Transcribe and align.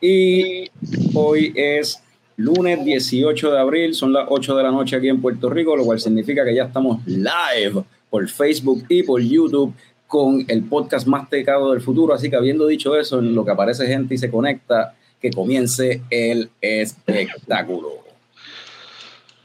Y 0.00 0.70
hoy 1.14 1.52
es 1.54 2.02
lunes 2.36 2.84
18 2.84 3.50
de 3.52 3.58
abril, 3.58 3.94
son 3.94 4.12
las 4.12 4.26
8 4.28 4.56
de 4.56 4.62
la 4.62 4.70
noche 4.70 4.96
aquí 4.96 5.08
en 5.08 5.20
Puerto 5.20 5.50
Rico, 5.50 5.76
lo 5.76 5.84
cual 5.84 6.00
significa 6.00 6.44
que 6.44 6.54
ya 6.54 6.64
estamos 6.64 7.06
live 7.06 7.84
por 8.08 8.26
Facebook 8.28 8.84
y 8.88 9.02
por 9.02 9.20
YouTube 9.20 9.74
con 10.06 10.44
el 10.48 10.64
podcast 10.64 11.06
más 11.06 11.28
tecado 11.28 11.72
del 11.72 11.82
futuro. 11.82 12.14
Así 12.14 12.30
que 12.30 12.36
habiendo 12.36 12.66
dicho 12.66 12.96
eso, 12.96 13.18
en 13.18 13.34
lo 13.34 13.44
que 13.44 13.50
aparece 13.50 13.86
gente 13.86 14.14
y 14.14 14.18
se 14.18 14.30
conecta, 14.30 14.94
que 15.20 15.30
comience 15.30 16.02
el 16.08 16.50
espectáculo. 16.60 17.90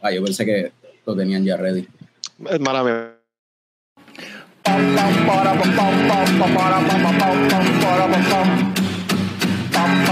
Ah, 0.01 0.11
yo 0.11 0.23
pensé 0.23 0.45
que 0.45 0.71
lo 1.05 1.15
tenían 1.15 1.43
ya 1.43 1.57
ready. 1.57 1.85
Es 2.49 2.59
mala 2.61 2.83
mía. 2.83 3.11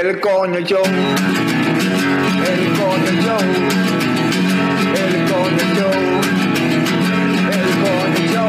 el 0.00 0.20
coño 0.20 0.60
show, 0.60 0.82
el 0.84 2.62
coño 2.78 3.12
show, 3.20 3.42
el 4.94 5.14
coño 5.28 5.66
el 7.50 7.68
coño. 7.82 8.44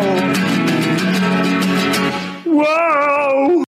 ¡Wow! 2.45 3.63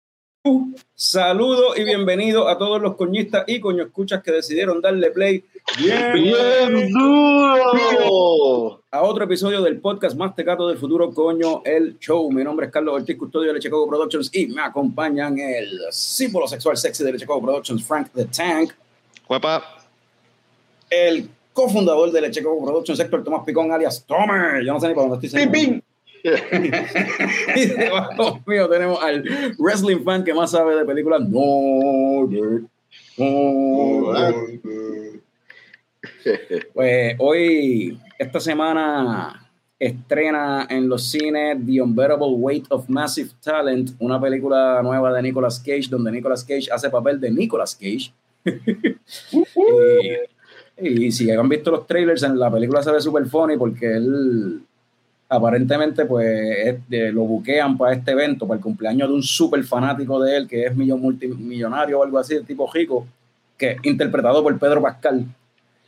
Saludos 0.99 1.77
y 1.79 1.85
bienvenidos 1.85 2.49
a 2.49 2.57
todos 2.57 2.81
los 2.81 2.97
coñistas 2.97 3.45
y 3.47 3.61
coño 3.61 3.85
escuchas 3.85 4.23
que 4.23 4.33
decidieron 4.33 4.81
darle 4.81 5.11
play 5.11 5.45
bien, 5.77 6.15
¡Bien 6.15 6.91
duro! 6.91 8.83
a 8.91 9.03
otro 9.03 9.25
episodio 9.25 9.61
del 9.61 9.79
podcast 9.79 10.17
más 10.17 10.35
tecato 10.35 10.67
del 10.67 10.79
futuro, 10.79 11.13
coño, 11.13 11.61
el 11.67 11.99
show. 11.99 12.33
Mi 12.33 12.43
nombre 12.43 12.65
es 12.65 12.73
Carlos 12.73 12.95
Ortiz, 12.95 13.15
custodio 13.19 13.53
de 13.53 13.61
Chicago 13.61 13.87
Productions 13.87 14.35
y 14.35 14.47
me 14.47 14.63
acompañan 14.63 15.39
el 15.39 15.81
símbolo 15.91 16.49
sexual 16.49 16.79
sexy 16.79 17.05
de 17.05 17.19
Chicago 17.19 17.43
Productions, 17.43 17.85
Frank 17.85 18.09
the 18.15 18.25
Tank, 18.25 18.73
Guapa. 19.29 19.63
el 20.89 21.29
cofundador 21.53 22.11
de 22.11 22.31
Chicago 22.31 22.59
Productions, 22.65 22.99
Héctor 23.01 23.23
Tomás 23.23 23.45
Picón, 23.45 23.71
alias 23.71 24.03
Tomer. 24.07 24.65
Yo 24.65 24.73
no 24.73 24.81
sé 24.81 24.89
ni 24.89 24.95
para 24.95 25.09
dónde 25.09 25.27
estoy. 25.27 25.83
Y 27.57 27.67
debajo 27.67 28.41
mío 28.47 28.69
tenemos 28.69 29.03
al 29.03 29.25
wrestling 29.59 30.03
fan 30.05 30.25
que 30.25 30.35
más 30.35 30.51
sabe 30.51 30.77
de 30.77 30.85
películas. 30.85 31.23
No, 31.29 32.29
Pues 36.75 37.17
hoy, 37.19 37.99
esta 38.19 38.41
semana, 38.41 39.47
estrena 39.79 40.67
en 40.71 40.89
los 40.89 41.11
cines 41.11 41.59
The 41.65 41.83
Unbearable 41.83 42.29
Weight 42.29 42.67
of 42.71 42.89
Massive 42.89 43.31
Talent, 43.43 43.91
una 43.99 44.21
película 44.21 44.81
nueva 44.83 45.13
de 45.13 45.23
Nicolas 45.23 45.61
Cage, 45.61 45.89
donde 45.91 46.11
Nicolas 46.11 46.45
Cage 46.45 46.69
hace 46.73 46.91
papel 46.91 47.21
de 47.21 47.31
Nicolas 47.31 47.75
Cage. 47.75 48.13
y, 50.79 51.07
y 51.07 51.13
si 51.13 51.31
han 51.31 51.49
visto 51.49 51.71
los 51.71 51.87
trailers, 51.87 52.23
en 52.23 52.39
la 52.39 52.51
película 52.51 52.83
se 52.83 52.91
ve 52.91 53.01
súper 53.01 53.27
funny 53.27 53.57
porque 53.57 53.97
él 53.97 54.63
aparentemente 55.29 56.05
pues 56.05 56.27
este, 56.67 57.13
lo 57.13 57.23
buquean 57.23 57.77
para 57.77 57.95
este 57.95 58.13
evento, 58.13 58.47
para 58.47 58.59
el 58.59 58.63
cumpleaños 58.63 59.09
de 59.09 59.15
un 59.15 59.23
súper 59.23 59.63
fanático 59.65 60.21
de 60.21 60.37
él, 60.37 60.49
que 60.49 60.67
es 60.67 60.77
millon, 60.77 61.01
multimillonario 61.01 61.99
o 61.99 62.05
algo 62.05 62.19
así, 62.19 62.41
tipo 62.43 62.71
rico, 62.73 63.07
que 63.57 63.77
interpretado 63.83 64.43
por 64.43 64.59
Pedro 64.59 64.83
Pascal. 64.83 65.27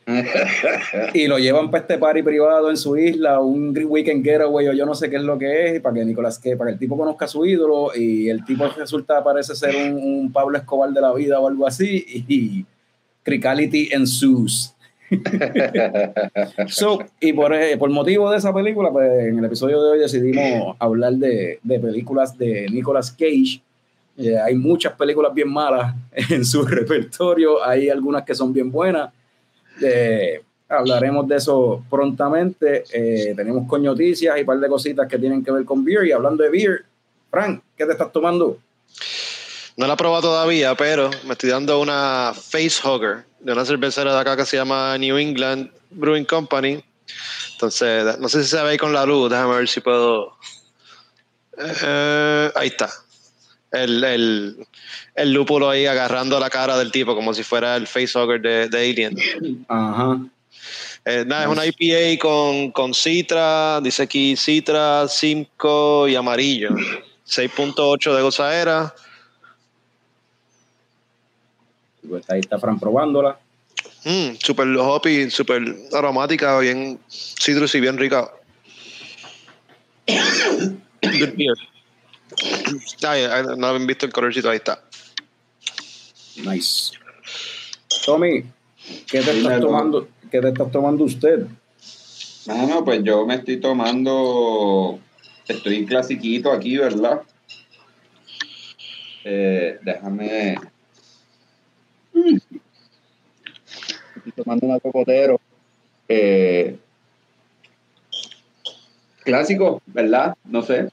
y 1.13 1.27
lo 1.27 1.39
llevan 1.39 1.71
para 1.71 1.83
este 1.83 1.99
party 1.99 2.23
privado 2.23 2.71
en 2.71 2.79
su 2.79 2.97
isla, 2.97 3.41
un 3.41 3.77
weekend 3.77 4.25
getaway 4.25 4.69
o 4.69 4.73
yo 4.73 4.87
no 4.87 4.95
sé 4.95 5.11
qué 5.11 5.17
es 5.17 5.23
lo 5.23 5.39
que 5.39 5.77
es, 5.77 5.81
para 5.83 5.97
que 5.97 6.05
Nicolás, 6.07 6.39
que 6.39 6.57
para 6.57 6.71
que 6.71 6.75
el 6.75 6.79
tipo 6.79 6.97
conozca 6.97 7.27
a 7.27 7.29
su 7.29 7.45
ídolo 7.45 7.91
y 7.95 8.31
el 8.31 8.43
tipo 8.43 8.67
resulta 8.69 9.23
parece 9.23 9.55
ser 9.55 9.93
un, 9.93 10.03
un 10.03 10.33
Pablo 10.33 10.57
Escobar 10.57 10.91
de 10.91 11.01
la 11.03 11.13
vida 11.13 11.39
o 11.39 11.47
algo 11.47 11.67
así 11.67 12.07
y 12.27 12.65
Cricality 13.23 13.91
ensues. 13.93 14.75
So, 16.69 16.99
y 17.21 17.33
por, 17.33 17.55
eh, 17.55 17.77
por 17.77 17.91
motivo 17.91 18.31
de 18.31 18.39
esa 18.39 18.53
película, 18.53 18.91
pues 18.91 19.11
en 19.27 19.39
el 19.39 19.45
episodio 19.45 19.83
de 19.83 19.91
hoy 19.91 19.99
decidimos 19.99 20.77
hablar 20.79 21.15
de, 21.15 21.59
de 21.63 21.81
películas 21.81 22.37
de 22.37 22.67
Nicolas 22.71 23.11
Cage. 23.13 23.63
Eh, 24.19 24.37
hay 24.37 24.57
muchas 24.57 24.95
películas 24.95 25.33
bien 25.33 25.49
malas 25.49 25.95
en 26.31 26.45
su 26.45 26.65
repertorio, 26.67 27.65
hay 27.65 27.89
algunas 27.89 28.25
que 28.25 28.35
son 28.35 28.53
bien 28.53 28.71
buenas. 28.71 29.13
Eh, 29.81 30.43
hablaremos 30.69 31.27
de 31.29 31.37
eso 31.37 31.85
prontamente. 31.89 32.85
Eh, 32.93 33.33
tenemos 33.37 33.67
coñoticias 33.69 34.37
y 34.37 34.41
un 34.41 34.47
par 34.47 34.59
de 34.59 34.69
cositas 34.69 35.07
que 35.09 35.19
tienen 35.19 35.45
que 35.45 35.53
ver 35.53 35.65
con 35.65 35.85
beer. 35.85 36.07
Y 36.07 36.13
hablando 36.13 36.43
de 36.43 36.51
beer, 36.51 36.85
Frank, 37.31 37.63
¿qué 37.77 37.87
te 37.87 37.93
estás 37.93 38.13
tomando? 38.13 38.59
No 39.79 39.87
la 39.87 39.95
he 39.95 39.97
probado 39.97 40.23
todavía, 40.23 40.75
pero 40.75 41.09
me 41.23 41.35
estoy 41.35 41.51
dando 41.51 41.79
una 41.79 42.35
Facehugger 42.35 43.25
de 43.39 43.53
una 43.53 43.65
cervecera 43.65 44.13
de 44.13 44.19
acá 44.19 44.37
que 44.37 44.45
se 44.45 44.57
llama 44.57 44.99
New 44.99 45.17
England 45.17 45.71
Brewing 45.91 46.25
Company. 46.25 46.83
Entonces, 47.53 48.19
no 48.19 48.29
sé 48.29 48.43
si 48.43 48.51
se 48.51 48.61
ve 48.61 48.71
ahí 48.71 48.77
con 48.77 48.93
la 48.93 49.07
luz, 49.07 49.31
déjame 49.31 49.55
ver 49.55 49.69
si 49.69 49.81
puedo. 49.81 50.37
Eh, 51.57 52.51
ahí 52.57 52.67
está. 52.67 52.91
El, 53.71 54.03
el, 54.03 54.67
el 55.15 55.33
lúpulo 55.33 55.71
ahí 55.71 55.87
agarrando 55.87 56.41
la 56.41 56.51
cara 56.51 56.77
del 56.77 56.91
tipo 56.91 57.15
como 57.15 57.33
si 57.33 57.45
fuera 57.45 57.77
el 57.77 57.87
Facehugger 57.87 58.41
de, 58.41 58.69
de 58.69 58.79
Alien. 58.79 59.65
Ajá. 59.69 60.19
Eh, 61.05 61.25
nada, 61.25 61.45
es 61.45 61.49
una 61.51 61.65
IPA 61.65 62.21
con, 62.21 62.73
con 62.73 62.93
citra, 62.95 63.81
dice 63.81 64.03
aquí 64.03 64.37
citra, 64.37 65.07
Simcoe 65.07 66.11
y 66.11 66.17
amarillo. 66.17 66.71
6.8 67.29 68.17
de 68.17 68.23
gozadera. 68.23 68.93
Pues 72.09 72.29
ahí 72.31 72.41
está 72.41 72.59
Fran 72.59 72.79
probándola. 72.79 73.39
Mm, 74.05 74.37
super 74.39 74.67
hoppy, 74.67 75.31
super 75.31 75.63
aromática, 75.93 76.59
bien 76.59 76.99
citrus 77.09 77.75
y 77.75 77.81
bien 77.81 77.99
rica. 77.99 78.33
Good 80.07 81.37
beer. 81.37 81.57
Ay, 83.07 83.43
no 83.57 83.67
habían 83.67 83.87
visto 83.87 84.07
el 84.07 84.13
colorcito, 84.13 84.51
ahí 84.51 84.57
está. 84.57 84.83
Nice. 86.37 86.93
Tommy, 88.05 88.45
¿qué 89.11 89.21
te 89.21 89.39
estás 89.39 89.61
tomando? 89.61 90.09
¿Qué 90.31 90.41
te 90.41 90.49
estás 90.49 90.71
tomando 90.71 91.05
usted? 91.05 91.47
Bueno, 92.47 92.85
pues 92.85 93.03
yo 93.03 93.27
me 93.27 93.35
estoy 93.35 93.61
tomando. 93.61 94.99
Estoy 95.47 95.77
en 95.77 95.87
clasiquito 95.87 96.53
aquí, 96.53 96.77
¿verdad? 96.77 97.23
Eh, 99.25 99.79
déjame. 99.83 100.57
Estoy 104.17 104.33
tomando 104.37 104.67
una 104.67 104.81
cocotero. 104.81 105.41
Eh, 106.09 106.77
clásico, 109.25 109.83
¿verdad? 109.87 110.35
No 110.45 110.63
sé. 110.63 110.89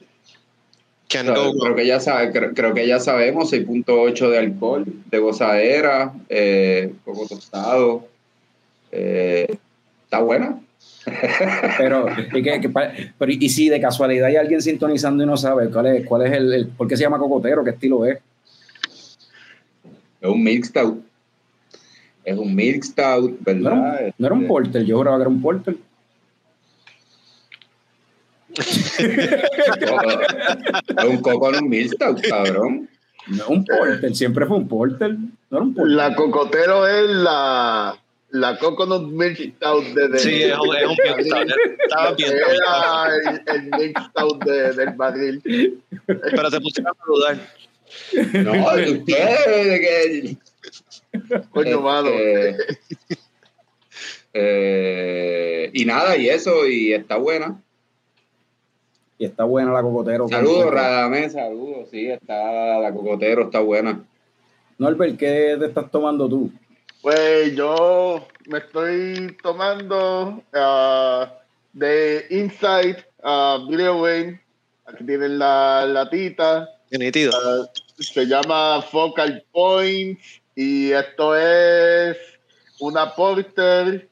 Can 1.08 1.26
Creo, 1.26 1.52
go. 1.52 1.60
creo 1.60 1.76
que 1.76 1.86
ya 1.86 2.00
sabe, 2.00 2.32
creo, 2.32 2.52
creo 2.52 2.74
que 2.74 2.86
ya 2.86 2.98
sabemos, 2.98 3.50
6.8 3.52 4.28
de 4.28 4.38
alcohol, 4.38 4.84
de 5.06 5.18
gozadera, 5.18 6.12
eh, 6.28 6.92
poco 7.04 7.26
tostado. 7.28 8.08
Eh, 8.92 9.56
está 10.04 10.20
buena. 10.20 10.60
Pero, 11.78 12.06
¿y, 12.34 12.68
pa- 12.68 12.90
pero, 13.16 13.30
y 13.32 13.48
si 13.48 13.68
de 13.68 13.80
casualidad 13.80 14.26
hay 14.26 14.36
alguien 14.36 14.60
sintonizando 14.60 15.22
y 15.22 15.26
no 15.26 15.36
sabe 15.36 15.70
cuál 15.70 15.86
es, 15.86 16.06
cuál 16.06 16.26
es 16.26 16.32
el, 16.32 16.52
el- 16.52 16.66
por 16.68 16.88
qué 16.88 16.96
se 16.96 17.04
llama 17.04 17.18
cocotero, 17.18 17.62
qué 17.62 17.70
estilo 17.70 18.04
es. 18.04 18.18
Es 20.20 20.28
un 20.28 20.48
stout. 20.64 21.04
Es 22.26 22.36
un 22.36 22.54
milk 22.56 22.82
stout, 22.82 23.38
No 23.46 23.52
era 23.52 23.54
¿verdad? 23.54 24.00
un, 24.04 24.12
no 24.18 24.26
era 24.26 24.34
un 24.34 24.40
Este, 24.42 24.48
porter, 24.48 24.84
yo 24.84 24.96
juraba 24.98 25.16
que 25.16 25.20
era 25.22 25.30
un 25.30 25.40
porter. 25.40 25.76
Es 30.98 31.04
un 31.04 31.18
coco 31.18 31.54
en 31.54 31.62
un 31.64 31.68
milk 31.70 31.92
stout, 31.94 32.20
cabrón. 32.22 32.88
No 33.28 33.42
es 33.44 33.48
un 33.48 33.64
porter, 33.64 34.12
siempre 34.14 34.44
fue 34.46 34.56
un 34.56 34.66
porter. 34.66 35.12
No 35.50 35.58
era 35.58 35.62
un 35.62 35.72
porter. 35.74 35.94
La 35.94 36.14
cocotero 36.16 36.84
es 36.86 37.08
la, 37.10 37.96
la 38.30 38.58
coconut 38.58 39.08
milk 39.08 39.38
stout 39.56 39.84
de, 39.94 40.08
de 40.08 40.18
Sí, 40.18 40.42
es 40.42 40.58
un, 40.58 40.68
bien 40.68 40.90
stout. 41.26 41.48
Estaba 41.80 42.12
bien. 42.14 42.32
Era 42.32 43.06
el, 43.30 43.42
el 43.54 43.62
milk 43.78 44.00
stout 44.10 44.44
de, 44.44 44.72
del 44.72 44.90
barril. 44.94 45.40
Pero 46.06 46.50
te 46.50 46.60
pusieron 46.60 46.92
a 46.92 47.04
dudar. 47.06 47.38
No, 48.44 48.52
ustedes 48.92 49.80
que 49.80 50.36
Coño, 51.50 51.80
mano. 51.80 52.08
Eh, 52.10 52.56
eh, 54.34 55.70
y 55.72 55.84
nada, 55.84 56.16
y 56.16 56.28
eso, 56.28 56.66
y 56.66 56.92
está 56.92 57.16
buena. 57.16 57.62
Y 59.18 59.24
está 59.24 59.44
buena 59.44 59.72
la 59.72 59.82
cocotero. 59.82 60.28
Saludos, 60.28 60.70
Radamés, 60.70 61.32
saludos. 61.32 61.88
Sí, 61.90 62.08
está 62.08 62.78
la 62.78 62.92
cocotero, 62.92 63.44
está 63.44 63.60
buena. 63.60 64.04
Norbert, 64.78 65.16
¿qué 65.16 65.56
te 65.58 65.66
estás 65.66 65.90
tomando 65.90 66.28
tú? 66.28 66.52
Pues 67.00 67.54
yo 67.54 68.26
me 68.46 68.58
estoy 68.58 69.36
tomando 69.42 70.42
ah, 70.52 71.32
de 71.72 72.26
Inside 72.30 73.04
a 73.22 73.64
Video 73.68 74.02
Wayne. 74.02 74.40
Aquí 74.86 75.04
tienen 75.04 75.38
la 75.38 75.86
latita. 75.86 76.68
Nítido. 76.90 77.32
Ah, 77.34 77.70
se 77.98 78.26
llama 78.26 78.82
Focal 78.82 79.44
Point 79.52 80.18
y 80.56 80.90
esto 80.90 81.36
es 81.36 82.16
una 82.80 83.14
porter 83.14 84.08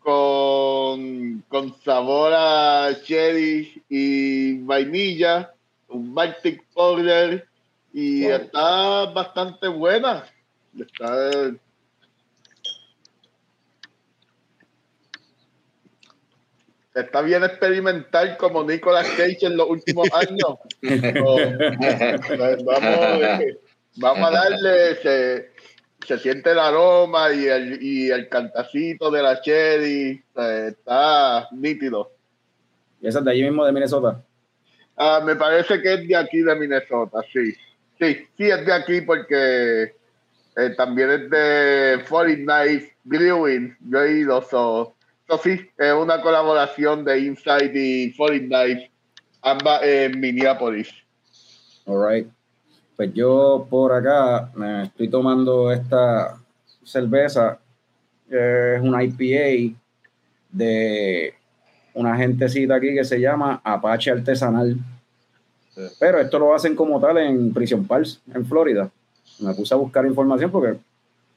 con, 0.00 1.42
con 1.48 1.80
sabor 1.82 2.32
a 2.34 2.90
cherry 3.04 3.82
y 3.88 4.58
vainilla, 4.58 5.54
un 5.88 6.12
Baltic 6.12 6.64
Porter 6.74 7.46
y 7.92 8.24
Wow. 8.24 8.32
está 8.32 9.04
bastante 9.12 9.68
buena. 9.68 10.24
Está, 10.78 11.52
está 16.94 17.22
bien 17.22 17.44
experimental 17.44 18.36
como 18.36 18.64
Nicolas 18.64 19.08
Cage 19.16 19.46
en 19.46 19.56
los 19.56 19.70
últimos 19.70 20.08
años. 20.12 20.58
Pues 22.36 22.64
vamos, 22.64 23.22
eh, 23.22 23.58
vamos 23.96 24.28
a 24.28 24.30
darle, 24.30 24.94
se, 24.96 25.55
se 26.04 26.18
siente 26.18 26.52
el 26.52 26.58
aroma 26.58 27.32
y 27.32 27.46
el, 27.46 27.82
y 27.82 28.10
el 28.10 28.28
cantacito 28.28 29.10
de 29.10 29.22
la 29.22 29.40
cherry, 29.40 30.22
eh, 30.36 30.66
está 30.68 31.48
nítido. 31.52 32.12
Y 33.00 33.08
esa 33.08 33.20
es 33.20 33.24
de 33.24 33.30
allí 33.30 33.42
mismo 33.42 33.64
de 33.64 33.72
Minnesota. 33.72 34.22
Ah, 34.96 35.22
me 35.24 35.36
parece 35.36 35.80
que 35.80 35.94
es 35.94 36.08
de 36.08 36.16
aquí 36.16 36.40
de 36.40 36.54
Minnesota, 36.54 37.20
sí. 37.32 37.52
Sí, 37.98 38.26
sí 38.36 38.50
es 38.50 38.64
de 38.64 38.72
aquí 38.72 39.00
porque 39.00 39.94
eh, 40.56 40.70
también 40.76 41.10
es 41.10 41.30
de 41.30 42.04
Foreign 42.06 42.46
Knife 42.46 42.94
Brewing. 43.04 43.76
Yo 43.88 44.02
he 44.02 44.18
ido, 44.18 44.42
so, 44.42 44.94
so 45.28 45.38
sí, 45.38 45.70
es 45.78 45.92
una 45.92 46.20
colaboración 46.20 47.04
de 47.04 47.20
Inside 47.20 47.72
y 47.74 48.12
Foreign 48.12 48.48
Knife, 48.48 48.90
ambas 49.42 49.82
en 49.82 50.20
Minneapolis. 50.20 50.92
All 51.86 51.98
right. 51.98 52.35
Pues 52.96 53.12
yo 53.12 53.66
por 53.68 53.92
acá 53.92 54.50
me 54.54 54.84
estoy 54.84 55.08
tomando 55.08 55.70
esta 55.70 56.38
cerveza. 56.82 57.58
eh, 58.30 58.74
Es 58.76 58.82
una 58.82 59.02
IPA 59.04 59.76
de 60.50 61.34
una 61.94 62.16
gentecita 62.16 62.74
aquí 62.76 62.94
que 62.94 63.04
se 63.04 63.20
llama 63.20 63.60
Apache 63.64 64.10
Artesanal. 64.10 64.76
Sí. 65.74 65.82
Pero 66.00 66.18
esto 66.20 66.38
lo 66.38 66.54
hacen 66.54 66.74
como 66.74 67.00
tal 67.00 67.18
en 67.18 67.52
Prison 67.52 67.86
Pals, 67.86 68.20
en 68.34 68.44
Florida. 68.46 68.90
Me 69.40 69.52
puse 69.54 69.74
a 69.74 69.76
buscar 69.76 70.06
información 70.06 70.50
porque 70.50 70.78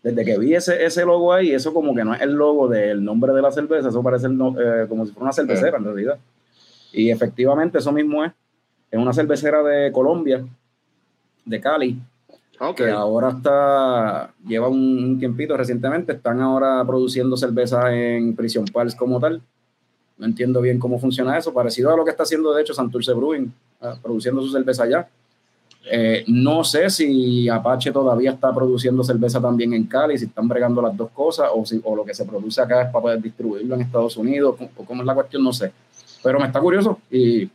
desde 0.01 0.23
que 0.23 0.37
vi 0.37 0.55
ese, 0.55 0.83
ese 0.85 1.03
logo 1.03 1.33
ahí, 1.33 1.51
eso 1.51 1.73
como 1.73 1.93
que 1.93 2.05
no 2.05 2.13
es 2.13 2.21
el 2.21 2.31
logo 2.33 2.69
del 2.69 3.03
nombre 3.03 3.33
de 3.33 3.41
la 3.41 3.51
cerveza, 3.51 3.89
eso 3.89 4.01
parece 4.01 4.27
el 4.27 4.37
no- 4.37 4.55
eh, 4.59 4.85
como 4.87 5.05
si 5.05 5.11
fuera 5.11 5.23
una 5.25 5.33
cervecera 5.33 5.77
en 5.77 5.83
realidad. 5.83 6.17
Y 6.93 7.09
efectivamente 7.11 7.79
eso 7.79 7.91
mismo 7.91 8.23
es. 8.23 8.31
Es 8.91 8.97
una 8.99 9.13
cervecera 9.13 9.61
de 9.61 9.91
Colombia, 9.91 10.43
de 11.49 11.59
Cali, 11.59 11.99
que 12.75 12.89
ahora 12.89 13.29
está, 13.29 14.33
lleva 14.45 14.67
un, 14.67 15.17
tiempito 15.17 15.55
recientemente, 15.55 16.13
están 16.13 16.41
ahora 16.41 16.83
produciendo 16.85 17.37
cervezas 17.37 17.85
en 17.91 18.35
Prison 18.35 18.65
Pals 18.65 18.95
como 18.95 19.19
tal. 19.19 19.41
No 20.17 20.25
entiendo 20.25 20.59
bien 20.59 20.79
cómo 20.79 20.99
funciona 20.99 21.37
eso, 21.37 21.53
parecido 21.53 21.93
a 21.93 21.95
lo 21.95 22.03
que 22.03 22.11
está 22.11 22.23
haciendo 22.23 22.53
de 22.53 22.61
hecho 22.61 22.73
Santurce 22.73 23.13
Brewing, 23.13 23.53
ah, 23.81 23.95
produciendo 24.01 24.41
su 24.41 24.51
cerveza 24.51 24.83
allá. 24.83 25.07
Eh, 25.89 26.25
no 26.27 26.65
sé 26.65 26.89
si 26.89 27.47
Apache 27.47 27.91
todavía 27.91 28.31
está 28.31 28.53
produciendo 28.53 29.01
cerveza 29.03 29.41
también 29.41 29.73
en 29.73 29.85
Cali, 29.85 30.17
si 30.17 30.25
están 30.25 30.47
bregando 30.47 30.81
las 30.81 30.95
dos 30.95 31.09
cosas, 31.11 31.49
o, 31.53 31.65
si, 31.65 31.79
o 31.83 31.95
lo 31.95 32.03
que 32.03 32.13
se 32.13 32.25
produce 32.25 32.61
acá 32.61 32.81
es 32.81 32.87
para 32.89 33.01
poder 33.01 33.21
distribuirlo 33.21 33.75
en 33.75 33.81
Estados 33.81 34.17
Unidos, 34.17 34.57
o 34.75 34.83
cómo 34.83 35.01
es 35.01 35.05
la 35.05 35.15
cuestión, 35.15 35.43
no 35.43 35.53
sé. 35.53 35.71
Pero 36.21 36.39
me 36.39 36.47
está 36.47 36.59
curioso. 36.59 36.99
Y 37.09 37.49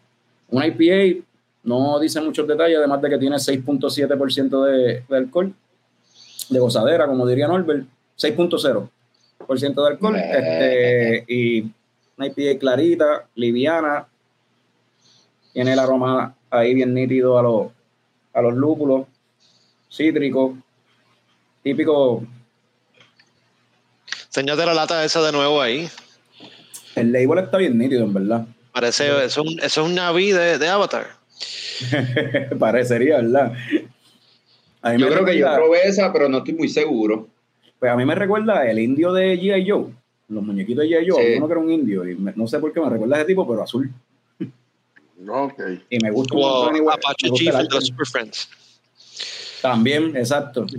una 0.49 0.67
IPA 0.67 1.23
no 1.65 1.99
dice 1.99 2.21
muchos 2.21 2.47
detalles, 2.47 2.79
además 2.79 3.01
de 3.03 3.11
que 3.11 3.19
tiene 3.19 3.37
6.7% 3.37 4.65
de, 4.65 5.05
de 5.09 5.17
alcohol, 5.17 5.53
de 6.51 6.59
gozadera, 6.59 7.07
como 7.07 7.27
diría 7.27 7.49
Norbert, 7.49 7.87
6.0% 8.19 9.83
de 9.83 9.87
alcohol, 9.89 10.17
Eh. 10.17 10.31
este, 11.25 11.33
y 11.33 11.61
una 12.17 12.27
IPA 12.29 12.59
clarita, 12.61 13.27
liviana, 13.35 14.07
tiene 15.53 15.73
el 15.73 15.79
aroma 15.79 16.35
ahí 16.51 16.75
bien 16.75 16.93
nítido 16.95 17.39
a 17.39 17.43
los, 17.43 17.67
a 18.33 18.43
los 18.43 18.55
lúpulos, 18.55 19.07
cítrico, 19.91 20.57
típico, 21.63 22.25
Enseñate 24.27 24.67
la 24.67 24.75
lata 24.75 25.05
esa 25.05 25.23
de 25.23 25.31
nuevo 25.33 25.63
ahí. 25.63 25.89
el 26.97 27.13
label 27.13 27.39
está 27.39 27.57
bien 27.59 27.79
nítido, 27.79 28.03
en 28.05 28.13
verdad. 28.13 28.47
Parece, 28.73 29.07
eso, 29.07 29.21
es 29.23 29.37
un- 29.39 29.61
eso 29.61 29.81
es 29.83 29.87
un 29.87 29.95
Navi 29.95 30.33
de, 30.33 30.59
de 30.59 30.69
Avatar. 30.69 31.07
Parecería, 32.59 33.17
¿verdad? 33.17 33.53
A 34.83 34.93
mí 34.93 34.99
Yo 35.01 35.07
me 35.07 35.13
creo 35.13 35.25
que 35.25 35.39
yo 35.39 35.55
probé 35.55 35.79
esa, 35.85 36.13
pero 36.13 36.29
no 36.29 36.39
estoy 36.39 36.55
muy 36.55 36.69
seguro. 36.69 37.29
Pues 37.79 37.91
a 37.91 37.97
mí 37.97 38.05
me 38.05 38.15
recuerda 38.15 38.69
el 38.69 38.79
indio 38.79 39.13
de 39.13 39.39
G.I. 39.39 39.69
Joe, 39.69 39.87
los 40.29 40.43
muñequitos 40.43 40.85
de 40.85 40.91
G.I. 40.91 41.09
Joe, 41.11 41.23
Sí. 41.23 41.35
uno 41.39 41.47
que 41.47 41.53
era 41.53 41.61
un 41.61 41.71
indio, 41.71 42.09
y 42.09 42.15
me- 42.15 42.33
no 42.37 42.47
sé 42.47 42.59
por 42.59 42.73
qué 42.73 42.81
me 42.81 42.89
recuerda 42.91 43.17
a 43.17 43.19
ese 43.21 43.27
tipo, 43.29 43.47
pero 43.49 43.63
azul. 43.63 43.91
Ok. 45.27 45.61
Y 45.91 45.99
me 46.01 46.11
gusta 46.11 46.35
un 46.35 46.41
montón 46.43 46.77
igual, 46.77 46.99
Apache 46.99 47.29
gusta 47.31 47.63
Chief. 47.67 47.83
Super 47.83 48.07
Friends. 48.07 48.49
También, 49.63 50.17
exacto. 50.17 50.67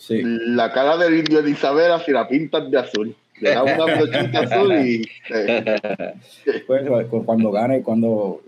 Sí. 0.00 0.22
La 0.24 0.72
cara 0.72 0.96
del 0.96 1.18
indio 1.18 1.42
de 1.42 1.50
Isabela 1.50 2.02
si 2.02 2.10
la 2.10 2.26
pintas 2.26 2.70
de 2.70 2.78
azul. 2.78 3.14
Le 3.38 3.50
da 3.50 3.62
una 3.62 3.84
brochita 3.84 4.40
azul 4.40 4.72
y 4.72 5.06
eh, 5.28 5.78
Pues, 6.66 6.88
cu- 7.10 7.22
cuando 7.26 7.50
gane, 7.52 7.82
cuando, 7.82 8.40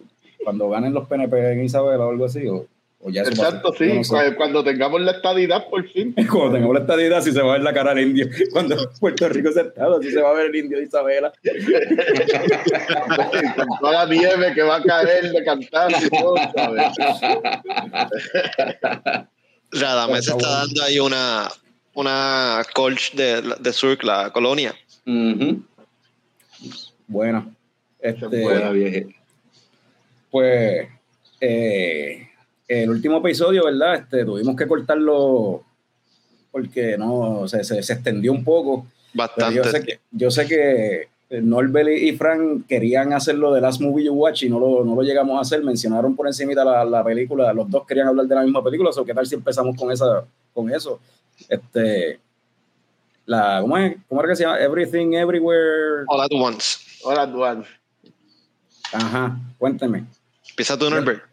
cuando 0.44 0.68
ganen 0.70 0.92
los 0.92 1.08
PNP 1.08 1.52
en 1.52 1.64
Isabela 1.64 2.06
o 2.06 2.10
algo 2.10 2.24
así, 2.26 2.46
o, 2.48 2.66
o 3.00 3.10
ya 3.10 3.22
exacto, 3.22 3.72
sí. 3.76 3.92
No 3.92 4.04
sé. 4.04 4.34
Cuando 4.36 4.62
tengamos 4.62 5.00
la 5.00 5.12
estadidad 5.12 5.68
por 5.68 5.86
fin. 5.88 6.14
Cuando 6.30 6.52
tengamos 6.52 6.74
la 6.74 6.80
estadidad, 6.80 7.22
si 7.22 7.32
se 7.32 7.42
va 7.42 7.50
a 7.50 7.52
ver 7.54 7.62
la 7.62 7.74
cara 7.74 7.94
del 7.94 8.08
indio. 8.08 8.28
Cuando 8.52 8.76
Puerto 9.00 9.28
Rico 9.28 9.50
se 9.50 9.62
estado, 9.62 10.00
si 10.02 10.10
se 10.12 10.20
va 10.20 10.30
a 10.30 10.34
ver 10.34 10.46
el 10.46 10.56
indio 10.56 10.78
de 10.78 10.84
Isabela. 10.84 11.32
con 13.56 13.66
toda 13.80 14.04
la 14.04 14.06
nieve 14.06 14.52
que 14.54 14.62
va 14.62 14.76
a 14.76 14.82
caer 14.82 15.32
de 15.32 15.44
cantar 15.44 15.90
y 15.90 16.08
todo, 16.10 16.34
¿sabes? 16.54 16.92
Radamés 19.72 20.20
Está 20.20 20.32
está 20.32 20.34
bueno. 20.34 20.50
dando 20.50 20.82
ahí 20.84 21.00
una, 21.00 21.48
una 21.94 22.62
colch 22.74 23.14
de, 23.14 23.42
de 23.58 23.72
Surk, 23.72 24.02
la 24.04 24.30
colonia. 24.30 24.74
Ujú. 25.06 25.62
Buena. 27.06 27.46
Este, 28.00 28.26
Buena 28.26 28.70
vieja. 28.70 29.08
Pues 30.32 30.88
eh, 31.42 32.28
el 32.66 32.88
último 32.88 33.18
episodio, 33.18 33.66
¿verdad? 33.66 33.96
Este, 33.96 34.24
tuvimos 34.24 34.56
que 34.56 34.66
cortarlo 34.66 35.62
porque 36.50 36.96
no 36.96 37.46
se, 37.46 37.62
se, 37.62 37.82
se 37.82 37.92
extendió 37.92 38.32
un 38.32 38.42
poco. 38.42 38.86
Pero 39.12 39.28
Bastante. 39.28 39.56
yo 39.56 39.64
sé 39.64 39.82
que, 39.84 40.00
yo 40.10 40.30
sé 40.30 40.46
que 40.46 41.08
Norbert 41.42 41.90
y 41.90 42.12
Frank 42.12 42.66
querían 42.66 43.12
hacerlo 43.12 43.52
de 43.52 43.60
Last 43.60 43.82
Movie 43.82 44.06
You 44.06 44.14
Watch 44.14 44.44
y 44.44 44.48
no 44.48 44.58
lo, 44.58 44.82
no 44.84 44.94
lo 44.94 45.02
llegamos 45.02 45.36
a 45.36 45.42
hacer. 45.42 45.62
Mencionaron 45.62 46.16
por 46.16 46.26
encima 46.26 46.54
la, 46.54 46.82
la 46.86 47.04
película, 47.04 47.52
los 47.52 47.70
dos 47.70 47.86
querían 47.86 48.08
hablar 48.08 48.26
de 48.26 48.34
la 48.34 48.42
misma 48.42 48.64
película, 48.64 48.88
o 48.88 49.04
¿qué 49.04 49.12
tal 49.12 49.26
si 49.26 49.34
empezamos 49.34 49.76
con 49.76 49.92
esa, 49.92 50.24
con 50.54 50.72
eso? 50.72 50.98
Este, 51.46 52.18
la, 53.26 53.58
¿cómo, 53.60 53.76
es? 53.76 53.96
¿Cómo 54.08 54.22
era 54.22 54.30
que 54.30 54.36
se 54.36 54.44
llama? 54.44 54.58
Everything, 54.60 55.12
Everywhere. 55.12 56.04
All 56.08 56.22
at 56.22 56.30
once. 56.32 56.78
Hola, 57.04 57.26
Duan. 57.26 57.64
Ajá, 58.92 59.36
cuénteme. 59.58 60.04
Empieza 60.52 60.78
tú, 60.78 60.90
Norbert. 60.90 61.24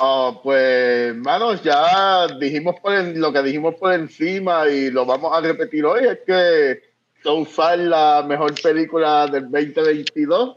Ah, 0.00 0.40
pues, 0.42 1.14
manos, 1.14 1.62
ya 1.62 2.26
dijimos 2.38 2.76
por 2.80 2.92
lo 2.92 3.32
que 3.32 3.42
dijimos 3.42 3.74
por 3.76 3.92
encima 3.92 4.68
y 4.68 4.90
lo 4.90 5.06
vamos 5.06 5.30
a 5.32 5.40
repetir 5.40 5.84
hoy, 5.84 6.06
es 6.06 6.18
que 6.26 6.90
So 7.22 7.44
Far 7.44 7.78
la 7.78 8.24
mejor 8.26 8.54
película 8.62 9.26
del 9.26 9.50
2022 9.50 10.56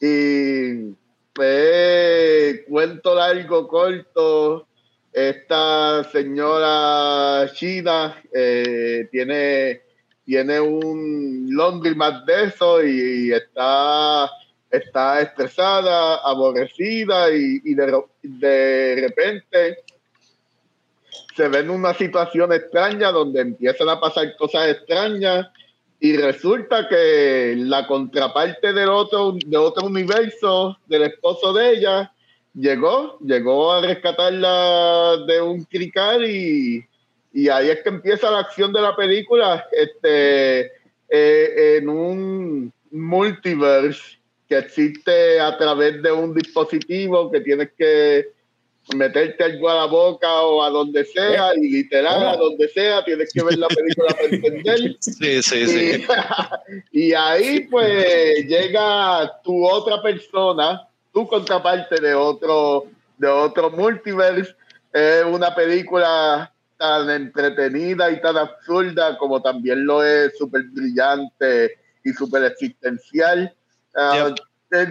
y 0.00 0.94
pues, 1.34 2.60
cuento 2.68 3.16
largo, 3.16 3.66
corto, 3.66 4.68
esta 5.12 6.04
señora 6.04 7.50
china 7.52 8.22
eh, 8.32 9.08
tiene, 9.10 9.82
tiene 10.24 10.60
un 10.60 11.48
laundromat 11.50 12.24
de 12.24 12.44
eso 12.44 12.84
y 12.84 13.32
está 13.32 14.30
está 14.70 15.20
estresada, 15.20 16.16
aborrecida 16.16 17.30
y, 17.30 17.60
y 17.64 17.74
de, 17.74 18.02
de 18.22 18.98
repente 19.00 19.78
se 21.36 21.48
ven 21.48 21.70
una 21.70 21.94
situación 21.94 22.52
extraña 22.52 23.10
donde 23.10 23.40
empiezan 23.40 23.88
a 23.88 24.00
pasar 24.00 24.36
cosas 24.36 24.68
extrañas 24.68 25.46
y 26.00 26.16
resulta 26.16 26.88
que 26.88 27.54
la 27.56 27.86
contraparte 27.86 28.72
del 28.72 28.88
otro, 28.88 29.34
de 29.44 29.56
otro 29.56 29.86
universo, 29.86 30.76
del 30.86 31.02
esposo 31.04 31.52
de 31.52 31.70
ella, 31.70 32.12
llegó, 32.54 33.18
llegó 33.20 33.72
a 33.72 33.80
rescatarla 33.80 35.24
de 35.26 35.40
un 35.40 35.64
crical 35.64 36.24
y, 36.24 36.84
y 37.32 37.48
ahí 37.48 37.70
es 37.70 37.82
que 37.82 37.88
empieza 37.88 38.30
la 38.30 38.40
acción 38.40 38.72
de 38.72 38.80
la 38.80 38.94
película, 38.94 39.64
este, 39.72 40.72
eh, 41.08 41.78
en 41.78 41.88
un 41.88 42.72
multiverse 42.90 44.17
que 44.48 44.58
existe 44.58 45.40
a 45.40 45.56
través 45.58 46.02
de 46.02 46.10
un 46.10 46.34
dispositivo 46.34 47.30
que 47.30 47.40
tienes 47.40 47.70
que 47.76 48.28
meterte 48.94 49.44
algo 49.44 49.68
a 49.68 49.74
la 49.74 49.84
boca 49.84 50.42
o 50.42 50.62
a 50.62 50.70
donde 50.70 51.04
sea 51.04 51.54
y 51.54 51.68
literal 51.68 52.26
a 52.26 52.36
donde 52.36 52.68
sea 52.68 53.04
tienes 53.04 53.30
que 53.32 53.42
ver 53.42 53.58
la 53.58 53.68
película 53.68 54.08
para 54.14 54.24
entender. 54.24 54.96
Sí, 55.00 55.42
sí, 55.42 55.58
y, 55.58 55.66
sí. 55.66 56.06
y 56.92 57.12
ahí 57.12 57.60
pues 57.70 58.46
llega 58.46 59.30
tu 59.44 59.66
otra 59.66 60.00
persona 60.02 60.88
tu 61.12 61.26
contraparte 61.26 62.00
de 62.00 62.14
otro 62.14 62.86
de 63.18 63.28
otro 63.28 63.70
multiverse. 63.70 64.54
Es 64.92 65.24
una 65.24 65.54
película 65.54 66.50
tan 66.78 67.10
entretenida 67.10 68.10
y 68.10 68.20
tan 68.20 68.36
absurda 68.36 69.18
como 69.18 69.42
también 69.42 69.84
lo 69.84 70.02
es 70.02 70.38
súper 70.38 70.62
brillante 70.70 71.76
y 72.04 72.12
súper 72.12 72.44
existencial 72.44 73.52
Ah, 73.98 74.32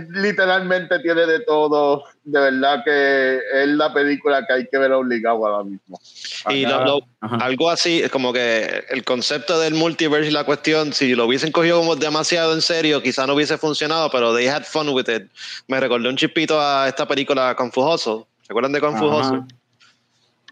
literalmente 0.09 0.97
tiene 0.99 1.25
de 1.27 1.39
todo. 1.41 2.03
De 2.23 2.39
verdad 2.39 2.81
que 2.83 3.37
es 3.53 3.67
la 3.69 3.93
película 3.93 4.43
que 4.45 4.53
hay 4.53 4.67
que 4.67 4.77
ver 4.77 4.91
obligado 4.91 5.45
ahora 5.45 5.63
mismo. 5.63 5.99
Y 6.49 6.65
lo- 6.65 6.83
lo- 6.83 6.99
algo 7.39 7.69
así, 7.69 8.01
es 8.01 8.09
como 8.09 8.33
que 8.33 8.83
el 8.89 9.03
concepto 9.03 9.59
del 9.59 9.75
multiverse 9.75 10.29
y 10.29 10.33
la 10.33 10.43
cuestión, 10.45 10.93
si 10.93 11.13
lo 11.15 11.25
hubiesen 11.27 11.51
cogido 11.51 11.77
como 11.79 11.95
demasiado 11.95 12.53
en 12.53 12.61
serio, 12.61 13.01
quizá 13.03 13.27
no 13.27 13.35
hubiese 13.35 13.57
funcionado, 13.57 14.09
pero 14.09 14.35
they 14.35 14.47
had 14.47 14.63
fun 14.63 14.89
with 14.89 15.07
it. 15.09 15.29
Me 15.67 15.79
recordó 15.79 16.09
un 16.09 16.17
chispito 16.17 16.59
a 16.59 16.87
esta 16.87 17.07
película 17.07 17.53
Confujoso. 17.55 18.27
¿Se 18.41 18.51
acuerdan 18.53 18.71
de 18.71 18.79
Confujoso? 18.81 19.45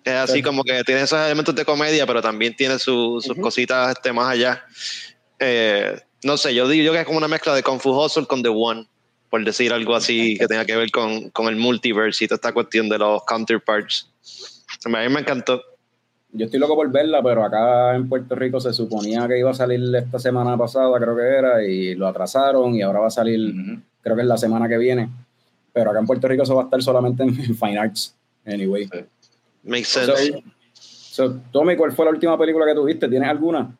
Es 0.03 0.13
así 0.13 0.33
Sí. 0.33 0.41
como 0.43 0.63
que 0.63 0.83
tiene 0.83 1.01
esos 1.01 1.19
elementos 1.19 1.55
de 1.55 1.65
comedia, 1.65 2.05
pero 2.05 2.21
también 2.21 2.55
tiene 2.55 2.77
su- 2.77 3.19
sus 3.25 3.35
cositas 3.39 3.89
este, 3.95 4.13
más 4.13 4.29
allá. 4.29 4.63
Eh, 5.39 5.99
no 6.25 6.37
sé, 6.37 6.55
yo 6.55 6.67
digo 6.67 6.91
que 6.91 7.01
es 7.01 7.05
como 7.05 7.19
una 7.19 7.27
mezcla 7.27 7.53
de 7.53 7.61
Confujoso 7.61 8.27
con 8.27 8.41
The 8.41 8.49
One, 8.49 8.87
por 9.29 9.45
decir 9.45 9.71
algo 9.71 9.95
así 9.95 10.37
que 10.37 10.47
tenga 10.47 10.65
que 10.65 10.75
ver 10.75 10.89
con, 10.89 11.29
con 11.29 11.47
el 11.47 11.55
multiverse 11.55 12.25
y 12.25 12.27
toda 12.27 12.37
esta 12.37 12.51
cuestión 12.51 12.89
de 12.89 12.97
los 12.97 13.23
counterparts. 13.25 14.09
A 14.83 14.89
mí 14.89 15.09
me 15.09 15.19
encantó. 15.19 15.61
Yo 16.31 16.45
estoy 16.45 16.59
loco 16.59 16.75
por 16.75 16.91
verla, 16.91 17.21
pero 17.21 17.45
acá 17.45 17.95
en 17.95 18.09
Puerto 18.09 18.33
Rico 18.33 18.59
se 18.59 18.73
suponía 18.73 19.27
que 19.27 19.37
iba 19.37 19.51
a 19.51 19.53
salir 19.53 19.95
esta 19.95 20.17
semana 20.17 20.57
pasada, 20.57 20.99
creo 20.99 21.15
que 21.15 21.21
era, 21.21 21.63
y 21.63 21.93
lo 21.93 22.07
atrasaron 22.07 22.73
y 22.75 22.81
ahora 22.81 23.01
va 23.01 23.07
a 23.07 23.11
salir, 23.11 23.53
creo 24.01 24.15
que 24.15 24.23
es 24.23 24.27
la 24.27 24.37
semana 24.37 24.67
que 24.67 24.77
viene. 24.79 25.09
Pero 25.71 25.91
acá 25.91 25.99
en 25.99 26.07
Puerto 26.07 26.27
Rico 26.27 26.41
eso 26.41 26.55
va 26.55 26.63
a 26.63 26.65
estar 26.65 26.81
solamente 26.81 27.21
en, 27.21 27.29
en 27.29 27.55
Fine 27.57 27.77
Arts, 27.77 28.15
anyway. 28.45 28.89
Makes 29.63 29.89
So, 29.89 30.15
sense. 30.15 30.43
so, 30.73 31.39
Tommy, 31.51 31.75
¿cuál 31.75 31.91
fue 31.91 32.05
la 32.05 32.11
última 32.11 32.35
película 32.37 32.65
que 32.65 32.73
tuviste? 32.73 33.07
¿Tienes 33.07 33.29
alguna? 33.29 33.77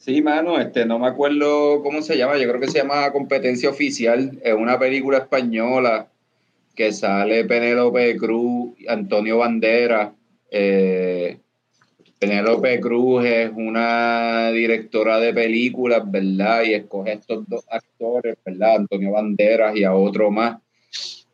Sí, 0.00 0.22
mano, 0.22 0.58
este, 0.58 0.86
no 0.86 0.98
me 0.98 1.08
acuerdo 1.08 1.82
cómo 1.82 2.00
se 2.00 2.16
llama, 2.16 2.38
yo 2.38 2.48
creo 2.48 2.58
que 2.58 2.68
se 2.68 2.78
llama 2.78 3.12
Competencia 3.12 3.68
Oficial, 3.68 4.38
es 4.42 4.54
una 4.54 4.78
película 4.78 5.18
española 5.18 6.08
que 6.74 6.90
sale 6.90 7.44
Penélope 7.44 8.16
Cruz, 8.16 8.72
Antonio 8.88 9.36
Bandera. 9.36 10.14
Eh, 10.50 11.38
Penélope 12.18 12.80
Cruz 12.80 13.26
es 13.26 13.50
una 13.54 14.50
directora 14.52 15.20
de 15.20 15.34
películas, 15.34 16.10
¿verdad? 16.10 16.62
Y 16.64 16.72
escoge 16.72 17.12
estos 17.12 17.46
dos 17.46 17.66
actores, 17.70 18.38
¿verdad? 18.42 18.76
Antonio 18.76 19.10
Banderas 19.10 19.76
y 19.76 19.84
a 19.84 19.94
otro 19.94 20.30
más, 20.30 20.62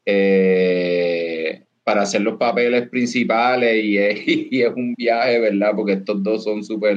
eh, 0.04 1.62
para 1.84 2.02
hacer 2.02 2.22
los 2.22 2.36
papeles 2.36 2.88
principales 2.88 3.84
y 3.84 3.96
es, 3.96 4.20
y 4.26 4.60
es 4.60 4.74
un 4.74 4.92
viaje, 4.96 5.38
¿verdad? 5.38 5.70
Porque 5.76 5.92
estos 5.92 6.20
dos 6.20 6.42
son 6.42 6.64
súper 6.64 6.96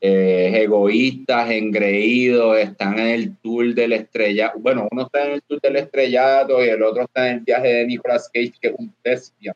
eh, 0.00 0.50
egoístas, 0.54 1.50
engreídos, 1.50 2.58
están 2.58 2.98
en 2.98 3.08
el 3.08 3.36
tour 3.38 3.74
del 3.74 3.92
estrellato. 3.92 4.58
Bueno, 4.58 4.88
uno 4.90 5.02
está 5.02 5.26
en 5.26 5.32
el 5.32 5.42
tour 5.42 5.60
del 5.60 5.76
estrellato 5.76 6.64
y 6.64 6.68
el 6.68 6.82
otro 6.82 7.04
está 7.04 7.28
en 7.28 7.38
el 7.38 7.44
viaje 7.44 7.68
de 7.68 7.86
Nicolas 7.86 8.30
Cage, 8.32 8.54
que 8.60 8.68
es 8.68 8.74
un 8.78 8.94
bestia. 9.02 9.54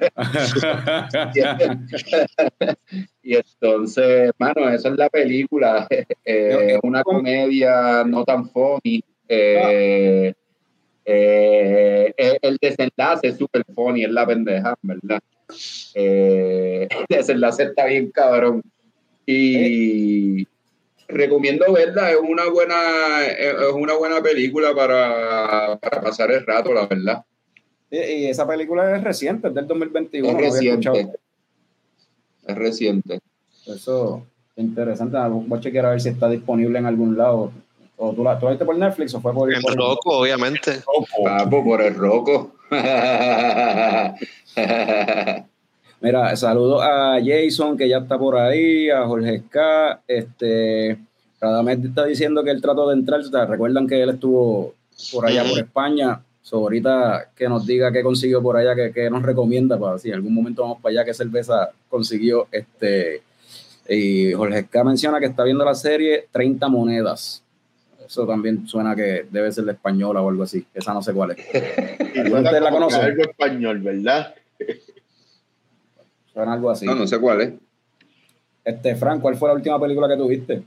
y 3.22 3.34
entonces, 3.34 4.30
mano, 4.38 4.68
esa 4.68 4.88
es 4.88 4.96
la 4.96 5.08
película. 5.08 5.86
Eh, 6.24 6.74
es 6.74 6.80
una 6.82 7.02
comedia 7.02 8.04
no 8.04 8.22
tan 8.22 8.50
funny. 8.50 9.02
Eh, 9.26 10.34
eh, 11.10 12.12
eh, 12.18 12.38
el 12.42 12.58
desenlace 12.60 13.28
es 13.28 13.38
súper 13.38 13.64
funny, 13.74 14.04
es 14.04 14.10
la 14.10 14.26
pendeja, 14.26 14.76
¿verdad? 14.82 15.20
Eh, 15.94 16.86
el 16.90 17.04
desenlace 17.08 17.62
está 17.62 17.86
bien 17.86 18.10
cabrón. 18.10 18.62
Y 19.30 20.48
recomiendo 21.06 21.70
verla, 21.70 22.12
es 22.12 22.16
una 22.16 22.48
buena, 22.48 23.26
es 23.26 23.72
una 23.74 23.92
buena 23.92 24.22
película 24.22 24.74
para, 24.74 25.76
para 25.76 26.00
pasar 26.00 26.30
el 26.30 26.46
rato, 26.46 26.72
la 26.72 26.86
verdad. 26.86 27.22
y, 27.90 28.24
esa 28.24 28.48
película 28.48 28.96
es 28.96 29.04
reciente, 29.04 29.48
es 29.48 29.54
del 29.54 29.66
2021. 29.66 30.30
Es 30.30 30.34
reciente. 30.34 31.12
Es 32.46 32.56
reciente. 32.56 33.20
Eso 33.66 34.26
es 34.56 34.64
interesante. 34.64 35.18
Voy 35.28 35.58
a 35.58 35.60
chequear 35.60 35.84
a 35.84 35.90
ver 35.90 36.00
si 36.00 36.08
está 36.08 36.30
disponible 36.30 36.78
en 36.78 36.86
algún 36.86 37.18
lado. 37.18 37.52
¿O 37.98 38.14
tú 38.14 38.24
la, 38.24 38.38
tú 38.38 38.46
la 38.46 38.52
viste 38.52 38.64
por 38.64 38.78
Netflix 38.78 39.14
o 39.14 39.20
fue 39.20 39.34
por, 39.34 39.52
En 39.52 39.60
por 39.60 39.76
loco, 39.76 40.20
obviamente. 40.20 40.80
Papo, 41.22 41.62
por 41.62 41.82
el 41.82 41.94
roco. 41.94 42.54
Mira, 46.00 46.34
saludo 46.36 46.80
a 46.80 47.18
Jason, 47.24 47.76
que 47.76 47.88
ya 47.88 47.98
está 47.98 48.18
por 48.18 48.36
ahí, 48.36 48.88
a 48.88 49.04
Jorge 49.04 49.42
K. 49.50 50.00
Este, 50.06 50.96
Radamés 51.40 51.84
está 51.84 52.04
diciendo 52.04 52.44
que 52.44 52.50
él 52.50 52.62
trató 52.62 52.88
de 52.88 52.94
entrar. 52.94 53.20
o 53.20 53.24
sea, 53.24 53.46
Recuerdan 53.46 53.86
que 53.86 54.00
él 54.00 54.10
estuvo 54.10 54.74
por 55.12 55.26
allá, 55.26 55.44
por 55.44 55.58
España. 55.58 56.20
So, 56.42 56.58
ahorita 56.58 57.30
que 57.34 57.48
nos 57.48 57.66
diga 57.66 57.92
qué 57.92 58.02
consiguió 58.02 58.40
por 58.40 58.56
allá, 58.56 58.74
que, 58.74 58.92
que 58.92 59.10
nos 59.10 59.22
recomienda 59.22 59.78
para 59.78 59.98
si 59.98 60.08
en 60.08 60.14
algún 60.14 60.34
momento 60.34 60.62
vamos 60.62 60.80
para 60.80 60.92
allá, 60.92 61.04
qué 61.04 61.12
cerveza 61.12 61.70
consiguió. 61.88 62.46
Este, 62.52 63.22
y 63.88 64.32
Jorge 64.32 64.66
K 64.66 64.84
menciona 64.84 65.18
que 65.18 65.26
está 65.26 65.42
viendo 65.44 65.64
la 65.64 65.74
serie 65.74 66.26
30 66.30 66.68
monedas. 66.68 67.42
Eso 68.06 68.26
también 68.26 68.66
suena 68.66 68.94
que 68.94 69.26
debe 69.30 69.52
ser 69.52 69.64
de 69.64 69.72
española 69.72 70.22
o 70.22 70.28
algo 70.28 70.44
así. 70.44 70.64
Esa 70.72 70.94
no 70.94 71.02
sé 71.02 71.12
cuál 71.12 71.32
es. 71.32 71.38
¿Ustedes 72.32 72.62
la 72.62 72.70
conocen? 72.70 73.02
Algo 73.02 73.22
español, 73.22 73.80
¿verdad? 73.80 74.34
Suena 76.38 76.52
algo 76.52 76.70
así. 76.70 76.86
No, 76.86 76.94
no 76.94 77.04
sé 77.04 77.18
cuál 77.18 77.40
es. 77.40 77.52
Este, 78.64 78.94
Frank, 78.94 79.20
¿cuál 79.20 79.36
fue 79.36 79.48
la 79.48 79.56
última 79.56 79.80
película 79.80 80.06
que 80.06 80.16
tuviste? 80.16 80.62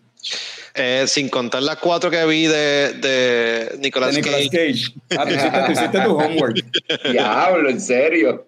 Eh, 0.73 1.05
sin 1.07 1.29
contar 1.29 1.63
las 1.63 1.77
cuatro 1.77 2.11
que 2.11 2.25
vi 2.25 2.45
de, 2.45 2.91
de 2.99 3.77
Nicolas, 3.79 4.13
De 4.13 4.21
Nicolas 4.21 4.49
Cage, 4.51 4.73
Cage. 4.73 5.17
Ah, 5.17 5.23
tú 5.25 5.33
hiciste, 5.33 5.61
tú 5.65 5.71
hiciste 5.71 5.99
tu 6.01 6.11
homework. 6.19 6.57
Diablo, 7.13 7.69
en 7.69 7.79
serio. 7.79 8.45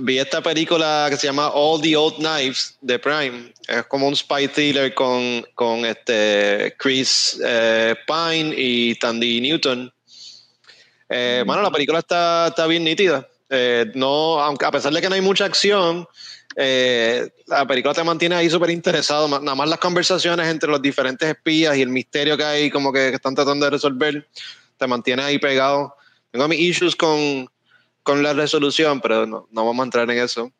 vi 0.00 0.18
esta 0.18 0.42
película 0.42 1.06
que 1.08 1.16
se 1.16 1.28
llama 1.28 1.48
All 1.48 1.80
the 1.80 1.96
Old 1.96 2.16
Knives 2.16 2.76
de 2.82 2.98
Prime. 2.98 3.50
Es 3.66 3.84
como 3.86 4.06
un 4.06 4.14
spy 4.14 4.46
thriller 4.48 4.92
con, 4.92 5.46
con 5.54 5.86
este 5.86 6.74
Chris 6.76 7.40
eh, 7.42 7.94
Pine 8.06 8.52
y 8.54 8.96
Tandy 8.96 9.40
Newton. 9.40 9.90
Eh, 11.08 11.42
Bueno, 11.46 11.62
la 11.62 11.70
película 11.70 12.00
está, 12.00 12.48
está 12.48 12.66
bien 12.66 12.84
nítida. 12.84 13.26
Eh, 13.50 13.92
no, 13.94 14.40
aunque 14.40 14.64
a 14.64 14.70
pesar 14.70 14.92
de 14.92 15.00
que 15.00 15.08
no 15.08 15.14
hay 15.14 15.20
mucha 15.20 15.44
acción, 15.44 16.08
eh, 16.56 17.28
la 17.46 17.66
película 17.66 17.94
te 17.94 18.04
mantiene 18.04 18.34
ahí 18.34 18.48
súper 18.48 18.70
interesado. 18.70 19.28
Nada 19.28 19.54
más 19.54 19.68
las 19.68 19.78
conversaciones 19.78 20.46
entre 20.48 20.70
los 20.70 20.80
diferentes 20.80 21.28
espías 21.28 21.76
y 21.76 21.82
el 21.82 21.88
misterio 21.88 22.36
que 22.36 22.44
hay, 22.44 22.70
como 22.70 22.92
que, 22.92 23.10
que 23.10 23.16
están 23.16 23.34
tratando 23.34 23.64
de 23.66 23.70
resolver, 23.70 24.28
te 24.76 24.86
mantiene 24.86 25.22
ahí 25.22 25.38
pegado. 25.38 25.96
Tengo 26.30 26.48
mis 26.48 26.60
issues 26.60 26.96
con, 26.96 27.48
con 28.02 28.22
la 28.22 28.32
resolución, 28.32 29.00
pero 29.00 29.26
no, 29.26 29.48
no 29.50 29.66
vamos 29.66 29.82
a 29.82 29.84
entrar 29.84 30.10
en 30.10 30.18
eso. 30.18 30.50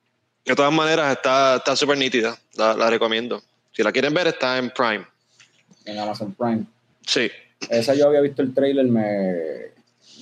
De 0.44 0.54
todas 0.54 0.72
maneras, 0.72 1.16
está 1.16 1.56
está 1.56 1.74
súper 1.74 1.98
nítida. 1.98 2.38
La, 2.54 2.74
la 2.74 2.90
recomiendo. 2.90 3.42
Si 3.72 3.82
la 3.82 3.90
quieren 3.90 4.14
ver, 4.14 4.28
está 4.28 4.58
en 4.58 4.70
Prime. 4.70 5.06
En 5.84 5.98
Amazon 5.98 6.34
Prime. 6.34 6.64
Sí. 7.06 7.30
Esa 7.68 7.94
yo 7.94 8.08
había 8.08 8.20
visto 8.20 8.42
el 8.42 8.52
trailer, 8.52 8.86
me, 8.86 9.72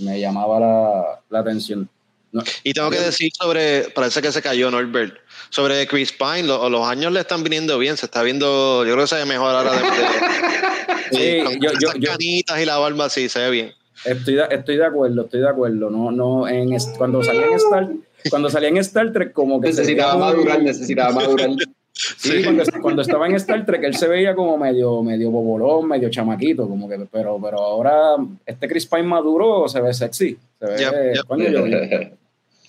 me 0.01 0.21
llamaba 0.21 0.61
la, 0.61 1.21
la 1.29 1.39
atención. 1.41 1.89
No, 2.33 2.43
Y 2.65 2.73
tengo 2.73 2.89
que 2.91 2.99
decir 2.99 3.31
sobre, 3.39 3.91
parece 3.95 4.23
que 4.23 4.33
se 4.33 4.41
cayó 4.41 4.71
Norbert, 4.71 5.15
sobre 5.51 5.87
Chris 5.87 6.13
Pine, 6.13 6.45
lo- 6.45 6.69
los 6.71 6.87
años 6.87 7.13
le 7.13 7.21
están 7.21 7.45
viniendo 7.45 7.79
bien, 7.79 7.97
se 7.99 8.07
está 8.07 8.23
viendo, 8.23 8.85
yo 8.87 8.93
creo 8.95 9.05
que 9.05 9.09
se 9.09 9.17
ve 9.17 9.27
mejor 9.27 9.55
ahora. 9.55 9.73
De, 9.73 9.79
de- 11.19 11.39
Sí, 11.39 11.45
con 11.45 11.53
yo- 11.55 11.73
yo- 11.79 11.89
esas 11.89 11.95
yo- 12.01 12.11
canitas 12.11 12.61
y 12.61 12.65
la 12.65 12.79
barba 12.79 13.05
así, 13.05 13.29
se 13.29 13.39
ve 13.41 13.51
bien. 13.51 13.73
estoy, 14.05 14.35
de, 14.37 14.47
estoy 14.51 14.77
de 14.79 14.87
acuerdo, 14.87 15.25
estoy 15.25 15.41
de 15.41 15.49
acuerdo. 15.49 15.91
No, 15.91 16.11
no, 16.11 16.49
en, 16.49 16.71
cuando 16.97 17.23
salí 17.23 17.41
en 17.41 17.53
Star, 17.53 17.89
cuando 18.31 18.49
salía 18.49 18.69
en 18.71 18.77
Star 18.79 19.13
Trek, 19.13 19.33
como 19.33 19.61
que. 19.61 19.69
Necesitaba 19.69 20.17
madurar, 20.17 20.63
necesitaba 20.63 21.13
madurar. 21.13 21.51
Sí, 21.95 22.43
Cuando, 22.43 22.65
cuando, 22.81 23.03
estaba 23.03 23.27
en 23.27 23.35
Star 23.35 23.67
Trek, 23.67 23.85
él 23.85 23.95
se 23.95 24.09
veía 24.09 24.35
como 24.35 24.57
medio, 24.57 25.03
medio 25.03 25.31
bobolón, 25.31 25.87
medio 25.87 26.09
chamaquito, 26.09 26.67
como 26.67 26.89
que, 26.89 26.99
pero, 27.13 27.39
pero 27.41 27.59
ahora 27.59 28.17
este 28.47 28.67
Chris 28.67 28.87
Pine 28.87 29.03
maduro 29.03 29.69
se 29.69 29.81
ve 29.83 29.93
sexy. 29.93 30.39
Se 30.59 30.67
ve, 30.67 30.79
Yep, 30.79 30.93
yep. 31.17 31.27
coño, 31.27 31.49
yo 31.51 31.61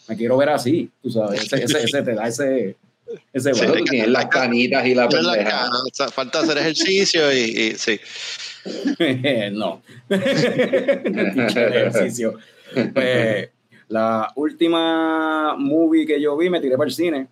me 0.08 0.16
quiero 0.18 0.38
ver 0.38 0.50
así, 0.50 0.90
tú 1.02 1.10
sabes, 1.10 1.44
ese, 1.44 1.64
ese, 1.64 1.84
ese 1.84 2.04
te 2.04 2.14
da 2.14 2.28
ese, 2.28 2.76
ese 3.32 3.54
Sí, 3.54 3.62
valor. 3.62 3.78
Tú 3.78 3.84
tienes 3.86 4.10
las 4.10 4.26
canitas 4.28 4.86
y 4.86 4.96
la 4.96 5.08
pendeja. 5.10 5.44
cana, 5.44 5.78
o 5.86 5.90
sea, 5.94 6.08
falta 6.10 6.40
hacer 6.40 6.58
ejercicio 6.58 7.32
y, 7.32 7.38
y 7.38 7.72
sí. 7.76 8.00
no. 9.54 9.82
Ejercicio. 10.10 12.36
Pues, 12.94 13.50
la 13.90 14.32
última 14.36 15.56
movie 15.58 16.06
que 16.06 16.20
yo 16.20 16.36
vi, 16.38 16.50
me 16.50 16.60
tiré 16.60 16.78
para 16.78 16.88
el 16.88 16.94
cine. 16.94 17.28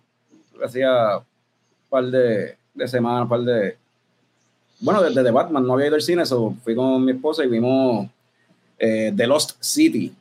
Hacía 0.62 1.18
un 1.18 1.24
par 1.88 2.04
de, 2.04 2.56
de 2.74 2.88
semanas, 2.88 3.22
un 3.22 3.28
par 3.28 3.40
de. 3.40 3.76
Bueno, 4.80 5.02
desde 5.02 5.22
The 5.22 5.30
Batman 5.30 5.66
no 5.66 5.74
había 5.74 5.86
ido 5.86 5.96
al 5.96 6.02
cine, 6.02 6.26
so 6.26 6.54
fui 6.62 6.74
con 6.74 7.04
mi 7.04 7.12
esposa 7.12 7.44
y 7.44 7.48
vimos 7.48 8.08
eh, 8.78 9.12
The 9.16 9.26
Lost 9.26 9.56
City 9.60 10.12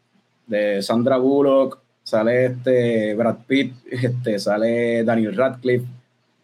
de 0.47 0.81
Sandra 0.81 1.17
Bullock. 1.17 1.79
Sale 2.11 2.45
este 2.47 3.15
Brad 3.15 3.37
Pitt, 3.47 3.73
este, 3.89 4.37
sale 4.37 5.05
Daniel 5.05 5.33
Radcliffe, 5.33 5.85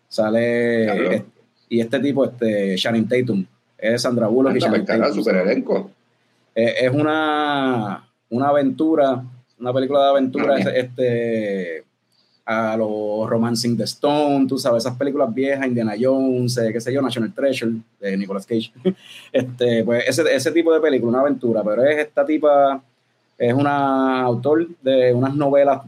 sale 0.08 1.16
este- 1.16 1.26
y 1.68 1.82
este 1.82 2.00
tipo, 2.00 2.24
este 2.24 2.78
Shannon 2.78 3.06
Tatum. 3.06 3.46
Es 3.78 4.02
Sandra 4.04 4.28
Bullock 4.28 4.54
y 4.54 4.64
Anda, 4.64 4.66
Shannon 4.68 4.86
pues, 4.86 4.88
cara, 4.98 5.08
Tatum. 5.10 5.24
super 5.24 5.36
elenco. 5.42 5.92
Eh, 6.56 6.74
es 6.86 6.92
una, 6.94 8.08
una 8.30 8.48
aventura, 8.48 9.22
una 9.60 9.74
película 9.74 10.04
de 10.04 10.10
aventura 10.10 10.56
Ah, 10.56 10.70
este, 10.74 11.84
a 12.46 12.78
los 12.78 13.30
Romancing 13.30 13.76
the 13.76 13.84
Stone, 13.84 14.48
tú 14.48 14.58
sabes, 14.58 14.86
esas 14.86 14.98
películas 14.98 15.34
viejas, 15.34 15.68
Indiana 15.68 15.96
Jones, 16.00 16.58
eh, 16.60 16.72
qué 16.72 16.80
sé 16.80 16.94
yo, 16.94 17.02
National 17.02 17.34
Treasure, 17.34 17.74
de 18.00 18.16
Nicolas 18.16 18.46
Cage. 18.46 18.72
este, 19.34 19.84
pues 19.84 20.08
ese, 20.08 20.34
ese 20.34 20.52
tipo 20.54 20.74
de 20.74 20.80
película, 20.80 21.10
una 21.10 21.20
aventura, 21.20 21.62
pero 21.62 21.84
es 21.84 21.98
esta 22.00 22.26
tipa, 22.26 22.82
es 23.38 23.54
una 23.54 24.22
autor 24.22 24.68
de 24.82 25.14
unas 25.14 25.36
novelas 25.36 25.82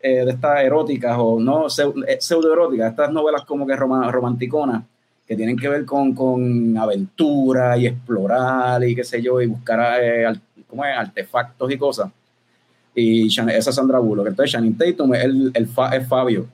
eh, 0.00 0.24
de 0.24 0.30
estas 0.30 0.62
eróticas 0.62 1.16
o 1.18 1.38
no 1.40 1.66
eh, 1.66 2.16
pseudoeróticas, 2.20 2.90
estas 2.90 3.12
novelas 3.12 3.42
como 3.44 3.66
que 3.66 3.76
roma- 3.76 4.10
romanticonas 4.10 4.82
que 5.26 5.36
tienen 5.36 5.56
que 5.58 5.68
ver 5.68 5.84
con, 5.84 6.14
con 6.14 6.76
aventura 6.78 7.76
y 7.76 7.86
explorar 7.86 8.82
y 8.84 8.94
qué 8.94 9.04
sé 9.04 9.20
yo, 9.22 9.40
y 9.42 9.46
buscar 9.46 10.00
eh, 10.02 10.26
¿cómo 10.66 10.84
es? 10.84 10.96
artefactos 10.96 11.70
y 11.70 11.76
cosas. 11.76 12.10
Y 12.94 13.26
esa 13.28 13.52
es 13.52 13.64
Sandra 13.74 13.98
Bullock. 13.98 14.28
Entonces, 14.28 14.52
Shannon 14.52 14.74
Tatum 14.74 15.14
es, 15.14 15.24
el, 15.24 15.50
el 15.54 15.66
Fa- 15.68 16.00
Fabio. 16.00 16.46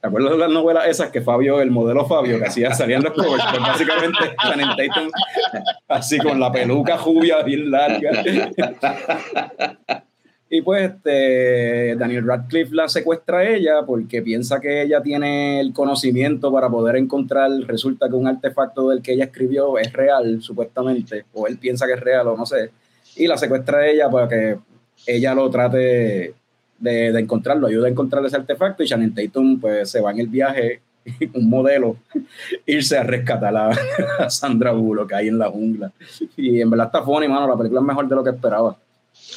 ¿Te 0.00 0.06
acuerdas 0.06 0.32
de 0.32 0.38
las 0.38 0.50
novelas 0.50 0.86
esas 0.86 1.10
que 1.10 1.20
Fabio, 1.20 1.60
el 1.60 1.70
modelo 1.72 2.06
Fabio, 2.06 2.38
que 2.38 2.46
hacía, 2.46 2.72
salían 2.72 3.02
los 3.02 3.12
covers? 3.12 3.44
Pues 3.50 3.60
básicamente 3.60 4.18
así 5.88 6.18
con 6.18 6.38
la 6.38 6.52
peluca 6.52 6.96
rubia 6.96 7.42
bien 7.42 7.70
larga. 7.70 8.10
Y 10.50 10.62
pues 10.62 10.90
este, 10.90 11.94
Daniel 11.96 12.26
Radcliffe 12.26 12.74
la 12.74 12.88
secuestra 12.88 13.38
a 13.38 13.48
ella 13.48 13.82
porque 13.86 14.22
piensa 14.22 14.60
que 14.60 14.80
ella 14.82 15.02
tiene 15.02 15.60
el 15.60 15.74
conocimiento 15.74 16.50
para 16.50 16.70
poder 16.70 16.96
encontrar, 16.96 17.50
resulta 17.66 18.08
que 18.08 18.14
un 18.14 18.26
artefacto 18.26 18.88
del 18.88 19.02
que 19.02 19.12
ella 19.12 19.24
escribió 19.24 19.76
es 19.78 19.92
real, 19.92 20.40
supuestamente, 20.40 21.26
o 21.34 21.46
él 21.46 21.58
piensa 21.58 21.86
que 21.86 21.92
es 21.92 22.00
real 22.00 22.28
o 22.28 22.36
no 22.36 22.46
sé, 22.46 22.70
y 23.16 23.26
la 23.26 23.36
secuestra 23.36 23.80
a 23.80 23.88
ella 23.88 24.08
para 24.08 24.26
que 24.26 24.58
ella 25.06 25.34
lo 25.34 25.50
trate 25.50 26.34
de, 26.78 27.12
de 27.12 27.20
encontrarlo, 27.20 27.66
ayuda 27.66 27.86
a 27.86 27.90
encontrar 27.90 28.24
ese 28.24 28.36
artefacto 28.36 28.82
y 28.82 28.86
Shannon 28.86 29.14
Tatum 29.14 29.60
pues 29.60 29.90
se 29.90 30.00
va 30.00 30.10
en 30.12 30.20
el 30.20 30.28
viaje, 30.28 30.80
un 31.34 31.48
modelo, 31.48 31.96
irse 32.66 32.96
a 32.98 33.02
rescatar 33.02 33.56
a, 33.56 33.70
a 34.18 34.30
Sandra 34.30 34.72
Bullock 34.72 35.12
ahí 35.12 35.28
en 35.28 35.38
la 35.38 35.50
jungla. 35.50 35.92
Y 36.36 36.60
en 36.60 36.70
verdad 36.70 36.86
está 36.86 37.02
funny, 37.02 37.28
mano, 37.28 37.48
la 37.48 37.56
película 37.56 37.80
es 37.80 37.86
mejor 37.86 38.08
de 38.08 38.14
lo 38.14 38.24
que 38.24 38.30
esperaba. 38.30 38.76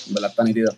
En 0.08 0.14
verdad 0.14 0.30
está 0.30 0.44
nítida. 0.44 0.74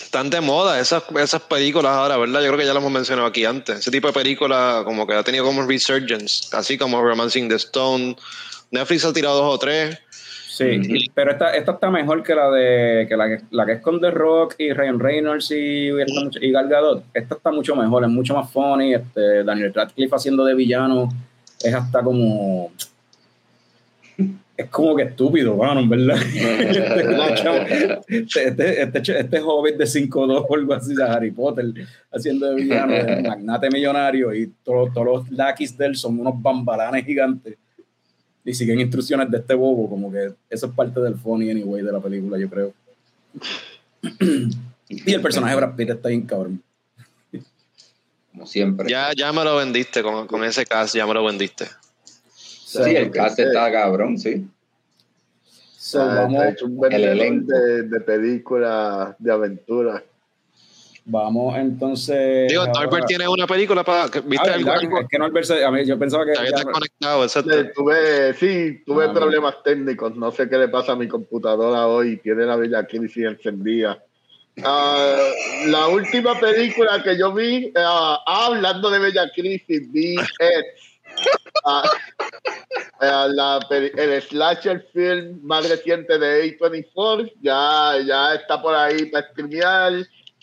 Están 0.00 0.28
de 0.28 0.40
moda 0.40 0.80
esas, 0.80 1.04
esas 1.20 1.42
películas 1.42 1.92
ahora, 1.92 2.16
¿verdad? 2.16 2.40
Yo 2.40 2.48
creo 2.48 2.58
que 2.58 2.66
ya 2.66 2.72
lo 2.72 2.80
hemos 2.80 2.90
mencionado 2.90 3.28
aquí 3.28 3.44
antes. 3.44 3.78
Ese 3.78 3.90
tipo 3.90 4.08
de 4.08 4.12
película 4.12 4.82
como 4.84 5.06
que 5.06 5.14
ha 5.14 5.22
tenido 5.22 5.44
como 5.44 5.64
resurgence, 5.66 6.48
así 6.56 6.76
como 6.76 7.00
Romancing 7.00 7.48
the 7.48 7.54
Stone. 7.56 8.16
Netflix 8.70 9.04
ha 9.04 9.12
tirado 9.12 9.36
dos 9.36 9.54
o 9.54 9.58
tres. 9.58 9.98
Sí, 10.54 11.10
pero 11.12 11.32
esta, 11.32 11.50
esta 11.50 11.72
está 11.72 11.90
mejor 11.90 12.22
que 12.22 12.32
la 12.32 12.48
de 12.48 13.06
que 13.08 13.16
la, 13.16 13.28
que 13.28 13.42
la 13.50 13.66
que 13.66 13.72
es 13.72 13.80
con 13.80 14.00
The 14.00 14.12
Rock 14.12 14.54
y 14.58 14.72
Ryan 14.72 15.00
Reynolds 15.00 15.50
y, 15.50 15.88
y 15.88 16.52
Gal 16.52 16.68
Gadot. 16.68 17.04
Esta 17.12 17.34
está 17.34 17.50
mucho 17.50 17.74
mejor, 17.74 18.04
es 18.04 18.10
mucho 18.10 18.34
más 18.34 18.52
funny. 18.52 18.94
Este, 18.94 19.42
Daniel 19.42 19.74
Radcliffe 19.74 20.14
haciendo 20.14 20.44
de 20.44 20.54
villano 20.54 21.08
es 21.60 21.74
hasta 21.74 22.02
como 22.02 22.70
es 24.56 24.68
como 24.70 24.94
que 24.94 25.02
estúpido, 25.02 25.56
mano, 25.56 25.80
en 25.80 25.88
verdad. 25.88 26.16
este, 28.06 28.46
este, 28.46 28.82
este, 28.82 28.82
este, 28.82 29.20
este 29.20 29.40
joven 29.40 29.76
de 29.76 29.84
5'2 29.86 30.46
o 30.48 30.54
algo 30.54 30.74
así 30.74 30.94
de 30.94 31.02
Harry 31.02 31.32
Potter 31.32 31.66
haciendo 32.12 32.50
de 32.50 32.54
villano, 32.54 32.92
de 32.92 33.22
magnate 33.22 33.70
millonario 33.70 34.32
y 34.32 34.52
todos, 34.62 34.92
todos 34.94 35.06
los 35.06 35.30
laquis 35.32 35.76
de 35.76 35.86
él 35.86 35.96
son 35.96 36.20
unos 36.20 36.40
bambalanes 36.40 37.04
gigantes 37.04 37.58
y 38.44 38.52
siguen 38.52 38.80
instrucciones 38.80 39.30
de 39.30 39.38
este 39.38 39.54
bobo, 39.54 39.88
como 39.88 40.12
que 40.12 40.34
eso 40.50 40.66
es 40.66 40.72
parte 40.72 41.00
del 41.00 41.14
funny 41.14 41.50
anyway 41.50 41.82
de 41.82 41.92
la 41.92 42.00
película, 42.00 42.38
yo 42.38 42.50
creo. 42.50 42.74
y 44.88 45.12
el 45.12 45.22
personaje 45.22 45.54
de 45.54 45.60
Brad 45.60 45.76
Pitt 45.76 45.90
está 45.90 46.08
bien 46.10 46.22
cabrón. 46.22 46.62
Como 48.32 48.46
siempre. 48.46 48.90
Ya, 48.90 49.12
ya 49.16 49.32
me 49.32 49.44
lo 49.44 49.56
vendiste 49.56 50.02
con, 50.02 50.26
con 50.26 50.44
ese 50.44 50.66
cast, 50.66 50.94
ya 50.94 51.06
me 51.06 51.14
lo 51.14 51.24
vendiste. 51.24 51.66
sí, 52.34 52.80
el 52.80 53.10
cast 53.10 53.38
está 53.38 53.70
cabrón, 53.72 54.18
sí. 54.18 54.46
So, 55.78 56.02
Ah, 56.02 56.22
vamos, 56.22 56.44
hecho 56.46 56.66
un 56.66 56.76
buen 56.76 56.92
el 56.92 57.46
de, 57.46 57.82
de 57.82 58.00
películas 58.00 59.14
de 59.18 59.32
aventura. 59.32 60.02
Vamos 61.04 61.56
entonces. 61.56 62.48
Digo, 62.48 62.62
ahora- 62.62 62.72
Norbert 62.84 63.06
tiene 63.06 63.28
una 63.28 63.46
película 63.46 63.84
para. 63.84 64.06
¿Viste 64.06 64.50
Ah, 64.50 64.54
algo? 64.54 65.00
Es 65.00 65.08
que 65.08 65.18
Norbert 65.18 65.46
se- 65.46 65.64
a 65.64 65.70
mí, 65.70 65.84
yo 65.86 65.98
pensaba 65.98 66.24
que. 66.24 66.34
Ya- 66.34 66.44
está 66.44 66.64
conectado, 66.64 67.24
exacto. 67.24 67.50
Eh, 67.52 67.72
Tuve, 67.74 68.34
sí, 68.34 68.82
tuve 68.86 69.06
Ah, 69.06 69.12
problemas 69.12 69.62
técnicos. 69.62 70.16
No 70.16 70.30
sé 70.32 70.48
qué 70.48 70.56
le 70.58 70.68
pasa 70.68 70.92
a 70.92 70.96
mi 70.96 71.08
computadora 71.08 71.86
hoy. 71.86 72.16
Tiene 72.18 72.44
la 72.46 72.56
bella 72.56 72.86
crisis 72.86 73.24
encendida. 73.24 74.02
Ah, 74.62 75.16
la 75.66 75.88
última 75.88 76.38
película 76.38 77.02
que 77.02 77.18
yo 77.18 77.32
vi, 77.32 77.72
ah, 77.76 78.22
hablando 78.24 78.88
de 78.88 79.00
Bella 79.00 79.28
Crisis, 79.34 79.90
vi. 79.90 80.14
Ah, 81.64 81.82
ah, 83.00 83.26
la 83.30 83.58
el 83.70 84.22
slasher 84.22 84.86
film 84.92 85.40
más 85.42 85.68
reciente 85.68 86.18
de 86.18 86.56
A24. 86.58 87.32
Ya, 87.40 87.94
ya 88.06 88.34
está 88.34 88.60
por 88.62 88.74
ahí 88.74 89.06
para 89.06 89.26
streamear 89.30 89.92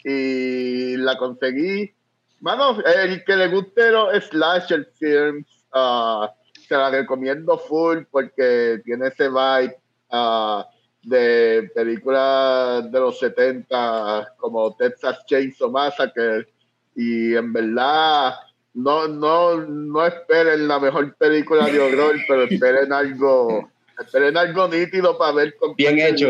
y 0.03 0.97
la 0.97 1.17
conseguí. 1.17 1.93
Mano, 2.39 2.79
el 2.83 3.23
que 3.23 3.35
le 3.35 3.47
guste 3.47 3.91
los 3.91 4.23
slasher 4.25 4.89
films, 4.97 5.65
ah, 5.73 6.33
se 6.67 6.75
la 6.75 6.89
recomiendo 6.89 7.57
full 7.57 7.99
porque 8.09 8.81
tiene 8.83 9.07
ese 9.07 9.29
vibe 9.29 9.77
ah, 10.09 10.67
de 11.03 11.69
películas 11.75 12.91
de 12.91 12.99
los 12.99 13.19
70 13.19 14.33
como 14.37 14.75
Texas 14.75 15.25
Chainsaw 15.25 15.69
Massacre 15.69 16.47
y 16.95 17.35
en 17.35 17.53
verdad 17.53 18.35
no, 18.73 19.07
no, 19.07 19.57
no 19.57 20.05
esperen 20.05 20.67
la 20.67 20.79
mejor 20.79 21.15
película 21.15 21.65
de 21.65 21.79
horror, 21.79 22.15
pero 22.27 22.43
esperen 22.43 22.93
algo, 22.93 23.69
esperen 23.99 24.37
algo 24.37 24.67
nítido 24.67 25.17
para 25.17 25.33
ver 25.33 25.55
con 25.57 25.75
Bien 25.75 25.99
hecho. 25.99 26.29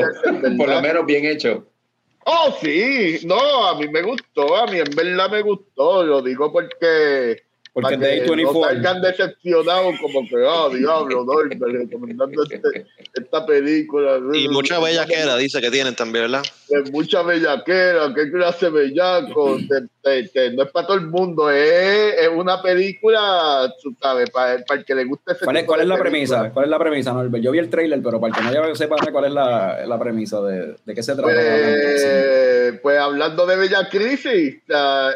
Por 0.57 0.69
lo 0.69 0.81
menos 0.81 1.05
bien 1.05 1.25
hecho. 1.25 1.67
Oh, 2.33 2.55
sí, 2.61 3.19
no, 3.25 3.67
a 3.67 3.77
mí 3.77 3.87
me 3.89 4.01
gustó, 4.03 4.55
a 4.55 4.65
mí 4.67 4.79
en 4.79 4.95
verdad 4.95 5.29
me 5.29 5.41
gustó, 5.41 6.03
lo 6.03 6.21
digo 6.21 6.51
porque 6.51 7.43
Porque 7.73 7.97
de 7.97 8.25
no 8.25 8.33
A24. 8.33 8.63
salgan 8.65 9.01
decepcionados 9.01 9.95
como 10.01 10.27
que, 10.27 10.35
oh, 10.37 10.69
diablo, 10.69 11.25
Norbert, 11.25 11.61
recomendando 11.61 12.43
este- 12.43 12.85
esta 13.13 13.45
película. 13.45 14.19
Y 14.33 14.47
mucha 14.47 14.79
bellaquera 14.79 15.35
dice 15.37 15.59
que 15.61 15.71
tienen 15.71 15.95
también, 15.95 16.25
¿verdad? 16.31 16.43
De 16.71 16.89
mucha 16.89 17.21
bellaquera, 17.21 18.13
qué 18.15 18.31
clase 18.31 18.69
bellaco, 18.69 19.57
no 19.59 20.63
es 20.63 20.71
para 20.71 20.87
todo 20.87 20.97
el 20.97 21.07
mundo, 21.07 21.49
es, 21.51 22.15
es 22.17 22.29
una 22.29 22.61
película, 22.61 23.69
tú 23.83 23.93
sabes, 24.01 24.29
para, 24.29 24.63
para 24.63 24.79
el 24.79 24.85
que 24.85 24.95
le 24.95 25.03
guste 25.03 25.33
ese 25.33 25.43
¿Cuál 25.43 25.57
es, 25.57 25.63
tipo 25.63 25.73
cuál 25.73 25.81
es 25.81 25.87
la 25.87 25.97
premisa? 25.97 26.49
¿Cuál 26.53 26.65
es 26.65 26.71
la 26.71 26.79
premisa, 26.79 27.11
Norbert? 27.11 27.43
Yo 27.43 27.51
vi 27.51 27.59
el 27.59 27.69
trailer, 27.69 28.01
pero 28.01 28.21
para 28.21 28.33
el 28.33 28.37
que 28.37 28.57
no 28.57 28.67
ya 28.67 28.75
sepa 28.75 28.95
cuál 29.11 29.25
es 29.25 29.31
la, 29.31 29.85
la 29.85 29.99
premisa 29.99 30.41
de, 30.41 30.75
de 30.85 30.95
qué 30.95 31.03
se 31.03 31.13
trata. 31.13 31.33
Pues, 31.33 32.79
pues 32.81 32.97
hablando 32.97 33.45
de 33.45 33.57
Bella 33.57 33.89
Crisis, 33.89 34.61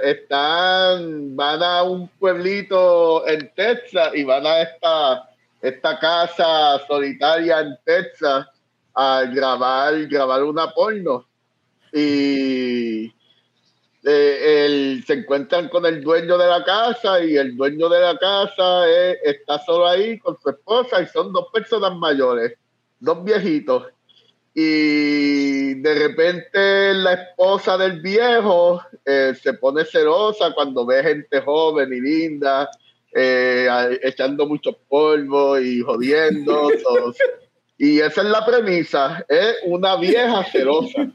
están, 0.03 1.35
van 1.37 1.63
a 1.63 1.83
un 1.83 2.09
pueblito 2.19 3.25
en 3.27 3.49
Texas 3.55 4.09
y 4.13 4.25
van 4.25 4.45
a 4.45 4.61
esta, 4.61 5.29
esta 5.61 5.99
casa 5.99 6.79
solitaria 6.85 7.61
en 7.61 7.77
Texas 7.85 8.47
a 8.93 9.23
grabar, 9.23 10.05
grabar 10.07 10.43
una 10.43 10.71
porno. 10.71 11.25
Y 11.97 13.05
eh, 14.03 14.65
el- 14.65 15.03
se 15.07 15.13
encuentran 15.13 15.69
con 15.69 15.85
el 15.85 16.03
dueño 16.03 16.37
de 16.37 16.45
la 16.47 16.63
casa 16.63 17.23
y 17.23 17.37
el 17.37 17.55
dueño 17.55 17.87
de 17.89 18.01
la 18.01 18.17
casa 18.17 18.83
está 19.23 19.57
solo 19.59 19.87
ahí 19.87 20.19
con 20.19 20.37
su 20.39 20.49
esposa 20.49 21.01
y 21.01 21.07
son 21.07 21.31
dos 21.31 21.47
personas 21.53 21.95
mayores, 21.95 22.53
dos 22.99 23.23
viejitos. 23.23 23.87
Y 24.53 25.73
de 25.75 25.93
repente 26.07 26.93
la 26.93 27.13
esposa 27.13 27.77
del 27.77 28.01
viejo 28.01 28.81
eh, 29.05 29.33
se 29.41 29.53
pone 29.53 29.83
celosa 29.85 30.53
cuando 30.53 30.85
ve 30.85 31.01
gente 31.03 31.41
joven 31.41 31.91
y 31.93 31.99
linda, 32.01 32.69
eh, 33.13 33.67
echando 34.03 34.45
muchos 34.45 34.75
polvos 34.87 35.61
y 35.61 35.81
jodiendo. 35.81 36.69
so- 36.83 37.13
y 37.77 37.99
esa 37.99 38.21
es 38.21 38.27
la 38.29 38.45
premisa, 38.45 39.25
es 39.27 39.55
una 39.65 39.95
vieja 39.97 40.43
celosa, 40.45 41.07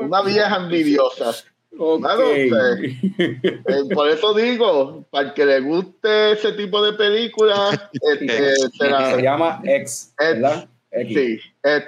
una 0.00 0.22
vieja 0.22 0.56
envidiosa. 0.56 1.32
Claro. 1.74 2.34
Eh, 2.34 3.84
por 3.94 4.08
eso 4.10 4.34
digo, 4.34 5.04
para 5.10 5.28
el 5.28 5.34
que 5.34 5.46
le 5.46 5.60
guste 5.60 6.32
ese 6.32 6.52
tipo 6.52 6.82
de 6.82 6.92
películas, 6.92 7.80
este, 7.92 8.56
se 8.56 8.88
la- 8.90 9.14
Se 9.14 9.22
llama 9.22 9.60
X, 9.64 10.12
¿verdad? 10.18 10.68
X. 10.90 11.14
Sí, 11.16 11.40
eh, 11.64 11.84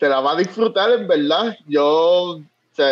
se 0.00 0.08
la 0.08 0.20
va 0.20 0.32
a 0.32 0.36
disfrutar 0.36 0.90
en 0.92 1.06
verdad. 1.06 1.56
Yo, 1.68 1.84
o 2.38 2.42
sea, 2.72 2.90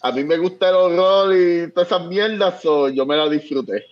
a 0.00 0.12
mí 0.12 0.24
me 0.24 0.38
gusta 0.38 0.70
el 0.70 0.76
horror 0.76 1.34
y 1.36 1.70
todas 1.72 1.88
esas 1.88 2.06
mierdas, 2.06 2.62
so, 2.62 2.88
yo 2.88 3.04
me 3.04 3.16
la 3.16 3.28
disfruté. 3.28 3.84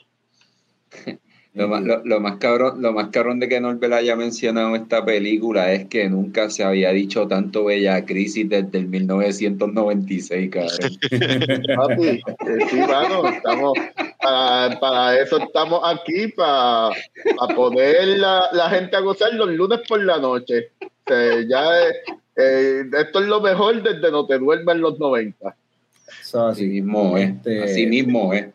Lo 1.55 1.69
más, 1.69 1.83
lo, 1.85 2.05
lo 2.05 2.19
más 2.21 2.39
cabrón, 2.39 2.83
lo 2.83 2.93
más 2.93 3.11
cabrón 3.11 3.39
de 3.39 3.49
que 3.49 3.61
Norbert 3.61 3.93
haya 3.93 4.17
mencionado 4.17 4.75
esta 4.75 5.05
película 5.05 5.73
es 5.73 5.85
que 5.87 6.09
nunca 6.09 6.51
se 6.51 6.65
había 6.65 6.91
dicho 6.91 7.29
tanto 7.29 7.67
Bella 7.67 8.05
Crisis 8.05 8.49
desde 8.49 8.79
el 8.79 8.89
1996, 8.89 10.51
cabrón. 10.51 10.79
Papi, 11.77 12.07
eh, 12.09 12.23
sí, 12.69 12.77
mano, 12.77 13.29
estamos, 13.29 13.73
para, 14.21 14.81
para 14.81 15.21
eso 15.21 15.39
estamos 15.39 15.81
aquí, 15.85 16.27
para, 16.35 16.91
para 17.39 17.55
poner 17.55 18.19
la, 18.19 18.49
la 18.53 18.69
gente 18.71 18.97
a 18.97 19.01
gozar 19.01 19.33
los 19.35 19.49
lunes 19.51 19.79
por 19.89 20.03
la 20.03 20.19
noche. 20.19 20.71
O 20.83 20.89
sea, 21.07 21.41
ya 21.49 21.89
eh, 21.89 21.93
eh, 22.37 22.83
esto 22.99 23.21
es 23.21 23.27
lo 23.29 23.41
mejor 23.41 23.81
desde 23.81 24.11
No 24.11 24.27
Te 24.27 24.39
Duermas 24.41 24.75
en 24.75 24.81
los 24.81 24.99
90. 24.99 25.55
So, 26.21 26.49
Así 26.49 26.65
así. 26.65 26.71
mismo 26.71 27.17
es. 27.17 27.31
Este- 27.31 27.63
Así 27.63 27.87
mismo 27.87 28.33
es. 28.33 28.47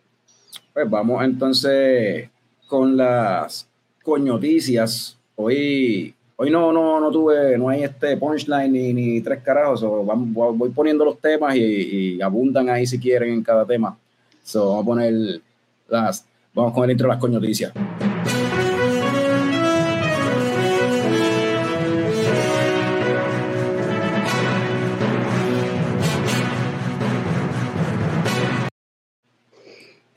Pues 0.74 0.90
vamos 0.90 1.24
entonces 1.24 2.30
con 2.70 2.96
las 2.96 3.68
coñoticias. 4.04 5.18
Hoy, 5.36 6.14
hoy 6.38 6.50
no, 6.52 6.72
no, 6.72 7.00
no 7.00 7.12
tuve, 7.12 7.58
no 7.58 7.68
hay 7.68 7.84
este 7.84 8.16
punchline 8.16 8.72
ni, 8.72 8.94
ni 8.94 9.22
tres 9.22 9.42
carajos. 9.42 9.82
so 9.82 10.04
voy 10.04 10.54
voy 10.56 10.70
poniendo 10.70 11.04
los 11.04 11.20
temas 11.20 11.56
y, 11.56 11.62
y 11.62 12.22
abundan 12.22 12.70
ahí 12.70 12.86
si 12.86 13.00
quieren 13.00 13.34
en 13.34 13.44
cada 13.44 13.66
tema. 13.66 13.98
So, 14.44 14.68
vamos 14.70 14.84
a 14.84 14.86
poner 14.86 15.42
las, 15.90 16.26
vamos 16.54 16.74
con 16.74 16.84
el 16.86 16.92
intro 16.92 17.08
de 17.08 17.14
las 17.14 17.20
coñoticias. 17.20 17.74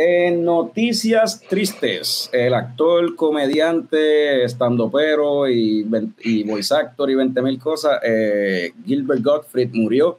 En 0.05 0.45
noticias 0.45 1.41
tristes, 1.49 2.29
el 2.33 2.55
actor, 2.55 3.15
comediante, 3.15 4.43
estandopero 4.43 5.49
y, 5.49 5.87
y 6.25 6.43
voice 6.43 6.75
actor 6.75 7.09
y 7.09 7.15
20 7.15 7.41
mil 7.41 7.57
cosas, 7.61 8.01
eh, 8.05 8.73
Gilbert 8.85 9.23
Gottfried 9.23 9.71
murió. 9.73 10.19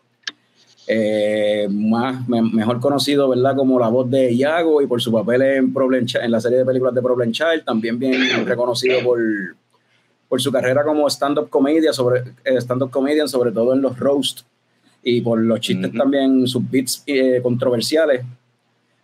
Eh, 0.88 1.68
más, 1.70 2.26
me- 2.30 2.42
mejor 2.42 2.80
conocido 2.80 3.28
¿verdad? 3.28 3.58
como 3.58 3.78
la 3.78 3.90
voz 3.90 4.10
de 4.10 4.32
Iago 4.34 4.82
y 4.82 4.88
por 4.88 5.02
su 5.02 5.12
papel 5.12 5.42
en, 5.42 5.74
Problem 5.74 6.06
en 6.22 6.32
la 6.32 6.40
serie 6.40 6.60
de 6.60 6.66
películas 6.66 6.94
de 6.96 7.02
Problem 7.02 7.34
Child, 7.34 7.66
también 7.66 8.00
bien 8.00 8.14
reconocido 8.46 9.02
por, 9.04 9.20
por 10.30 10.42
su 10.42 10.50
carrera 10.50 10.86
como 10.86 11.10
stand-up 11.10 11.50
comedian, 11.50 11.94
sobre, 11.94 12.22
eh, 12.46 12.56
stand-up 12.62 12.90
comedian, 12.90 13.28
sobre 13.28 13.52
todo 13.52 13.74
en 13.74 13.82
los 13.82 14.00
roasts 14.00 14.46
y 15.04 15.20
por 15.20 15.42
los 15.42 15.60
chistes 15.60 15.92
también, 15.92 16.48
sus 16.48 16.70
beats 16.72 17.04
eh, 17.06 17.42
controversiales. 17.44 18.24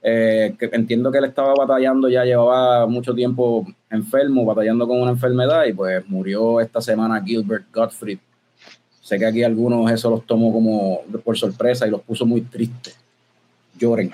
Eh, 0.01 0.55
que 0.57 0.69
entiendo 0.71 1.11
que 1.11 1.17
él 1.17 1.25
estaba 1.25 1.53
batallando, 1.53 2.07
ya 2.07 2.23
llevaba 2.23 2.87
mucho 2.87 3.13
tiempo 3.13 3.67
enfermo, 3.89 4.45
batallando 4.45 4.87
con 4.87 5.01
una 5.01 5.11
enfermedad 5.11 5.65
y 5.65 5.73
pues 5.73 6.07
murió 6.07 6.61
esta 6.61 6.81
semana 6.81 7.21
Gilbert 7.23 7.65
Gottfried. 7.73 8.19
Sé 9.01 9.17
que 9.17 9.25
aquí 9.25 9.43
algunos 9.43 9.91
eso 9.91 10.09
los 10.09 10.25
tomó 10.25 10.53
como 10.53 11.01
por 11.23 11.37
sorpresa 11.37 11.85
y 11.85 11.89
los 11.89 12.01
puso 12.01 12.25
muy 12.25 12.41
tristes. 12.41 12.97
Lloren. 13.77 14.11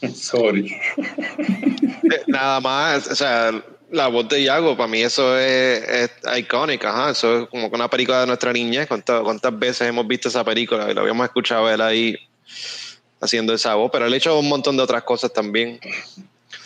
Sorry. 0.14 0.70
Eh, 0.96 2.22
Nada 2.28 2.60
más, 2.60 3.08
o 3.08 3.14
sea, 3.14 3.50
la 3.90 4.08
voz 4.08 4.28
de 4.28 4.42
Iago, 4.42 4.76
para 4.76 4.88
mí 4.88 5.00
eso 5.00 5.36
es, 5.38 5.82
es 5.88 6.10
icónica, 6.38 6.90
ajá, 6.90 7.10
eso 7.10 7.42
es 7.42 7.48
como 7.48 7.70
que 7.70 7.76
una 7.76 7.88
película 7.88 8.20
de 8.20 8.26
nuestra 8.26 8.52
niñez. 8.52 8.86
¿Cuántas, 8.86 9.22
¿Cuántas 9.22 9.58
veces 9.58 9.88
hemos 9.88 10.06
visto 10.06 10.28
esa 10.28 10.44
película 10.44 10.88
y 10.90 10.94
lo 10.94 11.00
habíamos 11.00 11.24
escuchado 11.24 11.68
él 11.70 11.80
ahí 11.80 12.16
haciendo 13.24 13.52
esa 13.54 13.74
voz? 13.74 13.90
Pero 13.92 14.06
él 14.06 14.12
ha 14.12 14.16
hecho 14.16 14.38
un 14.38 14.48
montón 14.48 14.76
de 14.76 14.82
otras 14.82 15.02
cosas 15.02 15.32
también. 15.32 15.78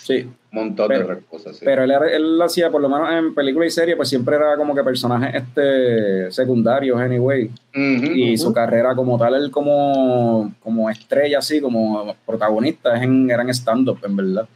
Sí, 0.03 0.23
Un 0.51 0.59
montón 0.62 0.88
Pero- 0.88 0.99
de 1.01 1.05
otras 1.05 1.18
cosas. 1.31 1.57
sí. 1.59 1.64
pero 1.66 1.85
él, 1.85 1.90
él 1.92 2.40
hacía, 2.40 2.71
por 2.71 2.81
lo 2.81 2.88
menos 2.88 3.11
en 3.12 3.35
película 3.35 3.66
y 3.66 3.71
serie, 3.71 3.94
pues 3.94 4.09
siempre 4.09 4.37
era 4.37 4.57
como 4.57 4.75
que 4.75 4.83
personajes 4.83 5.35
este, 5.35 6.31
secundarios, 6.33 6.99
anyway. 6.99 7.44
Ujú, 7.75 8.12
y 8.14 8.38
su 8.38 8.51
carrera 8.53 8.94
como 8.94 9.18
tal, 9.18 9.35
él 9.35 9.51
como, 9.51 10.51
como 10.61 10.88
estrella, 10.88 11.38
así, 11.40 11.61
como 11.61 12.14
protagonista, 12.25 12.97
es 12.97 13.03
en, 13.03 13.31
era 13.31 13.42
en 13.42 13.51
stand-up, 13.51 13.99
en 14.03 14.16
verdad. 14.16 14.49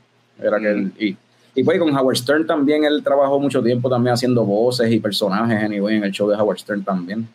Era 0.42 0.58
que 0.58 0.70
él- 0.70 0.92
y, 0.98 1.16
y 1.54 1.62
pues 1.64 1.78
con 1.78 1.94
Howard 1.94 2.16
Stern 2.16 2.46
también, 2.46 2.84
él 2.84 3.02
trabajó 3.04 3.38
mucho 3.38 3.62
tiempo 3.62 3.90
también 3.90 4.14
haciendo 4.14 4.44
voces 4.46 4.90
y 4.90 4.98
personajes, 5.00 5.62
anyway, 5.62 5.96
en 5.98 6.04
el 6.04 6.12
show 6.12 6.30
de 6.30 6.36
Howard 6.36 6.58
Stern 6.60 6.82
también. 6.82 7.28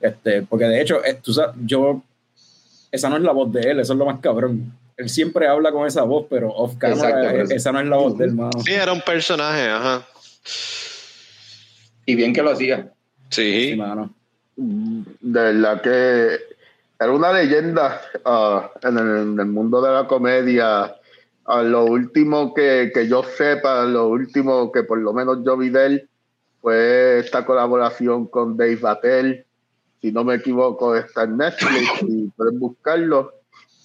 Este, 0.00 0.42
porque 0.42 0.64
de 0.64 0.80
hecho, 0.82 1.04
eh, 1.04 1.18
tú 1.22 1.32
sabes, 1.32 1.54
yo, 1.64 2.02
esa 2.94 3.08
no 3.08 3.16
es 3.16 3.22
la 3.22 3.32
voz 3.32 3.52
de 3.52 3.60
él, 3.60 3.80
eso 3.80 3.92
es 3.92 3.98
lo 3.98 4.06
más 4.06 4.20
cabrón. 4.20 4.72
Él 4.96 5.08
siempre 5.08 5.48
habla 5.48 5.72
con 5.72 5.84
esa 5.84 6.04
voz, 6.04 6.26
pero 6.30 6.50
off 6.50 6.76
camera, 6.78 7.08
Exacto, 7.08 7.28
pero 7.28 7.50
eh, 7.50 7.56
esa 7.56 7.72
no 7.72 7.80
es 7.80 7.86
la 7.86 7.96
voz 7.96 8.16
de 8.16 8.24
él, 8.26 8.34
mano. 8.34 8.50
Sí, 8.64 8.72
era 8.72 8.92
un 8.92 9.00
personaje, 9.00 9.68
ajá. 9.68 10.06
Y 12.06 12.14
bien 12.14 12.32
que 12.32 12.42
lo 12.42 12.52
hacía. 12.52 12.92
Sí, 13.30 13.70
Sí. 13.70 13.76
mano. 13.76 14.14
De 14.56 15.40
verdad 15.40 15.82
que 15.82 16.38
era 17.00 17.10
una 17.12 17.32
leyenda 17.32 18.00
ah, 18.24 18.70
en, 18.82 18.98
el, 18.98 19.16
en 19.32 19.40
el 19.40 19.46
mundo 19.46 19.82
de 19.82 19.92
la 19.92 20.06
comedia. 20.06 20.94
Ah, 21.46 21.62
lo 21.62 21.86
último 21.86 22.54
que, 22.54 22.92
que 22.94 23.08
yo 23.08 23.24
sepa, 23.24 23.84
lo 23.86 24.06
último 24.06 24.70
que 24.70 24.84
por 24.84 24.98
lo 24.98 25.12
menos 25.12 25.38
yo 25.44 25.56
vi 25.56 25.70
de 25.70 25.86
él 25.86 26.08
fue 26.62 27.18
esta 27.18 27.44
colaboración 27.44 28.26
con 28.28 28.56
Dave 28.56 28.78
Attell. 28.84 29.44
Si 30.04 30.12
no 30.12 30.22
me 30.22 30.34
equivoco, 30.34 30.94
está 30.94 31.22
en 31.22 31.38
Netflix 31.38 32.02
y 32.06 32.28
pueden 32.36 32.58
buscarlo. 32.58 33.32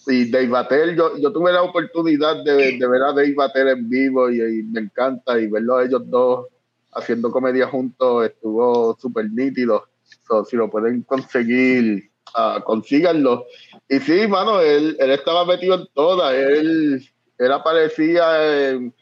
Y 0.05 0.29
Dave 0.29 0.58
Attell, 0.58 0.93
yo, 0.93 1.17
yo 1.17 1.32
tuve 1.32 1.53
la 1.53 1.63
oportunidad 1.63 2.43
de, 2.43 2.77
de 2.77 2.88
ver 2.89 3.03
a 3.03 3.13
Dave 3.13 3.36
Attell 3.39 3.69
en 3.69 3.89
vivo 3.89 4.29
y, 4.29 4.63
me 4.63 4.82
encanta 4.82 5.39
y 5.39 5.47
verlo 5.47 5.77
a 5.77 5.86
ellos 5.86 6.01
dos 6.10 6.47
haciendo 6.91 7.32
comedia 7.32 7.67
juntos 7.67 8.25
estuvo 8.25 8.97
súper 8.99 9.32
nítido. 9.32 9.86
So, 10.27 10.43
si 10.43 10.58
lo 10.58 10.69
pueden 10.69 11.03
conseguir, 11.03 12.12
ah, 12.36 12.62
consíganlo. 12.65 13.45
Y 13.88 13.99
sí, 13.99 14.27
mano, 14.27 14.60
él, 14.60 14.97
él 14.99 15.12
estaba 15.12 15.45
metido 15.45 15.75
en 15.75 15.88
todas. 15.93 16.34
Él, 16.34 17.01
él 17.38 17.51
aparecía 17.53 18.71
en 18.71 18.93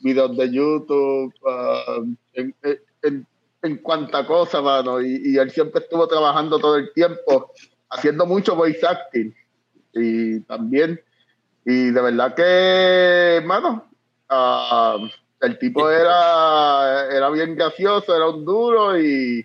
videos 0.00 0.36
de 0.36 0.52
YouTube, 0.52 1.32
ah, 1.48 2.02
en, 2.34 3.26
en 3.66 3.78
cuanta 3.78 4.26
cosa, 4.26 4.60
mano. 4.62 5.00
Y, 5.00 5.20
y 5.24 5.38
él 5.38 5.50
siempre 5.50 5.82
estuvo 5.82 6.06
trabajando 6.08 6.58
todo 6.58 6.76
el 6.76 6.92
tiempo, 6.92 7.52
haciendo 7.90 8.26
mucho 8.26 8.54
voice 8.56 8.86
acting. 8.86 9.34
Y 9.92 10.40
también, 10.40 11.00
y 11.64 11.90
de 11.90 12.00
verdad 12.00 12.34
que, 12.34 13.44
mano, 13.44 13.88
ah, 14.28 14.98
el 15.40 15.58
tipo 15.58 15.90
era, 15.90 17.08
era 17.10 17.30
bien 17.30 17.56
gracioso, 17.56 18.14
era 18.14 18.28
un 18.28 18.44
duro 18.44 18.98
y 18.98 19.44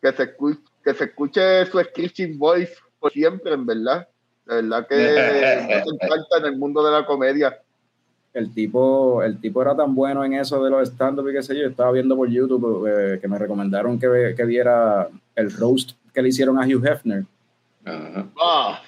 que 0.00 0.12
se 0.12 0.22
escuche, 0.24 0.60
que 0.84 0.94
se 0.94 1.04
escuche 1.04 1.66
su 1.66 1.80
screeching 1.80 2.38
voice 2.38 2.74
por 2.98 3.12
siempre, 3.12 3.52
en 3.52 3.66
verdad. 3.66 4.08
De 4.46 4.62
verdad 4.62 4.86
que 4.88 4.96
me 4.96 5.74
hace 5.74 6.08
falta 6.08 6.38
en 6.38 6.44
el 6.46 6.56
mundo 6.56 6.82
de 6.84 6.92
la 6.92 7.04
comedia. 7.04 7.60
El 8.38 8.54
tipo, 8.54 9.22
el 9.22 9.40
tipo 9.40 9.60
era 9.60 9.76
tan 9.76 9.94
bueno 9.94 10.24
en 10.24 10.34
eso 10.34 10.62
de 10.62 10.70
los 10.70 10.88
stand-up 10.88 11.28
y 11.28 11.32
qué 11.32 11.42
sé 11.42 11.58
yo. 11.58 11.66
Estaba 11.66 11.92
viendo 11.92 12.16
por 12.16 12.28
YouTube 12.28 12.86
eh, 12.88 13.18
que 13.20 13.28
me 13.28 13.38
recomendaron 13.38 13.98
que, 13.98 14.34
que 14.36 14.44
viera 14.44 15.08
el 15.34 15.50
roast 15.52 15.92
que 16.14 16.22
le 16.22 16.28
hicieron 16.28 16.58
a 16.58 16.66
Hugh 16.66 16.86
Hefner. 16.86 17.24
Ah, 17.84 18.80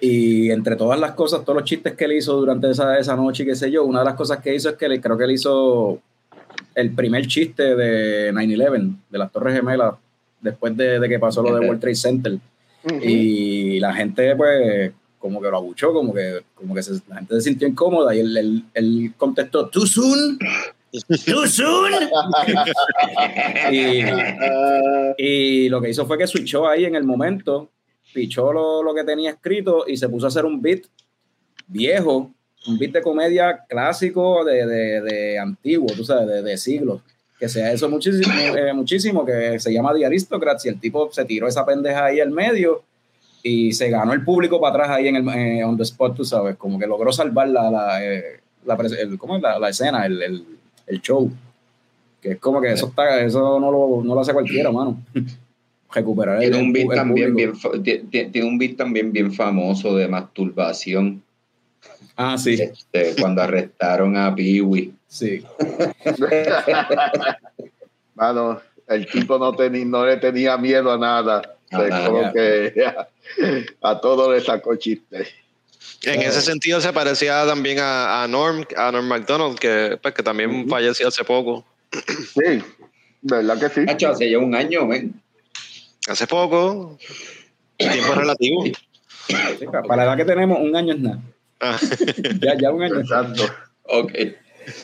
Y 0.00 0.50
entre 0.50 0.76
todas 0.76 1.00
las 1.00 1.12
cosas, 1.12 1.42
todos 1.42 1.58
los 1.60 1.64
chistes 1.68 1.94
que 1.94 2.04
él 2.04 2.12
hizo 2.12 2.34
durante 2.36 2.70
esa, 2.70 2.98
esa 2.98 3.16
noche 3.16 3.42
y 3.42 3.46
qué 3.46 3.56
sé 3.56 3.70
yo, 3.70 3.84
una 3.84 4.00
de 4.00 4.04
las 4.04 4.14
cosas 4.14 4.38
que 4.38 4.54
hizo 4.54 4.68
es 4.68 4.76
que 4.76 4.88
le, 4.88 5.00
creo 5.00 5.16
que 5.16 5.24
él 5.24 5.32
hizo 5.32 6.00
el 6.74 6.92
primer 6.92 7.26
chiste 7.26 7.74
de 7.74 8.32
9-11, 8.32 8.96
de 9.10 9.18
las 9.18 9.32
Torres 9.32 9.56
Gemelas, 9.56 9.94
después 10.40 10.76
de, 10.76 11.00
de 11.00 11.08
que 11.08 11.18
pasó 11.18 11.42
lo 11.42 11.54
de 11.54 11.66
World 11.66 11.80
Trade 11.80 11.94
Center. 11.94 12.38
Y 13.02 13.80
la 13.80 13.94
gente, 13.94 14.36
pues, 14.36 14.92
como 15.24 15.40
que 15.40 15.48
lo 15.50 15.56
abuchó, 15.56 15.90
como 15.90 16.12
que, 16.12 16.40
como 16.54 16.74
que 16.74 16.82
se- 16.82 17.00
la 17.08 17.16
gente 17.16 17.34
se 17.36 17.40
sintió 17.40 17.66
incómoda 17.66 18.14
y 18.14 18.20
él, 18.20 18.36
él- 18.36 18.64
él 18.74 19.12
contestó, 19.16 19.70
¿Too 19.70 19.86
soon? 19.86 20.38
¿Too 21.24 21.46
soon? 21.46 21.92
y, 23.72 24.02
y 25.16 25.68
lo 25.70 25.80
que 25.80 25.88
hizo 25.88 26.04
fue 26.06 26.18
que 26.18 26.26
switchó 26.26 26.68
ahí 26.68 26.84
en 26.84 26.94
el 26.94 27.04
momento, 27.04 27.70
pichó 28.12 28.52
lo, 28.52 28.82
lo 28.82 28.94
que 28.94 29.02
tenía 29.04 29.30
escrito 29.30 29.84
y 29.88 29.96
se 29.96 30.10
puso 30.10 30.26
a 30.26 30.28
hacer 30.28 30.44
un 30.44 30.60
beat 30.60 30.82
viejo, 31.66 32.30
un 32.66 32.78
beat 32.78 32.92
de 32.92 33.00
comedia 33.02 33.60
clásico 33.66 34.44
de, 34.44 34.66
de, 34.66 35.00
de 35.00 35.38
antiguo, 35.38 35.86
tú 35.96 36.04
sabes, 36.04 36.28
de, 36.28 36.42
de 36.42 36.58
siglos. 36.58 37.00
Que 37.38 37.48
sea 37.48 37.72
eso 37.72 37.88
muchísimo, 37.88 38.30
eh, 38.56 38.74
muchísimo, 38.74 39.24
que 39.24 39.58
se 39.58 39.72
llama 39.72 39.94
The 39.94 40.04
Aristocrats 40.04 40.66
y 40.66 40.68
el 40.68 40.78
tipo 40.78 41.10
se 41.12 41.24
tiró 41.24 41.48
esa 41.48 41.64
pendeja 41.64 42.04
ahí 42.04 42.20
al 42.20 42.30
medio 42.30 42.82
y 43.46 43.72
se 43.74 43.90
ganó 43.90 44.12
el 44.14 44.24
público 44.24 44.58
para 44.60 44.74
atrás 44.74 44.90
ahí 44.96 45.06
en 45.06 45.16
el 45.16 45.28
eh, 45.28 45.62
on 45.64 45.76
the 45.76 45.82
spot, 45.84 46.16
tú 46.16 46.24
sabes, 46.24 46.56
como 46.56 46.78
que 46.78 46.86
logró 46.86 47.12
salvar 47.12 47.46
la, 47.48 47.70
la, 47.70 48.02
eh, 48.04 48.40
la, 48.64 48.74
el- 48.98 49.18
¿cómo 49.18 49.36
es? 49.36 49.42
la, 49.42 49.58
la 49.58 49.68
escena, 49.68 50.06
el, 50.06 50.22
el, 50.22 50.44
el 50.86 51.00
show. 51.02 51.30
Que 52.22 52.32
es 52.32 52.38
como 52.40 52.58
que 52.60 52.72
eso 52.72 52.86
está, 52.86 53.20
eso 53.20 53.60
no 53.60 53.70
lo, 53.70 54.02
no 54.02 54.14
lo 54.14 54.20
hace 54.22 54.32
cualquiera, 54.32 54.72
mano. 54.72 54.98
Recuperar 55.92 56.42
el, 56.42 56.50
Tiene 56.50 56.66
un 56.66 56.72
beat 56.72 56.90
el 56.90 56.96
también 56.96 57.32
público. 57.34 57.70
bien, 57.82 58.08
tiene 58.32 58.48
un 58.48 58.58
beat 58.58 58.76
también 58.76 59.12
bien 59.12 59.30
famoso 59.32 59.94
de 59.94 60.08
masturbación. 60.08 61.22
Ah, 62.16 62.38
sí, 62.38 62.54
Este, 62.54 63.14
cuando 63.20 63.42
arrestaron 63.42 64.16
a 64.16 64.34
Peewee. 64.34 64.92
sí. 65.06 65.44
Mano, 68.14 68.60
el 68.88 69.06
tipo 69.06 69.38
no, 69.38 69.52
teni- 69.52 69.86
no 69.86 70.04
le 70.06 70.16
tenía 70.18 70.56
miedo 70.56 70.92
a 70.92 70.98
nada. 70.98 71.42
A 71.84 71.88
nada. 71.88 72.06
como 72.08 72.32
que 72.32 72.86
a 73.82 74.00
todo 74.00 74.32
le 74.32 74.40
sacó 74.40 74.76
chiste. 74.76 75.26
En 76.02 76.20
ese 76.20 76.42
sentido 76.42 76.80
se 76.80 76.92
parecía 76.92 77.46
también 77.46 77.78
a, 77.78 78.22
a 78.22 78.28
Norm, 78.28 78.64
a 78.76 78.92
Norm 78.92 79.06
MacDonald, 79.06 79.58
que, 79.58 79.98
pues, 80.00 80.14
que 80.14 80.22
también 80.22 80.68
falleció 80.68 81.08
hace 81.08 81.24
poco. 81.24 81.64
Sí, 82.34 82.62
¿verdad 83.22 83.58
que 83.58 83.68
sí? 83.70 83.90
Hacho, 83.90 84.10
hace 84.10 84.30
ya 84.30 84.38
un 84.38 84.54
año, 84.54 84.84
men. 84.86 85.14
Hace 86.06 86.26
poco, 86.26 86.98
tiempo 87.78 88.14
relativo. 88.16 88.64
Sí, 88.64 89.66
para 89.70 89.96
la 89.96 90.04
edad 90.04 90.16
que 90.18 90.24
tenemos, 90.26 90.58
un 90.60 90.76
año 90.76 90.92
es 90.92 91.00
nada. 91.00 91.20
Ah, 91.60 91.78
Ya, 92.40 92.54
ya 92.58 92.70
un 92.70 92.82
año. 92.82 93.00
Exacto. 93.00 93.44
Ok. 93.84 94.12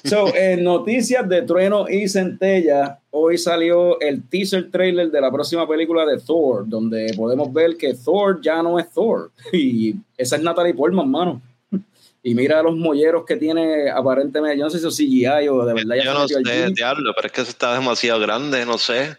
So, 0.04 0.34
en 0.34 0.64
noticias 0.64 1.28
de 1.28 1.42
Trueno 1.42 1.88
y 1.88 2.08
Centella, 2.08 2.98
hoy 3.10 3.38
salió 3.38 4.00
el 4.00 4.22
teaser 4.28 4.70
trailer 4.70 5.10
de 5.10 5.20
la 5.20 5.30
próxima 5.30 5.66
película 5.68 6.04
de 6.06 6.18
Thor, 6.18 6.68
donde 6.68 7.12
podemos 7.16 7.52
ver 7.52 7.76
que 7.76 7.94
Thor 7.94 8.40
ya 8.40 8.62
no 8.62 8.78
es 8.78 8.90
Thor. 8.90 9.30
Y 9.52 9.94
esa 10.16 10.36
es 10.36 10.42
Natalie 10.42 10.74
Portman, 10.74 11.10
mano. 11.10 11.42
Y 12.22 12.34
mira 12.34 12.62
los 12.62 12.76
molleros 12.76 13.24
que 13.24 13.36
tiene 13.36 13.88
aparentemente. 13.88 14.58
Yo 14.58 14.64
no 14.64 14.70
sé 14.70 14.78
si 14.78 14.86
es 14.86 14.94
CGI 14.94 15.48
o 15.48 15.64
de 15.64 15.72
verdad 15.72 15.96
ya 15.96 16.04
yo 16.04 16.12
no 16.12 16.28
sé, 16.28 16.42
diablo, 16.74 17.12
pero 17.16 17.26
es 17.26 17.32
que 17.32 17.40
eso 17.40 17.50
está 17.50 17.72
demasiado 17.72 18.20
grande, 18.20 18.66
no 18.66 18.76
sé. 18.76 19.16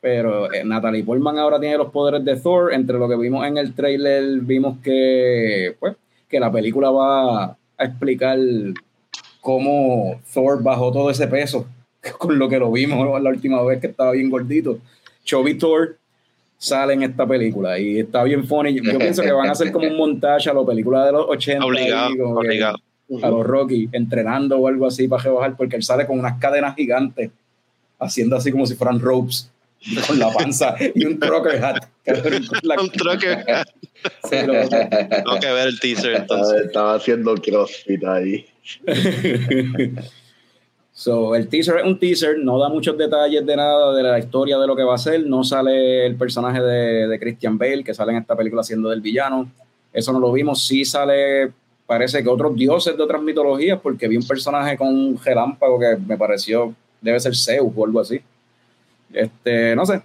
Pero 0.00 0.52
eh, 0.52 0.64
Natalie 0.64 1.02
Portman 1.02 1.38
ahora 1.38 1.58
tiene 1.58 1.76
los 1.76 1.90
poderes 1.90 2.24
de 2.24 2.36
Thor. 2.36 2.72
Entre 2.72 2.96
lo 2.96 3.08
que 3.08 3.16
vimos 3.16 3.44
en 3.44 3.58
el 3.58 3.74
trailer, 3.74 4.40
vimos 4.40 4.78
que, 4.82 5.76
pues, 5.80 5.96
que 6.28 6.38
la 6.38 6.50
película 6.50 6.90
va 6.90 7.44
a 7.44 7.84
explicar 7.84 8.38
cómo 9.40 10.20
Thor 10.32 10.62
bajó 10.62 10.92
todo 10.92 11.10
ese 11.10 11.26
peso 11.26 11.66
con 12.18 12.38
lo 12.38 12.48
que 12.48 12.58
lo 12.58 12.70
vimos 12.70 13.22
la 13.22 13.30
última 13.30 13.62
vez 13.62 13.80
que 13.80 13.88
estaba 13.88 14.12
bien 14.12 14.30
gordito. 14.30 14.78
Chubby 15.24 15.54
Thor 15.54 15.96
sale 16.56 16.92
en 16.92 17.02
esta 17.02 17.26
película 17.26 17.78
y 17.78 18.00
está 18.00 18.22
bien 18.24 18.46
funny. 18.46 18.74
Yo 18.74 18.98
pienso 18.98 19.22
que 19.22 19.32
van 19.32 19.48
a 19.48 19.52
hacer 19.52 19.72
como 19.72 19.86
un 19.86 19.96
montaje 19.96 20.50
a 20.50 20.54
la 20.54 20.64
película 20.64 21.06
de 21.06 21.12
los 21.12 21.26
80 21.28 21.64
Obligado, 21.64 22.14
que 22.14 22.22
obligado. 22.22 22.78
a 23.22 23.30
los 23.30 23.46
Rocky 23.46 23.88
entrenando 23.92 24.58
o 24.58 24.68
algo 24.68 24.86
así 24.86 25.08
para 25.08 25.22
rebajar 25.22 25.56
porque 25.56 25.76
él 25.76 25.82
sale 25.82 26.06
con 26.06 26.18
unas 26.18 26.38
cadenas 26.38 26.74
gigantes 26.74 27.30
haciendo 27.98 28.36
así 28.36 28.50
como 28.52 28.66
si 28.66 28.74
fueran 28.74 29.00
ropes 29.00 29.50
con 30.06 30.18
la 30.18 30.30
panza 30.32 30.74
y 30.94 31.04
un 31.04 31.18
trucker 31.18 31.64
hat. 31.64 31.84
Un 32.80 32.90
trucker. 32.90 33.44
Sí, 34.28 34.36
lo- 34.46 34.68
Tengo 34.68 35.40
que 35.40 35.52
ver 35.52 35.68
el 35.68 35.80
teaser 35.80 36.14
entonces. 36.16 36.54
Estaba, 36.54 36.66
estaba 36.66 36.94
haciendo 36.94 37.34
crossfit 37.36 38.04
ahí. 38.04 38.46
So, 40.92 41.34
el 41.34 41.48
teaser 41.48 41.78
es 41.78 41.84
un 41.84 41.98
teaser, 41.98 42.38
no 42.40 42.58
da 42.58 42.68
muchos 42.68 42.98
detalles 42.98 43.46
de 43.46 43.56
nada 43.56 43.94
de 43.94 44.02
la 44.02 44.18
historia 44.18 44.58
de 44.58 44.66
lo 44.66 44.76
que 44.76 44.82
va 44.82 44.96
a 44.96 44.98
ser. 44.98 45.24
No 45.26 45.42
sale 45.44 46.04
el 46.04 46.16
personaje 46.16 46.60
de, 46.60 47.08
de 47.08 47.18
Christian 47.18 47.56
Bale, 47.56 47.82
que 47.82 47.94
sale 47.94 48.12
en 48.12 48.18
esta 48.18 48.36
película 48.36 48.62
siendo 48.62 48.90
del 48.90 49.00
villano. 49.00 49.50
Eso 49.94 50.12
no 50.12 50.20
lo 50.20 50.30
vimos. 50.30 50.66
Sí 50.66 50.84
sale, 50.84 51.52
parece 51.86 52.22
que 52.22 52.28
otros 52.28 52.54
dioses 52.54 52.96
de 52.98 53.02
otras 53.02 53.22
mitologías, 53.22 53.80
porque 53.82 54.08
vi 54.08 54.18
un 54.18 54.26
personaje 54.26 54.76
con 54.76 54.88
un 54.88 55.18
relámpago 55.24 55.78
que 55.78 55.96
me 56.06 56.18
pareció, 56.18 56.74
debe 57.00 57.18
ser 57.18 57.34
Zeus 57.34 57.72
o 57.74 57.84
algo 57.86 58.00
así. 58.00 58.20
Este, 59.12 59.74
no 59.76 59.84
sé, 59.86 60.02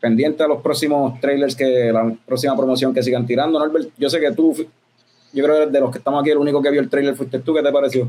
pendiente 0.00 0.42
a 0.42 0.48
los 0.48 0.62
próximos 0.62 1.20
trailers, 1.20 1.54
que 1.56 1.90
la 1.92 2.14
próxima 2.26 2.56
promoción 2.56 2.94
que 2.94 3.02
sigan 3.02 3.26
tirando. 3.26 3.58
Norbert, 3.58 3.88
yo 3.98 4.08
sé 4.10 4.20
que 4.20 4.32
tú, 4.32 4.54
yo 5.32 5.44
creo 5.44 5.58
que 5.60 5.66
de 5.72 5.80
los 5.80 5.90
que 5.90 5.98
estamos 5.98 6.20
aquí, 6.20 6.30
el 6.30 6.38
único 6.38 6.62
que 6.62 6.70
vio 6.70 6.80
el 6.80 6.88
trailer 6.90 7.14
fuiste 7.16 7.38
tú. 7.40 7.54
¿Qué 7.54 7.62
te 7.62 7.72
pareció? 7.72 8.08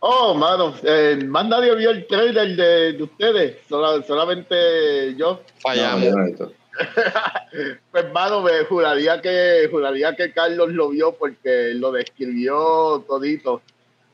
Oh, 0.00 0.32
mano, 0.34 0.74
eh, 0.84 1.18
más 1.26 1.48
nadie 1.48 1.74
vio 1.74 1.90
el 1.90 2.06
trailer 2.06 2.54
de, 2.54 2.92
de 2.92 3.02
ustedes, 3.02 3.56
sola- 3.68 4.00
solamente 4.06 5.14
yo. 5.16 5.40
Fallamos. 5.60 6.08
No. 6.38 6.52
Pues, 7.90 8.12
mano, 8.12 8.40
me 8.42 8.52
juraría 8.68 9.20
que, 9.20 9.66
juraría 9.70 10.14
que 10.14 10.32
Carlos 10.32 10.68
lo 10.70 10.90
vio 10.90 11.12
porque 11.12 11.72
lo 11.74 11.90
describió 11.90 13.04
todito. 13.08 13.62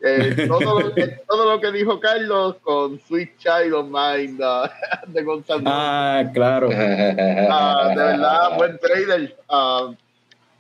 Eh, 0.07 0.47
todo, 0.49 0.81
lo, 0.81 0.95
que- 0.95 1.19
todo 1.27 1.51
lo 1.53 1.61
que 1.61 1.73
dijo 1.73 1.99
Carlos 1.99 2.57
con 2.62 3.01
Sweet 3.01 3.38
Child 3.38 3.73
of 3.73 3.87
Mine 3.87 4.38
ah, 4.45 4.71
de 5.07 5.23
Gonzalo. 5.23 5.62
Ah, 5.67 6.25
claro. 6.35 6.69
Ah, 7.51 7.88
de 7.88 7.95
verdad, 7.97 8.57
buen 8.57 8.79
trailer. 8.79 9.37
Ah, 9.49 9.90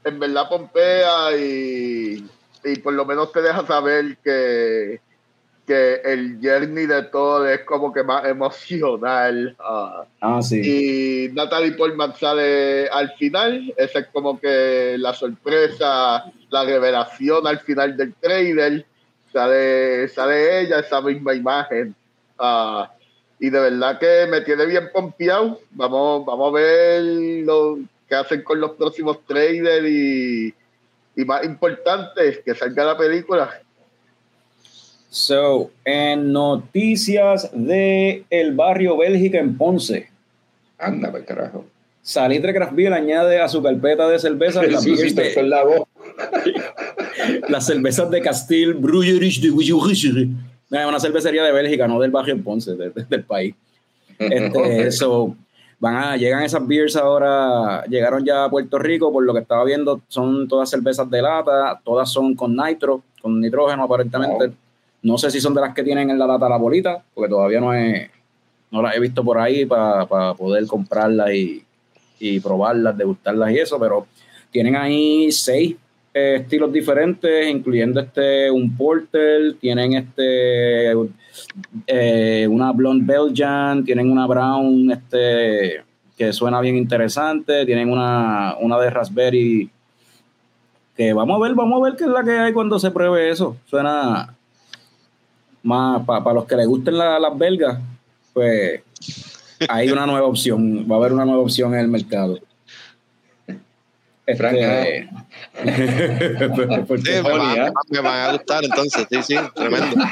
en 0.04 0.18
verdad 0.18 0.48
pompea 0.48 1.36
y, 1.36 2.26
y 2.64 2.76
por 2.82 2.92
lo 2.94 3.04
menos 3.04 3.32
te 3.32 3.40
deja 3.42 3.66
saber 3.66 4.16
que, 4.22 5.00
que 5.66 5.94
el 6.04 6.38
journey 6.42 6.86
de 6.86 7.02
todo 7.04 7.46
es 7.48 7.60
como 7.64 7.92
que 7.92 8.02
más 8.02 8.24
emocional. 8.26 9.56
Ah, 9.58 10.04
Ah, 10.20 10.40
sí. 10.42 10.60
y 11.28 11.28
Natalie 11.34 11.72
Portman 11.72 12.14
sale 12.16 12.88
al 12.88 13.10
final. 13.14 13.72
Esa 13.76 13.98
es 14.00 14.06
como 14.06 14.38
que 14.40 14.96
la 14.98 15.12
sorpresa, 15.12 16.24
la 16.50 16.64
revelación 16.64 17.46
al 17.46 17.60
final 17.60 17.94
del 17.96 18.14
trailer. 18.14 18.86
Sale, 19.34 20.08
sale 20.10 20.60
ella, 20.60 20.78
esa 20.78 21.00
misma 21.00 21.34
imagen. 21.34 21.92
Ah, 22.38 22.88
y 23.40 23.50
de 23.50 23.58
verdad 23.58 23.98
que 23.98 24.28
me 24.30 24.42
tiene 24.42 24.64
bien 24.64 24.88
pompeado. 24.92 25.60
Vamos, 25.72 26.24
vamos 26.24 26.50
a 26.50 26.54
ver 26.54 27.02
lo 27.44 27.80
que 28.08 28.14
hacen 28.14 28.44
con 28.44 28.60
los 28.60 28.70
próximos 28.76 29.18
trailers 29.26 29.84
y, 29.88 30.54
y 31.16 31.24
más 31.24 31.44
importante, 31.44 32.42
que 32.44 32.54
salga 32.54 32.84
la 32.84 32.96
película. 32.96 33.60
So, 35.10 35.72
en 35.84 36.32
noticias 36.32 37.50
de 37.52 38.24
el 38.30 38.54
barrio 38.54 38.96
Bélgica 38.96 39.38
en 39.40 39.58
Ponce, 39.58 40.10
Anda, 40.78 41.12
carajo. 41.24 41.64
Salitre 42.02 42.54
Craft 42.54 42.74
Beer 42.74 42.92
añade 42.92 43.40
a 43.40 43.48
su 43.48 43.60
carpeta 43.60 44.06
de 44.08 44.16
beers 44.36 45.14
te 45.16 45.22
de- 45.22 45.30
fue 45.30 45.42
en 45.42 45.50
la 45.50 45.64
voz. 45.64 45.88
las 47.48 47.66
cervezas 47.66 48.10
de 48.10 48.20
Castile 48.20 48.72
Breweries 48.74 49.40
de. 49.40 49.48
Es 50.70 50.86
una 50.86 50.98
cervecería 51.00 51.44
de 51.44 51.52
Bélgica, 51.52 51.86
no 51.86 52.00
del 52.00 52.10
barrio 52.10 52.34
en 52.34 52.42
Ponce, 52.42 52.74
de- 52.74 52.90
de- 52.90 53.04
del 53.04 53.22
país. 53.24 53.54
Este, 54.18 54.90
so, 54.92 55.36
van 55.78 55.96
a, 55.96 56.16
llegan 56.16 56.42
esas 56.42 56.66
beers 56.66 56.96
ahora, 56.96 57.84
llegaron 57.86 58.24
ya 58.24 58.44
a 58.44 58.50
Puerto 58.50 58.78
Rico, 58.78 59.12
por 59.12 59.24
lo 59.24 59.32
que 59.34 59.40
estaba 59.40 59.64
viendo, 59.64 60.00
son 60.08 60.48
todas 60.48 60.70
cervezas 60.70 61.08
de 61.10 61.22
lata, 61.22 61.80
todas 61.84 62.10
son 62.10 62.34
con 62.34 62.56
nitro, 62.56 63.02
con 63.20 63.40
nitrógeno 63.40 63.84
aparentemente. 63.84 64.46
Wow. 64.46 64.54
No 65.02 65.18
sé 65.18 65.30
si 65.30 65.40
son 65.40 65.54
de 65.54 65.60
las 65.60 65.74
que 65.74 65.82
tienen 65.82 66.08
en 66.10 66.18
la 66.18 66.26
lata 66.26 66.48
la 66.48 66.56
bolita, 66.56 67.02
porque 67.12 67.28
todavía 67.28 67.60
no, 67.60 67.74
he, 67.74 68.10
no 68.70 68.80
las 68.80 68.96
he 68.96 69.00
visto 69.00 69.22
por 69.22 69.38
ahí 69.38 69.66
para 69.66 70.06
poder 70.34 70.66
comprarlas 70.66 71.30
y, 71.34 71.62
y 72.18 72.40
probarlas, 72.40 72.96
degustarlas 72.96 73.50
y 73.52 73.58
eso, 73.58 73.78
pero 73.78 74.06
tienen 74.50 74.76
ahí 74.76 75.30
seis 75.30 75.76
eh, 76.14 76.36
estilos 76.40 76.72
diferentes, 76.72 77.48
incluyendo 77.48 78.00
este 78.00 78.50
un 78.50 78.76
porter, 78.76 79.56
tienen 79.60 79.94
este 79.94 80.92
eh, 81.86 82.46
una 82.48 82.70
blonde 82.72 83.04
Belgian, 83.12 83.84
tienen 83.84 84.10
una 84.10 84.26
brown 84.26 84.90
este 84.92 85.82
que 86.16 86.32
suena 86.32 86.60
bien 86.60 86.76
interesante, 86.76 87.66
tienen 87.66 87.90
una, 87.90 88.54
una 88.60 88.78
de 88.78 88.88
raspberry 88.90 89.68
que 90.96 91.12
vamos 91.12 91.36
a 91.36 91.42
ver, 91.42 91.54
vamos 91.56 91.80
a 91.82 91.84
ver 91.86 91.96
qué 91.96 92.04
es 92.04 92.10
la 92.10 92.22
que 92.22 92.30
hay 92.38 92.52
cuando 92.52 92.78
se 92.78 92.92
pruebe 92.92 93.28
eso. 93.30 93.56
Suena 93.66 94.32
más 95.64 96.04
para 96.06 96.32
los 96.32 96.44
que 96.44 96.54
les 96.56 96.68
gusten 96.68 96.96
la- 96.96 97.18
las 97.18 97.36
belgas, 97.36 97.80
pues 98.32 98.82
hay 99.68 99.90
una 99.90 100.06
nueva 100.06 100.26
opción, 100.28 100.86
va 100.88 100.94
a 100.94 100.98
haber 100.98 101.12
una 101.12 101.24
nueva 101.24 101.40
opción 101.42 101.74
en 101.74 101.80
el 101.80 101.88
mercado. 101.88 102.38
Este, 104.26 105.08
porque- 106.88 107.02
Sí, 107.04 107.12
me, 107.12 107.20
van, 107.22 107.60
a- 107.60 107.72
me 107.90 108.00
van 108.00 108.20
a 108.20 108.32
gustar 108.32 108.64
entonces, 108.64 109.06
sí, 109.10 109.22
sí, 109.22 109.36
tremendo. 109.54 109.96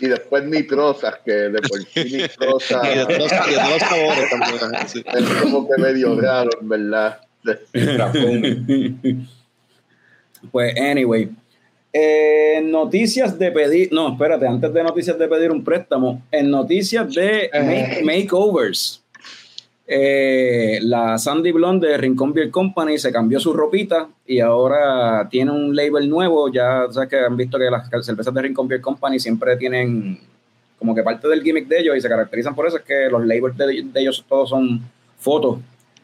y 0.00 0.08
después 0.08 0.44
nitrosas, 0.44 1.16
que 1.24 1.32
de 1.32 1.58
por 1.60 1.82
sí 1.84 2.04
nitrosas 2.16 2.82
Y 2.84 2.98
de 2.98 3.04
todos, 3.06 3.32
y 3.32 3.50
de 3.50 3.56
todos 3.56 3.70
los 3.70 3.80
sabores 3.80 4.30
también. 4.30 4.88
sí. 4.88 5.04
es 5.06 5.24
como 5.42 5.68
que 5.68 5.80
medio 5.82 6.18
raro, 6.20 6.50
en 6.60 6.68
verdad. 6.68 7.20
Pues, 10.50 10.74
anyway. 10.80 11.30
Eh, 11.92 12.60
noticias 12.64 13.38
de 13.38 13.50
pedir. 13.52 13.88
No, 13.92 14.12
espérate, 14.12 14.46
antes 14.46 14.72
de 14.72 14.82
noticias 14.82 15.18
de 15.18 15.28
pedir 15.28 15.50
un 15.50 15.64
préstamo, 15.64 16.22
en 16.30 16.50
noticias 16.50 17.12
de 17.14 17.50
make- 17.54 18.02
makeovers. 18.04 19.02
Eh, 19.86 20.80
la 20.82 21.16
Sandy 21.16 21.52
Blonde 21.52 21.88
de 21.88 21.96
Rincón 21.96 22.32
Beer 22.32 22.50
Company 22.50 22.98
se 22.98 23.12
cambió 23.12 23.38
su 23.38 23.52
ropita 23.52 24.08
y 24.26 24.40
ahora 24.40 25.28
tiene 25.30 25.52
un 25.52 25.74
label 25.76 26.08
nuevo. 26.08 26.50
Ya 26.50 26.86
sabes 26.90 27.08
que 27.08 27.18
han 27.18 27.36
visto 27.36 27.58
que 27.58 27.70
las 27.70 27.88
cervezas 28.04 28.34
de 28.34 28.42
Rincón 28.42 28.66
Beer 28.66 28.80
Company 28.80 29.18
siempre 29.20 29.56
tienen 29.56 30.18
como 30.78 30.94
que 30.94 31.02
parte 31.02 31.28
del 31.28 31.42
gimmick 31.42 31.68
de 31.68 31.80
ellos 31.80 31.96
y 31.96 32.00
se 32.00 32.08
caracterizan 32.08 32.54
por 32.54 32.66
eso. 32.66 32.78
Es 32.78 32.82
que 32.82 33.08
los 33.10 33.24
labels 33.24 33.56
de, 33.56 33.82
de 33.82 34.00
ellos 34.00 34.24
todos 34.28 34.50
son 34.50 34.82
fotos 35.18 35.58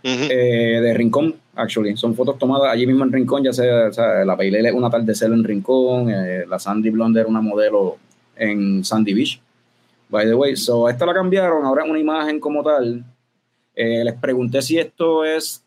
eh, 0.05 0.81
de 0.83 0.95
Rincón, 0.95 1.35
actually. 1.55 1.97
Son 1.97 2.15
fotos 2.15 2.39
tomadas 2.39 2.73
allí 2.73 2.87
mismo 2.87 3.05
en 3.05 3.13
Rincón, 3.13 3.45
ya 3.45 3.53
sea, 3.53 3.89
o 3.89 3.93
sea, 3.93 4.25
la 4.25 4.37
Pale 4.37 4.59
Ale 4.59 4.69
es 4.69 4.75
un 4.75 4.85
atardecer 4.85 5.33
en 5.33 5.45
Rincón, 5.45 6.11
eh, 6.11 6.45
la 6.49 6.59
Sandy 6.59 6.91
Blonde 6.91 7.21
era 7.21 7.29
una 7.29 7.41
modelo 7.41 7.97
en 8.37 8.85
Sandy 8.85 9.15
Beach. 9.15 9.41
By 10.09 10.27
the 10.27 10.35
way, 10.35 10.57
so 10.57 10.89
esta 10.89 11.07
la 11.07 11.15
cambiaron, 11.15 11.65
ahora 11.65 11.85
es 11.85 11.91
una 11.91 11.99
imagen 11.99 12.41
como 12.41 12.63
tal. 12.63 13.05
Eh, 13.75 14.05
les 14.05 14.15
pregunté 14.15 14.61
si 14.63 14.79
esto 14.79 15.25
es, 15.25 15.65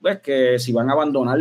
pues 0.00 0.20
que 0.20 0.58
si 0.58 0.72
van 0.72 0.88
a 0.90 0.92
abandonar 0.92 1.38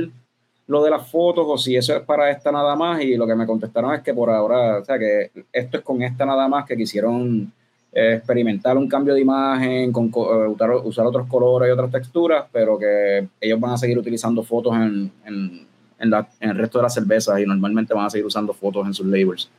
lo 0.67 0.83
de 0.83 0.91
las 0.91 1.09
fotos 1.09 1.45
o 1.47 1.57
si 1.57 1.75
eso 1.75 1.95
es 1.95 2.01
para 2.03 2.29
esta 2.29 2.51
nada 2.51 2.75
más 2.75 3.01
y 3.01 3.15
lo 3.15 3.25
que 3.25 3.35
me 3.35 3.45
contestaron 3.47 3.93
es 3.95 4.01
que 4.01 4.13
por 4.13 4.29
ahora, 4.29 4.77
o 4.79 4.85
sea, 4.85 4.99
que 4.99 5.31
esto 5.51 5.77
es 5.77 5.83
con 5.83 6.01
esta 6.03 6.25
nada 6.25 6.47
más 6.47 6.65
que 6.65 6.77
quisieron 6.77 7.51
eh, 7.91 8.13
experimentar 8.17 8.77
un 8.77 8.87
cambio 8.87 9.15
de 9.15 9.21
imagen, 9.21 9.91
con, 9.91 10.09
co- 10.09 10.45
eh, 10.45 10.47
usar, 10.47 10.71
usar 10.83 11.05
otros 11.07 11.27
colores 11.27 11.67
y 11.69 11.71
otras 11.71 11.89
texturas, 11.91 12.45
pero 12.51 12.77
que 12.77 13.27
ellos 13.41 13.59
van 13.59 13.71
a 13.71 13.77
seguir 13.77 13.97
utilizando 13.97 14.43
fotos 14.43 14.75
en, 14.75 15.11
en, 15.25 15.67
en 15.97 16.09
la- 16.11 16.29
en 16.39 16.51
el 16.51 16.57
resto 16.57 16.77
de 16.77 16.83
las 16.83 16.93
cervezas 16.93 17.39
y 17.39 17.45
normalmente 17.47 17.95
van 17.95 18.05
a 18.05 18.09
seguir 18.11 18.27
usando 18.27 18.53
fotos 18.53 18.85
en 18.85 18.93
sus 18.93 19.07
labels. 19.07 19.49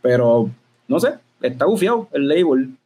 Pero, 0.00 0.48
no 0.86 1.00
sé, 1.00 1.14
está 1.42 1.64
bufiado 1.66 2.08
el 2.12 2.28
label. 2.28 2.76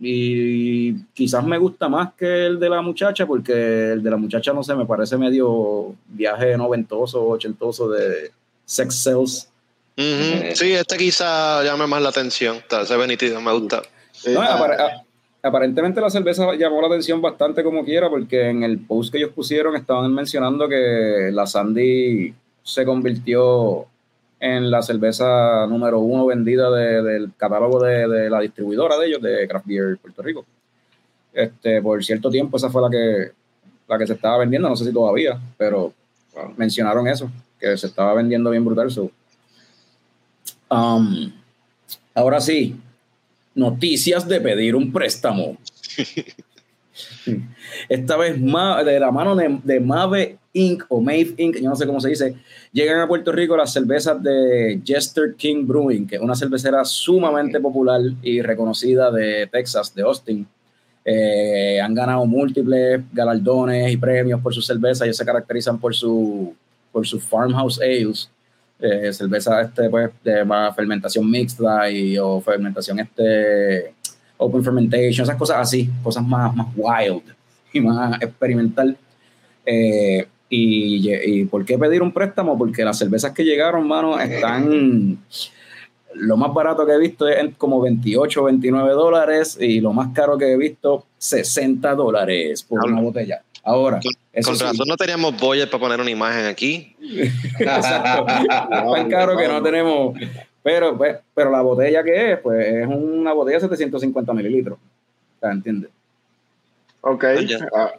Y 0.00 0.94
quizás 1.14 1.44
me 1.44 1.58
gusta 1.58 1.88
más 1.88 2.14
que 2.14 2.46
el 2.46 2.58
de 2.58 2.68
la 2.68 2.82
muchacha, 2.82 3.26
porque 3.26 3.92
el 3.92 4.02
de 4.02 4.10
la 4.10 4.16
muchacha, 4.16 4.52
no 4.52 4.62
sé, 4.62 4.74
me 4.74 4.86
parece 4.86 5.16
medio 5.16 5.94
viaje 6.08 6.56
noventoso, 6.56 7.24
ochentoso 7.26 7.88
de 7.88 8.30
sex 8.64 9.02
cells. 9.02 9.48
Ujú. 9.96 10.54
Sí, 10.54 10.72
este 10.72 10.96
quizá 10.96 11.62
llame 11.62 11.86
más 11.86 12.02
la 12.02 12.08
atención. 12.08 12.56
Está, 12.56 12.84
se 12.84 12.96
ve 12.96 13.06
nítido, 13.06 13.40
me 13.40 13.52
gusta. 13.52 13.82
No, 14.26 14.40
ah, 14.40 14.58
apare- 14.58 15.02
aparentemente 15.42 16.00
la 16.00 16.10
cerveza 16.10 16.54
llamó 16.54 16.80
la 16.80 16.86
atención 16.88 17.20
bastante 17.20 17.62
como 17.62 17.84
quiera, 17.84 18.08
porque 18.08 18.48
en 18.48 18.62
el 18.62 18.78
post 18.78 19.12
que 19.12 19.18
ellos 19.18 19.32
pusieron 19.34 19.76
estaban 19.76 20.12
mencionando 20.12 20.68
que 20.68 21.30
la 21.32 21.46
Sandy 21.46 22.32
se 22.62 22.84
convirtió 22.84 23.86
en 24.44 24.72
la 24.72 24.82
cerveza 24.82 25.66
número 25.68 26.00
uno 26.00 26.26
vendida 26.26 26.68
de- 26.68 27.00
del 27.00 27.30
catálogo 27.36 27.80
de, 27.80 28.08
de 28.08 28.28
la 28.28 28.40
distribuidora 28.40 28.98
de 28.98 29.06
ellos, 29.06 29.22
de 29.22 29.46
Craft 29.46 29.66
Beer 29.66 29.96
Puerto 29.98 30.20
Rico. 30.20 30.44
Este, 31.32 31.80
por 31.80 32.04
cierto 32.04 32.28
tiempo 32.28 32.56
esa 32.56 32.68
fue 32.68 32.82
la 32.82 32.90
que, 32.90 33.30
la 33.86 33.96
que 33.98 34.06
se 34.06 34.14
estaba 34.14 34.38
vendiendo, 34.38 34.68
no 34.68 34.74
sé 34.76 34.84
si 34.84 34.92
todavía, 34.92 35.38
pero 35.56 35.92
Wow. 36.34 36.54
mencionaron 36.56 37.06
eso, 37.06 37.30
que 37.60 37.76
se 37.76 37.86
estaba 37.86 38.14
vendiendo 38.14 38.48
bien 38.50 38.64
brutal. 38.64 38.90
so. 38.90 39.10
Um, 40.70 41.30
ahora 42.14 42.40
sí, 42.40 42.74
noticias 43.54 44.26
de 44.26 44.40
pedir 44.40 44.74
un 44.74 44.90
préstamo. 44.90 45.58
Esta 47.88 48.16
vez 48.16 48.40
de 48.40 48.98
la 49.00 49.10
mano 49.10 49.36
de, 49.36 49.60
de 49.62 49.78
Mave 49.80 50.38
Inc. 50.54 50.84
o 50.88 51.00
Mave 51.00 51.34
Inc., 51.38 51.56
yo 51.56 51.68
no 51.68 51.76
sé 51.76 51.86
cómo 51.86 52.00
se 52.00 52.10
dice, 52.10 52.34
llegan 52.72 53.00
a 53.00 53.08
Puerto 53.08 53.32
Rico 53.32 53.56
las 53.56 53.72
cervezas 53.72 54.22
de 54.22 54.80
Jester 54.84 55.34
King 55.34 55.66
Brewing, 55.66 56.06
que 56.06 56.16
es 56.16 56.22
una 56.22 56.34
cervecera 56.34 56.84
sumamente 56.84 57.58
popular 57.60 58.00
y 58.22 58.42
reconocida 58.42 59.10
de 59.10 59.46
Texas, 59.46 59.94
de 59.94 60.02
Austin. 60.02 60.46
Eh, 61.04 61.80
han 61.80 61.94
ganado 61.94 62.24
múltiples 62.26 63.02
galardones 63.12 63.92
y 63.92 63.96
premios 63.96 64.40
por 64.40 64.54
sus 64.54 64.66
cervezas. 64.66 65.02
Ellos 65.02 65.16
se 65.16 65.24
caracterizan 65.24 65.78
por 65.78 65.94
su 65.94 66.54
por 66.92 67.06
sus 67.06 67.24
farmhouse 67.24 67.80
ales, 67.80 68.30
eh, 68.78 69.12
cerveza 69.12 69.62
este 69.62 69.88
pues 69.88 70.10
de 70.22 70.44
más 70.44 70.76
fermentación 70.76 71.28
mixta 71.28 71.90
y 71.90 72.18
o 72.18 72.40
fermentación 72.40 73.00
este 73.00 73.94
open 74.36 74.62
fermentation, 74.62 75.24
esas 75.24 75.36
cosas 75.36 75.58
así, 75.58 75.88
cosas 76.02 76.24
más, 76.24 76.54
más 76.54 76.66
wild 76.76 77.22
y 77.72 77.80
más 77.80 78.20
experimental. 78.20 78.96
Eh, 79.64 80.26
y, 80.54 81.10
y 81.10 81.44
por 81.46 81.64
qué 81.64 81.78
pedir 81.78 82.02
un 82.02 82.12
préstamo? 82.12 82.58
Porque 82.58 82.84
las 82.84 82.98
cervezas 82.98 83.32
que 83.32 83.42
llegaron, 83.42 83.88
mano, 83.88 84.20
están 84.20 85.18
lo 86.14 86.36
más 86.36 86.52
barato 86.52 86.84
que 86.84 86.92
he 86.92 86.98
visto 86.98 87.26
es 87.26 87.38
en 87.38 87.52
como 87.52 87.80
28 87.80 88.44
29 88.44 88.90
dólares 88.92 89.56
y 89.58 89.80
lo 89.80 89.94
más 89.94 90.12
caro 90.12 90.36
que 90.36 90.52
he 90.52 90.56
visto 90.58 91.06
60 91.16 91.94
dólares 91.94 92.62
por 92.62 92.84
una 92.84 93.00
botella. 93.00 93.42
Ahora, 93.64 94.00
eso 94.32 94.50
Con 94.50 94.58
sí, 94.58 94.64
razón 94.64 94.88
no 94.88 94.96
teníamos 94.96 95.40
boyas 95.40 95.68
para 95.68 95.80
poner 95.80 96.00
una 96.00 96.10
imagen 96.10 96.44
aquí. 96.44 96.94
Exacto. 97.58 98.26
tan 98.26 99.08
caro 99.08 99.36
que 99.38 99.48
no 99.48 99.62
tenemos. 99.62 100.18
Pero, 100.62 100.98
pues, 100.98 101.16
pero 101.34 101.50
la 101.50 101.62
botella 101.62 102.02
que 102.02 102.32
es, 102.32 102.38
pues 102.40 102.66
es 102.66 102.86
una 102.86 103.32
botella 103.32 103.56
de 103.56 103.62
750 103.62 104.32
mililitros. 104.34 104.78
¿entiendes? 105.40 105.90
ok. 107.00 107.24
Ya. 107.46 107.58
Ah, 107.74 107.90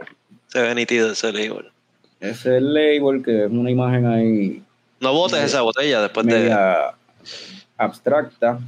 Se 0.48 0.62
ve 0.62 0.76
nítido 0.76 1.12
ese 1.12 1.34
label. 1.34 1.73
Es 2.24 2.46
el 2.46 2.74
label, 2.74 3.22
que 3.22 3.44
es 3.44 3.52
una 3.52 3.70
imagen 3.70 4.06
ahí 4.06 4.64
No 5.02 5.12
botes 5.12 5.44
esa 5.44 5.62
botella 5.62 6.02
después 6.02 6.26
de. 6.26 6.34
media 6.34 6.94
abstracta. 7.78 8.60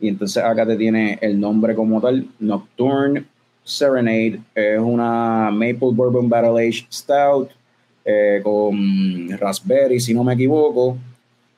Y 0.00 0.08
entonces 0.08 0.42
acá 0.42 0.64
te 0.66 0.76
tiene 0.76 1.18
el 1.20 1.38
nombre 1.38 1.74
como 1.74 2.00
tal, 2.00 2.26
Nocturne 2.40 3.26
Serenade. 3.62 4.40
Es 4.54 4.80
una 4.80 5.50
Maple 5.52 5.92
Bourbon 5.92 6.26
Barrel 6.26 6.56
Aged 6.56 6.86
Stout 6.90 7.50
eh, 8.02 8.40
con 8.42 9.28
raspberry, 9.38 10.00
si 10.00 10.14
no 10.14 10.24
me 10.24 10.32
equivoco. 10.32 10.96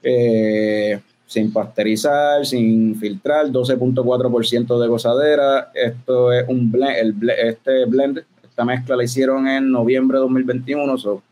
Eh, 0.02 0.98
sin 1.24 1.52
pasteurizar, 1.52 2.44
sin 2.44 2.96
filtrar, 2.96 3.46
12.4% 3.46 4.80
de 4.80 4.88
gozadera. 4.88 5.70
Esto 5.72 6.32
es 6.32 6.48
un 6.48 6.72
blend, 6.72 6.96
el 6.96 7.30
este 7.30 7.84
blend, 7.84 8.24
esta 8.42 8.64
mezcla 8.64 8.96
la 8.96 9.04
hicieron 9.04 9.46
en 9.46 9.70
noviembre 9.70 10.18
de 10.18 10.22
2021. 10.22 10.98
so, 10.98 11.22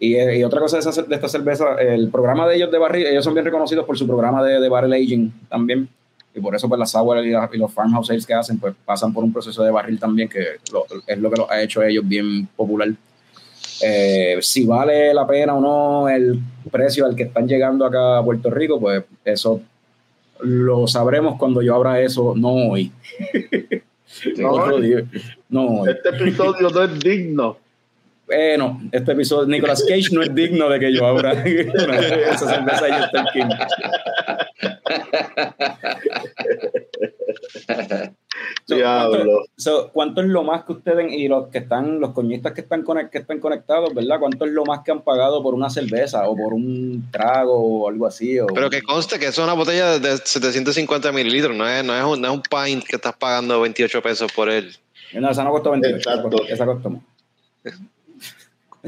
y, 0.00 0.14
eh, 0.14 0.38
y 0.38 0.42
otra 0.44 0.58
cosa 0.60 0.78
de, 0.78 0.88
esa- 0.90 1.02
de 1.02 1.14
esta 1.14 1.28
cerveza, 1.28 1.74
el 1.78 2.08
programa 2.10 2.48
de 2.48 2.56
ellos 2.56 2.70
de 2.72 2.78
barril, 2.78 3.06
ellos 3.06 3.22
son 3.22 3.34
bien 3.34 3.44
reconocidos 3.44 3.84
por 3.84 3.96
su 3.96 4.06
programa 4.06 4.42
de, 4.42 4.58
de 4.58 4.68
barrel 4.68 4.92
aging 4.94 5.30
también. 5.48 5.88
Y 6.34 6.40
por 6.40 6.54
eso 6.54 6.68
pues 6.68 6.78
las 6.78 6.90
sour 6.92 7.18
y, 7.24 7.30
la- 7.30 7.48
y 7.52 7.58
los 7.58 7.72
farmhouse 7.72 8.10
ales 8.10 8.24
que 8.26 8.34
hacen 8.34 8.58
pues 8.58 8.74
pasan 8.84 9.12
por 9.12 9.22
un 9.24 9.32
proceso 9.32 9.62
de 9.62 9.70
barril 9.70 9.98
también 10.00 10.28
que 10.28 10.40
lo- 10.72 10.86
es 11.06 11.18
lo 11.18 11.30
que 11.30 11.36
los 11.40 11.50
ha 11.50 11.60
hecho 11.62 11.82
ellos 11.82 12.06
bien 12.08 12.46
popular. 12.56 12.88
Eh, 13.82 14.36
si 14.40 14.64
vale 14.66 15.12
la 15.14 15.26
pena 15.26 15.54
o 15.54 15.60
no 15.60 16.08
el 16.08 16.38
precio 16.70 17.06
al 17.06 17.14
que 17.16 17.24
están 17.24 17.48
llegando 17.48 17.84
acá 17.86 18.18
a 18.18 18.24
Puerto 18.24 18.50
Rico, 18.50 18.78
pues 18.78 19.02
eso 19.24 19.60
lo 20.42 20.86
sabremos 20.86 21.36
cuando 21.38 21.60
yo 21.62 21.74
abra 21.74 22.00
eso, 22.00 22.34
no 22.36 22.48
hoy. 22.70 22.90
No. 24.36 24.66
No 25.48 25.66
hoy. 25.82 25.90
Este 25.90 26.08
episodio 26.10 26.68
no 26.70 26.82
es 26.82 26.98
digno. 27.00 27.56
Bueno, 28.30 28.80
este 28.92 29.10
episodio, 29.12 29.48
Nicolas 29.48 29.82
Cage 29.82 30.10
no 30.12 30.22
es 30.22 30.32
digno 30.32 30.68
de 30.68 30.78
que 30.78 30.94
yo 30.94 31.04
abra 31.04 31.32
esa 31.44 32.46
cerveza 32.48 32.84
de 32.84 32.92
Jester 32.92 33.24
King. 33.32 33.46
So, 38.66 38.76
Diablo. 38.76 39.10
¿cuánto, 39.18 39.42
so, 39.56 39.90
¿Cuánto 39.92 40.20
es 40.22 40.28
lo 40.28 40.42
más 40.44 40.64
que 40.64 40.72
ustedes 40.72 41.12
y 41.12 41.28
los 41.28 41.48
que 41.48 41.58
están, 41.58 42.00
los 42.00 42.12
coñistas 42.12 42.52
que 42.52 42.62
están, 42.62 42.84
conect- 42.84 43.10
que 43.10 43.18
están 43.18 43.38
conectados, 43.40 43.92
¿verdad? 43.94 44.18
¿Cuánto 44.18 44.44
es 44.46 44.52
lo 44.52 44.64
más 44.64 44.80
que 44.84 44.92
han 44.92 45.02
pagado 45.02 45.42
por 45.42 45.54
una 45.54 45.68
cerveza 45.68 46.26
o 46.28 46.36
por 46.36 46.54
un 46.54 47.08
trago 47.10 47.54
o 47.82 47.88
algo 47.88 48.06
así? 48.06 48.38
O, 48.38 48.46
Pero 48.46 48.70
que 48.70 48.82
conste 48.82 49.18
que 49.18 49.26
eso 49.26 49.42
es 49.42 49.46
una 49.46 49.54
botella 49.54 49.98
de 49.98 50.16
750 50.16 51.12
mililitros, 51.12 51.54
no 51.56 51.68
es, 51.68 51.84
no, 51.84 51.94
es 51.96 52.04
un, 52.04 52.20
no 52.20 52.28
es 52.28 52.34
un 52.34 52.42
pint 52.42 52.84
que 52.84 52.96
estás 52.96 53.14
pagando 53.16 53.60
28 53.60 54.02
pesos 54.02 54.32
por 54.32 54.48
él. 54.48 54.74
No, 55.14 55.30
esa 55.30 55.44
no 55.44 55.50
costó 55.50 55.72
28, 55.72 55.96
esa 55.98 56.10
Exacto. 56.12 56.30
costó, 56.30 56.46
esa 56.52 56.66
costó 56.66 56.90
más. 56.90 57.02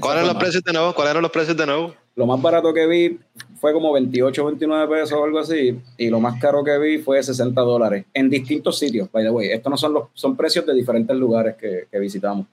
¿Cuáles 0.01 0.23
eran 0.23 0.33
los 0.35 0.43
precios 0.43 0.63
de 0.65 0.73
nuevo? 0.73 0.95
¿Cuáles 0.95 1.11
eran 1.11 1.23
los 1.23 1.31
precios 1.31 1.57
de 1.57 1.67
nuevo? 1.67 1.95
Lo 2.15 2.27
más 2.27 2.41
barato 2.43 2.73
que 2.75 2.87
vi 2.87 3.19
fue 3.61 3.73
como 3.73 3.93
28, 3.93 4.45
29 4.47 4.87
pesos 4.95 5.13
o 5.19 5.25
algo 5.25 5.39
así. 5.39 5.79
Y 5.97 6.09
lo 6.09 6.21
más 6.21 6.41
caro 6.41 6.63
que 6.65 6.77
vi 6.79 6.99
fue 6.99 7.23
60 7.23 7.61
dólares 7.61 8.05
en 8.13 8.29
distintos 8.31 8.79
sitios, 8.79 9.11
by 9.11 9.25
the 9.25 9.31
way. 9.31 9.51
Estos 9.51 9.71
no 9.71 9.77
son 9.77 9.93
los 9.95 10.05
son 10.15 10.37
precios 10.37 10.65
de 10.67 10.75
diferentes 10.75 11.17
lugares 11.17 11.57
que, 11.57 11.87
que 11.91 11.99
visitamos. 11.99 12.47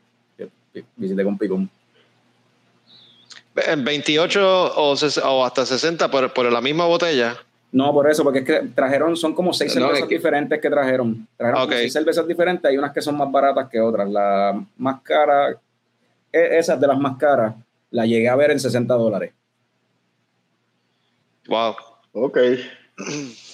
visité 0.96 1.24
con 1.24 1.38
Picón. 1.38 1.70
En 3.68 3.84
28 3.84 4.74
o, 4.78 5.46
hasta 5.46 5.66
60 5.66 6.10
por, 6.10 6.32
por 6.34 6.52
la 6.52 6.62
misma 6.62 6.86
botella. 6.86 7.36
No, 7.72 7.94
por 7.94 8.10
eso, 8.10 8.24
porque 8.24 8.40
es 8.40 8.46
que 8.46 8.62
trajeron, 8.74 9.16
son 9.18 9.36
como 9.36 9.54
seis 9.54 9.74
cervezas 9.74 10.08
que- 10.08 10.16
diferentes 10.16 10.60
que 10.62 10.70
trajeron. 10.70 11.28
Trajeron 11.38 11.62
como 11.62 11.74
Ok. 11.74 11.80
seis 11.80 11.94
cervezas 11.94 12.28
diferentes, 12.28 12.66
hay 12.70 12.78
unas 12.78 12.94
que 12.94 13.02
son 13.02 13.18
más 13.18 13.30
baratas 13.32 13.68
que 13.70 13.80
otras. 13.82 14.10
La 14.10 14.60
más 14.78 15.02
cara, 15.02 15.56
esas 16.32 16.80
de 16.80 16.88
las 16.88 17.00
más 17.00 17.18
caras, 17.18 17.56
la 17.92 18.06
llegué 18.06 18.30
a 18.30 18.36
ver 18.36 18.52
en 18.52 18.60
60 18.60 18.94
dólares. 18.94 19.34
Wow. 21.48 21.76
Ok. 22.14 22.38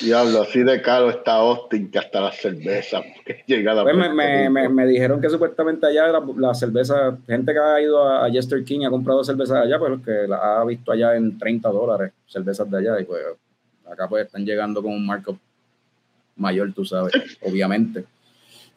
Diablo, 0.00 0.42
así 0.42 0.62
de 0.64 0.82
caro 0.82 1.10
está 1.10 1.34
Austin 1.34 1.90
que 1.90 1.98
hasta 1.98 2.20
la 2.20 2.32
cerveza 2.32 3.02
llega 3.46 3.74
la 3.74 3.84
Pues 3.84 3.94
me, 3.94 4.12
me, 4.12 4.50
me, 4.50 4.68
me 4.68 4.86
dijeron 4.86 5.20
que 5.20 5.28
supuestamente 5.28 5.86
allá 5.86 6.08
la, 6.08 6.22
la 6.36 6.54
cerveza, 6.54 7.16
gente 7.26 7.52
que 7.52 7.58
ha 7.58 7.80
ido 7.80 8.02
a, 8.02 8.24
a 8.24 8.30
Jester 8.30 8.64
King 8.64 8.80
y 8.80 8.84
ha 8.86 8.90
comprado 8.90 9.22
cervezas 9.22 9.58
allá, 9.58 9.78
pues 9.78 10.00
que 10.04 10.26
la 10.26 10.60
ha 10.60 10.64
visto 10.64 10.90
allá 10.90 11.14
en 11.14 11.38
30 11.38 11.68
dólares, 11.68 12.12
cervezas 12.26 12.68
de 12.70 12.78
allá, 12.78 13.00
y 13.00 13.04
pues 13.04 13.22
acá 13.90 14.08
pues 14.08 14.26
están 14.26 14.44
llegando 14.44 14.82
con 14.82 14.92
un 14.92 15.06
markup 15.06 15.38
mayor, 16.36 16.72
tú 16.72 16.84
sabes, 16.84 17.12
obviamente. 17.42 18.04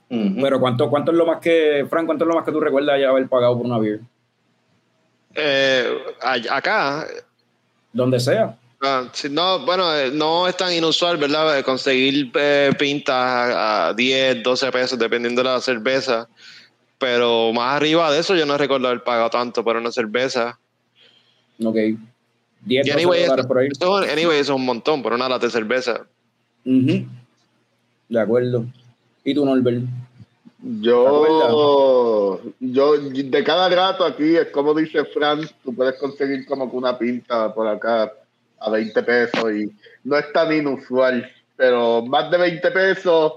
Pero 0.07 0.59
¿cuánto, 0.59 0.89
¿cuánto 0.89 1.11
es 1.11 1.17
lo 1.17 1.25
más 1.25 1.39
que, 1.39 1.85
Frank, 1.89 2.05
cuánto 2.05 2.23
es 2.25 2.27
lo 2.29 2.35
más 2.35 2.45
que 2.45 2.51
tú 2.51 2.59
recuerdas 2.59 2.99
ya 2.99 3.09
haber 3.09 3.27
pagado 3.27 3.57
por 3.57 3.65
una 3.65 3.77
beer? 3.79 3.99
Eh, 5.33 5.97
acá, 6.49 7.05
Donde 7.91 8.19
sea. 8.19 8.57
ah, 8.81 9.09
sí, 9.11 9.27
no, 9.29 9.65
bueno, 9.65 9.93
eh, 9.95 10.11
no 10.13 10.47
es 10.47 10.55
tan 10.55 10.71
inusual, 10.73 11.17
¿verdad? 11.17 11.63
Conseguir 11.63 12.31
eh, 12.35 12.71
pintas 12.77 13.15
a, 13.15 13.87
a 13.89 13.93
10, 13.93 14.43
12 14.43 14.71
pesos, 14.71 14.97
dependiendo 14.99 15.41
de 15.43 15.49
la 15.49 15.59
cerveza. 15.59 16.27
Pero 16.97 17.51
más 17.51 17.75
arriba 17.75 18.09
de 18.11 18.19
eso, 18.19 18.35
yo 18.35 18.45
no 18.45 18.57
recuerdo 18.57 18.87
haber 18.87 19.03
pagado 19.03 19.29
tanto 19.29 19.63
por 19.63 19.75
una 19.75 19.91
cerveza. 19.91 20.57
Ok. 21.61 21.75
10 21.75 21.97
Y 22.67 22.77
12 22.89 22.93
anyway, 22.93 23.21
dólares 23.23 23.39
eso, 23.43 23.47
por 23.47 23.57
ahí. 23.59 23.67
eso- 23.71 23.95
anyway, 23.97 24.39
eso 24.39 24.53
es 24.53 24.57
un 24.59 24.65
montón 24.65 25.03
por 25.03 25.11
una 25.13 25.27
lata 25.27 25.45
de 25.47 25.51
cerveza. 25.51 26.05
Ujú. 26.63 27.05
De 28.07 28.19
acuerdo. 28.21 28.65
¿Y 29.25 29.33
tú, 29.33 29.45
Norbert? 29.45 29.83
Yo, 30.81 32.41
yo, 32.59 32.97
de 32.97 33.43
cada 33.43 33.69
rato 33.69 34.03
aquí, 34.05 34.35
es 34.35 34.47
como 34.47 34.73
dice 34.73 35.03
Fran, 35.05 35.41
tú 35.63 35.75
puedes 35.75 35.95
conseguir 35.95 36.45
como 36.45 36.69
que 36.71 36.77
una 36.77 36.97
pinta 36.97 37.53
por 37.53 37.67
acá 37.67 38.11
a 38.59 38.69
20 38.69 39.03
pesos 39.03 39.51
y 39.51 39.71
no 40.03 40.17
es 40.17 40.31
tan 40.33 40.51
inusual, 40.53 41.29
pero 41.55 42.03
más 42.05 42.31
de 42.31 42.37
20 42.37 42.71
pesos, 42.71 43.33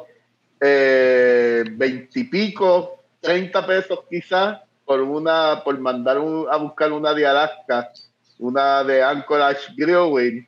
eh, 0.60 1.64
20 1.70 2.20
y 2.20 2.24
pico, 2.24 3.02
30 3.20 3.66
pesos 3.66 4.00
quizás, 4.08 4.60
por 4.86 5.00
una, 5.02 5.60
por 5.64 5.78
mandar 5.78 6.18
un- 6.18 6.46
a 6.50 6.56
buscar 6.56 6.92
una 6.92 7.12
de 7.12 7.26
Alaska, 7.26 7.90
una 8.38 8.82
de 8.84 9.02
Anchorage 9.02 9.72
Brewing. 9.76 10.46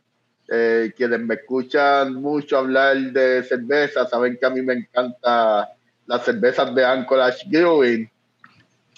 Eh, 0.52 0.92
quienes 0.96 1.20
me 1.20 1.36
escuchan 1.36 2.14
mucho 2.14 2.58
hablar 2.58 2.96
de 2.96 3.44
cerveza 3.44 4.04
saben 4.08 4.36
que 4.36 4.46
a 4.46 4.50
mí 4.50 4.60
me 4.62 4.74
encanta 4.74 5.70
las 6.06 6.24
cervezas 6.24 6.74
de 6.74 6.84
Anchorage 6.84 7.44
Brewing. 7.46 8.10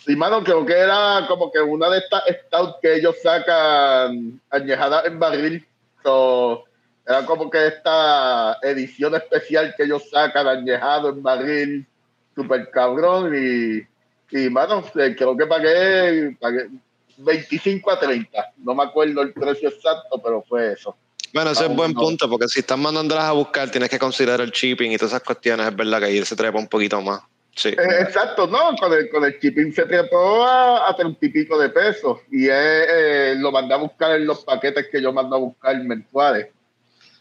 Y 0.07 0.16
mano, 0.16 0.42
creo 0.42 0.64
que 0.64 0.72
era 0.72 1.26
como 1.28 1.53
que 1.53 1.61
una 1.61 1.90
de 1.90 1.98
estas 1.98 2.22
stout 2.46 2.76
que 2.80 2.94
ellos 2.94 3.16
sacan 3.22 4.40
añejadas 4.48 5.05
en 5.05 5.18
barril. 5.18 5.66
So, 6.03 6.64
era 7.07 7.26
como 7.26 7.50
que 7.50 7.66
esta 7.66 8.57
edición 8.62 9.14
especial 9.14 9.74
que 9.76 9.82
ellos 9.82 10.09
sacan 10.11 10.48
añejado 10.48 11.11
en 11.11 11.22
barril, 11.22 11.86
super 12.34 12.70
cabrón. 12.70 13.34
Y, 13.36 13.86
y 14.30 14.48
mano, 14.48 14.82
eh, 14.94 15.14
creo 15.14 15.36
que 15.36 15.46
pagué, 15.46 16.34
pagué 16.40 16.70
25 17.18 17.90
a 17.90 18.00
30. 18.00 18.53
No 18.57 18.74
me 18.74 18.84
acuerdo 18.84 19.20
el 19.20 19.34
precio 19.34 19.68
exacto, 19.68 20.18
pero 20.22 20.42
fue 20.42 20.72
eso. 20.72 20.96
Bueno, 21.32 21.50
ese 21.50 21.64
es 21.64 21.74
buen 21.74 21.94
punto, 21.94 22.28
porque 22.28 22.48
si 22.48 22.60
están 22.60 22.80
mandándolas 22.80 23.24
a 23.24 23.32
buscar, 23.32 23.70
tienes 23.70 23.88
que 23.88 23.98
considerar 23.98 24.40
el 24.40 24.50
shipping 24.50 24.92
y 24.92 24.96
todas 24.96 25.12
esas 25.12 25.22
cuestiones. 25.22 25.66
Es 25.66 25.74
verdad 25.74 25.98
que 25.98 26.04
ahí 26.06 26.24
se 26.24 26.36
trepa 26.36 26.58
un 26.58 26.68
poquito 26.68 27.00
más. 27.00 27.22
Sí. 27.54 27.68
Eh, 27.68 28.00
exacto, 28.00 28.46
no, 28.46 28.74
con 28.78 28.92
el, 28.92 29.10
con 29.10 29.24
el 29.24 29.38
shipping 29.38 29.72
se 29.72 29.84
trepó 29.84 30.44
a, 30.44 30.88
a 30.88 30.96
treinta 30.96 31.26
y 31.26 31.28
pico 31.28 31.58
de 31.58 31.68
pesos 31.68 32.20
y 32.30 32.46
eh, 32.46 32.52
eh, 32.52 33.34
lo 33.36 33.52
mandé 33.52 33.74
a 33.74 33.76
buscar 33.76 34.16
en 34.16 34.26
los 34.26 34.42
paquetes 34.42 34.86
que 34.90 35.02
yo 35.02 35.12
mando 35.12 35.36
a 35.36 35.38
buscar 35.38 35.78
mensuales. 35.82 36.48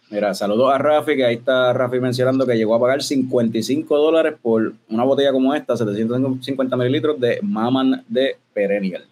Mira, 0.09 0.33
saludos 0.33 0.73
a 0.73 0.77
Rafi, 0.77 1.15
que 1.15 1.25
ahí 1.25 1.35
está 1.35 1.71
Rafi 1.71 1.99
mencionando 1.99 2.45
que 2.45 2.55
llegó 2.55 2.75
a 2.75 2.79
pagar 2.79 3.01
55 3.01 3.97
dólares 3.97 4.35
por 4.41 4.73
una 4.89 5.05
botella 5.05 5.31
como 5.31 5.53
esta, 5.55 5.77
750 5.77 6.75
mililitros 6.75 7.19
de 7.19 7.39
Maman 7.41 8.03
de 8.07 8.37
Perennial. 8.53 9.05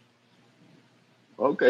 Ok. 1.38 1.64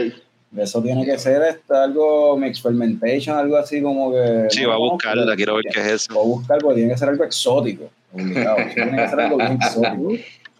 Eso 0.58 0.82
tiene 0.82 1.06
que 1.06 1.18
ser 1.20 1.42
este, 1.44 1.76
algo 1.76 2.36
mixed 2.36 2.64
fermentation, 2.64 3.38
algo 3.38 3.58
así 3.58 3.82
como 3.82 4.12
que. 4.12 4.48
Sí, 4.50 4.64
no 4.64 4.70
va 4.70 4.76
a 4.76 4.80
buscarla, 4.80 5.24
pero 5.24 5.36
quiero 5.36 5.56
ver 5.56 5.66
qué 5.72 5.80
es 5.80 5.88
eso. 5.88 6.14
Voy 6.14 6.24
a 6.24 6.28
buscar 6.28 6.60
porque 6.60 6.76
tiene 6.78 6.92
que 6.92 6.98
ser 6.98 7.10
algo 7.10 7.24
exótico. 7.24 7.90
Obligado. 8.12 8.58
Eso 8.58 8.74
tiene 8.74 8.98
que 8.98 9.08
ser 9.10 9.20
algo 9.20 9.38
bien 9.38 9.60
exótico. 9.62 10.12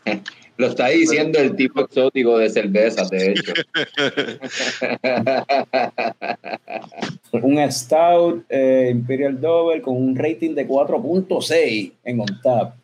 Lo 0.60 0.68
está 0.68 0.88
diciendo 0.90 1.40
el 1.40 1.56
tipo 1.56 1.80
exótico 1.80 2.38
de 2.38 2.50
cervezas, 2.50 3.10
de 3.10 3.32
hecho. 3.32 3.54
Un 7.32 7.72
Stout 7.72 8.44
eh, 8.50 8.90
Imperial 8.92 9.40
Double 9.40 9.82
con 9.82 9.96
un 9.96 10.18
rating 10.18 10.56
de 10.56 10.68
4.6 10.68 11.94
en 12.04 12.20
OnTap. 12.20 12.76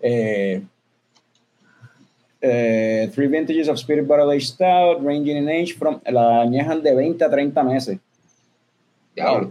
Eh, 0.00 0.62
eh, 2.40 3.10
three 3.12 3.26
vintages 3.26 3.68
of 3.68 3.78
Spirit 3.78 4.06
Barrel 4.06 4.30
Aged 4.30 4.54
Stout, 4.54 5.02
ranging 5.02 5.36
in 5.36 5.48
age 5.48 5.76
from. 5.76 6.00
La 6.06 6.42
añejan 6.42 6.82
de 6.82 6.94
20 6.94 7.24
a 7.24 7.30
30 7.30 7.62
meses. 7.64 7.98
Diablo. 9.14 9.50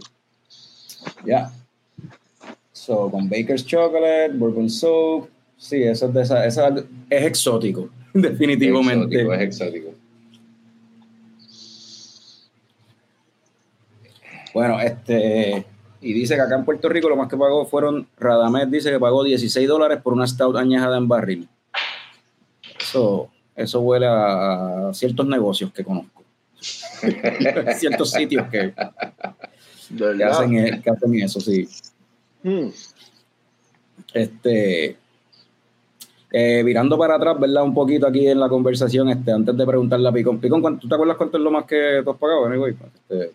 Ya. 1.26 1.52
So, 2.72 3.10
con 3.12 3.30
Baker's 3.30 3.66
Chocolate, 3.66 4.34
Bourbon 4.34 4.70
Soap. 4.70 5.30
Sí, 5.58 5.84
eso 5.84 6.08
es, 6.08 6.14
de 6.14 6.22
esa, 6.22 6.46
esa 6.46 6.74
es 7.10 7.26
exótico, 7.26 7.90
definitivamente. 8.14 9.22
Exótico, 9.22 9.34
es 9.34 9.42
exótico. 9.42 9.90
Bueno, 14.54 14.80
este. 14.80 15.66
Y 16.02 16.14
dice 16.14 16.36
que 16.36 16.42
acá 16.42 16.56
en 16.56 16.64
Puerto 16.64 16.88
Rico 16.88 17.10
lo 17.10 17.18
más 17.18 17.30
que 17.30 17.38
pagó 17.38 17.66
fueron. 17.66 18.08
Radamés 18.18 18.72
dice 18.72 18.90
que 18.90 19.00
pagó 19.00 19.24
16 19.24 19.68
dólares 19.68 20.00
por 20.02 20.14
una 20.14 20.26
stout 20.26 20.56
añejada 20.56 20.98
en 20.98 21.08
barril. 21.10 21.50
Eso, 22.90 23.30
eso 23.56 23.80
huele 23.82 24.08
a 24.10 24.90
ciertos 24.94 25.28
negocios 25.28 25.72
que 25.72 25.84
conozco. 25.84 26.24
ciertos 27.78 28.12
sitios 28.12 28.48
que, 28.50 28.74
que 30.18 30.24
hacen, 30.24 30.58
e- 30.58 30.82
que 30.82 30.90
hacen 30.90 31.16
eso, 31.22 31.40
sí. 31.40 31.68
Hmm. 32.44 32.70
Este. 34.14 34.98
eh, 36.32 36.64
virando 36.64 36.98
para 36.98 37.16
atrás, 37.16 37.40
¿verdad? 37.40 37.64
Un 37.64 37.74
poquito 37.74 38.08
aquí 38.08 38.28
en 38.28 38.40
la 38.40 38.50
conversación, 38.50 39.10
este, 39.10 39.32
antes 39.32 39.56
de 39.56 39.66
preguntarle 39.66 40.10
a 40.10 40.12
Picón. 40.12 40.40
Picón, 40.40 40.62
¿cuánto- 40.62 40.82
¿tú 40.82 40.88
te 40.90 40.96
acuerdas 40.96 41.18
cuánto 41.18 41.38
es 41.38 41.44
lo 41.44 41.52
más 41.52 41.66
que 41.66 42.02
tú 42.04 42.12
has 42.12 42.18
pagado? 42.18 42.52
Este, 42.68 43.32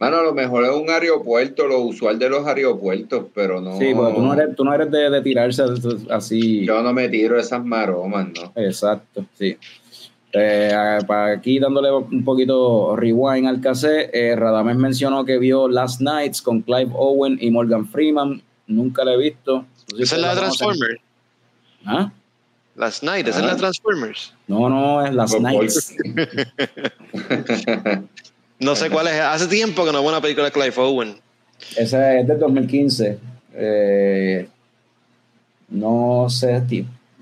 Mano, 0.00 0.18
a 0.18 0.22
lo 0.22 0.32
mejor 0.32 0.64
es 0.64 0.70
un 0.70 0.88
aeropuerto, 0.88 1.66
lo 1.66 1.80
usual 1.80 2.18
de 2.20 2.28
los 2.28 2.46
aeropuertos, 2.46 3.26
pero 3.34 3.60
no. 3.60 3.76
Sí, 3.78 3.92
porque 3.94 4.14
tú 4.14 4.22
no 4.22 4.32
eres, 4.34 4.56
tú 4.56 4.64
no 4.64 4.72
eres 4.74 4.90
de, 4.92 5.10
de 5.10 5.22
tirarse 5.22 5.64
así. 6.10 6.64
Yo 6.64 6.82
no 6.82 6.92
me 6.92 7.08
tiro 7.08 7.36
esas 7.38 7.64
maromas, 7.64 8.28
¿no? 8.28 8.52
Exacto, 8.54 9.24
sí. 9.36 9.56
Eh, 10.32 10.98
para 11.06 11.32
aquí 11.32 11.58
dándole 11.58 11.90
un 11.90 12.22
poquito 12.22 12.94
rewind 12.94 13.46
al 13.48 13.60
cassette, 13.60 14.10
eh, 14.12 14.36
Radamés 14.36 14.76
mencionó 14.76 15.24
que 15.24 15.38
vio 15.38 15.66
Last 15.68 16.00
Nights 16.00 16.42
con 16.42 16.60
Clive 16.62 16.92
Owen 16.94 17.38
y 17.40 17.50
Morgan 17.50 17.88
Freeman. 17.88 18.40
Nunca 18.66 19.04
la 19.04 19.14
he 19.14 19.16
visto. 19.16 19.64
Esa 19.98 20.16
es 20.16 20.20
la 20.22 20.34
de. 20.34 20.40
Transformers. 20.42 21.00
¿Ah? 21.86 22.12
Last 22.76 23.02
Night, 23.02 23.26
esa 23.26 23.38
es 23.38 23.42
Ah. 23.44 23.46
la 23.46 23.52
de 23.54 23.58
Transformers. 23.58 24.34
No, 24.46 24.68
no, 24.68 25.04
es 25.04 25.12
Last 25.14 25.40
Nights. 25.40 25.96
No 28.60 28.74
sé 28.74 28.90
cuál 28.90 29.08
es. 29.08 29.20
Hace 29.20 29.46
tiempo 29.46 29.84
que 29.84 29.92
no 29.92 30.00
veo 30.00 30.10
una 30.10 30.20
película 30.20 30.46
de 30.46 30.52
Clive 30.52 30.74
Owen. 30.76 31.16
Esa 31.76 32.18
es 32.18 32.26
del 32.26 32.38
2015. 32.38 33.18
Eh, 33.54 34.48
no 35.68 36.26
sé 36.28 36.62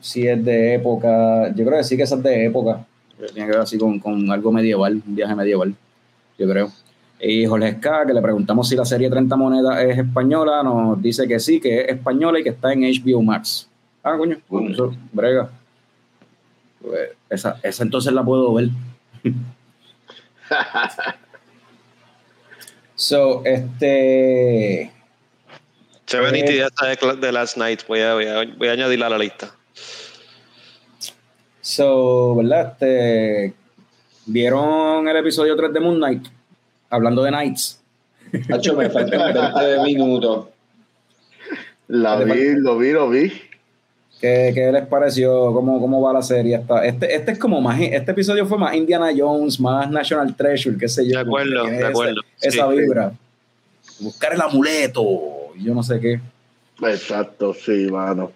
si 0.00 0.26
es 0.26 0.44
de 0.44 0.74
época. 0.74 1.52
Yo 1.54 1.64
creo 1.64 1.78
que 1.78 1.84
sí 1.84 1.96
que 1.96 2.04
esa 2.04 2.16
es 2.16 2.22
de 2.22 2.46
época. 2.46 2.86
Tiene 3.32 3.46
que 3.46 3.52
ver 3.52 3.60
así 3.60 3.78
con, 3.78 3.98
con 3.98 4.30
algo 4.30 4.52
medieval, 4.52 5.02
un 5.06 5.16
viaje 5.16 5.34
medieval, 5.34 5.74
yo 6.38 6.48
creo. 6.48 6.70
Y 7.18 7.46
Jorge 7.46 7.68
Esca, 7.68 8.04
que 8.06 8.12
le 8.12 8.20
preguntamos 8.20 8.68
si 8.68 8.76
la 8.76 8.84
serie 8.84 9.08
30 9.08 9.34
monedas 9.36 9.82
es 9.82 9.98
española, 9.98 10.62
nos 10.62 11.00
dice 11.00 11.26
que 11.26 11.40
sí, 11.40 11.60
que 11.60 11.80
es 11.80 11.88
española 11.88 12.38
y 12.38 12.42
que 12.42 12.50
está 12.50 12.74
en 12.74 12.82
HBO 12.82 13.22
Max. 13.22 13.68
Ah, 14.02 14.16
coño, 14.18 14.36
eso, 14.70 14.94
brega. 15.12 15.50
Pues, 16.82 17.08
esa, 17.30 17.58
esa 17.62 17.82
entonces 17.82 18.12
la 18.12 18.22
puedo 18.22 18.52
ver. 18.52 18.68
so, 22.96 23.42
este. 23.44 24.90
Se 26.06 26.20
ve 26.20 26.28
Eh. 26.28 26.32
nítida 26.32 26.68
esta 26.68 27.14
de, 27.14 27.32
Last 27.32 27.56
Night. 27.56 27.82
Voy 27.86 28.00
a, 28.00 28.14
voy, 28.14 28.26
a, 28.26 28.44
voy 28.56 28.68
a 28.68 28.72
añadirla 28.72 29.06
a 29.06 29.10
la 29.10 29.18
lista. 29.18 29.54
So, 31.60 32.36
¿verdad? 32.36 32.72
Este, 32.72 33.54
¿Vieron 34.26 35.06
el 35.08 35.16
episodio 35.16 35.54
3 35.56 35.72
de 35.72 35.80
Moon 35.80 35.96
Knight? 35.96 36.26
Hablando 36.90 37.22
de 37.22 37.30
Knights. 37.30 37.80
Hacho, 38.52 38.76
me 38.76 38.90
faltan 38.90 39.32
20 39.54 39.84
minutos. 39.84 40.46
La 41.88 42.16
vi, 42.16 42.54
lo 42.56 42.76
vi, 42.78 42.90
lo 42.90 43.08
vi. 43.08 43.32
¿Qué, 44.20 44.52
qué 44.54 44.72
les 44.72 44.86
pareció? 44.86 45.52
¿Cómo, 45.52 45.78
¿Cómo 45.80 46.00
va 46.00 46.12
la 46.12 46.22
serie? 46.22 46.56
Esta- 46.56 46.84
Este, 46.86 47.14
este 47.14 47.32
es 47.32 47.38
como 47.38 47.60
más, 47.60 47.78
este 47.80 48.10
episodio 48.12 48.46
fue 48.46 48.56
más 48.58 48.74
Indiana 48.74 49.10
Jones, 49.16 49.60
más 49.60 49.90
National 49.90 50.34
Treasure, 50.34 50.76
qué 50.78 50.88
sé 50.88 51.04
yo. 51.04 51.10
De 51.18 51.18
acuerdo, 51.18 51.64
de 51.64 51.76
esa- 51.76 51.88
acuerdo. 51.88 52.20
Esa 52.40 52.68
Sí. 52.70 52.76
vibra. 52.76 53.12
Buscar 54.00 54.32
el 54.34 54.40
amuleto, 54.40 55.08
y 55.58 55.64
yo 55.64 55.74
no 55.74 55.82
sé 55.82 56.00
qué. 56.00 56.20
Exacto, 56.82 57.54
sí, 57.54 57.88
mano. 57.90 58.32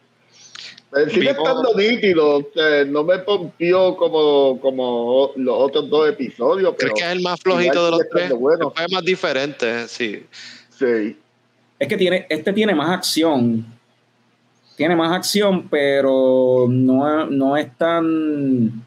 Eh, 0.97 1.09
Sigue 1.11 1.31
estando 1.31 1.73
nítido, 1.77 2.41
eh, 2.57 2.85
no 2.89 3.05
me 3.05 3.19
pompió 3.21 3.97
como, 3.97 4.59
como 4.61 5.31
los 5.37 5.55
otros 5.57 5.89
dos 5.89 6.09
episodios. 6.09 6.75
¿Crees 6.77 6.93
pero 6.93 6.95
que 6.95 7.03
es 7.05 7.17
el 7.17 7.23
más 7.23 7.41
flojito 7.41 7.85
de 7.85 7.91
los 7.93 8.03
tres? 8.11 8.31
bueno. 8.33 8.73
Fue 8.75 8.87
más 8.91 9.05
diferente, 9.05 9.87
sí. 9.89 10.25
Sí. 10.77 11.17
Es 11.79 11.89
que 11.89 11.97
tiene, 11.97 12.27
este 12.29 12.53
tiene 12.53 12.75
más 12.75 12.91
acción. 12.91 13.65
Tiene 14.81 14.97
más 14.97 15.13
acción, 15.13 15.69
pero 15.69 16.65
no, 16.67 17.27
no 17.27 17.55
es 17.59 17.77
tan. 17.77 18.87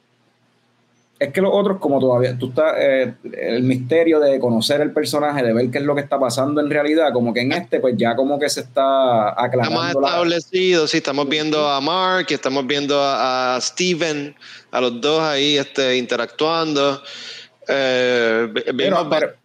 Es 1.20 1.32
que 1.32 1.40
los 1.40 1.52
otros, 1.54 1.78
como 1.78 2.00
todavía 2.00 2.36
tú 2.36 2.48
estás, 2.48 2.74
eh, 2.80 3.14
el 3.32 3.62
misterio 3.62 4.20
de 4.20 4.40
conocer 4.40 4.82
el 4.82 4.92
personaje, 4.92 5.44
de 5.44 5.54
ver 5.54 5.70
qué 5.70 5.78
es 5.78 5.84
lo 5.84 5.94
que 5.94 6.02
está 6.02 6.20
pasando 6.20 6.62
en 6.62 6.72
realidad, 6.72 7.14
como 7.14 7.32
que 7.32 7.42
en 7.42 7.52
este, 7.52 7.80
pues 7.80 7.94
ya 7.96 8.16
como 8.16 8.40
que 8.40 8.50
se 8.50 8.62
está 8.62 9.36
Está 9.38 9.70
más 9.70 9.92
aclarando 9.92 10.02
la, 10.02 10.08
establecido, 10.08 10.88
sí, 10.88 10.98
estamos 10.98 11.30
viendo 11.30 11.70
a 11.70 11.80
Mark 11.80 12.26
y 12.28 12.34
estamos 12.34 12.66
viendo 12.66 13.00
a, 13.00 13.56
a 13.56 13.62
Steven, 13.62 14.36
a 14.72 14.82
los 14.82 15.00
dos 15.00 15.22
ahí 15.22 15.58
este, 15.58 15.98
interactuando. 15.98 17.04
Eh, 17.68 18.52
Pero, 18.76 19.08
pero, 19.12 19.43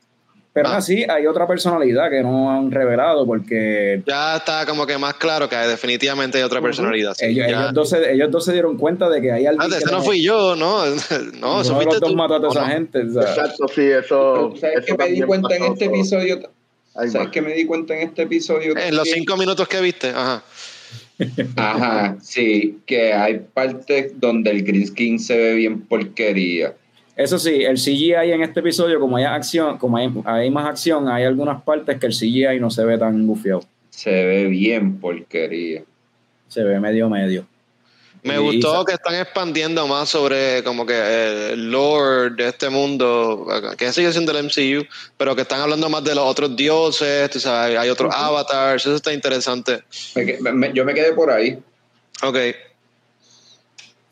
pero 0.58 0.68
Ah. 0.68 0.72
aún 0.72 0.78
así 0.78 1.04
hay 1.08 1.26
otra 1.26 1.46
personalidad 1.46 2.10
que 2.10 2.22
no 2.22 2.50
han 2.50 2.70
revelado 2.70 3.24
porque 3.26 4.02
ya 4.06 4.36
está 4.38 4.66
como 4.66 4.86
que 4.86 4.98
más 4.98 5.14
claro 5.14 5.48
que 5.48 5.54
definitivamente 5.56 6.38
hay 6.38 6.44
otra 6.44 6.60
personalidad. 6.60 7.14
sí, 7.14 7.26
ellos, 7.26 7.72
dos 7.72 7.90
se, 7.90 8.12
ellos 8.12 8.30
dos 8.30 8.44
se 8.44 8.52
dieron 8.52 8.76
cuenta 8.76 9.08
de 9.08 9.20
que 9.20 9.30
hay 9.32 9.46
alguien 9.46 9.62
Ah, 9.62 9.68
que 9.70 9.84
ese 9.84 9.92
no 9.92 10.02
fui 10.02 10.22
yo, 10.22 10.56
¿no? 10.56 10.84
No, 11.40 11.60
eso 11.60 11.74
los 11.82 12.00
dos 12.00 12.10
tú. 12.10 12.16
mató 12.16 12.34
a 12.34 12.40
toda 12.40 12.48
¿o 12.48 12.52
esa 12.52 12.60
no? 12.62 12.66
gente. 12.66 13.00
Exacto, 13.02 13.68
sí, 13.68 13.82
eso. 13.82 14.50
¿Tú 14.52 14.56
¿Sabes 14.60 14.84
eso 14.86 14.96
qué 14.96 15.04
me 15.04 15.10
di 15.12 15.22
cuenta 15.22 15.54
en 15.56 15.64
este 15.64 15.84
so- 15.86 15.90
episodio? 15.92 16.50
¿Sabes 16.94 17.28
qué 17.30 17.40
me 17.42 17.52
di 17.54 17.64
cuenta 17.64 17.94
en 17.96 18.08
este 18.08 18.22
episodio? 18.22 18.76
En 18.76 18.96
los 18.96 19.08
cinco 19.08 19.36
minutos 19.36 19.68
que 19.68 19.80
viste, 19.80 20.08
ajá. 20.10 20.42
Ajá, 21.56 22.16
sí, 22.22 22.78
que 22.86 23.12
hay 23.12 23.40
partes 23.52 24.12
donde 24.20 24.50
el 24.50 24.62
green 24.62 24.86
screen 24.86 25.18
se 25.18 25.36
ve 25.36 25.54
bien 25.54 25.80
porquería. 25.82 26.74
Eso 27.18 27.36
sí, 27.36 27.64
el 27.64 27.76
CGI 27.78 28.12
en 28.32 28.42
este 28.44 28.60
episodio, 28.60 29.00
como 29.00 29.16
hay 29.16 29.24
acción, 29.24 29.76
como 29.76 29.96
hay, 29.96 30.08
hay 30.24 30.50
más 30.52 30.66
acción, 30.68 31.08
hay 31.08 31.24
algunas 31.24 31.60
partes 31.64 31.98
que 31.98 32.06
el 32.06 32.12
CGI 32.12 32.60
no 32.60 32.70
se 32.70 32.84
ve 32.84 32.96
tan 32.96 33.26
bufiado. 33.26 33.62
Se 33.90 34.10
ve 34.24 34.44
bien 34.44 35.00
porquería. 35.00 35.82
Se 36.46 36.62
ve 36.62 36.78
medio 36.78 37.10
medio. 37.10 37.44
Me 38.22 38.34
Y- 38.34 38.38
gustó 38.38 38.84
que 38.84 38.92
están 38.94 39.16
expandiendo 39.16 39.84
más 39.88 40.08
sobre 40.08 40.62
como 40.62 40.86
que 40.86 40.92
eh, 40.94 41.50
el 41.54 41.70
lore 41.72 42.30
de 42.36 42.48
este 42.50 42.68
mundo, 42.70 43.46
que 43.76 43.92
sigue 43.92 44.12
siendo 44.12 44.30
el 44.30 44.44
MCU, 44.44 44.86
pero 45.16 45.34
que 45.34 45.42
están 45.42 45.60
hablando 45.60 45.88
más 45.88 46.04
de 46.04 46.14
los 46.14 46.24
otros 46.24 46.54
dioses, 46.54 47.28
tú 47.30 47.40
sabes, 47.40 47.76
hay 47.76 47.88
otros 47.90 48.14
avatars, 48.14 48.86
eso 48.86 48.94
está 48.94 49.12
interesante. 49.12 49.82
Me 50.14 50.24
que- 50.24 50.38
me- 50.40 50.72
yo 50.72 50.84
me 50.84 50.94
quedé 50.94 51.12
por 51.14 51.30
ahí. 51.32 51.58
Ok. 52.22 52.36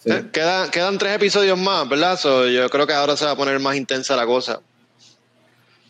Sí. 0.07 0.13
Eh, 0.13 0.25
Quedan, 0.33 0.71
quedan 0.71 0.99
tres 0.99 1.17
episodios 1.17 1.59
más, 1.59 1.89
¿verdad? 1.89 2.17
So, 2.19 2.47
yo 2.47 2.69
creo 2.71 2.87
que 2.87 2.93
ahora 2.93 3.17
se 3.17 3.25
va 3.25 3.33
a 3.33 3.37
poner 3.37 3.59
más 3.59 3.77
intensa 3.77 4.15
la 4.17 4.25
cosa. 4.25 4.61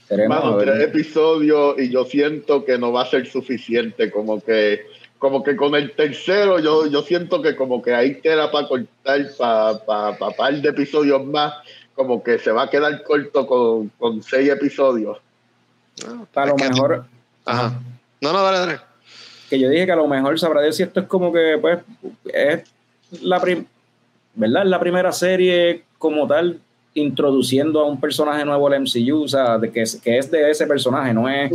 Ver. 0.08 0.28
tres 0.60 0.82
episodios 0.84 1.74
y 1.78 1.90
yo 1.90 2.04
siento 2.04 2.64
que 2.64 2.78
no 2.78 2.92
va 2.92 3.02
a 3.02 3.10
ser 3.10 3.26
suficiente, 3.26 4.10
como 4.10 4.40
que 4.40 4.86
como 5.18 5.42
que 5.42 5.56
con 5.56 5.74
el 5.74 5.92
tercero 5.96 6.60
yo, 6.60 6.86
yo 6.86 7.02
siento 7.02 7.42
que 7.42 7.56
como 7.56 7.82
que 7.82 7.92
ahí 7.94 8.20
queda 8.20 8.50
para 8.52 8.68
cortar 8.68 9.26
para 9.36 9.78
pa, 9.84 10.16
pa 10.16 10.30
par 10.30 10.54
de 10.54 10.68
episodios 10.68 11.24
más, 11.24 11.54
como 11.94 12.22
que 12.22 12.38
se 12.38 12.52
va 12.52 12.64
a 12.64 12.70
quedar 12.70 13.02
corto 13.02 13.46
con, 13.46 13.88
con 13.98 14.22
seis 14.22 14.48
episodios. 14.50 15.18
a 16.34 16.46
lo 16.46 16.54
que- 16.54 16.68
mejor, 16.68 17.04
Ajá. 17.44 17.80
No, 18.20 18.32
no, 18.32 18.42
dale, 18.42 18.58
dale. 18.58 18.80
que 19.50 19.58
yo 19.58 19.68
dije 19.68 19.86
que 19.86 19.92
a 19.92 19.96
lo 19.96 20.06
mejor 20.06 20.38
sabrá 20.38 20.62
Dios 20.62 20.76
si 20.76 20.84
esto 20.84 21.00
es 21.00 21.06
como 21.06 21.32
que, 21.32 21.58
pues, 21.60 21.80
es 22.32 22.62
la, 23.22 23.40
prim- 23.40 23.66
¿verdad? 24.36 24.62
Es 24.62 24.68
la 24.68 24.80
primera 24.80 25.12
serie 25.12 25.82
como 25.98 26.26
tal 26.26 26.60
introduciendo 26.94 27.80
a 27.80 27.84
un 27.84 28.00
personaje 28.00 28.44
nuevo 28.44 28.68
al 28.68 28.80
MCU, 28.80 29.24
o 29.24 29.28
sea, 29.28 29.58
de 29.58 29.70
que, 29.70 29.82
es, 29.82 29.96
que 29.96 30.16
es 30.18 30.30
de 30.30 30.50
ese 30.50 30.66
personaje, 30.66 31.12
no 31.12 31.28
es, 31.28 31.50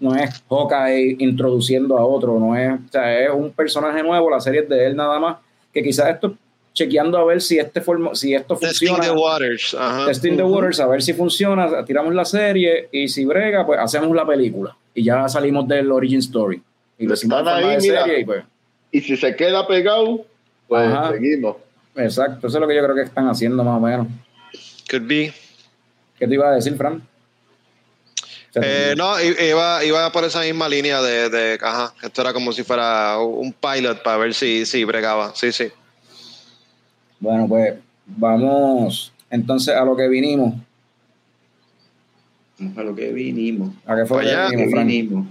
no 0.00 0.16
es 0.16 0.42
Hawkeye 0.48 1.16
introduciendo 1.20 1.96
a 1.96 2.04
otro, 2.04 2.38
no 2.40 2.56
es, 2.56 2.72
o 2.72 2.92
sea, 2.92 3.20
es 3.20 3.30
un 3.32 3.50
personaje 3.52 4.02
nuevo, 4.02 4.30
la 4.30 4.40
serie 4.40 4.62
es 4.62 4.68
de 4.68 4.86
él 4.86 4.96
nada 4.96 5.18
más, 5.20 5.36
que 5.72 5.82
quizás 5.82 6.08
esto 6.10 6.34
chequeando 6.72 7.18
a 7.18 7.24
ver 7.24 7.40
si 7.40 7.58
este 7.58 7.80
forma, 7.80 8.14
si 8.14 8.34
esto 8.34 8.56
Testing 8.56 8.88
funciona. 8.88 9.12
the 9.12 9.20
waters. 9.20 9.76
Ajá. 9.78 10.06
Testing 10.06 10.36
the 10.36 10.42
waters, 10.44 10.80
a 10.80 10.86
ver 10.86 11.02
si 11.02 11.12
funciona, 11.12 11.84
tiramos 11.84 12.14
la 12.14 12.24
serie 12.24 12.88
y 12.92 13.08
si 13.08 13.24
brega, 13.24 13.66
pues 13.66 13.78
hacemos 13.80 14.14
la 14.14 14.26
película 14.26 14.76
y 14.94 15.04
ya 15.04 15.28
salimos 15.28 15.66
del 15.68 15.90
origin 15.90 16.18
story. 16.18 16.62
Y 16.98 17.06
lo 17.06 17.14
ahí, 17.14 17.78
mira. 17.80 18.04
serie 18.04 18.20
y 18.20 18.24
pues, 18.24 18.44
Y 18.90 19.00
si 19.00 19.16
se 19.16 19.36
queda 19.36 19.66
pegado, 19.66 20.24
pues 20.66 20.86
Ajá. 20.88 21.12
seguimos. 21.12 21.56
Exacto, 21.98 22.46
eso 22.46 22.56
es 22.56 22.60
lo 22.60 22.68
que 22.68 22.74
yo 22.74 22.82
creo 22.82 22.94
que 22.94 23.02
están 23.02 23.28
haciendo 23.28 23.62
más 23.64 23.76
o 23.76 23.80
menos. 23.80 24.06
Could 24.90 25.06
be. 25.06 25.32
¿Qué 26.18 26.26
te 26.26 26.34
iba 26.34 26.48
a 26.48 26.54
decir, 26.54 26.76
Fran? 26.76 27.02
Eh, 28.54 28.94
no, 28.96 29.14
iba, 29.20 29.84
iba 29.84 30.10
por 30.10 30.24
esa 30.24 30.40
misma 30.40 30.68
línea 30.68 31.00
de, 31.00 31.28
de, 31.28 31.58
ajá, 31.62 31.94
esto 32.02 32.22
era 32.22 32.32
como 32.32 32.52
si 32.52 32.64
fuera 32.64 33.18
un 33.18 33.52
pilot 33.52 34.02
para 34.02 34.16
ver 34.16 34.34
si, 34.34 34.64
si 34.66 34.82
bregaba. 34.84 35.32
Sí, 35.34 35.52
sí. 35.52 35.68
Bueno, 37.20 37.46
pues 37.46 37.74
vamos 38.06 39.12
entonces 39.30 39.74
a 39.76 39.84
lo 39.84 39.94
que 39.96 40.08
vinimos. 40.08 40.54
Vamos 42.58 42.78
a 42.78 42.82
lo 42.82 42.94
que 42.96 43.12
vinimos. 43.12 43.74
¿A 43.86 43.94
qué 43.94 44.06
fue 44.06 44.22
Pues 44.22 44.30
ya, 44.32 44.48
que 44.48 44.56
vinimos, 44.56 44.72
Fran? 44.72 44.86
vinimos. 44.86 45.26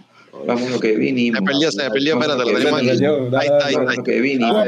Vamos 0.46 0.70
lo 0.72 0.80
que 0.80 0.96
vinimos. 0.96 1.40
Se 1.40 1.46
perdió, 1.46 1.72
se 1.72 1.90
perdió, 1.92 2.14
espérate, 2.20 2.40
lo 2.40 2.46
que 2.46 2.56
tenemos 2.64 2.80
aquí. 2.82 2.90
Ahí 2.90 3.46
está, 3.46 3.66
ahí 3.68 3.74
está. 3.76 3.94
lo 3.96 4.04
que 4.04 4.22
vinimos. 4.22 4.68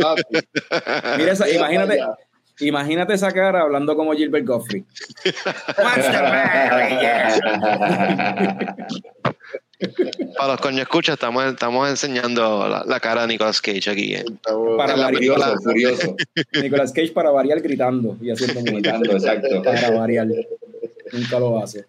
Papi. 0.00 0.22
Mira 1.18 1.32
esa- 1.32 1.48
imagínate, 1.50 2.00
imagínate 2.60 3.14
esa 3.14 3.30
cara 3.32 3.62
hablando 3.62 3.94
como 3.96 4.12
Gilbert 4.14 4.46
Gottfried. 4.46 4.84
What's 5.78 6.06
the 6.10 6.22
matter? 6.22 7.36
Para 10.38 10.52
los 10.52 10.60
coño 10.60 10.82
escucha, 10.82 11.12
estamos, 11.12 11.44
estamos 11.44 11.88
enseñando 11.90 12.66
la, 12.66 12.82
la 12.86 12.98
cara 12.98 13.22
de 13.22 13.28
Nicolas 13.28 13.60
Cage 13.60 13.90
aquí. 13.90 14.14
eh. 14.14 14.24
Para 14.78 14.96
variar, 14.96 15.12
Furioso, 15.14 15.54
furioso. 15.62 16.16
Nicolas 16.62 16.92
Cage 16.92 17.12
para 17.12 17.30
variar 17.30 17.60
gritando 17.60 18.16
y 18.22 18.30
haciendo. 18.30 18.62
Gritando, 18.72 19.12
exacto. 19.12 19.62
Para 19.62 19.90
variar. 19.90 20.26
Nunca 21.12 21.38
lo 21.38 21.58
hace. 21.62 21.84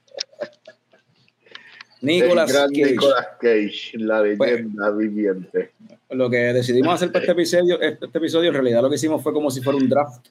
Nicolas 2.01 2.51
gran 2.51 2.69
Cage. 2.69 2.91
Nicolas 2.91 3.27
Cage, 3.39 3.91
la 3.97 4.23
Pues- 4.37 4.51
leyenda 4.51 4.91
viviente. 4.91 5.71
Lo 6.11 6.29
que 6.29 6.37
decidimos 6.53 6.93
hacer 6.95 7.11
para 7.11 7.23
este 7.23 7.31
episodio, 7.33 7.81
este, 7.81 8.05
este 8.05 8.17
episodio, 8.17 8.49
en 8.49 8.53
realidad 8.53 8.81
lo 8.81 8.89
que 8.89 8.95
hicimos 8.95 9.21
fue 9.21 9.33
como 9.33 9.51
si 9.51 9.61
fuera 9.61 9.77
un 9.77 9.89
draft. 9.89 10.27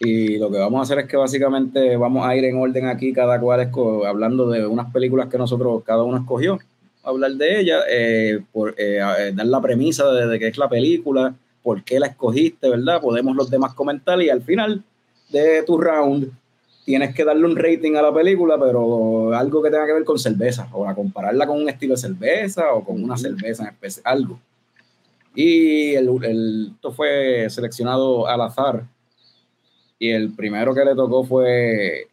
Y 0.00 0.38
lo 0.38 0.50
que 0.50 0.58
vamos 0.58 0.80
a 0.80 0.82
hacer 0.82 1.04
es 1.04 1.08
que 1.10 1.16
básicamente 1.16 1.96
vamos 1.96 2.26
a 2.26 2.34
ir 2.34 2.44
en 2.44 2.56
orden 2.56 2.86
aquí, 2.86 3.12
cada 3.12 3.38
cual 3.38 3.60
esco- 3.70 4.04
hablando 4.06 4.48
de 4.50 4.66
unas 4.66 4.90
películas 4.92 5.28
que 5.28 5.38
nosotros, 5.38 5.82
cada 5.84 6.02
uno 6.02 6.18
escogió, 6.18 6.58
hablar 7.04 7.32
de 7.32 7.60
ellas, 7.60 7.84
eh, 7.88 8.40
por, 8.52 8.70
eh, 8.78 8.98
eh, 9.18 9.32
dar 9.34 9.46
la 9.46 9.60
premisa 9.60 10.10
de, 10.12 10.26
de 10.26 10.38
qué 10.38 10.48
es 10.48 10.58
la 10.58 10.68
película, 10.68 11.34
por 11.62 11.84
qué 11.84 12.00
la 12.00 12.08
escogiste, 12.08 12.68
¿verdad? 12.68 13.00
Podemos 13.00 13.36
los 13.36 13.48
demás 13.50 13.74
comentar 13.74 14.20
y 14.20 14.28
al 14.30 14.42
final 14.42 14.82
de 15.30 15.62
tu 15.64 15.78
round 15.78 16.30
tienes 16.84 17.14
que 17.14 17.24
darle 17.24 17.46
un 17.46 17.56
rating 17.56 17.94
a 17.94 18.02
la 18.02 18.12
película, 18.12 18.58
pero 18.58 19.32
algo 19.34 19.62
que 19.62 19.70
tenga 19.70 19.86
que 19.86 19.92
ver 19.92 20.04
con 20.04 20.18
cerveza, 20.18 20.68
o 20.72 20.86
a 20.86 20.94
compararla 20.94 21.46
con 21.46 21.60
un 21.62 21.68
estilo 21.68 21.94
de 21.94 22.00
cerveza 22.00 22.72
o 22.72 22.84
con 22.84 23.02
una 23.02 23.16
cerveza 23.16 23.62
en 23.64 23.68
especial, 23.70 24.02
algo. 24.04 24.40
Y 25.34 25.94
el, 25.94 26.08
el- 26.24 26.70
esto 26.74 26.92
fue 26.92 27.48
seleccionado 27.48 28.26
al 28.26 28.40
azar. 28.42 28.84
Y 29.98 30.10
el 30.10 30.34
primero 30.34 30.74
que 30.74 30.84
le 30.84 30.94
tocó 30.94 31.24
fue 31.24 32.08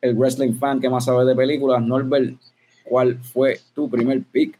el 0.00 0.14
wrestling 0.16 0.54
fan 0.54 0.80
que 0.80 0.88
más 0.88 1.04
sabe 1.04 1.24
de 1.24 1.36
películas, 1.36 1.82
Norbert. 1.82 2.34
¿Cuál 2.84 3.18
fue 3.22 3.60
tu 3.74 3.90
primer 3.90 4.22
pick? 4.24 4.58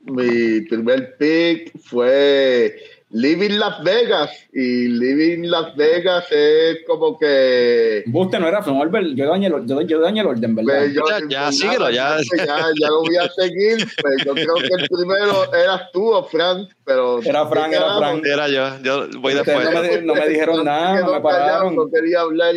Mi 0.00 0.62
primer 0.62 1.16
pick 1.18 1.78
fue 1.80 2.76
Living 3.10 3.58
Las 3.58 3.82
Vegas. 3.82 4.30
Y 4.52 4.88
Living 4.88 5.48
Las 5.48 5.74
Vegas 5.76 6.26
es 6.30 6.78
como 6.86 7.18
que. 7.18 8.02
Buste 8.06 8.38
no 8.38 8.46
era 8.48 8.62
From 8.62 8.80
Orwell, 8.80 9.14
yo 9.16 9.26
dañé, 9.28 9.46
el- 9.46 9.66
yo, 9.66 9.80
yo 9.82 10.00
dañé 10.00 10.20
el 10.20 10.26
orden, 10.26 10.54
¿verdad? 10.54 10.78
pues, 10.80 10.94
yo- 10.94 11.04
Ya- 11.08 11.26
ya, 11.28 11.52
síguelo, 11.52 11.90
ya. 11.90 12.16
ya, 12.36 12.46
ya 12.46 12.88
lo 12.88 13.00
voy 13.00 13.16
a 13.16 13.28
seguir. 13.30 13.86
Pues 14.02 14.24
yo 14.24 14.34
creo 14.34 14.54
que 14.56 14.82
el 14.82 14.88
primero 14.88 15.54
eras 15.54 15.90
tú 15.92 16.12
o 16.12 16.22
Frank, 16.24 16.68
pero. 16.84 17.20
Era 17.22 17.46
Frank, 17.46 17.72
era 17.72 17.96
Frank. 17.98 18.24
Era 18.26 18.48
yo, 18.48 18.82
yo 18.82 19.20
voy 19.20 19.34
Ustedes 19.34 19.46
después. 19.58 19.74
no 19.74 19.82
me, 19.82 20.02
no 20.02 20.14
me 20.14 20.28
dijeron 20.28 20.64
nada, 20.64 21.00
no 21.00 21.12
me 21.14 21.20
pararon. 21.20 21.76
No 21.76 21.90
quería 21.90 22.20
hablar. 22.20 22.54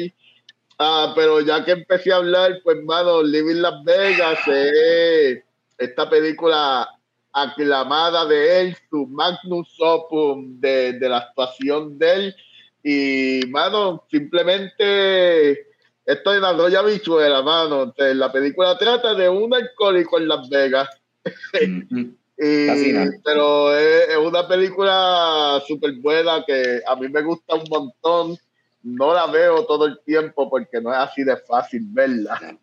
Ah, 0.84 1.14
pero 1.16 1.40
ya 1.42 1.64
que 1.64 1.72
empecé 1.74 2.12
a 2.12 2.16
hablar, 2.16 2.60
pues, 2.64 2.78
mano, 2.84 3.22
Living 3.22 3.62
Las 3.62 3.84
Vegas 3.84 4.40
es 4.48 5.44
esta 5.78 6.10
película 6.10 6.90
aclamada 7.34 8.26
de 8.26 8.62
él, 8.62 8.78
su 8.90 9.08
magnus 9.08 9.74
opus 9.80 10.38
de, 10.60 10.94
de 10.94 11.10
la 11.10 11.18
actuación 11.18 11.98
de 11.98 12.14
él. 12.14 12.36
Y, 12.84 13.48
mano, 13.50 14.04
simplemente 14.10 15.68
esto 16.06 16.34
es 16.34 16.42
la 16.42 16.54
Roya 16.54 16.82
Bichuela, 16.82 17.42
mano. 17.42 17.84
Entonces, 17.84 18.16
la 18.16 18.32
película 18.32 18.78
trata 18.78 19.14
de 19.14 19.30
un 19.30 19.54
alcohólico 19.54 20.18
en 20.18 20.28
Las 20.28 20.50
Vegas. 20.50 20.90
Ujú. 21.54 22.16
Y- 22.44 23.20
pero 23.24 23.78
es, 23.78 24.10
es 24.10 24.18
una 24.18 24.48
película 24.48 25.62
súper 25.68 25.94
buena 26.02 26.44
que 26.44 26.82
a 26.88 26.96
mí 26.96 27.08
me 27.08 27.22
gusta 27.22 27.54
un 27.54 27.66
montón. 27.70 28.36
No 28.82 29.14
la 29.14 29.28
veo 29.28 29.64
todo 29.68 29.86
el 29.86 30.00
tiempo 30.04 30.50
porque 30.50 30.82
no 30.82 30.92
es 30.92 30.98
así 30.98 31.24
de 31.24 31.38
fácil 31.38 31.84
verla. 31.90 32.58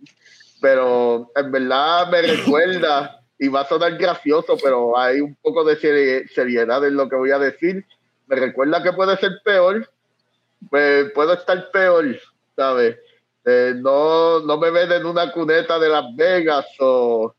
Pero 0.61 1.31
en 1.37 1.53
verdad 1.53 2.11
me 2.11 2.23
recuerda, 2.23 3.18
y 3.39 3.49
va 3.49 3.61
a 3.61 3.69
sonar 3.69 3.97
gracioso, 3.97 4.57
pero 4.63 4.99
hay 4.99 5.21
un 5.21 5.35
poco 5.37 5.65
de 5.65 5.77
seri- 5.79 6.29
seriedad 6.29 6.85
en 6.87 6.97
lo 6.97 7.09
que 7.09 7.17
voy 7.17 7.31
a 7.31 7.39
decir. 7.39 7.85
Me 8.27 8.37
recuerda 8.37 8.83
que 8.83 8.93
puede 8.93 9.17
ser 9.17 9.33
peor. 9.45 9.89
Pues, 10.71 11.13
puedo 11.13 11.35
estar 11.35 11.71
peor, 11.71 12.19
¿sabes? 12.57 12.97
Eh, 13.45 13.75
no, 13.77 14.41
no 14.41 14.59
me 14.59 14.71
ven 14.71 14.91
en 14.91 15.07
una 15.07 15.31
cuneta 15.33 15.79
de 15.79 15.89
Las 15.89 16.05
Vegas 16.17 16.67
o 16.81 17.33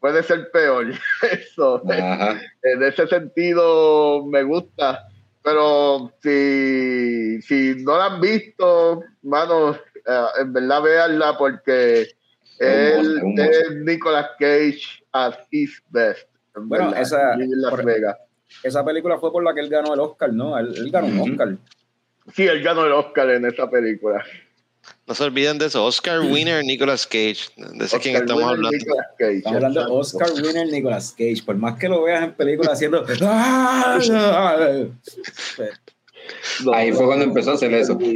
puede 0.00 0.22
ser 0.22 0.50
peor. 0.50 0.86
Eso 1.32 1.82
Ajá. 1.90 2.40
en 2.62 2.82
ese 2.82 3.06
sentido 3.06 4.24
me 4.26 4.42
gusta. 4.42 5.08
Pero 5.42 6.12
si, 6.22 7.40
si 7.42 7.74
no 7.82 7.96
la 7.96 8.06
han 8.06 8.20
visto, 8.20 9.02
mano, 9.22 9.74
eh, 9.74 10.26
en 10.40 10.52
verdad 10.52 10.82
véanla 10.82 11.38
porque 11.38 12.06
Es 12.58 12.98
un 12.98 13.04
monstruo, 13.04 13.28
un 13.30 13.40
es 13.40 13.70
Nicolas 13.84 14.26
Cage 14.38 14.80
at 15.12 15.34
his 15.50 15.82
best. 15.90 16.26
en 16.56 16.68
Bueno, 16.68 16.86
verdad, 16.86 17.02
esa- 17.02 17.34
en 17.34 17.50
Las 17.60 17.70
por- 17.70 17.84
Vegas. 17.84 18.16
Esa 18.62 18.84
película 18.84 19.18
fue 19.18 19.30
por 19.30 19.44
la 19.44 19.54
que 19.54 19.60
él 19.60 19.68
ganó 19.68 19.92
el 19.94 20.00
Oscar, 20.00 20.32
¿no? 20.32 20.58
Él, 20.58 20.74
él 20.76 20.90
ganó 20.90 21.06
un 21.08 21.18
Ujú. 21.20 21.30
Oscar. 21.32 21.56
Sí, 22.34 22.46
él 22.46 22.62
ganó 22.62 22.84
el 22.86 22.92
Oscar 22.92 23.30
en 23.30 23.44
esa 23.46 23.70
película. 23.70 24.24
No 25.06 25.14
se 25.14 25.24
olviden 25.24 25.58
de 25.58 25.66
eso. 25.66 25.84
Oscar 25.84 26.20
Winner, 26.20 26.64
Nicolas 26.64 27.06
Cage. 27.06 27.50
De 27.56 27.84
ese 27.84 27.98
quién 27.98 28.16
estamos 28.16 28.42
Wilde, 28.44 28.66
hablando. 28.68 28.94
Cage, 29.18 29.36
Estamos 29.36 29.56
hablando 29.56 29.84
de. 29.84 29.90
Oscar 29.92 30.28
winner 30.42 30.66
Nicolas 30.68 31.14
Cage. 31.16 31.42
Por 31.44 31.56
más 31.56 31.78
que 31.78 31.88
lo 31.88 32.02
veas 32.02 32.24
en 32.24 32.32
películas 32.34 32.72
haciendo. 32.74 33.04
¡Ah! 33.22 33.98
No, 36.62 36.74
Ahí 36.74 36.92
fue 36.92 37.06
cuando 37.06 37.24
empezó 37.24 37.52
a 37.52 37.54
hacer 37.54 37.72
eso. 37.72 37.96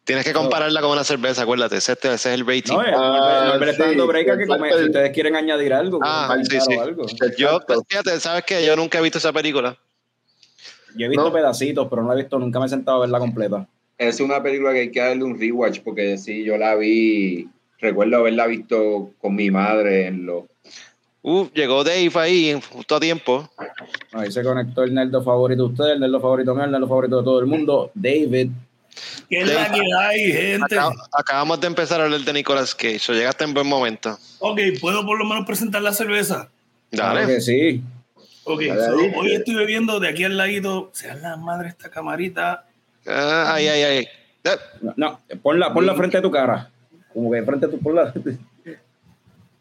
Tienes 0.03 0.25
que 0.25 0.33
compararla 0.33 0.81
con 0.81 0.89
una 0.91 1.03
cerveza, 1.03 1.43
acuérdate. 1.43 1.77
Ese, 1.77 1.93
ese 1.93 2.13
es 2.13 2.25
el 2.25 2.45
rating. 2.45 2.73
No, 2.73 2.81
Ah, 2.81 3.51
Norbert 3.53 3.71
está 3.71 3.83
sí, 3.83 3.89
dando 3.91 4.07
break 4.07 4.29
a 4.29 4.37
que 4.37 4.47
come- 4.47 4.73
si 4.75 4.83
ustedes 4.85 5.11
quieren 5.11 5.35
añadir 5.35 5.73
algo, 5.73 5.99
Ah, 6.01 6.35
sí, 6.49 6.59
sí. 6.59 6.73
algo. 6.77 7.05
Yo, 7.37 7.47
Exacto. 7.49 7.83
fíjate, 7.87 8.19
¿sabes 8.19 8.43
qué? 8.45 8.65
Yo 8.65 8.75
nunca 8.75 8.97
he 8.97 9.01
visto 9.01 9.19
esa 9.19 9.31
película. 9.31 9.77
Yo 10.95 11.05
he 11.05 11.09
visto 11.09 11.25
No. 11.25 11.31
pedacitos, 11.31 11.87
pero 11.89 12.01
no 12.01 12.09
la 12.09 12.15
he 12.15 12.23
visto, 12.23 12.39
nunca 12.39 12.59
me 12.59 12.65
he 12.65 12.69
sentado 12.69 12.97
a 12.97 13.01
verla 13.01 13.19
completa. 13.19 13.67
es 13.97 14.19
una 14.19 14.41
película 14.41 14.73
que 14.73 14.79
hay 14.79 14.91
que 14.91 14.99
darle 14.99 15.23
un 15.23 15.39
rewatch 15.39 15.81
porque 15.83 16.17
sí, 16.17 16.43
yo 16.43 16.57
la 16.57 16.73
vi, 16.75 17.47
recuerdo 17.79 18.17
haberla 18.17 18.47
visto 18.47 19.11
con 19.21 19.35
mi 19.35 19.51
madre 19.51 20.07
en 20.07 20.25
los... 20.25 20.45
Uh, 21.21 21.45
llegó 21.53 21.83
Dave 21.83 22.09
ahí 22.15 22.59
justo 22.71 22.95
a 22.95 22.99
tiempo. 22.99 23.47
Ahí 24.11 24.31
se 24.31 24.41
conectó 24.41 24.81
el 24.83 24.95
nerdo 24.95 25.21
favorito 25.23 25.67
de 25.67 25.69
ustedes, 25.73 25.91
el 25.93 25.99
nerdo 25.99 26.19
favorito 26.19 26.55
mío, 26.55 26.63
el 26.63 26.71
nerdo 26.71 26.87
favorito 26.87 27.17
de 27.19 27.23
todo 27.23 27.39
el 27.41 27.45
mundo, 27.45 27.91
David. 27.93 28.49
¿Qué 29.29 29.41
es 29.41 29.53
la 29.53 29.71
que 29.71 29.81
hay, 29.99 30.31
gente? 30.31 30.75
Acab- 30.77 30.95
acabamos 31.17 31.59
de 31.61 31.67
empezar 31.67 32.01
a 32.01 32.05
hablar 32.05 32.21
de 32.21 32.33
Nicolas 32.33 32.75
Cage. 32.75 32.99
So, 32.99 33.13
llegaste 33.13 33.43
en 33.43 33.53
buen 33.53 33.67
momento. 33.67 34.17
Ok, 34.39 34.59
¿puedo 34.79 35.05
por 35.05 35.17
lo 35.17 35.25
menos 35.25 35.45
presentar 35.45 35.81
la 35.81 35.93
cerveza? 35.93 36.49
Claro 36.91 37.19
Dale. 37.21 37.33
que 37.35 37.41
sí. 37.41 37.81
Ok, 38.43 38.61
Dale 38.63 38.85
so, 38.85 39.19
hoy 39.19 39.33
estoy 39.35 39.55
bebiendo 39.55 39.99
de 39.99 40.09
aquí 40.09 40.23
al 40.23 40.37
ladito, 40.37 40.89
sea 40.93 41.15
la 41.15 41.37
madre 41.37 41.69
esta 41.69 41.89
camarita. 41.89 42.65
Ah, 43.07 43.53
ay, 43.55 43.67
ay, 43.67 43.83
ay. 43.83 44.07
No, 44.81 44.93
no, 44.97 45.19
ponla, 45.41 45.73
ponla 45.73 45.95
frente 45.95 46.17
a 46.17 46.21
tu 46.21 46.31
cara. 46.31 46.69
Como 47.13 47.31
que 47.31 47.43
frente 47.43 47.65
a 47.65 47.69
tu. 47.69 47.79
Ponla. 47.79 48.13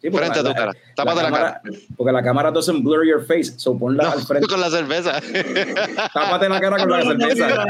Sí, 0.01 0.09
porque 0.09 0.26
Frente 0.28 0.40
a 0.40 0.42
tu 0.44 0.55
cara. 0.55 0.72
Tápate 0.96 1.16
la 1.22 1.28
cámara- 1.30 1.62
Porque 1.96 2.12
la 2.12 2.22
cámara 2.22 2.51
doesn't 2.51 2.82
blur 2.82 3.05
your 3.07 3.24
face. 3.26 3.53
So 3.59 3.76
ponla 3.78 4.05
no, 4.05 4.11
al 4.12 4.22
frente. 4.22 4.46
con 4.48 4.61
la 4.61 4.70
cerveza. 4.70 5.20
Tápate 6.14 6.48
la 6.48 6.61
cara 6.61 6.78
con 6.78 6.90
la 6.90 7.03
cerveza. 7.03 7.66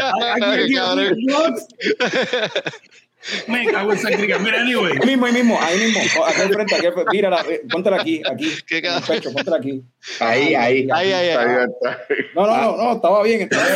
Me 3.49 3.67
cago 3.67 3.93
en 3.93 3.99
sangría. 3.99 4.39
Mira, 4.39 4.61
anyway. 4.61 4.93
Ahí 5.03 5.07
mismo, 5.09 5.27
ahí 5.27 5.33
mismo, 5.33 5.59
ahí 5.61 5.79
mismo. 5.79 6.01
Oh, 6.21 6.25
Aquí 6.25 6.41
al 6.41 6.53
frente, 6.55 6.75
aquí. 6.77 6.87
Mírala, 7.13 7.45
eh, 7.49 7.63
póntela 7.71 8.01
aquí, 8.01 8.23
aquí. 8.31 8.51
Qué 8.67 8.79
en 8.79 8.87
el 8.87 9.03
pecho, 9.03 9.31
póntela 9.33 9.57
aquí. 9.59 9.83
Ahí, 10.21 10.55
ahí. 10.55 10.89
Ay. 10.91 11.07
bien, 11.09 11.21
está 11.21 11.45
bien. 11.45 11.71
No, 12.35 12.47
no, 12.47 12.57
no, 12.57 12.77
no, 12.77 12.93
estaba 12.95 13.23
bien. 13.23 13.43
Estaba 13.43 13.67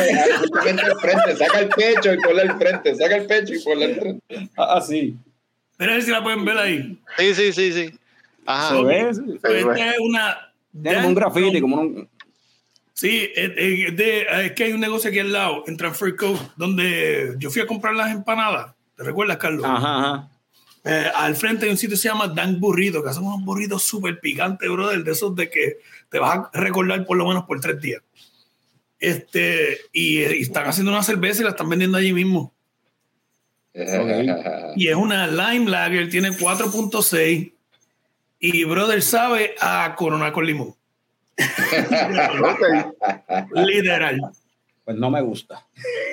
bien. 0.63 0.79
Al 0.79 0.99
frente, 0.99 1.35
saca 1.37 1.59
el 1.59 1.69
pecho 1.69 2.13
y 2.13 2.17
ponle 2.17 2.41
al 2.41 2.57
frente, 2.57 2.95
saca 2.95 3.15
el 3.17 3.25
pecho 3.27 3.53
y 3.53 3.59
ponle 3.59 3.85
al 3.85 3.95
frente. 3.95 4.49
Ah, 4.57 4.81
sí. 4.81 5.15
Mira 5.77 5.91
a 5.91 5.95
ver 5.95 6.03
si 6.03 6.11
la 6.11 6.23
pueden 6.23 6.43
ver 6.45 6.57
ahí. 6.57 6.97
Sí, 7.17 7.35
sí, 7.35 7.53
sí, 7.53 7.71
sí. 7.73 7.99
Ajá. 8.45 8.69
Se 8.69 8.75
Ok. 8.75 8.87
ve, 8.87 9.13
sí. 9.13 9.21
So, 9.41 9.47
esta 9.47 9.91
es 9.93 9.99
una. 9.99 10.37
Tiene 10.71 10.95
como 10.97 11.07
un 11.09 11.15
graffiti, 11.15 11.61
como 11.61 11.81
un. 11.81 12.09
Sí, 12.93 13.29
es, 13.35 13.51
es 13.57 13.97
de- 13.97 14.25
es 14.45 14.51
que 14.53 14.63
hay 14.65 14.71
un 14.73 14.79
negocio 14.79 15.09
aquí 15.09 15.19
al 15.19 15.31
lado, 15.33 15.63
en 15.67 15.75
Transfer 15.75 16.15
Coast, 16.15 16.41
donde 16.55 17.35
yo 17.39 17.49
fui 17.49 17.61
a 17.61 17.67
comprar 17.67 17.93
las 17.95 18.11
empanadas. 18.11 18.73
¿Te 18.95 19.03
recuerdas, 19.03 19.37
Carlos? 19.37 19.65
Ajá, 19.65 19.99
ajá. 19.99 20.29
Eh, 20.85 21.09
al 21.15 21.35
frente 21.35 21.65
hay 21.65 21.71
un 21.71 21.77
sitio 21.77 21.95
que 21.95 22.01
se 22.01 22.07
llama 22.07 22.27
Dan 22.27 22.59
Burrito, 22.59 23.03
que 23.03 23.09
hacen 23.09 23.23
unos 23.23 23.43
burritos 23.43 23.83
súper 23.83 24.19
picantes, 24.19 24.69
brother, 24.69 25.03
de 25.03 25.11
esos 25.11 25.35
de 25.35 25.49
que 25.49 25.79
te 26.09 26.19
vas 26.19 26.37
a 26.53 26.59
recordar 26.61 27.03
por 27.05 27.17
lo 27.17 27.27
menos 27.27 27.43
por 27.45 27.59
tres 27.59 27.81
días. 27.81 28.01
Este, 28.99 29.77
y, 29.91 30.19
y 30.19 30.41
están 30.41 30.65
haciendo 30.67 30.91
una 30.91 31.03
cerveza 31.03 31.41
y 31.41 31.43
la 31.43 31.49
están 31.49 31.67
vendiendo 31.69 31.97
allí 31.97 32.13
mismo. 32.13 32.53
Y 34.77 34.87
es 34.87 34.95
una 34.95 35.27
Lime 35.27 35.69
Lager, 35.69 36.09
tiene 36.09 36.29
4.6 36.31 37.51
y 38.39 38.63
brother 38.65 39.01
sabe 39.01 39.55
a 39.61 39.93
Corona 39.95 40.31
con 40.33 40.45
limón. 40.45 40.73
Literal. 43.53 44.19
Pues 44.83 44.97
no 44.97 45.09
me 45.09 45.19
gusta. 45.21 45.65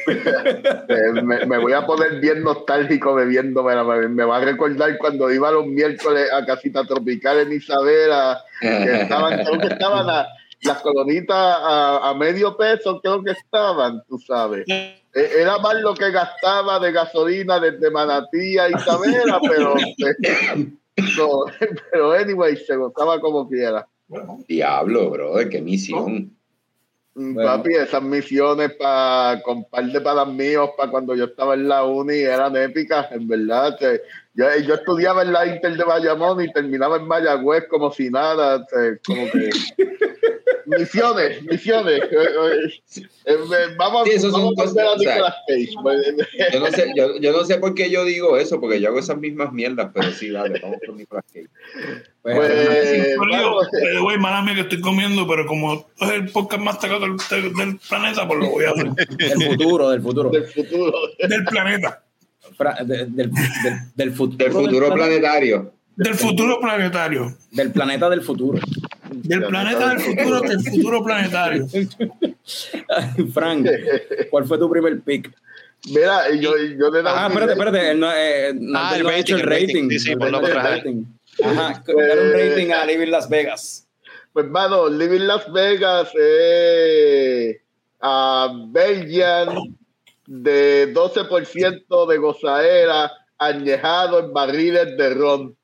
Eh, 0.08 1.22
me, 1.22 1.44
me 1.44 1.58
voy 1.58 1.74
a 1.74 1.84
poner 1.84 2.20
bien 2.20 2.42
nostálgico 2.42 3.14
bebiéndome. 3.14 3.74
Me, 3.84 4.08
me 4.08 4.24
va 4.24 4.38
a 4.38 4.44
recordar 4.44 4.96
cuando 4.96 5.30
iba 5.30 5.50
los 5.50 5.66
miércoles 5.66 6.28
a 6.32 6.44
Casita 6.46 6.82
Tropical 6.84 7.40
en 7.40 7.52
Isabela, 7.52 8.40
que 8.60 9.02
estaban, 9.02 9.44
creo 9.44 9.60
que 9.60 9.66
estaban 9.68 10.08
a- 10.08 10.26
las 10.62 10.78
colonitas 10.80 11.36
a, 11.36 12.08
a 12.10 12.14
medio 12.14 12.56
peso, 12.56 13.00
creo 13.02 13.22
que 13.22 13.32
estaban, 13.32 14.00
tú 14.08 14.16
sabes. 14.18 14.64
Eh, 14.68 14.96
Era 15.12 15.58
más 15.58 15.74
lo 15.74 15.92
que 15.92 16.10
gastaba 16.12 16.78
de 16.78 16.92
gasolina 16.92 17.58
desde 17.58 17.90
Manatí 17.90 18.56
a 18.58 18.68
Isabela, 18.70 19.40
pero, 19.42 19.74
no, 20.96 21.44
pero 21.90 22.12
anyway, 22.12 22.56
se 22.56 22.76
gozaba 22.76 23.20
como 23.20 23.48
quiera. 23.48 23.86
Diablo, 24.48 25.10
brother, 25.10 25.48
qué 25.48 25.60
misión. 25.60 26.32
Mm, 27.14 27.34
Bueno. 27.34 27.50
Papi, 27.50 27.74
esas 27.74 28.02
misiones 28.02 28.72
para 28.78 29.42
con 29.42 29.64
par 29.64 29.84
de 29.84 30.00
panas 30.00 30.28
míos 30.28 30.70
para 30.78 30.90
cuando 30.90 31.14
yo 31.14 31.26
estaba 31.26 31.52
en 31.54 31.68
la 31.68 31.84
uni 31.84 32.20
eran 32.20 32.56
épicas, 32.56 33.12
en 33.12 33.28
verdad. 33.28 33.76
que 33.78 34.00
yo, 34.34 34.46
yo 34.66 34.74
estudiaba 34.76 35.20
en 35.22 35.32
la 35.32 35.46
Inter 35.46 35.76
de 35.76 35.84
Bayamón 35.84 36.42
y 36.42 36.50
terminaba 36.52 36.96
en 36.96 37.06
Mayagüez 37.06 37.66
como 37.68 37.92
si 37.92 38.08
nada. 38.08 38.66
que 38.66 38.98
como 39.06 39.30
que 39.30 39.50
misiones, 40.78 41.42
misiones. 41.44 42.00
Eh, 43.24 43.34
eh, 43.34 43.34
eh, 43.34 43.74
vamos, 43.78 44.08
Sí, 44.08 44.16
vamos 44.32 44.52
a 44.58 44.64
volver 44.64 44.84
a 44.84 44.96
Nicolas 44.96 45.34
Cage. 45.46 45.68
Yo 46.52 46.58
no, 46.60 46.66
sé, 46.72 46.92
yo, 46.96 47.20
yo 47.20 47.30
no 47.32 47.44
sé 47.44 47.56
por 47.58 47.72
qué 47.74 47.88
yo 47.88 48.04
digo 48.04 48.36
eso, 48.36 48.60
porque 48.60 48.80
yo 48.80 48.88
hago 48.88 48.98
esas 48.98 49.16
mismas 49.16 49.52
mierdas, 49.52 49.90
pero 49.94 50.10
sí, 50.10 50.30
dale, 50.30 50.58
vamos 50.60 50.78
con 50.84 50.96
Nicolas 50.96 51.24
Cage. 51.32 51.46
Pues, 52.20 52.36
Pues, 52.36 54.00
güey, 54.00 54.18
mala 54.18 54.42
mía 54.42 54.54
que 54.56 54.60
estoy 54.62 54.80
comiendo, 54.80 55.26
pero 55.28 55.46
como 55.46 55.86
es 56.00 56.10
el 56.10 56.30
podcast 56.30 56.62
más 56.62 56.80
tacado 56.80 57.00
del, 57.00 57.16
del- 57.54 57.78
planeta, 57.88 58.26
pues 58.26 58.40
lo 58.40 58.50
voy 58.50 58.64
a 58.64 58.70
hacer. 58.70 58.90
del 58.90 59.42
futuro, 59.50 59.88
del 59.90 60.02
futuro. 60.02 60.30
del 60.30 60.44
futuro. 60.46 60.92
Del 61.18 61.44
planeta. 61.44 62.02
Del, 62.84 63.14
del, 63.14 63.30
del 63.94 64.12
futuro. 64.12 64.36
Del 64.44 64.52
futuro 64.52 64.86
plane- 64.88 64.94
planetario. 64.96 65.72
Del 65.94 66.14
futuro 66.14 66.58
planetario. 66.60 67.36
Del 67.52 67.70
planeta 67.70 68.08
del 68.10 68.22
futuro. 68.22 68.58
Del 69.14 69.44
planeta 69.46 69.88
del 69.90 70.00
futuro 70.00 70.40
del 70.40 70.60
futuro 70.60 71.04
planetario. 71.04 71.66
Frank, 73.32 73.66
¿cuál 74.30 74.44
fue 74.46 74.58
tu 74.58 74.70
primer 74.70 75.00
pick? 75.00 75.30
Mira, 75.90 76.30
yo, 76.34 76.52
yo 76.56 76.90
le 76.90 77.02
daba 77.02 77.24
Ah, 77.24 77.28
espérate, 77.28 77.54
rating. 77.54 77.60
espérate. 77.66 77.90
Él 77.90 78.00
no, 78.00 78.12
eh, 78.14 78.52
no, 78.54 78.78
Ah, 78.78 78.92
el 78.96 79.02
no 79.02 79.08
ha 79.08 79.16
hecho 79.16 79.36
rating, 79.36 79.36
el 79.36 79.40
el 79.40 79.46
rating. 79.50 79.66
rating. 79.84 79.90
Sí, 79.90 79.98
sí, 79.98 80.12
El 80.12 80.20
rating, 80.20 80.40
por 80.40 80.50
el 80.50 80.56
ahí. 80.58 80.76
rating. 80.78 81.04
Ajá, 81.44 81.82
dale 81.86 82.20
un 82.22 82.32
rating 82.32 82.70
a 82.72 82.86
Living 82.86 83.10
Las 83.10 83.28
Vegas. 83.28 83.88
Pues, 84.32 84.46
mano, 84.46 84.88
Living 84.88 85.20
Las 85.26 85.52
Vegas 85.52 86.08
es 86.14 87.56
a 88.00 88.52
Belgian 88.68 89.76
de 90.26 90.92
12% 90.94 92.06
de 92.06 92.16
gozaera 92.18 93.10
añejado 93.38 94.20
en 94.20 94.32
barriles 94.32 94.96
de 94.96 95.14
ron. 95.14 95.56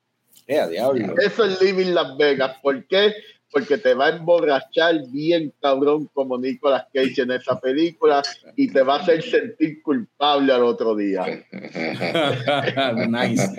Eh, 0.47 0.59
a 0.59 0.67
diablo. 0.67 1.13
Eso 1.21 1.45
es 1.45 1.61
Living 1.61 1.93
Las 1.93 2.17
Vegas. 2.17 2.57
¿Por 2.61 2.85
qué? 2.87 3.13
Porque 3.51 3.77
te 3.77 3.93
va 3.93 4.07
a 4.07 4.09
emborrachar 4.09 4.95
bien 5.09 5.51
cabrón 5.61 6.09
como 6.13 6.37
Nicolas 6.37 6.85
Cage 6.93 7.23
en 7.23 7.31
esa 7.31 7.59
película 7.59 8.21
y 8.55 8.71
te 8.71 8.81
va 8.81 8.97
a 8.97 8.99
hacer 8.99 9.23
sentir 9.23 9.81
culpable 9.81 10.53
al 10.53 10.63
otro 10.63 10.95
día. 10.95 11.25
nice. 13.07 13.49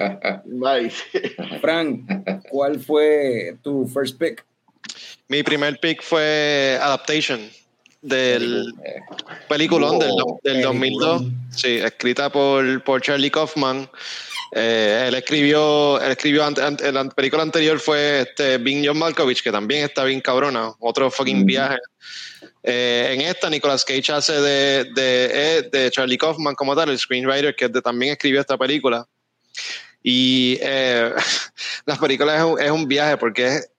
Nice. 0.45 1.03
Frank, 1.61 2.09
¿cuál 2.51 2.79
fue 2.79 3.57
tu 3.63 3.87
first 3.89 4.19
pick? 4.19 4.45
Mi 5.29 5.43
primer 5.43 5.79
pick 5.81 6.03
fue 6.03 6.79
Adaptation 6.81 7.41
del 8.03 8.73
peliculón 9.49 9.99
del, 9.99 10.11
del 10.43 10.63
2002. 10.63 11.23
Sí, 11.51 11.77
escrita 11.77 12.31
por, 12.31 12.83
por 12.85 13.01
Charlie 13.03 13.31
Kaufman. 13.31 13.89
Eh, 14.53 15.05
él 15.09 15.15
escribió, 15.15 16.01
él 16.01 16.11
escribió 16.13 16.45
ante- 16.45 16.63
ante- 16.63 16.91
la 16.91 17.09
película 17.09 17.43
anterior 17.43 17.79
fue 17.79 18.23
este 18.23 18.59
Bing 18.59 18.85
John 18.85 18.99
Malkovich, 18.99 19.43
que 19.43 19.53
también 19.53 19.85
está 19.85 20.05
bien 20.05 20.21
cabrona, 20.21 20.73
otro 20.81 21.11
fucking 21.11 21.47
viaje. 21.47 21.79
Eh, 22.63 23.11
en 23.15 23.21
esta, 23.23 23.49
Nicolas 23.49 23.85
Cage 23.85 24.13
hace 24.13 24.33
de, 24.41 24.85
de, 24.95 25.31
eh, 25.33 25.69
de 25.71 25.91
Charlie 25.91 26.19
Kaufman 26.19 26.55
como 26.55 26.75
tal, 26.75 26.91
el 26.91 26.99
screenwriter 26.99 27.55
que 27.55 27.69
de- 27.69 27.81
también 27.81 28.13
escribió 28.13 28.41
esta 28.41 28.59
película. 28.59 29.07
Y 30.03 30.59
eh, 30.61 31.13
la 31.87 31.97
película 31.97 32.37
es 32.37 32.43
un, 32.43 32.61
es 32.61 32.71
un 32.71 32.89
viaje 32.89 33.17
porque 33.19 33.47
es 33.47 33.71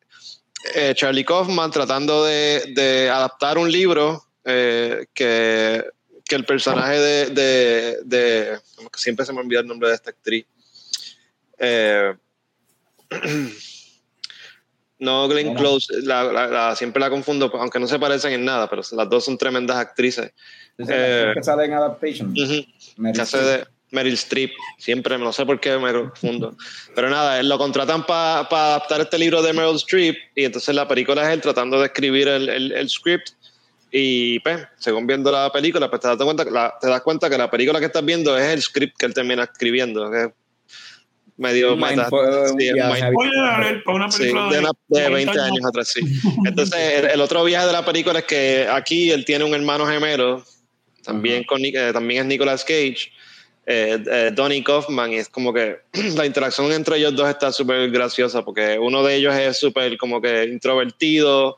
eh, 0.76 0.94
Charlie 0.96 1.26
Kaufman 1.26 1.72
tratando 1.72 2.24
de, 2.24 2.64
de 2.76 3.10
adaptar 3.10 3.58
un 3.58 3.72
libro 3.72 4.24
eh, 4.46 5.06
que, 5.14 5.84
que 6.24 6.36
el 6.36 6.46
personaje 6.46 7.00
de, 7.00 8.00
de, 8.06 8.60
siempre 8.96 9.26
se 9.26 9.34
me 9.34 9.40
olvida 9.42 9.60
el 9.62 9.68
nombre 9.68 9.90
de 9.90 9.96
esta 9.96 10.12
actriz. 10.12 10.46
Eh, 11.64 12.14
no, 15.00 15.28
Glenn. 15.28 15.56
Close, 15.56 15.88
la- 16.04 16.24
la- 16.24 16.48
la- 16.48 16.76
siempre 16.76 17.00
la 17.00 17.10
confundo, 17.10 17.52
aunque 17.56 17.80
no 17.80 17.88
se 17.88 18.00
parecen 18.00 18.34
en 18.34 18.46
nada, 18.46 18.70
pero 18.70 18.82
las 18.92 19.10
dos 19.10 19.26
son 19.26 19.38
tremendas 19.38 19.78
actrices. 19.78 20.32
Eh, 20.88 21.32
que 21.36 21.44
sale 21.44 21.66
en 21.66 21.74
Adaptation. 21.74 22.30
Ujú 22.32 22.66
Meryl 22.98 23.16
que 23.16 23.22
hace 23.22 23.38
de 23.38 23.66
Meryl 23.92 24.14
Streep, 24.14 24.52
siempre, 24.78 25.18
no 25.18 25.34
sé 25.34 25.46
por 25.46 25.60
qué 25.60 25.78
me 25.78 25.92
confundo. 25.92 26.56
Pero 26.96 27.10
nada, 27.10 27.42
lo 27.44 27.58
contratan 27.58 28.06
para 28.06 28.40
adaptar 28.40 29.02
este 29.02 29.18
libro 29.18 29.42
de 29.42 29.54
Meryl 29.54 29.76
Streep 29.76 30.16
y 30.36 30.46
entonces 30.46 30.74
la 30.74 30.88
película 30.88 31.24
es 31.24 31.30
él 31.34 31.42
tratando 31.42 31.80
de 31.80 31.88
escribir 31.88 32.28
el, 32.28 32.48
el- 32.50 32.72
el 32.72 32.90
script 32.90 33.30
y 33.92 34.40
pues, 34.40 34.66
según 34.78 35.06
viendo 35.06 35.30
la 35.32 35.52
película, 35.52 35.90
pues 35.90 36.02
te 36.02 36.08
das, 36.08 36.18
cuenta, 36.18 36.46
que 36.46 36.52
la- 36.52 36.74
te 36.80 36.88
das 36.88 37.02
cuenta 37.02 37.30
que 37.30 37.38
la 37.38 37.52
película 37.52 37.80
que 37.80 37.88
estás 37.88 38.06
viendo 38.06 38.38
es 38.38 38.46
el 38.54 38.62
script 38.62 38.96
que 38.98 39.06
él 39.08 39.14
termina 39.14 39.44
escribiendo, 39.44 40.10
que 40.10 40.24
es 40.24 40.30
medio 41.42 41.76
meta- 41.98 42.10
sí, 42.58 42.70
Sí, 44.12 44.18
película 44.20 44.50
de, 44.52 44.60
una- 44.60 44.72
de 44.88 45.10
90 45.10 45.10
20 45.16 45.40
años 45.42 45.66
atrás, 45.66 45.88
sí. 45.90 46.02
Entonces, 46.46 46.80
el, 47.00 47.06
el 47.12 47.22
otro 47.22 47.44
viaje 47.44 47.68
de 47.68 47.74
la 47.74 47.84
película 47.84 48.20
es 48.20 48.26
que 48.26 48.68
aquí 48.70 49.12
él 49.12 49.26
tiene 49.26 49.44
un 49.44 49.54
hermano 49.54 49.86
gemelo, 49.88 50.44
también, 51.04 51.44
con, 51.44 51.64
eh, 51.66 51.92
también 51.92 52.22
es 52.22 52.28
Nicolas 52.28 52.64
Cage, 52.64 53.12
eh, 53.66 53.98
eh, 54.12 54.32
Donnie 54.34 54.64
Kaufman, 54.64 55.12
y 55.14 55.18
es 55.18 55.30
como 55.30 55.52
que 55.54 55.78
la 56.16 56.26
interacción 56.26 56.72
entre 56.72 56.98
ellos 56.98 57.16
dos 57.16 57.28
está 57.30 57.52
súper 57.52 57.90
graciosa, 57.90 58.44
porque 58.46 58.78
uno 58.80 59.04
de 59.04 59.16
ellos 59.16 59.34
es 59.36 59.58
súper 59.60 59.98
como 59.98 60.22
que 60.22 60.44
introvertido, 60.46 61.58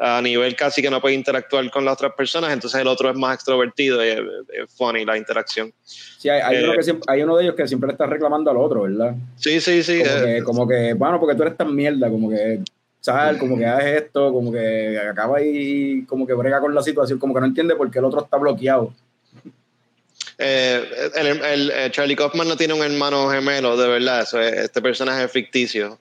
a 0.00 0.22
nivel 0.22 0.54
casi 0.54 0.80
que 0.80 0.90
no 0.90 1.00
puede 1.00 1.16
interactuar 1.16 1.68
con 1.72 1.84
las 1.84 1.94
otras 1.94 2.12
personas, 2.14 2.52
entonces 2.52 2.80
el 2.80 2.86
otro 2.86 3.10
es 3.10 3.16
más 3.16 3.34
extrovertido 3.34 4.04
y 4.04 4.08
es, 4.10 4.18
es 4.52 4.72
funny 4.76 5.04
la 5.04 5.16
interacción. 5.18 5.72
Sí, 5.84 6.28
hay, 6.28 6.40
hay 6.40 6.56
Eh, 6.56 6.64
uno 6.64 6.72
que 6.74 6.82
siempre- 6.84 7.04
hay 7.12 7.22
uno 7.22 7.36
de 7.36 7.42
ellos 7.44 7.56
que 7.56 7.66
siempre 7.66 7.88
le 7.88 7.92
está 7.94 8.06
reclamando 8.06 8.48
al 8.50 8.58
otro, 8.58 8.82
¿verdad? 8.82 9.14
Sí, 9.36 9.60
sí, 9.60 9.82
sí. 9.82 9.98
Como, 9.98 10.10
eh, 10.10 10.34
que, 10.36 10.42
como 10.44 10.68
que, 10.68 10.94
bueno, 10.94 11.18
porque 11.18 11.34
tú 11.34 11.42
eres 11.42 11.56
tan 11.56 11.74
mierda, 11.74 12.08
como 12.08 12.30
que, 12.30 12.60
sal, 13.00 13.38
como 13.38 13.58
que 13.58 13.66
haces 13.66 14.02
esto, 14.02 14.32
como 14.32 14.52
que 14.52 14.98
acaba 14.98 15.42
y 15.42 16.04
como 16.06 16.26
que 16.26 16.34
brega 16.34 16.60
con 16.60 16.72
la 16.74 16.82
situación, 16.82 17.18
como 17.18 17.34
que 17.34 17.40
no 17.40 17.46
entiende 17.46 17.74
por 17.74 17.90
qué 17.90 17.98
el 17.98 18.04
otro 18.04 18.22
está 18.22 18.36
bloqueado. 18.36 18.94
Eh, 20.40 20.84
el, 21.16 21.26
el- 21.42 21.70
el 21.72 21.90
Charlie 21.90 22.14
Kaufman 22.14 22.46
no 22.46 22.56
tiene 22.56 22.74
un 22.74 22.82
hermano 22.82 23.28
gemelo, 23.30 23.76
de 23.76 23.88
verdad. 23.88 24.22
Eso 24.22 24.40
es- 24.40 24.52
este 24.52 24.80
personaje 24.80 25.24
es 25.24 25.30
ficticio. 25.32 25.98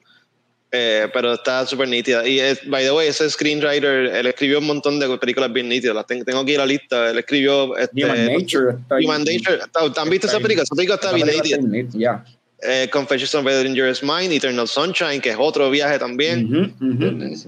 Eh, 0.72 1.08
pero 1.14 1.34
está 1.34 1.66
súper 1.66 1.88
nítida. 1.88 2.28
Y, 2.28 2.40
es, 2.40 2.60
by 2.68 2.84
the 2.84 2.92
way, 2.92 3.08
ese 3.08 3.30
screenwriter, 3.30 4.08
él 4.14 4.28
escribió 4.28 4.60
un 4.60 4.66
montón 4.66 5.00
de 5.00 5.18
películas 5.18 5.52
bien 5.54 5.70
nítidas. 5.70 5.96
Las 5.96 6.06
ten- 6.06 6.26
tengo 6.26 6.40
aquí 6.40 6.54
en 6.54 6.58
la 6.58 6.66
lista. 6.66 7.10
Él 7.10 7.18
escribió. 7.20 7.78
Este, 7.78 8.04
Human 8.04 8.26
Nature 8.26 8.72
está 8.82 8.96
ahí. 8.96 9.06
Human 9.06 9.24
Nature. 9.24 9.60
¿Han 9.96 10.10
visto 10.10 10.28
esa 10.28 10.40
película? 10.40 10.64
Esa 10.64 10.76
película 10.76 10.96
está 10.96 11.14
bien 11.14 11.28
nítida. 11.72 12.26
Eh, 12.62 12.90
Confessions 12.92 13.34
of 13.36 13.46
a 13.46 13.52
Dangerous 13.64 14.02
Mind, 14.04 14.34
Eternal 14.34 14.68
Sunshine, 14.68 15.22
que 15.22 15.30
es 15.30 15.38
otro 15.40 15.70
viaje 15.70 16.00
también. 16.00 16.74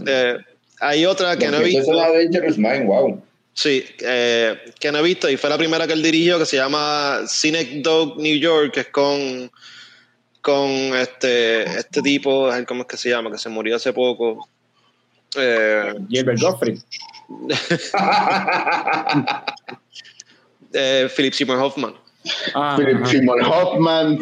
Eh, 0.05 0.37
hay 0.79 1.05
otra 1.05 1.35
que 1.35 1.47
no 1.47 1.57
he 1.57 1.67
Eso 1.67 1.67
es 1.67 1.75
visto. 1.87 1.93
la 1.93 2.11
Dangerous 2.11 2.57
Mind, 2.57 2.85
wow. 2.85 3.21
Sí, 3.53 3.83
eh, 4.01 4.55
que 4.79 4.91
no 4.91 4.99
he 4.99 5.01
visto 5.01 5.29
y 5.29 5.35
fue 5.35 5.49
la 5.49 5.57
primera 5.57 5.85
que 5.87 5.93
él 5.93 6.01
dirigió 6.03 6.39
que 6.39 6.45
se 6.45 6.55
llama 6.57 7.21
Cynic 7.27 7.81
Dog 7.81 8.17
New 8.21 8.37
York, 8.37 8.71
que 8.73 8.79
es 8.81 8.87
con, 8.87 9.51
con 10.49 10.69
este, 10.97 11.63
este 11.63 12.01
tipo, 12.01 12.49
¿cómo 12.67 12.81
es 12.81 12.87
que 12.87 12.97
se 12.97 13.09
llama? 13.09 13.31
Que 13.31 13.37
se 13.37 13.49
murió 13.49 13.75
hace 13.75 13.93
poco. 13.93 14.49
Eh, 15.37 15.93
Gilbert 16.09 16.41
Gottfried. 16.41 16.79
eh, 20.73 21.07
Philip 21.15 21.33
Seymour 21.33 21.59
Hoffman. 21.59 21.93
Ah, 22.55 22.75
Philip. 22.77 23.05
Seymour 23.05 23.43
Hoffman, 23.43 24.17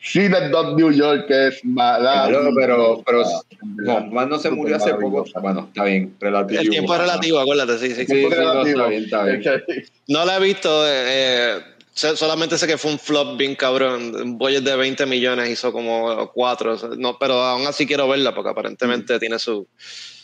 Synecdoche, 0.00 0.76
New 0.76 0.92
York, 0.92 1.26
que 1.26 1.48
es 1.48 1.64
mala. 1.64 2.28
Pero, 2.54 3.02
pero 3.04 3.24
Ah, 3.88 3.98
Hoffman 3.98 4.28
no 4.28 4.38
se 4.38 4.50
murió 4.50 4.76
hace 4.76 4.94
poco. 4.94 5.24
Bueno, 5.40 5.66
está 5.68 5.84
bien, 5.84 6.14
relativo. 6.20 6.60
El 6.60 6.70
tiempo 6.70 6.94
es 6.94 7.00
relativo, 7.00 7.38
acuérdate, 7.38 7.78
sí, 7.78 7.94
sí. 7.94 8.06
Sí, 8.06 8.06
sí, 8.06 8.26
no, 8.28 8.64
está 8.64 8.86
bien, 8.88 9.04
está 9.04 9.24
bien. 9.24 9.42
No 10.08 10.24
la 10.24 10.36
he 10.36 10.40
visto, 10.40 10.86
eh, 10.86 11.04
eh, 11.06 11.60
solamente 11.94 12.56
sé 12.58 12.66
que 12.66 12.78
fue 12.78 12.90
un 12.92 12.98
flop 12.98 13.36
bien 13.36 13.54
cabrón. 13.54 14.14
Un 14.14 14.38
budget 14.38 14.62
de 14.64 14.76
20 14.76 15.06
millones 15.06 15.50
hizo 15.50 15.72
como 15.72 16.30
4, 16.32 16.96
no, 16.98 17.18
pero 17.18 17.34
aún 17.34 17.66
así 17.66 17.86
quiero 17.86 18.08
verla 18.08 18.34
porque 18.34 18.50
aparentemente 18.50 19.18
tiene 19.18 19.38
su... 19.38 19.66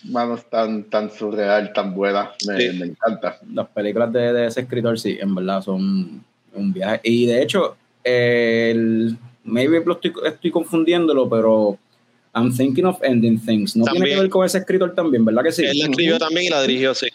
Manos 0.04 0.48
tan, 0.48 0.84
tan 0.84 1.10
surreal, 1.10 1.72
tan 1.72 1.94
buena. 1.94 2.30
Me, 2.46 2.58
Sí. 2.60 2.78
me 2.78 2.86
encanta. 2.86 3.38
Las 3.52 3.68
películas 3.68 4.12
de, 4.12 4.32
de 4.32 4.46
ese 4.46 4.60
escritor, 4.60 4.98
sí, 4.98 5.18
en 5.20 5.34
verdad 5.34 5.60
son 5.62 6.24
un 6.54 6.72
viaje. 6.72 7.00
Y 7.02 7.26
de 7.26 7.42
hecho, 7.42 7.76
el, 8.04 9.16
maybe 9.44 9.82
lo 9.84 9.94
estoy, 9.94 10.12
estoy 10.24 10.50
confundiéndolo, 10.50 11.28
pero 11.28 11.78
I'm 12.34 12.54
thinking 12.56 12.84
of 12.84 13.02
ending 13.02 13.40
things. 13.44 13.76
No 13.76 13.84
tiene 13.84 13.98
También. 13.98 14.16
que 14.16 14.20
ver 14.22 14.30
con 14.30 14.46
ese 14.46 14.58
escritor 14.58 14.94
también, 14.94 15.24
¿verdad 15.24 15.42
que 15.42 15.52
sí? 15.52 15.64
Él 15.64 15.78
la 15.78 15.84
escribió 15.86 16.18
también 16.18 16.46
y 16.46 16.48
la 16.50 16.62
dirigió, 16.62 16.94
sí. 16.94 17.08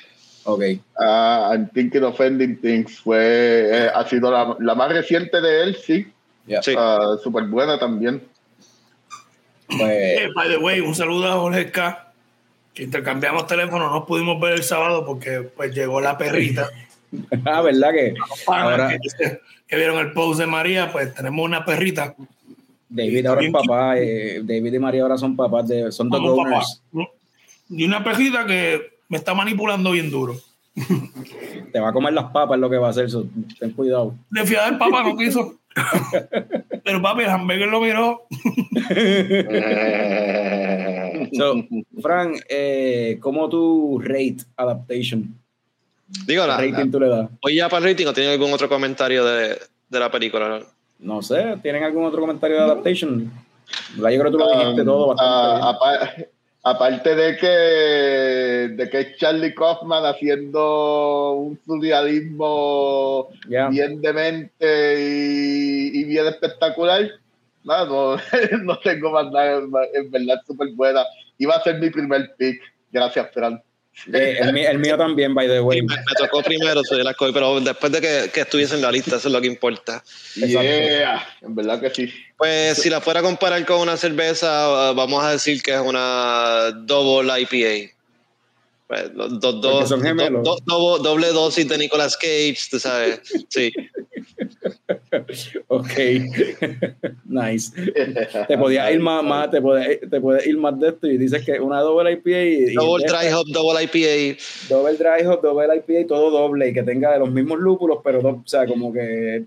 Ok. 0.46 0.64
Ah, 1.00 1.52
I'm 1.54 1.70
Thinking 1.70 2.04
of 2.04 2.20
Ending 2.20 2.60
Things 2.60 3.00
fue, 3.00 3.70
eh, 3.72 3.90
ha 3.94 4.08
sido 4.08 4.32
la, 4.32 4.56
la 4.60 4.76
más 4.76 4.92
reciente 4.92 5.40
de 5.42 5.64
él, 5.64 5.76
sí. 5.76 6.08
ya. 6.46 6.62
Sí. 6.62 6.74
Ah, 6.78 7.16
Súper 7.22 7.46
buena 7.46 7.80
también. 7.80 8.22
Pues, 9.68 9.82
Eh, 9.82 10.30
by 10.36 10.50
the 10.50 10.58
way, 10.58 10.80
un 10.82 10.96
saludo 10.96 11.32
a 11.32 11.36
Jorge 11.36 11.72
K. 11.72 12.12
Que 12.74 12.84
intercambiamos 12.84 13.46
teléfono, 13.46 13.92
no 13.92 14.06
pudimos 14.06 14.40
ver 14.42 14.54
el 14.54 14.64
sábado 14.64 15.06
porque 15.06 15.42
pues 15.42 15.76
llegó 15.76 16.02
la 16.02 16.18
perrita. 16.18 16.70
ah, 17.46 17.62
¿verdad 17.62 17.92
que 17.92 18.16
ahora 18.48 18.98
que, 18.98 19.40
que 19.68 19.76
vieron 19.76 20.00
el 20.00 20.12
post 20.12 20.40
de 20.40 20.48
María, 20.48 20.92
pues 20.92 21.14
tenemos 21.14 21.46
una 21.46 21.64
perrita. 21.64 22.16
David 22.90 23.26
ahora 23.26 23.42
es 23.44 23.52
papá, 23.52 23.98
eh, 23.98 24.42
David 24.44 24.74
y 24.74 24.80
María 24.80 25.04
ahora 25.04 25.18
son 25.18 25.36
papás 25.36 25.68
de, 25.68 25.92
son 25.92 26.10
dos 26.10 26.38
papá. 26.38 26.64
Y 27.70 27.86
una 27.86 28.04
perrita 28.04 28.46
que 28.46 28.93
me 29.14 29.20
está 29.20 29.36
manipulando 29.36 29.92
bien 29.92 30.10
duro. 30.10 30.36
Te 31.72 31.80
va 31.80 31.90
a 31.90 31.94
comer 31.94 32.14
las 32.14 32.32
papas, 32.32 32.58
lo 32.58 32.68
que 32.68 32.78
va 32.78 32.88
a 32.88 32.90
hacer, 32.90 33.08
ten 33.60 33.70
cuidado. 33.74 34.16
De 34.32 34.44
fiar 34.44 34.72
del 34.72 34.80
papá 34.80 35.04
no 35.04 35.16
quiso. 35.16 35.60
Pero 36.84 37.00
papi, 37.00 37.22
el 37.22 37.30
hamburger 37.30 37.68
lo 37.68 37.82
miró. 37.82 38.24
So, 41.36 41.56
Fran, 42.00 42.34
eh, 42.50 43.18
¿cómo 43.22 43.50
tú 43.50 44.00
rate 44.04 44.38
adaptation? 44.56 45.34
Digo, 46.28 46.44
¿Qué 46.44 46.48
la, 46.48 46.58
rating 46.58 46.92
tú 46.92 47.00
le 47.00 47.08
das? 47.08 47.30
¿voy 47.42 47.56
ya 47.56 47.70
para 47.70 47.86
el 47.86 47.92
rating 47.92 48.06
o 48.06 48.14
tiene 48.14 48.34
algún 48.34 48.54
otro 48.54 48.70
comentario 48.70 49.26
de, 49.26 49.58
de 49.90 50.00
la 50.00 50.12
película? 50.12 50.62
No 51.00 51.22
sé, 51.24 51.58
¿tienen 51.64 51.84
algún 51.84 52.06
otro 52.06 52.20
comentario 52.20 52.58
de 52.58 52.64
adaptation? 52.64 53.32
Yo 53.96 54.04
creo 54.04 54.24
que 54.26 54.32
tú 54.32 54.38
lo 54.38 54.52
dijiste 54.52 54.82
Um, 54.82 54.86
todo 54.86 55.08
bastante 55.16 56.18
bien. 56.18 56.30
Apa- 56.64 56.88
Aparte 56.88 57.16
de 57.16 57.38
que, 57.38 57.48
de 58.76 58.90
que 58.90 59.00
es 59.02 59.18
Charlie 59.18 59.54
Kaufman 59.54 60.06
haciendo 60.06 61.34
un 61.34 61.60
surrealismo 61.66 63.30
bien 63.70 64.02
demente 64.02 64.96
y, 65.00 66.00
y 66.00 66.04
bien 66.06 66.26
espectacular, 66.28 67.10
nada, 67.64 67.86
no, 67.86 68.16
no 68.64 68.80
tengo 68.80 69.12
más 69.12 69.32
nada, 69.32 69.62
en 69.94 70.10
verdad 70.12 70.42
súper 70.48 70.70
buena. 70.74 71.04
Iba 71.38 71.56
a 71.56 71.64
ser 71.64 71.80
mi 71.80 71.90
primer 71.90 72.34
pick, 72.38 72.62
gracias 72.92 73.30
Fran. 73.34 73.62
Eh, 74.12 74.38
el, 74.42 74.52
mío- 74.54 74.70
el 74.70 74.80
mío 74.80 74.98
también, 74.98 75.34
by 75.36 75.48
the 75.48 75.58
Y 75.58 75.60
way. 75.60 75.82
me, 75.84 75.96
me 75.96 76.04
tocó 76.18 76.42
primero, 76.42 76.84
soy 76.84 77.04
la 77.04 77.12
escogí, 77.12 77.32
pero 77.32 77.60
después 77.62 77.92
de 77.92 78.02
que, 78.02 78.32
que 78.34 78.42
estuviese 78.42 78.76
en 78.76 78.82
la 78.82 78.92
lista, 78.92 79.16
eso 79.18 79.28
es 79.28 79.32
lo 79.34 79.40
que 79.40 79.48
importa. 79.48 80.04
Yeah, 80.36 81.26
en 81.42 81.56
verdad 81.56 81.80
que 81.80 81.90
sí. 81.92 82.14
Pues 82.38 82.78
si 82.80 82.90
la 82.90 83.02
fuera 83.02 83.20
a 83.22 83.24
comparar 83.24 83.64
con 83.66 83.80
una 83.82 83.96
cerveza, 83.96 84.92
uh, 84.92 84.96
vamos 84.96 85.24
a 85.24 85.32
decir 85.32 85.62
que 85.62 85.72
es 85.74 85.80
una 85.80 86.72
double 86.72 87.32
IPA. 87.42 87.94
Pues, 88.88 89.14
do- 89.14 89.30
do- 89.30 89.62
Porque 89.62 89.68
do- 89.82 89.88
son 89.88 90.02
gemelos. 90.02 90.44
do- 90.44 90.58
do- 90.66 90.98
doble 91.00 91.28
dosis 91.28 91.68
de 91.68 91.78
Nicolas 91.78 92.18
Cage, 92.18 92.58
tú 92.70 92.80
sabes. 92.80 93.22
Sí. 93.50 93.72
Ok. 95.68 95.88
nice. 97.26 97.72
Te 98.48 98.58
podías 98.58 98.92
ir 98.94 99.00
más, 99.00 99.24
más 99.24 99.50
te, 99.52 99.62
puedes, 99.62 100.00
te 100.10 100.22
puedes 100.22 100.46
ir 100.48 100.58
más 100.58 100.80
de 100.80 100.90
esto 100.90 101.08
y 101.08 101.18
dices 101.18 101.44
que 101.46 101.60
una 101.60 101.80
doble 101.82 102.12
IPA 102.14 102.30
y, 102.44 102.54
y 102.72 102.74
Double 102.74 103.06
de 103.06 103.10
dry 103.12 103.26
esta, 103.28 103.40
hop, 103.40 103.48
double 103.48 103.84
IPA. 103.84 104.38
doble 104.70 104.94
dry 104.98 105.26
hop, 105.26 105.42
doble 105.42 105.76
IPA 105.78 106.00
y 106.02 106.06
todo 106.06 106.30
doble 106.32 106.70
y 106.70 106.74
que 106.74 106.84
tenga 106.84 107.12
de 107.14 107.20
los 107.20 107.32
mismos 107.32 107.60
lúpulos, 107.60 108.00
pero 108.04 108.22
do- 108.22 108.30
o 108.30 108.44
sea, 108.48 108.66
como 108.66 108.92
que 108.94 109.46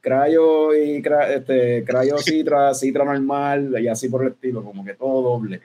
crayo 0.00 0.74
y 0.74 1.02
cra- 1.02 1.28
este, 1.36 1.84
crayo 1.84 2.18
citra, 2.18 2.72
citra 2.74 3.04
normal 3.04 3.74
y 3.80 3.88
así 3.88 4.08
por 4.08 4.22
el 4.22 4.28
estilo, 4.32 4.62
como 4.62 4.84
que 4.84 4.94
todo 4.94 5.22
doble. 5.22 5.60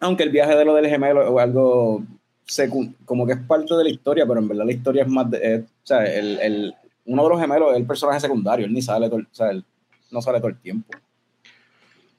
Aunque 0.00 0.22
el 0.24 0.30
viaje 0.30 0.54
de 0.56 0.64
lo 0.64 0.74
del 0.74 0.86
gemelo 0.86 1.22
es 1.38 1.42
algo 1.42 2.02
secu- 2.46 2.92
como 3.06 3.26
que 3.26 3.32
es 3.32 3.38
parte 3.38 3.74
de 3.74 3.84
la 3.84 3.90
historia, 3.90 4.26
pero 4.26 4.38
en 4.40 4.48
verdad 4.48 4.66
la 4.66 4.72
historia 4.72 5.02
es 5.02 5.08
más 5.08 5.30
de, 5.30 5.54
es- 5.54 5.62
o 5.62 5.86
sea, 5.86 6.04
el, 6.04 6.38
el- 6.40 6.74
uno 7.06 7.22
de 7.24 7.28
los 7.28 7.40
gemelos 7.40 7.70
es 7.72 7.76
el 7.78 7.86
personaje 7.86 8.20
secundario, 8.20 8.66
él 8.66 8.72
ni 8.72 8.82
sale 8.82 9.06
todo, 9.08 9.18
el- 9.18 9.26
o 9.30 9.34
sea, 9.34 9.50
él 9.50 9.64
no 10.10 10.22
sale 10.22 10.38
todo 10.38 10.48
el 10.48 10.58
tiempo. 10.58 10.92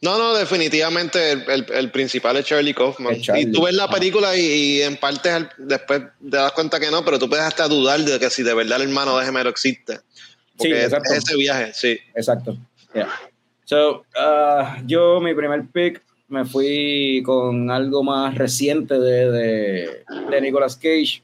No, 0.01 0.17
no, 0.19 0.33
definitivamente 0.35 1.31
el, 1.31 1.49
el- 1.49 1.65
el 1.73 1.91
principal 1.91 2.35
es 2.37 2.45
Charlie 2.45 2.73
Kaufman. 2.73 3.13
Es 3.15 3.21
Charlie, 3.23 3.43
Y 3.43 3.51
tú 3.51 3.63
ves 3.63 3.73
la 3.73 3.85
ajá. 3.85 3.93
película 3.93 4.37
y, 4.37 4.41
y 4.41 4.81
en 4.81 4.97
parte 4.97 5.29
al- 5.31 5.49
después 5.57 6.01
te 6.21 6.37
das 6.37 6.51
cuenta 6.51 6.79
que 6.79 6.91
no, 6.91 7.03
pero 7.03 7.17
tú 7.17 7.27
puedes 7.29 7.45
hasta 7.45 7.67
dudar 7.67 7.99
de 8.01 8.19
que 8.19 8.29
si 8.29 8.43
de 8.43 8.53
verdad 8.53 8.81
el 8.81 8.89
hermano 8.89 9.17
de 9.17 9.25
gemelo 9.25 9.49
existe. 9.49 9.95
Sí, 9.97 10.01
Porque 10.57 10.77
es, 10.79 10.83
exacto. 10.85 11.11
es 11.13 11.17
ese 11.23 11.37
viaje, 11.37 11.71
sí. 11.73 11.97
Exacto. 12.13 12.57
Yeah. 12.93 13.09
So, 13.63 14.05
ah, 14.17 14.77
yo, 14.85 15.19
mi 15.21 15.33
primer 15.33 15.65
pick, 15.65 16.03
me 16.27 16.45
fui 16.45 17.23
con 17.25 17.71
algo 17.71 18.03
más 18.03 18.35
reciente 18.35 18.99
de, 18.99 19.31
de, 19.31 20.03
de 20.29 20.41
Nicolas 20.41 20.75
Cage. 20.75 21.23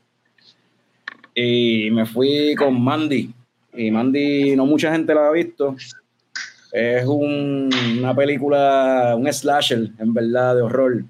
Y 1.36 1.90
me 1.92 2.06
fui 2.06 2.56
con 2.56 2.82
Mandy. 2.82 3.32
Y 3.74 3.90
Mandy, 3.92 4.56
no 4.56 4.66
mucha 4.66 4.92
gente 4.92 5.14
la 5.14 5.28
ha 5.28 5.32
visto. 5.32 5.76
Es 6.72 7.06
un- 7.06 7.70
una 8.00 8.16
película, 8.16 9.16
un 9.18 9.32
slasher, 9.32 9.90
en 10.00 10.14
verdad, 10.14 10.56
de 10.56 10.62
horror. 10.62 11.04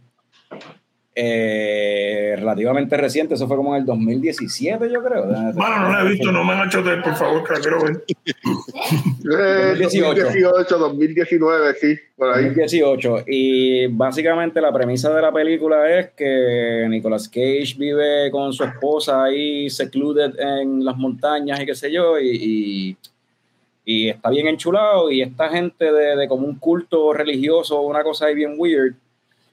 Eh, 1.14 2.36
relativamente 2.38 2.96
reciente, 2.96 3.34
eso 3.34 3.46
fue 3.46 3.58
como 3.58 3.76
en 3.76 3.82
el 3.82 3.86
2017, 3.86 4.90
yo 4.90 5.04
creo. 5.04 5.26
Bueno, 5.26 5.80
no 5.80 5.90
la 5.90 6.02
he 6.04 6.10
visto, 6.10 6.32
no 6.32 6.42
me 6.46 6.54
han 6.54 6.68
hecho 6.68 6.82
de, 6.82 6.98
por 6.98 7.16
favor, 7.16 7.44
que 7.44 7.54
la 7.54 7.60
quiero 7.60 7.84
ver. 7.84 8.04
Eh, 8.08 9.76
2018. 9.78 10.24
2018, 10.24 10.78
2019, 10.78 11.74
sí, 11.80 12.00
por 12.16 12.30
ahí. 12.30 12.46
2018. 12.46 13.26
Y 13.28 13.88
básicamente 13.88 14.62
la 14.62 14.72
premisa 14.72 15.14
de 15.14 15.22
la 15.22 15.34
película 15.34 16.00
es 16.00 16.12
que 16.12 16.86
Nicolas 16.90 17.28
Cage 17.28 17.76
vive 17.78 18.32
con 18.32 18.54
su 18.54 18.64
esposa 18.64 19.26
ahí 19.26 19.70
secluded 19.70 20.40
en 20.40 20.84
las 20.86 20.96
montañas 20.96 21.60
y 21.60 21.66
qué 21.66 21.76
sé 21.76 21.92
yo, 21.92 22.18
y, 22.20 22.30
y, 22.30 22.98
y 23.84 24.10
está 24.10 24.30
bien 24.30 24.48
enchulado 24.48 25.12
y 25.12 25.22
esta 25.22 25.50
gente 25.50 25.92
de, 25.92 26.16
de 26.16 26.28
como 26.30 26.48
un 26.48 26.56
culto 26.56 27.12
religioso, 27.12 27.82
una 27.82 28.02
cosa 28.02 28.28
ahí 28.28 28.36
bien 28.36 28.56
weird, 28.58 28.96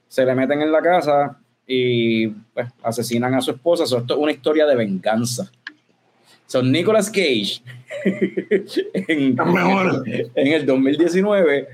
se 0.06 0.24
le 0.24 0.34
meten 0.36 0.62
en 0.62 0.70
la 0.70 0.80
casa 0.80 1.36
y 1.70 2.26
pues, 2.28 2.66
asesinan 2.82 3.34
a 3.34 3.40
su 3.42 3.50
esposa. 3.52 3.86
So, 3.86 3.98
esto 3.98 4.14
es 4.14 4.20
una 4.20 4.32
historia 4.32 4.64
de 4.66 4.74
venganza. 4.74 5.50
Son 6.46 6.72
Nicolas 6.72 7.10
Cage 7.10 7.60
en, 8.94 9.36
en 10.34 10.46
el 10.52 10.64
2019 10.66 11.68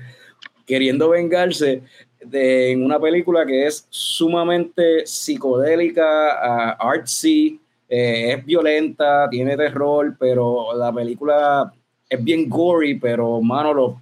queriendo 0.65 1.09
vengarse 1.09 1.81
de, 2.25 2.71
en 2.71 2.83
una 2.83 2.99
película 2.99 3.45
que 3.45 3.67
es 3.67 3.87
sumamente 3.89 5.05
psicodélica, 5.05 6.03
ah, 6.31 6.77
artsy, 6.79 7.59
eh, 7.87 8.33
es 8.33 8.45
violenta, 8.45 9.29
tiene 9.29 9.55
terror, 9.55 10.15
pero 10.19 10.75
la 10.75 10.91
película 10.91 11.71
es 12.09 12.23
bien 12.23 12.49
gory, 12.49 12.95
pero 12.95 13.39
mano, 13.41 13.73
lo, 13.73 14.01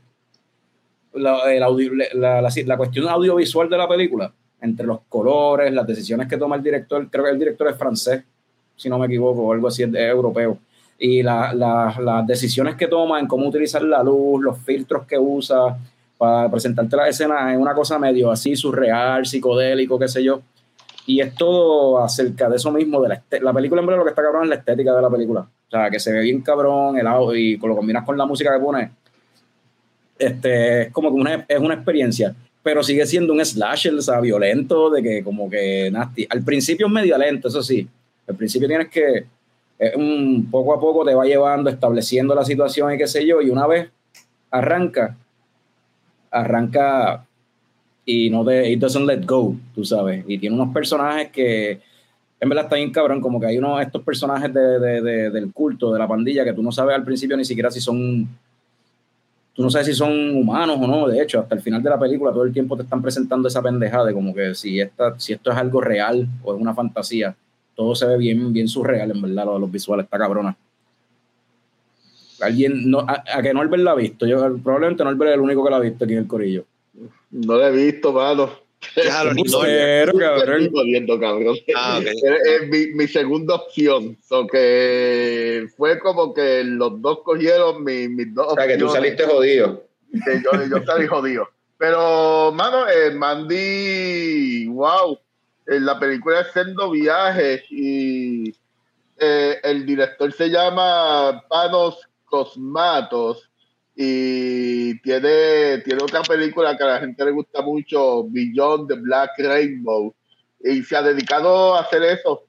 la, 1.13 1.53
el 1.53 1.61
audio- 1.63 1.91
la, 2.13 2.41
la- 2.41 2.49
la 2.65 2.77
cuestión 2.77 3.07
audiovisual 3.09 3.69
de 3.69 3.77
la 3.77 3.87
película, 3.87 4.33
entre 4.63 4.85
los 4.87 4.99
colores, 5.09 5.71
las 5.73 5.85
decisiones 5.85 6.27
que 6.27 6.37
toma 6.37 6.55
el 6.55 6.63
director, 6.63 7.07
creo 7.09 7.25
que 7.25 7.31
el 7.31 7.37
director 7.39 7.67
es 7.67 7.77
francés, 7.77 8.23
si 8.75 8.89
no 8.89 8.97
me 8.97 9.05
equivoco, 9.05 9.41
o 9.43 9.53
algo 9.53 9.67
así, 9.67 9.83
es, 9.83 9.93
europeo. 9.93 10.57
Y 10.97 11.21
la- 11.21 11.53
la- 11.53 11.95
las 12.01 12.25
decisiones 12.25 12.75
que 12.75 12.87
toma 12.87 13.19
en 13.19 13.27
cómo 13.27 13.47
utilizar 13.47 13.83
la 13.83 14.01
luz, 14.03 14.41
los 14.41 14.57
filtros 14.59 15.05
que 15.05 15.19
usa 15.19 15.77
para 16.17 16.49
presentarte 16.49 16.95
la 16.95 17.07
escena 17.09 17.51
es 17.53 17.59
una 17.59 17.73
cosa 17.73 17.99
medio 17.99 18.31
así 18.31 18.55
surreal, 18.55 19.25
psicodélico, 19.25 19.99
qué 19.99 20.07
sé 20.07 20.23
yo. 20.23 20.41
Y 21.05 21.19
es 21.19 21.35
todo 21.35 21.99
acerca 22.01 22.47
de 22.49 22.55
eso 22.55 22.71
mismo, 22.71 23.01
de 23.01 23.09
la, 23.09 23.15
este- 23.15 23.41
la 23.41 23.51
película 23.51 23.81
en 23.81 23.87
verdad 23.87 23.99
lo 23.99 24.05
que 24.05 24.11
está 24.11 24.21
cabrón 24.23 24.43
es 24.43 24.49
la 24.49 24.55
estética 24.55 24.95
de 24.95 25.01
la 25.01 25.09
película. 25.09 25.41
O 25.41 25.69
sea, 25.69 25.89
que 25.89 25.99
se 25.99 26.13
ve 26.13 26.21
bien 26.21 26.41
cabrón, 26.41 26.97
el 26.97 27.05
audio, 27.07 27.35
y 27.35 27.57
lo 27.57 27.75
combinas 27.75 28.05
con 28.05 28.17
la 28.17 28.25
música 28.25 28.53
que 28.53 28.63
pone, 28.63 28.91
este, 30.17 30.83
es 30.83 30.91
como 30.91 31.13
que 31.13 31.43
es 31.47 31.59
una 31.59 31.73
experiencia, 31.73 32.33
pero 32.63 32.81
sigue 32.81 33.05
siendo 33.05 33.33
un 33.33 33.45
slasher, 33.45 33.93
o 33.93 34.01
sea, 34.01 34.19
violento, 34.21 34.89
de 34.89 35.03
que 35.03 35.23
como 35.23 35.49
que 35.49 35.91
nasty. 35.91 36.25
Al 36.29 36.41
principio 36.43 36.87
es 36.87 36.93
medio 36.93 37.17
lento, 37.17 37.49
eso 37.49 37.61
sí. 37.61 37.87
Al 38.27 38.35
principio 38.35 38.67
tienes 38.69 38.87
que, 38.89 39.25
eh, 39.79 39.91
un, 39.97 40.47
poco 40.49 40.73
a 40.73 40.79
poco 40.79 41.03
te 41.05 41.13
va 41.13 41.25
llevando, 41.25 41.69
estableciendo 41.69 42.33
la 42.33 42.45
situación 42.45 42.93
y 42.93 42.97
qué 42.97 43.05
sé 43.07 43.25
yo, 43.27 43.41
y 43.41 43.49
una 43.49 43.67
vez 43.67 43.89
arranca, 44.49 45.17
arranca 46.31 47.25
y 48.05 48.29
no 48.29 48.43
te, 48.45 48.69
it 48.71 48.79
doesn't 48.79 49.05
let 49.05 49.25
go, 49.25 49.55
tú 49.73 49.83
sabes, 49.85 50.23
y 50.27 50.37
tiene 50.37 50.55
unos 50.55 50.73
personajes 50.73 51.29
que 51.31 51.79
en 52.39 52.49
verdad 52.49 52.65
está 52.65 52.75
bien 52.75 52.91
cabrón, 52.91 53.21
como 53.21 53.39
que 53.39 53.45
hay 53.47 53.57
unos 53.57 53.81
estos 53.81 54.03
personajes 54.03 54.53
de, 54.53 54.79
de- 54.79 55.01
de- 55.01 55.29
del 55.29 55.53
culto, 55.53 55.93
de 55.93 55.99
la 55.99 56.07
pandilla, 56.07 56.43
que 56.43 56.51
tú 56.53 56.61
no 56.61 56.71
sabes 56.71 56.93
al 56.95 57.05
principio 57.05 57.37
ni 57.37 57.45
siquiera 57.45 57.71
si 57.71 57.79
son, 57.79 58.27
tú 59.53 59.61
no 59.61 59.69
sabes 59.69 59.87
si 59.87 59.93
son 59.93 60.35
humanos 60.35 60.77
o 60.79 60.87
no, 60.87 61.07
de 61.07 61.21
hecho, 61.21 61.39
hasta 61.39 61.55
el 61.55 61.61
final 61.61 61.81
de 61.81 61.89
la 61.89 61.99
película 61.99 62.31
todo 62.31 62.43
el 62.43 62.53
tiempo 62.53 62.75
te 62.75 62.83
están 62.83 63.01
presentando 63.01 63.47
esa 63.47 63.61
pendejada 63.61 64.05
de 64.05 64.13
como 64.13 64.33
que 64.33 64.55
si, 64.55 64.79
esta, 64.79 65.19
si 65.19 65.33
esto 65.33 65.51
es 65.51 65.57
algo 65.57 65.81
real 65.81 66.27
o 66.43 66.55
es 66.55 66.61
una 66.61 66.73
fantasía, 66.73 67.35
todo 67.75 67.95
se 67.95 68.05
ve 68.05 68.17
bien, 68.17 68.51
bien 68.51 68.67
surreal, 68.67 69.11
en 69.11 69.21
verdad, 69.21 69.45
los, 69.45 69.61
los 69.61 69.71
visuales, 69.71 70.05
está 70.05 70.17
cabrona. 70.17 70.55
Alguien, 72.41 72.89
no, 72.89 72.99
a, 72.99 73.23
a 73.33 73.41
que 73.41 73.53
Norbert 73.53 73.83
la 73.83 73.91
ha 73.91 73.95
visto, 73.95 74.25
yo 74.25 74.39
probablemente 74.57 75.03
Norbert 75.03 75.29
es 75.29 75.35
el 75.35 75.41
único 75.41 75.63
que 75.63 75.69
la 75.69 75.77
ha 75.77 75.81
visto 75.81 76.03
aquí 76.03 76.13
en 76.13 76.19
el 76.19 76.27
corillo. 76.27 76.65
No 77.31 77.55
lo 77.55 77.65
he 77.65 77.71
visto, 77.71 78.11
mano. 78.11 78.62
Déjalo, 78.95 79.33
ni. 79.33 79.43
Pero, 79.43 80.17
cabrón. 80.17 80.63
Estoy 80.63 80.69
jodiendo, 80.71 81.19
cabrón. 81.19 81.57
Ah, 81.75 81.99
ok. 82.01 82.07
Es, 82.07 82.23
es 82.61 82.67
mi, 82.69 82.87
mi 82.95 83.07
segunda 83.07 83.55
opción. 83.55 84.17
So 84.27 84.47
que 84.47 85.67
fue 85.77 85.99
como 85.99 86.33
que 86.33 86.63
los 86.63 87.01
dos 87.01 87.19
cogieron 87.23 87.83
mi- 87.83 88.07
mis 88.07 88.33
dos 88.33 88.47
O 88.53 88.55
sea, 88.55 88.67
que 88.67 88.77
tú 88.77 88.85
opciones. 88.87 89.11
saliste 89.17 89.33
jodido. 89.33 89.83
que 90.25 90.41
yo, 90.43 90.51
yo 90.77 90.85
salí 90.85 91.07
jodido. 91.07 91.49
Pero, 91.77 92.51
mano, 92.53 92.87
eh, 92.87 93.11
Mandy, 93.11 94.67
wow, 94.67 95.17
en 95.67 95.85
la 95.85 95.99
película 95.99 96.41
es 96.41 96.47
Sendo 96.53 96.91
Viajes 96.91 97.63
y 97.69 98.53
eh, 99.17 99.59
el 99.63 99.85
director 99.85 100.31
se 100.31 100.49
llama 100.49 101.43
Panos 101.49 101.99
Cosmatos 102.25 103.49
y 103.95 104.99
tiene, 105.01 105.79
tiene 105.79 106.03
otra 106.03 106.21
película 106.23 106.75
que 106.77 106.83
a 106.83 106.87
la 106.87 106.99
gente 106.99 107.25
le 107.25 107.31
gusta 107.31 107.61
mucho, 107.61 108.25
Beyond 108.29 108.89
the 108.89 108.95
Black 108.95 109.31
Rainbow, 109.37 110.13
y 110.63 110.83
se 110.83 110.95
ha 110.95 111.01
dedicado 111.01 111.75
a 111.75 111.81
hacer 111.81 112.03
eso. 112.03 112.47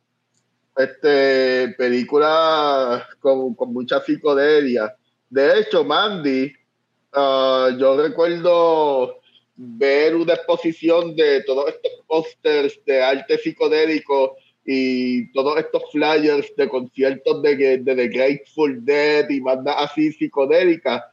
Este, 0.77 1.75
película 1.79 3.07
con, 3.21 3.55
con 3.55 3.73
mucha 3.73 4.01
psicodelia. 4.01 4.95
De 5.31 5.61
hecho, 5.61 5.85
Mandy, 5.85 6.53
Ah, 7.17 7.71
yo 7.79 7.97
recuerdo 7.97 9.21
ver 9.55 10.17
una 10.17 10.35
exposición 10.35 11.15
de 11.15 11.45
todos 11.45 11.69
estos 11.69 11.93
pósters 12.09 12.81
de 12.85 13.01
arte 13.01 13.39
psicodélico 13.39 14.37
y 14.65 15.31
todos 15.33 15.59
estos 15.59 15.93
flyers 15.93 16.53
de 16.57 16.69
conciertos 16.69 17.41
de, 17.41 17.79
de 17.79 17.95
The 17.95 18.09
Grateful 18.09 18.85
Dead 18.85 19.31
y 19.31 19.39
bandas 19.39 19.77
así 19.79 20.11
psicodélicas. 20.13 21.05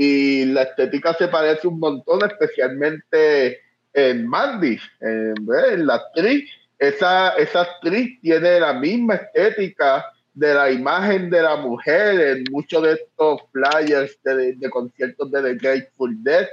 Y 0.00 0.44
la 0.44 0.62
estética 0.62 1.12
se 1.14 1.26
parece 1.26 1.66
un 1.66 1.80
montón, 1.80 2.20
especialmente 2.24 3.60
en 3.92 4.28
Mandy, 4.28 4.78
en, 5.00 5.34
en 5.72 5.86
la 5.88 5.96
actriz. 5.96 6.48
Esa, 6.78 7.30
esa 7.30 7.62
actriz 7.62 8.20
tiene 8.20 8.60
la 8.60 8.74
misma 8.74 9.16
estética 9.16 10.06
de 10.34 10.54
la 10.54 10.70
imagen 10.70 11.28
de 11.30 11.42
la 11.42 11.56
mujer 11.56 12.20
en 12.20 12.44
muchos 12.52 12.80
de 12.84 12.92
estos 12.92 13.40
flyers 13.50 14.16
de, 14.22 14.52
de 14.52 14.70
conciertos 14.70 15.32
de 15.32 15.42
The 15.42 15.54
Grateful 15.56 16.22
Dead. 16.22 16.46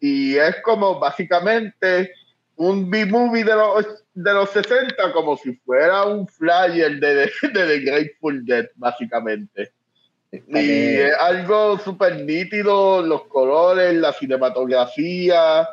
Y 0.00 0.36
es 0.36 0.56
como 0.62 0.98
básicamente 0.98 2.14
un 2.56 2.88
B-movie 2.88 3.44
de 3.44 3.54
los, 3.54 4.04
de 4.14 4.32
los 4.32 4.48
60, 4.52 5.12
como 5.12 5.36
si 5.36 5.52
fuera 5.56 6.06
un 6.06 6.26
flyer 6.26 6.98
de, 6.98 7.14
de, 7.14 7.32
de 7.42 7.66
The 7.66 7.80
Grateful 7.80 8.46
Dead, 8.46 8.70
básicamente. 8.74 9.70
Y 10.48 10.94
es 10.94 11.12
algo 11.20 11.78
súper 11.78 12.24
nítido, 12.24 13.02
los 13.02 13.24
colores, 13.24 13.94
la 13.94 14.12
cinematografía. 14.12 15.68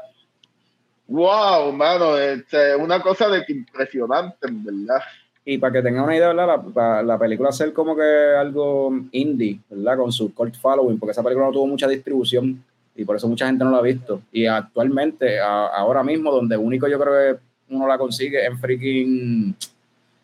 Wow, 1.07 1.71
mano, 1.73 2.17
es 2.17 2.43
eh, 2.53 2.75
una 2.77 3.01
cosa 3.01 3.27
de 3.29 3.45
que 3.45 3.53
impresionante, 3.53 4.47
en 4.47 4.63
verdad. 4.63 5.01
Y 5.45 5.57
para 5.57 5.73
que 5.73 5.81
tengan 5.81 6.05
una 6.05 6.15
idea, 6.15 6.29
¿verdad? 6.29 6.63
La, 6.75 6.93
la, 6.93 7.03
la 7.03 7.19
película 7.19 7.51
ser 7.51 7.73
como 7.73 7.95
que 7.95 8.01
algo 8.37 8.93
indie, 9.11 9.59
¿verdad? 9.69 9.97
Con 9.97 10.11
su 10.11 10.33
cult 10.33 10.55
following, 10.55 10.97
porque 10.97 11.11
esa 11.11 11.23
película 11.23 11.47
no 11.47 11.51
tuvo 11.51 11.67
mucha 11.67 11.87
distribución 11.87 12.63
y 12.95 13.05
por 13.05 13.15
eso 13.15 13.27
mucha 13.27 13.47
gente 13.47 13.63
no 13.63 13.71
la 13.71 13.79
ha 13.79 13.81
visto. 13.81 14.21
Y 14.31 14.45
actualmente, 14.45 15.39
a, 15.39 15.67
ahora 15.67 16.03
mismo, 16.03 16.31
donde 16.31 16.55
único 16.55 16.87
yo 16.87 16.99
creo 16.99 17.13
que 17.13 17.41
uno 17.73 17.87
la 17.87 17.97
consigue 17.97 18.45
en 18.45 18.57
freaking 18.57 19.55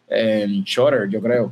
en 0.07 0.63
Shutter, 0.63 1.07
yo 1.09 1.21
creo. 1.21 1.51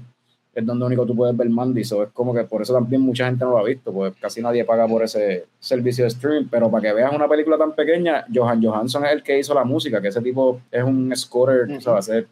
Es 0.58 0.66
donde 0.66 0.86
único 0.86 1.06
tú 1.06 1.16
puedes 1.16 1.38
ver 1.38 1.48
Mandy. 1.52 1.84
So 1.84 2.02
es 2.02 2.10
como 2.10 2.34
que 2.34 2.44
por 2.46 2.64
eso 2.64 2.74
también 2.74 3.00
mucha 3.00 3.28
gente 3.28 3.46
no 3.46 3.52
lo 3.52 3.60
ha 3.60 3.64
visto, 3.64 3.94
pues 3.94 4.16
casi 4.20 4.42
nadie 4.42 4.66
paga 4.66 4.88
por 4.88 5.04
ese 5.04 5.46
servicio 5.60 6.04
de 6.04 6.08
streaming. 6.08 6.48
Pero 6.50 6.72
para 6.72 6.82
que 6.82 6.94
veas 6.96 7.14
una 7.14 7.28
película 7.28 7.60
tan 7.60 7.74
pequeña, 7.74 8.26
Johan 8.34 8.64
Johansson 8.64 9.06
es 9.06 9.12
el 9.12 9.22
que 9.22 9.38
hizo 9.38 9.54
la 9.54 9.64
música, 9.64 10.02
que 10.02 10.08
ese 10.08 10.20
tipo 10.20 10.60
es 10.72 10.84
un 10.84 11.16
scorer, 11.16 11.72
o 11.72 11.80
sea, 11.80 11.92
va 11.92 11.98
a 11.98 12.00
hacer 12.00 12.26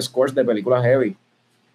scores 0.00 0.32
de 0.32 0.44
películas 0.44 0.84
heavy. 0.84 1.16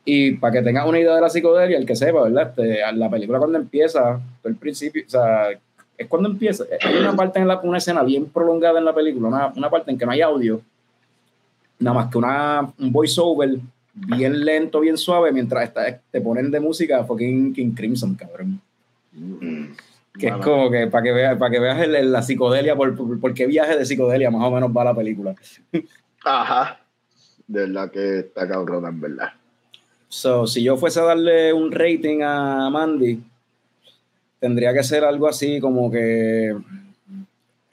Y 0.05 0.31
para 0.37 0.53
que 0.53 0.61
tengas 0.61 0.87
una 0.87 0.97
idea 0.97 1.13
de 1.13 1.19
la 1.19 1.29
psicodelia, 1.29 1.77
el 1.77 1.85
que 1.85 1.97
sepa, 1.97 2.23
¿verdad? 2.23 2.53
Este, 2.57 2.79
la 2.93 3.09
película 3.09 3.39
cuando 3.39 3.57
empieza, 3.57 4.21
el 4.45 4.55
principio, 4.55 5.03
o 5.05 5.09
sea, 5.09 5.49
es 5.97 6.07
cuando 6.07 6.29
empieza. 6.29 6.63
Hay 6.85 6.95
una 6.95 7.17
parte 7.17 7.39
en 7.39 7.49
la, 7.49 7.59
una 7.59 7.79
escena 7.79 8.01
bien 8.03 8.27
prolongada 8.27 8.79
en 8.79 8.85
la 8.85 8.95
película, 8.95 9.27
una, 9.27 9.47
una 9.53 9.69
parte 9.69 9.91
en 9.91 9.97
que 9.97 10.05
no 10.05 10.13
hay 10.13 10.21
audio, 10.21 10.61
nada 11.79 11.95
más 11.95 12.09
que 12.09 12.17
una, 12.17 12.71
un 12.79 12.93
voiceover 12.93 13.59
bien 14.07 14.43
lento, 14.45 14.79
bien 14.79 14.97
suave, 14.97 15.31
mientras 15.31 15.63
está, 15.63 15.99
te 16.11 16.21
ponen 16.21 16.51
de 16.51 16.59
música 16.59 17.03
fucking 17.03 17.53
King 17.53 17.71
Crimson, 17.73 18.15
cabrón. 18.15 18.61
Que 20.19 20.27
es 20.27 20.35
como 20.37 20.69
que 20.71 20.87
para 20.87 21.03
que 21.03 21.11
veas, 21.11 21.37
para 21.37 21.51
que 21.51 21.59
veas 21.59 21.79
el, 21.81 21.95
el- 21.95 22.11
la 22.11 22.21
psicodelia, 22.21 22.75
por, 22.75 22.95
por, 22.95 23.19
por 23.19 23.33
qué 23.33 23.45
viaje 23.47 23.77
de 23.77 23.85
psicodelia 23.85 24.31
más 24.31 24.43
o 24.43 24.51
menos 24.51 24.71
va 24.75 24.83
la 24.83 24.95
película. 24.95 25.35
Ajá. 26.23 26.79
De 27.47 27.61
verdad 27.61 27.91
que 27.91 28.19
está 28.19 28.47
cabrona, 28.47 28.89
en 28.89 28.99
verdad. 29.01 29.29
So, 30.09 30.47
si 30.47 30.63
yo 30.63 30.77
fuese 30.77 30.99
a 30.99 31.03
darle 31.03 31.53
un 31.53 31.71
rating 31.71 32.21
a 32.23 32.69
Mandy, 32.69 33.21
tendría 34.39 34.73
que 34.73 34.83
ser 34.83 35.03
algo 35.03 35.27
así 35.27 35.59
como 35.59 35.91
que 35.91 36.49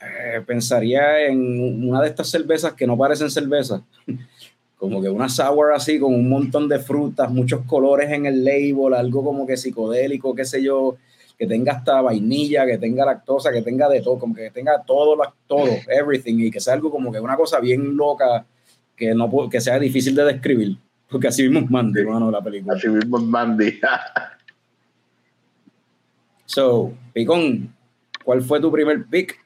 eh, 0.01 0.43
pensaría 0.47 1.27
en 1.27 1.89
una 1.89 2.03
de 2.03 2.09
estas 2.09 2.29
cervezas 2.29 2.73
que 2.75 2.87
no 2.87 2.97
parecen 2.99 3.31
cervezas, 3.31 3.81
como 4.77 5.01
que 5.01 5.09
una 5.09 5.29
sour 5.29 5.73
así 5.73 5.99
con 5.99 6.15
un 6.15 6.29
montón 6.29 6.69
de 6.69 6.79
frutas, 6.79 7.31
muchos 7.31 7.65
colores 7.67 8.11
en 8.11 8.27
el 8.27 8.45
label, 8.45 8.95
algo 8.95 9.25
como 9.25 9.47
que 9.47 9.57
psicodélico, 9.57 10.35
qué 10.35 10.45
sé 10.45 10.63
yo, 10.63 10.97
que 11.39 11.47
tenga 11.47 11.73
hasta 11.73 12.01
vainilla, 12.01 12.67
que 12.67 12.79
tenga 12.79 13.05
lactosa, 13.05 13.51
que 13.53 13.63
tenga 13.63 13.89
de 13.89 14.01
todo, 14.01 14.19
como 14.19 14.35
que 14.35 14.51
tenga 14.51 14.83
todo, 14.83 15.17
todo, 15.47 15.71
everything, 15.89 16.39
y 16.39 16.51
que 16.51 16.61
sea 16.61 16.75
algo 16.75 16.91
como 16.91 17.11
que 17.11 17.21
una 17.21 17.37
cosa 17.37 17.61
bien 17.61 17.97
loca 17.97 18.45
que 18.97 19.15
no 19.15 19.49
que 19.49 19.61
sea 19.61 19.79
difícil 19.79 20.15
de 20.15 20.25
describir, 20.25 20.77
porque 21.09 21.29
así 21.29 21.43
mismo 21.43 21.61
es 21.61 21.71
Mandy, 21.71 22.01
hermano, 22.01 22.31
la 22.31 22.43
película. 22.43 22.77
Así 22.77 22.89
mismo 22.89 23.19
es 23.19 23.25
Mandy. 23.25 23.81
So, 26.47 26.93
Picón, 27.13 27.75
¿cuál 28.23 28.43
fue 28.43 28.61
tu 28.61 28.71
primer 28.71 29.05
pick? 29.07 29.39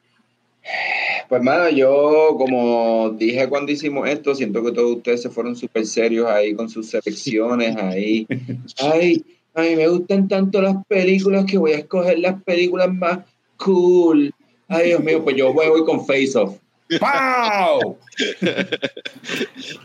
Pues, 1.28 1.42
mano, 1.42 1.68
yo, 1.68 2.34
como 2.38 3.10
dije 3.10 3.48
cuando 3.48 3.70
hicimos 3.70 4.08
esto, 4.08 4.34
siento 4.34 4.62
que 4.64 4.72
todos 4.72 4.96
ustedes 4.96 5.22
se 5.22 5.28
fueron 5.28 5.54
súper 5.56 5.84
serios 5.84 6.26
ahí 6.26 6.54
con 6.54 6.70
sus 6.70 6.88
selecciones 6.88 7.76
ahí. 7.76 8.26
Ay, 8.78 9.24
a 9.54 9.62
mí 9.62 9.76
me 9.76 9.88
gustan 9.88 10.26
tanto 10.26 10.62
las 10.62 10.76
películas 10.86 11.44
que 11.44 11.58
voy 11.58 11.72
a 11.72 11.78
escoger 11.78 12.18
las 12.18 12.42
películas 12.42 12.92
más 12.94 13.18
cool. 13.58 14.32
Ay, 14.68 14.88
Dios 14.88 15.04
mío, 15.04 15.22
pues 15.22 15.36
yo 15.36 15.52
voy, 15.52 15.68
voy 15.68 15.84
con 15.84 16.06
Face 16.06 16.32
Off. 16.34 16.56
¡Wow! 17.00 17.98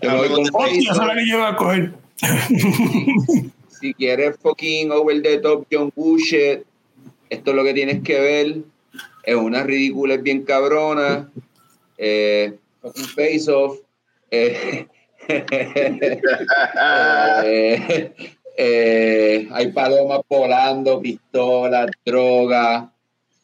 Yo 0.01 0.17
voy 0.17 0.29
con 0.29 0.45
Face 0.45 0.89
Off. 0.91 0.99
que 1.13 1.27
yo 1.27 1.37
iba 1.37 1.49
a 1.49 1.55
coger. 1.57 1.93
Si 3.81 3.93
quieres 3.95 4.37
fucking 4.41 4.91
over 4.91 5.21
the 5.21 5.39
top 5.39 5.65
John 5.69 5.91
Bullshit, 5.93 6.61
esto 7.29 7.51
es 7.51 7.55
lo 7.55 7.63
que 7.65 7.73
tienes 7.73 8.01
que 8.01 8.19
ver. 8.19 8.72
Es 9.23 9.35
una 9.35 9.63
ridícula, 9.63 10.15
es 10.15 10.23
bien 10.23 10.43
cabrona. 10.43 11.31
Eh, 11.97 12.57
face 13.15 13.49
off. 13.49 13.79
Eh, 14.29 14.87
eh, 17.45 18.13
eh, 18.57 19.47
hay 19.51 19.71
palomas 19.71 20.21
volando, 20.29 21.01
pistolas, 21.01 21.89
drogas, 22.05 22.89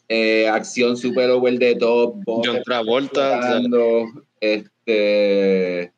eh, 0.07 0.47
acción 0.47 0.97
super 0.97 1.29
over 1.29 1.57
the 1.57 1.75
top. 1.75 2.15
John 2.25 2.61
Travolta. 2.65 3.37
volando, 3.37 4.05
este 4.41 5.91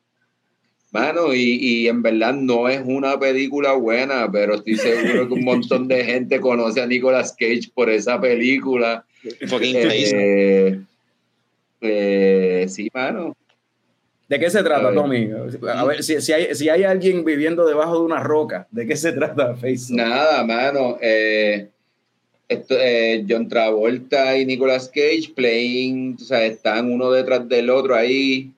mano 0.90 1.32
y, 1.32 1.58
y 1.58 1.88
en 1.88 2.02
verdad 2.02 2.34
no 2.34 2.68
es 2.68 2.82
una 2.84 3.18
película 3.18 3.72
buena 3.72 4.30
pero 4.30 4.56
estoy 4.56 4.76
seguro 4.76 5.26
que 5.26 5.32
un 5.34 5.44
montón 5.44 5.88
de 5.88 6.04
gente 6.04 6.38
conoce 6.38 6.82
a 6.82 6.86
Nicolas 6.86 7.34
Cage 7.38 7.70
por 7.74 7.88
esa 7.88 8.20
película 8.20 9.06
Fucking 9.48 9.82
face. 9.82 10.12
Eh, 10.14 10.80
eh, 11.80 12.66
sí 12.68 12.88
mano 12.92 13.36
¿De 14.32 14.38
qué 14.38 14.48
se 14.48 14.60
A 14.60 14.64
trata, 14.64 14.86
ver. 14.86 14.94
Tommy? 14.94 15.28
A 15.74 15.84
ver, 15.84 16.02
si, 16.02 16.18
si 16.22 16.32
hay, 16.32 16.54
si 16.54 16.70
hay 16.70 16.84
alguien 16.84 17.22
viviendo 17.22 17.66
debajo 17.66 17.98
de 17.98 18.04
una 18.06 18.18
roca, 18.18 18.66
¿de 18.70 18.86
qué 18.86 18.96
se 18.96 19.12
trata 19.12 19.54
Facebook? 19.56 19.98
nada 19.98 20.42
mano 20.42 20.96
eh, 21.02 21.68
esto, 22.48 22.74
eh, 22.80 23.26
John 23.28 23.46
Travolta 23.46 24.38
y 24.38 24.46
Nicolas 24.46 24.88
Cage 24.88 25.32
playing 25.36 26.16
o 26.18 26.24
sea 26.24 26.46
están 26.46 26.90
uno 26.90 27.10
detrás 27.10 27.46
del 27.46 27.68
otro 27.68 27.94
ahí 27.94 28.52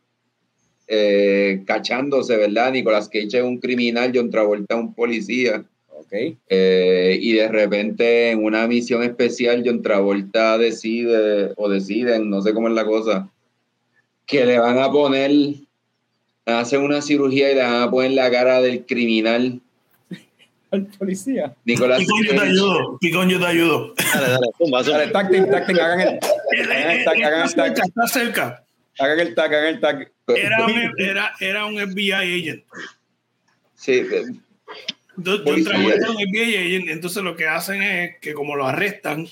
eh, 0.87 1.63
cachándose 1.67 2.37
verdad 2.37 2.71
Nicolas 2.71 3.09
Cage 3.09 3.39
es 3.39 3.43
un 3.43 3.59
criminal 3.59 4.13
John 4.15 4.31
Travolta 4.31 4.77
es 4.77 4.81
un 4.81 4.95
policía. 4.95 5.65
Eh, 6.49 7.19
y 7.21 7.33
de 7.33 7.49
repente 7.49 8.31
en 8.31 8.45
una 8.45 8.67
misión 8.67 9.03
especial 9.03 9.63
John 9.65 9.83
Travolta 9.83 10.59
decide 10.59 11.53
o 11.57 11.69
deciden, 11.69 12.31
no 12.31 12.41
sé 12.41 12.55
cómo 12.55 12.69
es 12.69 12.75
la 12.75 12.85
cosa, 12.85 13.29
que 14.27 14.45
le 14.45 14.59
van 14.59 14.79
a 14.79 14.91
poner, 14.91 15.31
hacen 16.47 16.83
una 16.83 17.03
cirugía 17.03 17.51
y 17.51 17.55
le 17.57 17.63
van 17.63 17.83
a 17.83 17.91
poner 17.91 18.13
la 18.13 18.31
cara 18.31 18.61
del 18.61 18.87
criminal 18.87 19.61
Al 20.71 20.87
policía. 20.87 21.55
Nicolás 21.65 22.01
Picón, 22.01 22.23
yo 22.25 22.35
te 22.35 22.41
ayudo. 22.41 22.99
Picón, 23.01 23.29
yo 23.29 23.39
te 23.39 23.47
ayudo. 23.47 23.95
Dale, 24.13 24.29
dale, 24.29 24.47
zumba. 24.59 24.83
Dale, 24.83 25.07
tacting, 25.09 25.51
tacting, 25.51 25.79
hagan 25.79 26.01
el, 26.01 26.09
hagan 26.09 26.91
el 26.91 27.09
hagan 27.25 27.47
Está 27.47 27.67
el 27.67 27.75
cerca, 27.75 27.75
tag, 27.75 27.87
está 27.87 28.07
cerca. 28.09 28.65
hagan 28.99 29.21
el 29.21 29.35
tag, 29.35 29.55
hagan 29.55 29.75
el 29.75 29.81
tag. 29.81 30.13
Era 30.27 30.67
un, 30.67 30.93
era, 30.99 31.33
era 31.39 31.67
un 31.67 31.79
FBI 31.79 32.13
agent. 32.13 32.65
Sí, 33.75 34.03
FBI 35.17 36.57
agent, 36.57 36.89
entonces 36.89 37.23
lo 37.23 37.37
que 37.37 37.47
hacen 37.47 37.83
es 37.83 38.19
que 38.21 38.35
como 38.35 38.57
lo 38.57 38.67
arrestan, 38.67 39.27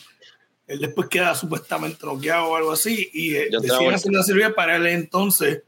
él 0.67 0.81
después 0.81 1.09
queda 1.09 1.35
supuestamente 1.35 2.07
noqueado 2.07 2.49
o 2.49 2.57
algo 2.57 2.73
así 2.73 3.11
y 3.13 3.35
eh, 3.35 3.49
deciden 3.51 3.95
hacer 3.95 4.13
la 4.13 4.23
cirugía 4.23 4.55
para 4.55 4.77
él 4.77 4.87
entonces 4.87 5.63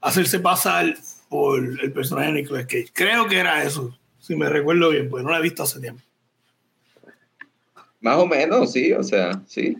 hacerse 0.00 0.40
pasar 0.40 0.94
por 1.28 1.58
el 1.82 1.92
personaje 1.92 2.28
de 2.28 2.42
Nicolas 2.42 2.66
Cage. 2.66 2.90
Creo 2.92 3.26
que 3.26 3.38
era 3.38 3.62
eso, 3.62 3.96
si 4.18 4.34
me 4.34 4.48
recuerdo 4.48 4.90
bien, 4.90 5.08
porque 5.08 5.24
no 5.24 5.30
la 5.30 5.38
he 5.38 5.42
visto 5.42 5.62
hace 5.62 5.80
tiempo. 5.80 6.02
más 8.00 8.16
o 8.16 8.26
menos, 8.26 8.72
sí, 8.72 8.92
o 8.92 9.02
sea, 9.02 9.42
sí. 9.46 9.76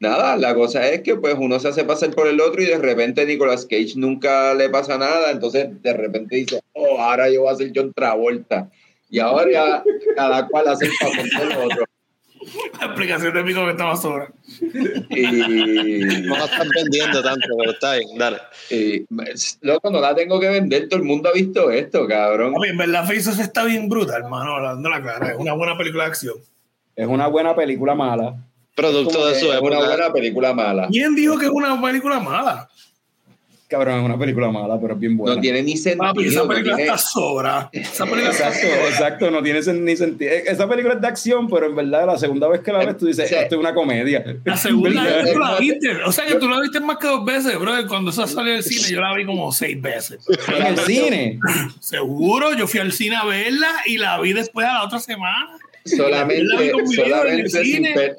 Nada, 0.00 0.36
la 0.36 0.54
cosa 0.54 0.86
es 0.88 1.02
que 1.02 1.16
pues 1.16 1.34
uno 1.38 1.58
se 1.58 1.68
hace 1.68 1.84
pasar 1.84 2.10
por 2.14 2.26
el 2.26 2.40
otro 2.40 2.60
y 2.60 2.66
de 2.66 2.78
repente 2.78 3.24
Nicolas 3.24 3.64
Cage 3.64 3.92
nunca 3.96 4.52
le 4.54 4.68
pasa 4.68 4.98
nada, 4.98 5.30
entonces 5.30 5.80
de 5.82 5.92
repente 5.94 6.36
dice, 6.36 6.60
oh, 6.72 7.00
ahora 7.00 7.30
yo 7.30 7.42
voy 7.42 7.52
a 7.52 7.56
ser 7.56 7.72
John 7.74 7.92
Travolta. 7.94 8.70
Y 9.14 9.20
ahora 9.20 9.48
ya 9.48 9.84
cada 10.16 10.48
cual 10.48 10.66
hace 10.66 10.86
el 10.86 10.92
papel 10.98 11.30
del 11.30 11.56
otro. 11.56 11.84
La 12.80 12.86
explicación 12.86 13.32
de 13.32 13.44
Pico 13.44 13.64
que 13.64 13.70
estaba 13.70 13.96
sobra. 13.96 14.32
Y, 15.08 15.22
No 15.22 16.36
la 16.36 16.46
están 16.46 16.68
vendiendo 16.74 17.22
tanto, 17.22 17.46
pero 17.56 17.70
está 17.70 17.94
bien, 17.94 18.18
dale. 18.18 18.38
y, 18.70 19.06
loco, 19.60 19.90
no 19.92 20.00
la 20.00 20.16
tengo 20.16 20.40
que 20.40 20.48
vender, 20.48 20.88
todo 20.88 20.98
el 20.98 21.06
mundo 21.06 21.28
ha 21.28 21.32
visto 21.32 21.70
esto, 21.70 22.08
cabrón. 22.08 22.54
A 22.56 22.58
mí, 22.58 22.70
en 22.70 22.76
verdad, 22.76 23.04
Faces 23.04 23.38
está 23.38 23.62
bien 23.62 23.88
brutal, 23.88 24.22
hermano, 24.24 24.56
hablando 24.56 24.90
la 24.90 25.00
clara. 25.00 25.30
Es 25.30 25.38
una 25.38 25.52
buena 25.52 25.78
película 25.78 26.04
de 26.04 26.10
acción. 26.10 26.34
Es 26.96 27.06
una 27.06 27.28
buena 27.28 27.54
película 27.54 27.94
mala. 27.94 28.34
Producto 28.74 29.28
de 29.28 29.38
su 29.38 29.52
Es 29.52 29.60
una 29.60 29.78
buena 29.78 30.12
película 30.12 30.52
mala. 30.52 30.88
¿Quién 30.90 31.14
dijo 31.14 31.38
que 31.38 31.44
es 31.44 31.52
una 31.52 31.80
película 31.80 32.18
mala? 32.18 32.68
Cabrón, 33.74 33.98
es 34.00 34.04
una 34.04 34.18
película 34.18 34.50
mala, 34.50 34.78
pero 34.80 34.94
es 34.94 35.00
bien 35.00 35.16
buena. 35.16 35.34
No 35.36 35.40
tiene 35.40 35.62
ni 35.62 35.76
sentido. 35.76 36.04
Papi, 36.14 36.26
esa 36.26 36.46
película 36.46 36.76
tiene- 36.76 36.90
está 36.92 36.98
sobra. 36.98 37.68
Esa 37.72 38.04
película 38.04 38.30
está 38.30 38.48
Exacto, 38.48 38.68
sobra. 38.74 38.88
exacto, 38.88 39.30
no 39.30 39.42
tiene 39.42 39.60
ni 39.80 39.96
sentido. 39.96 40.30
Eh, 40.32 40.44
Esa 40.46 40.68
película 40.68 40.94
es 40.94 41.00
de 41.00 41.06
acción, 41.08 41.48
pero 41.48 41.66
en 41.66 41.74
verdad 41.76 42.06
la 42.06 42.18
segunda 42.18 42.48
vez 42.48 42.60
que 42.60 42.72
la 42.72 42.78
ves 42.84 42.96
tú 42.96 43.06
dices, 43.06 43.28
Sí. 43.28 43.34
esto 43.34 43.56
es 43.56 43.60
una 43.60 43.74
comedia. 43.74 44.24
La 44.44 44.56
segunda 44.56 45.02
vez 45.02 45.32
tú 45.32 45.38
la 45.38 45.58
viste. 45.58 45.90
O 46.04 46.12
sea 46.12 46.24
que 46.26 46.34
tú 46.36 46.48
la 46.48 46.60
viste 46.60 46.78
más 46.80 46.98
que 46.98 47.06
dos 47.08 47.24
veces, 47.24 47.58
bro. 47.58 47.72
Cuando 47.88 48.10
esa 48.10 48.26
salió 48.26 48.52
del 48.52 48.62
cine, 48.62 48.88
yo 48.90 49.00
la 49.00 49.14
vi 49.14 49.24
como 49.26 49.50
seis 49.52 49.80
veces. 49.82 50.24
En 50.56 50.66
el 50.66 50.78
cine. 50.78 51.38
Seguro, 51.80 52.54
yo 52.54 52.66
fui 52.66 52.80
al 52.80 52.92
cine 52.92 53.16
a 53.16 53.24
verla 53.24 53.68
y 53.86 53.98
la 53.98 54.20
vi 54.20 54.32
después 54.32 54.66
a 54.66 54.74
la 54.74 54.84
otra 54.84 55.00
semana. 55.00 55.58
solamente, 55.84 56.46
solamente 56.94 57.48
sin, 57.50 57.64
cine. 57.64 57.92
per- 57.94 58.18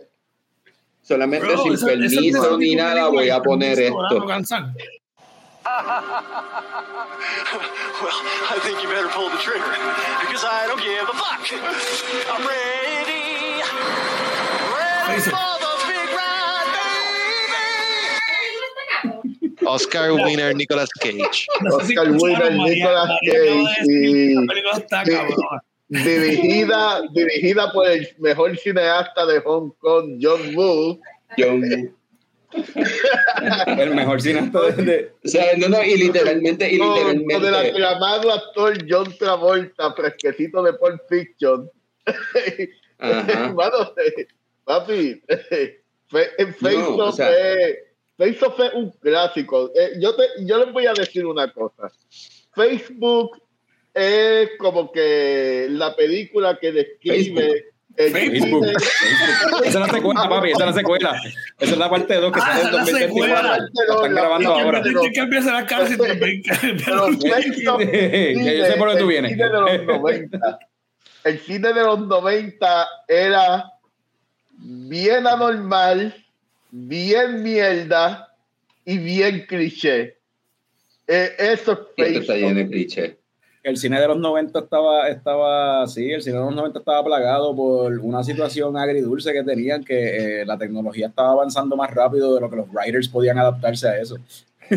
solamente 1.01 1.45
Bro, 1.47 1.63
sin 1.63 1.73
esa- 1.73 1.91
esa 1.93 1.99
permiso 1.99 2.57
ni 2.57 2.75
nada 2.75 3.07
voy 3.09 3.29
a 3.29 3.41
poner 3.41 3.79
esto. 3.79 4.25
Cansan. 5.65 6.13
Well, 8.01 8.11
I 8.51 8.59
think 8.61 8.81
you 8.83 8.89
better 8.89 9.07
pull 9.09 9.29
the 9.29 9.37
trigger 9.37 9.63
because 10.21 10.43
I 10.45 10.67
don't 10.67 10.81
give 10.81 11.07
a 11.07 11.13
fuck. 11.15 11.41
I'm 12.29 12.43
ready. 12.45 13.63
Ready 14.75 15.21
for 15.21 15.47
the 15.63 15.73
big 15.87 16.09
ride, 16.19 16.69
baby. 19.07 19.65
Oscar 19.65 20.13
winner 20.13 20.53
Nicolas 20.53 20.89
Cage. 20.99 21.47
No 21.61 21.79
sé 21.79 21.85
si 21.87 21.97
Oscar 21.97 22.11
winner 22.11 22.51
Nicolas 22.53 22.57
María 22.57 22.85
acaba 22.85 23.17
de 23.21 23.31
Cage 23.31 23.79
decir 23.79 23.85
que 23.87 24.09
y- 24.11 24.35
La 24.35 24.41
película 24.47 24.77
está 24.77 25.03
cabrona. 25.03 25.63
dirigida, 25.87 27.01
dirigida 27.13 27.71
por 27.71 27.87
el 27.87 28.07
mejor 28.19 28.57
cineasta 28.57 29.25
de 29.25 29.39
Hong 29.39 29.71
Kong, 29.79 30.17
John 30.21 30.53
Woo. 30.55 30.99
John- 31.37 31.94
El 33.77 33.95
mejor 33.95 34.21
cineasta 34.21 34.59
de, 34.71 35.11
o 35.23 35.27
sea, 35.27 35.45
no, 35.57 35.69
no, 35.69 35.83
y 35.83 35.97
literalmente, 35.97 36.71
y 36.73 36.77
Con, 36.77 36.89
con 36.89 37.07
el 37.09 37.17
literalmente. 37.19 37.69
aclamado 37.71 38.31
actor 38.31 38.77
John 38.89 39.13
Travolta, 39.17 39.93
fresquecito 39.93 40.63
de 40.63 40.73
Pulp 40.73 40.99
Fiction. 41.09 41.69
Hermano, 42.99 43.93
papi, 44.63 45.21
en 46.37 46.53
Face 46.55 46.77
No, 46.77 46.89
Off 46.95 46.99
o 46.99 47.11
sea- 47.11 47.53
es- 47.53 47.77
Face 48.17 48.45
Off 48.45 48.57
es 48.61 48.73
un 48.73 48.91
clásico. 48.91 49.71
Eh, 49.75 49.91
yo, 49.99 50.15
te, 50.15 50.23
yo 50.45 50.63
les 50.63 50.71
voy 50.71 50.85
a 50.85 50.93
decir 50.93 51.25
una 51.25 51.51
cosa. 51.51 51.91
Facebook 52.53 53.41
es 53.93 54.51
como 54.57 54.89
que 54.89 55.67
la 55.71 55.93
película 55.97 56.57
que 56.57 56.71
describe 56.71 57.43
el 57.51 57.65
Facebook. 57.97 58.65
cine- 58.65 58.75
Esa 59.65 59.67
es 59.67 59.75
la 59.75 59.89
secuela, 59.89 60.29
papi, 60.29 60.49
esa 60.51 60.59
es 60.59 60.65
la 60.65 60.73
secuela. 60.73 61.21
Esa 61.59 61.71
es 61.71 61.77
la 61.77 61.89
parte 61.89 62.15
2 62.15 62.31
que 62.33 62.39
Ah, 62.39 62.45
sale 62.45 62.59
en 62.61 62.67
esa 62.67 62.67
es 62.67 62.73
la 62.73 62.79
2024. 62.81 63.37
secuela. 63.37 63.57
La 63.87 63.95
están 63.95 64.15
grabando 64.15 64.49
No, 64.49 64.55
ahora. 64.59 64.81
Tienes 64.81 65.11
que 65.13 65.19
empieza 65.19 65.53
la 65.53 65.65
cara 65.65 65.87
si 65.87 65.97
te 65.97 66.07
yo 68.57 68.65
sé 68.65 68.73
por 68.73 68.87
dónde 68.89 69.01
tú 69.01 69.07
el 69.07 69.11
vienes. 69.11 69.31
cine 69.31 69.45
de 69.45 69.49
los 69.51 69.85
90. 69.85 70.59
El 71.23 71.39
cine 71.39 71.73
de 71.73 71.83
los 71.83 71.99
90 72.07 72.87
era 73.07 73.71
bien 74.57 75.25
anormal, 75.27 76.15
bien 76.71 77.41
mierda 77.43 78.27
y 78.85 78.97
bien 78.97 79.45
cliché. 79.47 80.17
Eh, 81.07 81.35
eso 81.37 81.71
es 81.97 82.07
esto 82.07 82.19
está 82.21 82.35
lleno 82.35 82.55
de 82.55 82.67
clichés. 82.67 83.15
El 83.65 83.77
cine 83.77 83.99
de 83.99 84.07
los 84.07 84.17
90 84.19 84.59
estaba, 84.59 85.09
estaba, 85.09 85.87
sí, 85.87 86.11
el 86.11 86.21
cine 86.21 86.37
de 86.37 86.43
los 86.45 86.53
90 86.53 86.77
estaba 86.77 87.03
plagado 87.03 87.55
por 87.55 87.97
una 87.97 88.23
situación 88.23 88.77
agridulce 88.77 89.33
que 89.33 89.43
tenían, 89.43 89.83
que 89.83 90.41
eh, 90.41 90.45
la 90.45 90.55
tecnología 90.55 91.07
estaba 91.07 91.31
avanzando 91.31 91.75
más 91.75 91.91
rápido 91.91 92.35
de 92.35 92.41
lo 92.41 92.49
que 92.49 92.57
los 92.57 92.67
writers 92.71 93.09
podían 93.09 93.39
adaptarse 93.39 93.87
a 93.87 93.97
eso. 93.99 94.17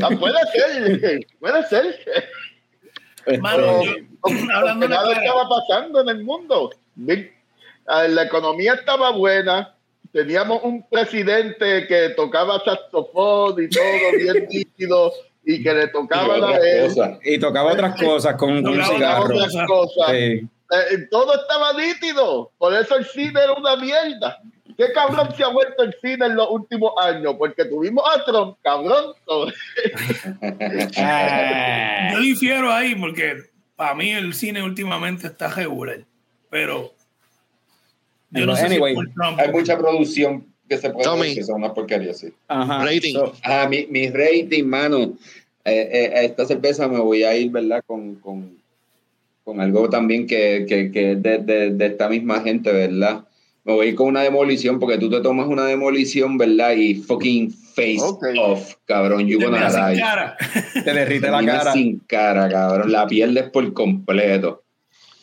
Ah, 0.02 0.08
puede 0.18 0.38
ser, 0.54 1.26
puede 1.38 1.62
ser. 1.66 1.98
Mano, 3.40 3.84
yo- 3.84 3.92
Porque 4.22 4.46
hablando 4.54 4.86
de 4.86 4.94
nada 4.94 5.12
estaba 5.12 5.42
pasando 5.50 6.00
en 6.00 6.08
el 6.08 6.24
mundo. 6.24 6.70
La 6.96 8.22
economía 8.22 8.72
estaba 8.72 9.10
buena. 9.12 9.74
Teníamos 10.12 10.62
un 10.64 10.82
presidente 10.88 11.86
que 11.86 12.08
tocaba 12.16 12.58
saxofón 12.64 13.62
y 13.62 13.68
todo 13.68 13.84
bien 14.16 14.46
nítido 14.50 15.12
y 15.48 15.62
que 15.62 15.72
le 15.72 15.84
Y 15.84 15.92
tocaba 15.92 16.34
a 16.34 16.36
otras 16.36 16.60
él. 16.62 16.88
cosas. 16.88 17.18
Y 17.24 17.38
tocaba 17.38 17.72
otras 17.72 17.98
cosas 17.98 18.34
con 18.36 18.50
un 18.52 18.84
cigarro. 18.84 19.24
otras 19.24 19.54
cosas. 19.66 20.10
Sí. 20.10 20.46
Eh, 20.70 20.98
todo 21.10 21.34
estaba 21.40 21.72
nítido. 21.72 22.52
Por 22.58 22.74
eso 22.74 22.96
el 22.96 23.06
cine 23.06 23.40
era 23.42 23.54
una 23.54 23.74
mierda. 23.76 24.42
¿Qué 24.76 24.92
cabrón 24.92 25.34
se 25.34 25.42
ha 25.42 25.48
vuelto 25.48 25.82
el 25.84 25.94
cine 26.02 26.26
en 26.26 26.36
los 26.36 26.50
últimos 26.50 26.92
años? 27.02 27.34
Porque 27.38 27.64
tuvimos 27.64 28.04
a 28.14 28.22
Trump, 28.26 28.58
cabrón. 28.62 29.14
Yo 32.12 32.18
difiero 32.20 32.70
ahí 32.70 32.94
porque 32.94 33.36
para 33.74 33.94
mí 33.94 34.10
el 34.10 34.34
cine 34.34 34.62
últimamente 34.62 35.28
está 35.28 35.48
regular. 35.48 36.04
Pero 36.50 36.92
yo 38.30 38.44
no 38.44 38.54
sé 38.54 38.66
Anyway, 38.66 38.94
si 38.94 38.96
por 38.96 39.14
Trump. 39.14 39.40
Hay 39.40 39.50
mucha 39.50 39.78
producción 39.78 40.46
que 40.68 40.76
se 40.78 40.90
puede 40.90 41.04
Tommy. 41.04 41.34
que 41.34 41.42
son 41.42 41.56
una 41.62 41.72
porquería, 41.74 42.12
sí. 42.14 42.28
Ajá. 42.48 42.84
Rating. 42.84 43.12
So, 43.14 43.32
Ah, 43.44 43.66
mi, 43.68 43.86
mi 43.86 44.08
rating, 44.08 44.64
mano. 44.64 45.14
Eh, 45.64 45.88
eh, 45.92 46.12
a 46.16 46.22
esta 46.22 46.44
cerveza 46.46 46.88
me 46.88 46.98
voy 46.98 47.24
a 47.24 47.36
ir, 47.36 47.50
¿verdad? 47.50 47.82
Con, 47.86 48.14
con, 48.16 48.56
con 49.44 49.60
algo 49.60 49.88
también 49.90 50.26
que, 50.26 50.64
que, 50.68 50.90
que 50.90 51.12
es 51.12 51.22
de, 51.22 51.38
de, 51.38 51.70
de 51.70 51.86
esta 51.86 52.08
misma 52.08 52.40
gente, 52.40 52.72
¿verdad? 52.72 53.24
Me 53.64 53.74
voy 53.74 53.86
a 53.86 53.88
ir 53.90 53.94
con 53.94 54.06
una 54.08 54.22
demolición 54.22 54.78
porque 54.78 54.96
tú 54.96 55.10
te 55.10 55.20
tomas 55.20 55.46
una 55.46 55.66
demolición, 55.66 56.38
¿verdad? 56.38 56.72
Y 56.74 56.94
fucking 56.94 57.50
face 57.50 57.98
Ok. 58.00 58.24
off, 58.40 58.74
cabrón. 58.86 59.26
You 59.26 59.38
te 59.38 59.44
gonna 59.44 59.68
die. 59.90 60.00
cara. 60.00 60.36
te 60.72 60.92
derrite 60.94 61.30
la 61.30 61.44
cara. 61.44 61.72
sin 61.72 61.98
cara, 62.06 62.48
cabrón. 62.48 62.90
La 62.90 63.06
pierdes 63.06 63.50
por 63.50 63.70
completo. 63.74 64.62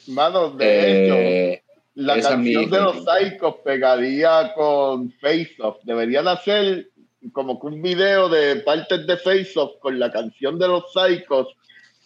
Mano, 0.07 0.51
de 0.51 1.05
hecho, 1.05 1.15
Eh, 1.17 1.63
la 1.95 2.17
esa 2.17 2.29
canción 2.29 2.69
de 2.69 2.79
los. 2.79 3.03
Psychos 3.03 3.55
pegaría 3.63 4.53
con 4.53 5.11
Face 5.13 5.55
Off. 5.59 5.77
Deberían 5.83 6.27
hacer 6.27 6.89
como 7.31 7.59
que 7.59 7.67
un 7.67 7.81
video 7.81 8.29
de 8.29 8.57
partes 8.57 9.07
de 9.07 9.17
Face 9.17 9.53
Off 9.55 9.79
con 9.79 9.97
la 9.97 10.11
canción 10.11 10.59
de 10.59 10.67
los 10.67 10.91
Psychos 10.93 11.55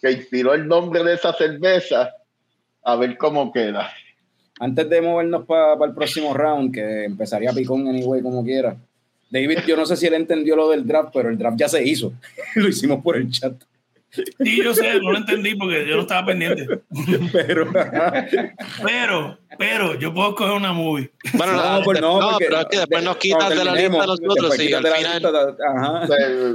que 0.00 0.12
inspiró 0.12 0.54
el 0.54 0.66
nombre 0.66 1.04
de 1.04 1.14
esa 1.14 1.32
cerveza. 1.34 2.10
A 2.82 2.96
ver 2.96 3.18
cómo 3.18 3.52
queda. 3.52 3.92
Antes 4.58 4.88
de 4.88 5.02
movernos 5.02 5.44
para 5.44 5.84
el 5.84 5.94
próximo 5.94 6.32
round, 6.32 6.72
que 6.72 7.04
empezaría 7.04 7.52
picón 7.52 7.86
anyway, 7.88 8.22
como 8.22 8.42
quiera. 8.42 8.76
David, 9.30 9.60
yo 9.66 9.76
no 9.76 9.86
sé 9.86 9.96
si 9.96 10.06
él 10.06 10.14
entendió 10.14 10.56
lo 10.56 10.70
del 10.70 10.86
draft, 10.86 11.10
pero 11.12 11.28
el 11.28 11.38
draft 11.38 11.58
ya 11.58 11.68
se 11.68 11.82
hizo. 11.82 12.12
lo 12.54 12.68
hicimos 12.68 13.02
por 13.02 13.16
el 13.16 13.30
chat. 13.30 13.54
Sí, 14.12 14.62
yo 14.62 14.74
sé, 14.74 15.00
no 15.00 15.12
lo 15.12 15.18
entendí 15.18 15.54
porque 15.54 15.86
yo 15.86 15.94
no 15.96 16.02
estaba 16.02 16.26
pendiente. 16.26 16.66
Pero, 17.32 17.66
Pero, 18.84 19.38
pero, 19.58 19.94
yo 19.98 20.12
puedo 20.12 20.34
coger 20.34 20.54
una 20.54 20.72
movie. 20.72 21.10
Bueno, 21.34 21.52
no, 21.54 21.78
no, 21.78 21.84
pues 21.84 22.00
no, 22.00 22.20
no, 22.20 22.30
porque- 22.32 22.46
pero 22.46 22.60
es 22.60 22.66
que 22.66 22.78
después 22.78 23.04
nos 23.04 23.16
quitas 23.18 23.48
de 23.50 23.64
la 23.64 23.74
lista 23.74 24.00
de 24.00 24.06
nosotros, 24.06 24.54
sí, 24.56 24.72
al 24.72 24.82
final. 24.84 25.22
lista, 25.22 25.56
ajá. 25.68 26.06
Eh, 26.18 26.54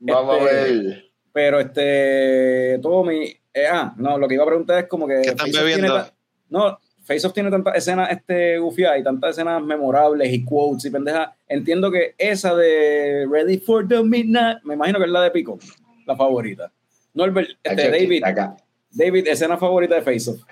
Vamos 0.00 0.36
Este, 0.38 0.50
a 0.50 0.54
ver. 0.64 1.04
Pero 1.32 1.60
este, 1.60 2.78
Tommy, 2.82 3.36
eh, 3.54 3.66
ah, 3.70 3.94
no, 3.96 4.18
lo 4.18 4.26
que 4.28 4.34
iba 4.34 4.42
a 4.42 4.46
preguntar 4.46 4.78
es 4.82 4.88
como 4.88 5.06
que. 5.06 5.20
¿Qué 5.22 5.30
están 5.30 5.50
bebiendo? 5.52 6.04
no, 6.50 6.78
Face 7.04 7.26
Off 7.26 7.32
tiene 7.32 7.50
tantas 7.50 7.76
escenas 7.76 8.10
este, 8.10 8.58
gufiadas 8.58 9.00
y 9.00 9.02
tantas 9.04 9.30
escenas 9.30 9.62
memorables 9.62 10.32
y 10.32 10.44
quotes 10.44 10.84
y 10.84 10.90
pendejas. 10.90 11.30
Entiendo 11.48 11.90
que 11.90 12.14
esa 12.18 12.54
de 12.54 13.26
Ready 13.30 13.58
for 13.58 13.86
the 13.88 14.02
Midnight, 14.02 14.62
me 14.64 14.74
imagino 14.74 14.98
que 14.98 15.04
es 15.06 15.10
la 15.10 15.22
de 15.22 15.30
Pico, 15.30 15.58
la 16.06 16.16
favorita. 16.16 16.72
Norbert, 17.14 17.50
este, 17.62 17.90
David, 17.90 18.24
acá. 18.24 18.56
David, 18.90 19.26
escena 19.28 19.56
favorita 19.56 19.94
de 19.94 20.02
Face 20.02 20.30
Off. 20.30 20.42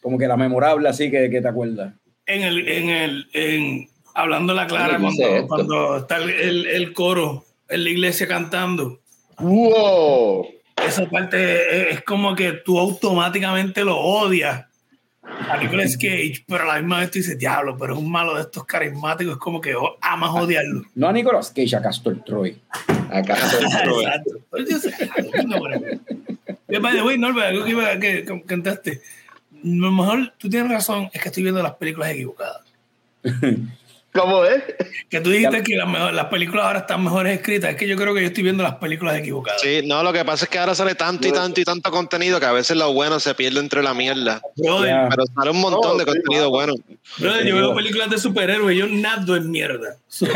Como 0.00 0.18
que 0.18 0.26
la 0.26 0.36
memorable 0.36 0.88
así 0.88 1.10
que, 1.10 1.28
que 1.30 1.40
te 1.40 1.48
acuerdas. 1.48 1.94
En 2.26 2.42
el, 2.42 2.68
en 2.68 2.88
el, 2.90 3.28
en, 3.32 3.88
hablando 4.14 4.54
la 4.54 4.66
clara, 4.66 4.96
¿Cómo 4.96 5.10
dice 5.10 5.44
cuando, 5.46 5.48
cuando 5.48 5.96
está 5.98 6.16
el, 6.18 6.30
el, 6.30 6.66
el 6.66 6.92
coro 6.92 7.44
en 7.68 7.84
la 7.84 7.90
iglesia 7.90 8.26
cantando, 8.26 9.00
¡Wow! 9.38 10.46
esa 10.86 11.08
parte 11.08 11.88
es, 11.90 11.96
es 11.96 12.04
como 12.04 12.34
que 12.34 12.52
tú 12.52 12.78
automáticamente 12.78 13.84
lo 13.84 13.98
odias 13.98 14.66
a 15.48 15.56
Nicolas 15.58 15.96
Cage, 15.96 16.44
pero 16.46 16.64
a 16.64 16.74
la 16.74 16.80
misma 16.80 17.00
vez 17.00 17.10
tú 17.10 17.18
dices, 17.18 17.38
diablo, 17.38 17.76
pero 17.78 17.94
es 17.94 17.98
un 17.98 18.10
malo 18.10 18.34
de 18.34 18.42
estos 18.42 18.64
carismáticos, 18.64 19.34
es 19.34 19.38
como 19.38 19.60
que 19.60 19.74
oh, 19.74 19.96
amas 20.00 20.30
odiarlo. 20.30 20.84
No 20.94 21.08
a 21.08 21.12
Nicolas 21.12 21.50
Cage, 21.50 21.76
a 21.76 21.82
Castor 21.82 22.22
Troy. 22.24 22.56
Exacto. 23.12 24.40
Sé, 24.80 25.44
no, 25.46 25.62
pero- 25.62 26.00
Yo, 26.68 26.80
by 26.80 26.96
the 26.96 27.02
way, 27.02 27.18
Norbert, 27.18 27.48
algo 27.48 27.64
que, 27.64 27.70
iba, 27.70 27.98
que, 27.98 28.24
que 28.24 28.42
cantaste. 28.42 29.02
A 29.52 29.58
lo 29.62 29.90
mejor 29.92 30.32
tú 30.38 30.48
tienes 30.48 30.70
razón, 30.70 31.08
es 31.12 31.22
que 31.22 31.28
estoy 31.28 31.42
viendo 31.42 31.62
las 31.62 31.74
películas 31.74 32.10
equivocadas. 32.10 32.62
¿Cómo 34.16 34.44
es? 34.44 34.62
Que 35.08 35.20
tú 35.20 35.30
dijiste 35.30 35.62
que 35.62 35.76
las, 35.76 35.88
mejor- 35.88 36.12
las 36.12 36.26
películas 36.26 36.66
ahora 36.66 36.78
están 36.80 37.04
mejores 37.04 37.38
escritas. 37.38 37.70
Es 37.70 37.76
que 37.76 37.86
yo 37.86 37.96
creo 37.96 38.14
que 38.14 38.20
yo 38.22 38.26
estoy 38.28 38.42
viendo 38.42 38.62
las 38.62 38.76
películas 38.76 39.16
equivocadas. 39.18 39.60
Sí, 39.60 39.82
no, 39.84 40.02
lo 40.02 40.12
que 40.12 40.24
pasa 40.24 40.44
es 40.46 40.50
que 40.50 40.58
ahora 40.58 40.74
sale 40.74 40.94
tanto 40.94 41.28
y 41.28 41.32
tanto 41.32 41.60
y 41.60 41.64
tanto 41.64 41.90
contenido 41.90 42.40
que 42.40 42.46
a 42.46 42.52
veces 42.52 42.76
lo 42.76 42.92
bueno 42.92 43.20
se 43.20 43.34
pierde 43.34 43.60
entre 43.60 43.82
la 43.82 43.94
mierda. 43.94 44.40
Brother. 44.56 45.08
Pero 45.10 45.24
sale 45.34 45.50
un 45.50 45.60
montón 45.60 45.92
Oh, 45.94 45.98
de 45.98 46.04
contenido 46.04 46.50
bueno. 46.50 46.72
brother, 47.18 47.46
yo 47.46 47.54
veo 47.56 47.74
películas 47.74 48.10
de 48.10 48.18
superhéroes, 48.18 48.76
yo 48.76 48.86
nado 48.88 49.36
en 49.36 49.50
mierda. 49.50 49.96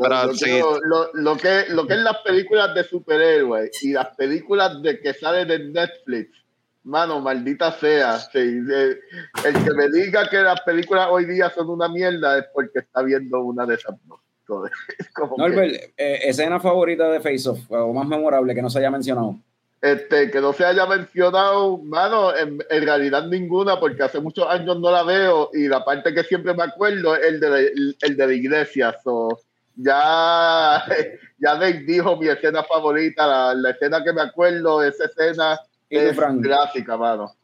Pero 0.00 0.34
sí. 0.34 0.60
lo 1.14 1.36
que, 1.36 1.64
lo 1.70 1.86
que 1.86 1.94
es 1.94 2.00
las 2.00 2.16
películas 2.24 2.74
de 2.74 2.84
superhéroes 2.84 3.82
y 3.82 3.92
las 3.92 4.08
películas 4.16 4.82
de 4.82 5.00
que 5.00 5.14
salen 5.14 5.48
de 5.48 5.58
Netflix, 5.70 6.30
mano, 6.86 7.20
maldita 7.20 7.72
sea. 7.72 8.18
sí, 8.18 8.38
eh, 8.38 8.96
el 9.44 9.64
que 9.64 9.74
me 9.74 9.88
diga 9.90 10.28
que 10.28 10.38
las 10.38 10.60
películas 10.62 11.08
hoy 11.10 11.26
día 11.26 11.50
son 11.50 11.68
una 11.68 11.88
mierda 11.88 12.38
es 12.38 12.44
porque 12.54 12.78
está 12.78 13.02
viendo 13.02 13.40
una 13.40 13.66
de 13.66 13.74
esas 13.74 13.94
dos. 14.04 14.20
Como 15.12 15.36
que- 15.36 15.42
Norbert, 15.42 15.74
eh, 15.96 16.20
escena 16.22 16.60
favorita 16.60 17.10
de 17.10 17.20
Face 17.20 17.48
Off, 17.48 17.58
o 17.68 17.92
más 17.92 18.06
memorable 18.06 18.54
que 18.54 18.62
no 18.62 18.70
se 18.70 18.78
haya 18.78 18.90
mencionado. 18.90 19.36
Este, 19.82 20.30
que 20.30 20.40
no 20.40 20.52
se 20.52 20.64
haya 20.64 20.86
mencionado, 20.86 21.78
mano, 21.78 22.34
en, 22.34 22.58
en 22.70 22.84
realidad 22.84 23.26
ninguna, 23.26 23.78
porque 23.78 24.02
hace 24.02 24.20
muchos 24.20 24.48
años 24.48 24.78
no 24.80 24.90
la 24.90 25.02
veo 25.02 25.50
y 25.52 25.68
la 25.68 25.84
parte 25.84 26.14
que 26.14 26.22
siempre 26.24 26.54
me 26.54 26.62
acuerdo 26.62 27.14
es 27.14 27.26
el 27.26 27.40
de 27.40 27.50
la, 27.50 27.58
el 27.58 28.16
de 28.16 28.26
la 28.26 28.32
iglesia. 28.32 28.96
So, 29.02 29.38
ya, 29.74 30.82
ya 31.38 31.54
Dave 31.54 31.84
dijo 31.86 32.16
mi 32.16 32.28
escena 32.28 32.62
favorita, 32.62 33.26
la, 33.26 33.54
la 33.54 33.70
escena 33.70 34.02
que 34.02 34.12
me 34.12 34.22
acuerdo, 34.22 34.82
esa 34.82 35.04
escena 35.04 35.58
¿Y 35.90 35.96
tú, 35.96 36.02
es 36.02 36.16
Frank? 36.16 36.42
clásica, 36.42 36.96
mano. 36.96 37.34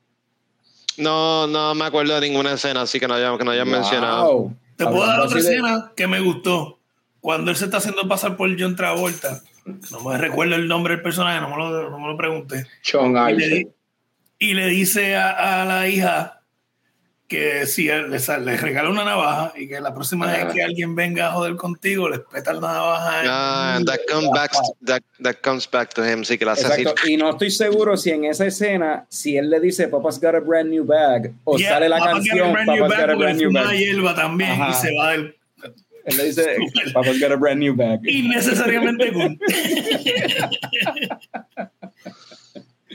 No, 0.98 1.46
no 1.46 1.74
me 1.74 1.84
acuerdo 1.86 2.14
de 2.20 2.28
ninguna 2.28 2.52
escena, 2.52 2.82
así 2.82 3.00
que 3.00 3.08
no 3.08 3.14
hayan, 3.14 3.38
que 3.38 3.44
no 3.44 3.50
hayan 3.50 3.68
mencionado. 3.68 4.52
Te 4.76 4.84
puedo 4.86 5.06
dar 5.06 5.20
otra 5.20 5.34
de- 5.40 5.40
escena 5.40 5.92
que 5.96 6.06
me 6.06 6.20
gustó. 6.20 6.78
Cuando 7.20 7.50
él 7.50 7.56
se 7.56 7.66
está 7.66 7.76
haciendo 7.78 8.06
pasar 8.08 8.36
por 8.36 8.50
John 8.60 8.76
Travolta. 8.76 9.40
No 9.92 10.00
me 10.00 10.18
recuerdo 10.18 10.56
el 10.56 10.66
nombre 10.66 10.94
del 10.94 11.02
personaje, 11.04 11.40
no 11.40 11.48
me 11.48 11.56
lo, 11.56 11.88
no 11.90 11.98
me 12.00 12.08
lo 12.08 12.16
pregunté. 12.16 12.66
Sean 12.82 13.14
Y 13.30 13.34
le, 13.36 13.68
y 14.40 14.54
le 14.54 14.66
dice 14.66 15.14
a, 15.14 15.62
a 15.62 15.64
la 15.64 15.86
hija 15.88 16.41
que 17.32 17.66
si 17.66 17.88
él 17.88 18.10
le, 18.10 18.18
sal- 18.18 18.44
le 18.44 18.56
regala 18.56 18.90
una 18.90 19.04
navaja 19.04 19.52
y 19.56 19.66
que 19.66 19.80
la 19.80 19.92
próxima 19.94 20.30
Ah. 20.30 20.44
vez 20.44 20.54
que 20.54 20.62
alguien 20.62 20.94
venga 20.94 21.28
a 21.28 21.32
joder 21.32 21.56
contigo, 21.56 22.08
le 22.08 22.18
peta 22.20 22.52
la 22.52 22.60
navaja. 22.60 23.22
Ah, 23.26 23.80
that 23.86 23.98
comes 24.08 24.30
back, 24.32 24.52
that, 24.84 25.02
that 25.22 25.36
comes 25.42 25.68
back 25.70 25.92
to 25.94 26.04
him, 26.04 26.24
sí, 26.24 26.36
que 26.38 26.44
la 26.44 26.52
hace 26.52 26.66
así. 26.66 26.82
Exacto. 26.82 27.08
Y 27.08 27.16
no 27.16 27.30
estoy 27.30 27.50
seguro 27.50 27.96
si 27.96 28.10
en 28.10 28.24
esa 28.26 28.46
escena, 28.46 29.06
si 29.08 29.36
él 29.36 29.50
le 29.50 29.60
dice 29.60 29.88
Papa's 29.88 30.20
got 30.20 30.34
a 30.34 30.40
brand 30.40 30.70
new 30.70 30.84
bag, 30.84 31.32
o 31.44 31.56
Yeah, 31.58 31.70
sale 31.70 31.88
la 31.88 31.98
Papa 31.98 32.10
got 32.10 32.12
a 32.12 32.14
canción 32.20 32.52
new 32.52 32.66
Papa's 32.66 32.88
bag 32.90 33.00
got 33.00 33.10
a 33.10 33.16
brand 33.16 33.38
new 33.38 33.48
fuma 33.48 33.62
bag. 33.64 33.78
hierba 33.78 34.14
también 34.14 34.50
Ajá. 34.52 34.70
y 34.70 34.74
se 34.74 34.94
va 34.94 35.10
del 35.12 35.34
Él 36.04 36.16
le 36.16 36.24
dice 36.24 36.56
Papa's 36.94 37.18
got 37.20 37.32
a 37.32 37.36
brand 37.36 37.60
new 37.60 37.74
bag. 37.74 38.00
innecesariamente 38.04 39.12
cool. 39.12 39.38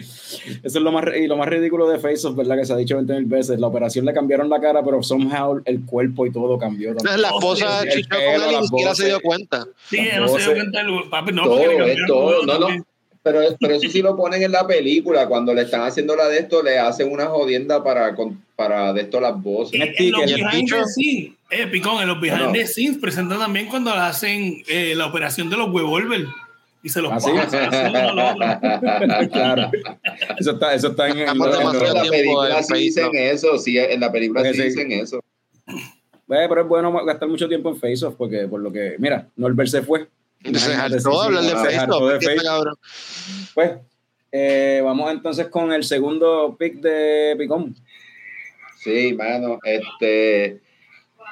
Eso 0.01 0.59
es 0.63 0.75
lo 0.75 0.91
más, 0.91 1.05
y 1.15 1.27
lo 1.27 1.37
más 1.37 1.47
ridículo 1.47 1.87
de 1.89 1.99
Face 1.99 2.25
Off, 2.27 2.35
¿verdad? 2.35 2.57
Que 2.57 2.65
se 2.65 2.73
ha 2.73 2.77
dicho 2.77 2.95
20 2.95 3.13
mil 3.13 3.25
veces. 3.25 3.59
La 3.59 3.67
operación 3.67 4.05
le 4.05 4.13
cambiaron 4.13 4.49
la 4.49 4.59
cara, 4.61 4.83
pero 4.83 5.01
somehow 5.03 5.61
el 5.65 5.85
cuerpo 5.85 6.25
y 6.25 6.31
todo 6.31 6.57
cambió. 6.57 6.95
también. 6.95 7.21
La 7.21 7.29
esposa 7.29 7.83
El 7.83 7.89
chichó 7.91 8.09
con 8.09 8.19
pelo, 8.19 8.43
él 8.45 8.49
y 8.49 8.53
las 8.53 8.61
ni 8.61 8.67
siquiera 8.67 8.95
se 8.95 9.05
dio 9.05 9.19
cuenta. 9.21 9.67
Sí, 9.89 9.97
ella 9.99 10.19
no 10.19 10.27
se 10.27 10.37
dio 10.39 10.53
cuenta 10.55 10.83
del 10.83 11.09
papi, 11.09 11.31
no, 11.33 11.43
todo, 11.43 11.59
es 11.85 11.97
todo. 12.07 12.45
No, 12.45 12.59
no. 12.59 12.85
Pero, 13.23 13.41
pero 13.59 13.73
eso 13.75 13.89
sí 13.89 14.01
lo 14.01 14.15
ponen 14.15 14.41
en 14.43 14.53
la 14.53 14.65
película. 14.65 15.27
Cuando 15.27 15.53
le 15.53 15.63
están 15.63 15.81
haciendo 15.81 16.15
la 16.15 16.29
de 16.29 16.39
esto, 16.39 16.63
le 16.63 16.79
hacen 16.79 17.11
una 17.11 17.25
jodienda 17.25 17.83
para, 17.83 18.15
con- 18.15 18.41
para 18.55 18.93
de 18.93 19.01
esto 19.01 19.19
las 19.19 19.41
voces. 19.43 19.75
Un 19.75 19.81
En 19.81 19.87
los 19.89 20.21
sticker. 20.21 20.29
¿Y 20.29 20.33
el 20.33 20.43
behind 20.45 20.69
the 20.69 20.83
scenes, 20.85 21.31
eh, 21.49 21.67
Picón, 21.67 22.01
en 22.01 22.07
los 22.07 22.21
behind 22.21 22.39
Bueno. 22.39 22.53
the 22.53 22.65
scenes 22.65 22.97
presentan 22.97 23.37
también 23.39 23.67
cuando 23.67 23.91
hacen 23.91 24.63
eh, 24.69 24.93
la 24.95 25.07
operación 25.07 25.49
de 25.49 25.57
los 25.57 25.69
huevolver 25.73 26.25
y 26.87 26.89
se 26.89 27.01
los 27.01 27.11
¿Ah, 27.11 27.19
sí? 27.19 27.29
uno 27.31 27.41
al 27.41 28.19
otro. 28.19 29.29
claro. 29.31 29.71
Eso 30.39 30.51
está, 30.51 30.73
eso 30.73 30.87
está 30.87 31.09
en, 31.09 31.17
en- 31.17 31.27
en- 31.29 31.37
la 31.37 32.03
película 32.09 32.63
sí 32.63 32.73
dicen 32.75 33.09
eso, 33.13 33.57
sí, 33.57 33.77
en 33.77 33.99
la 33.99 34.09
película 34.09 34.41
sí 34.41 34.47
Porque 34.49 34.61
sí. 34.61 34.67
dicen 34.69 34.91
eso. 34.93 35.19
Eh, 35.67 36.45
pero 36.49 36.61
es 36.61 36.67
bueno 36.67 36.91
gastar 37.05 37.27
mucho 37.27 37.47
tiempo 37.49 37.69
en 37.69 37.75
Face 37.75 38.05
Off, 38.05 38.15
porque 38.17 38.47
por 38.47 38.61
lo 38.61 38.71
que, 38.71 38.95
mira, 38.99 39.27
Norbert 39.35 39.69
se 39.69 39.81
fue. 39.81 40.07
Hartó 40.45 40.99
sí, 40.99 41.07
hablar 41.11 41.43
de. 41.43 42.71
Pues, 43.53 43.71
eh, 44.31 44.81
vamos 44.83 45.11
entonces 45.11 45.47
con 45.47 45.71
el 45.73 45.83
segundo 45.83 46.55
pick 46.57 46.75
de 46.75 47.35
Picón. 47.37 47.75
Sí, 48.79 49.13
mano, 49.13 49.59
este, 49.65 50.61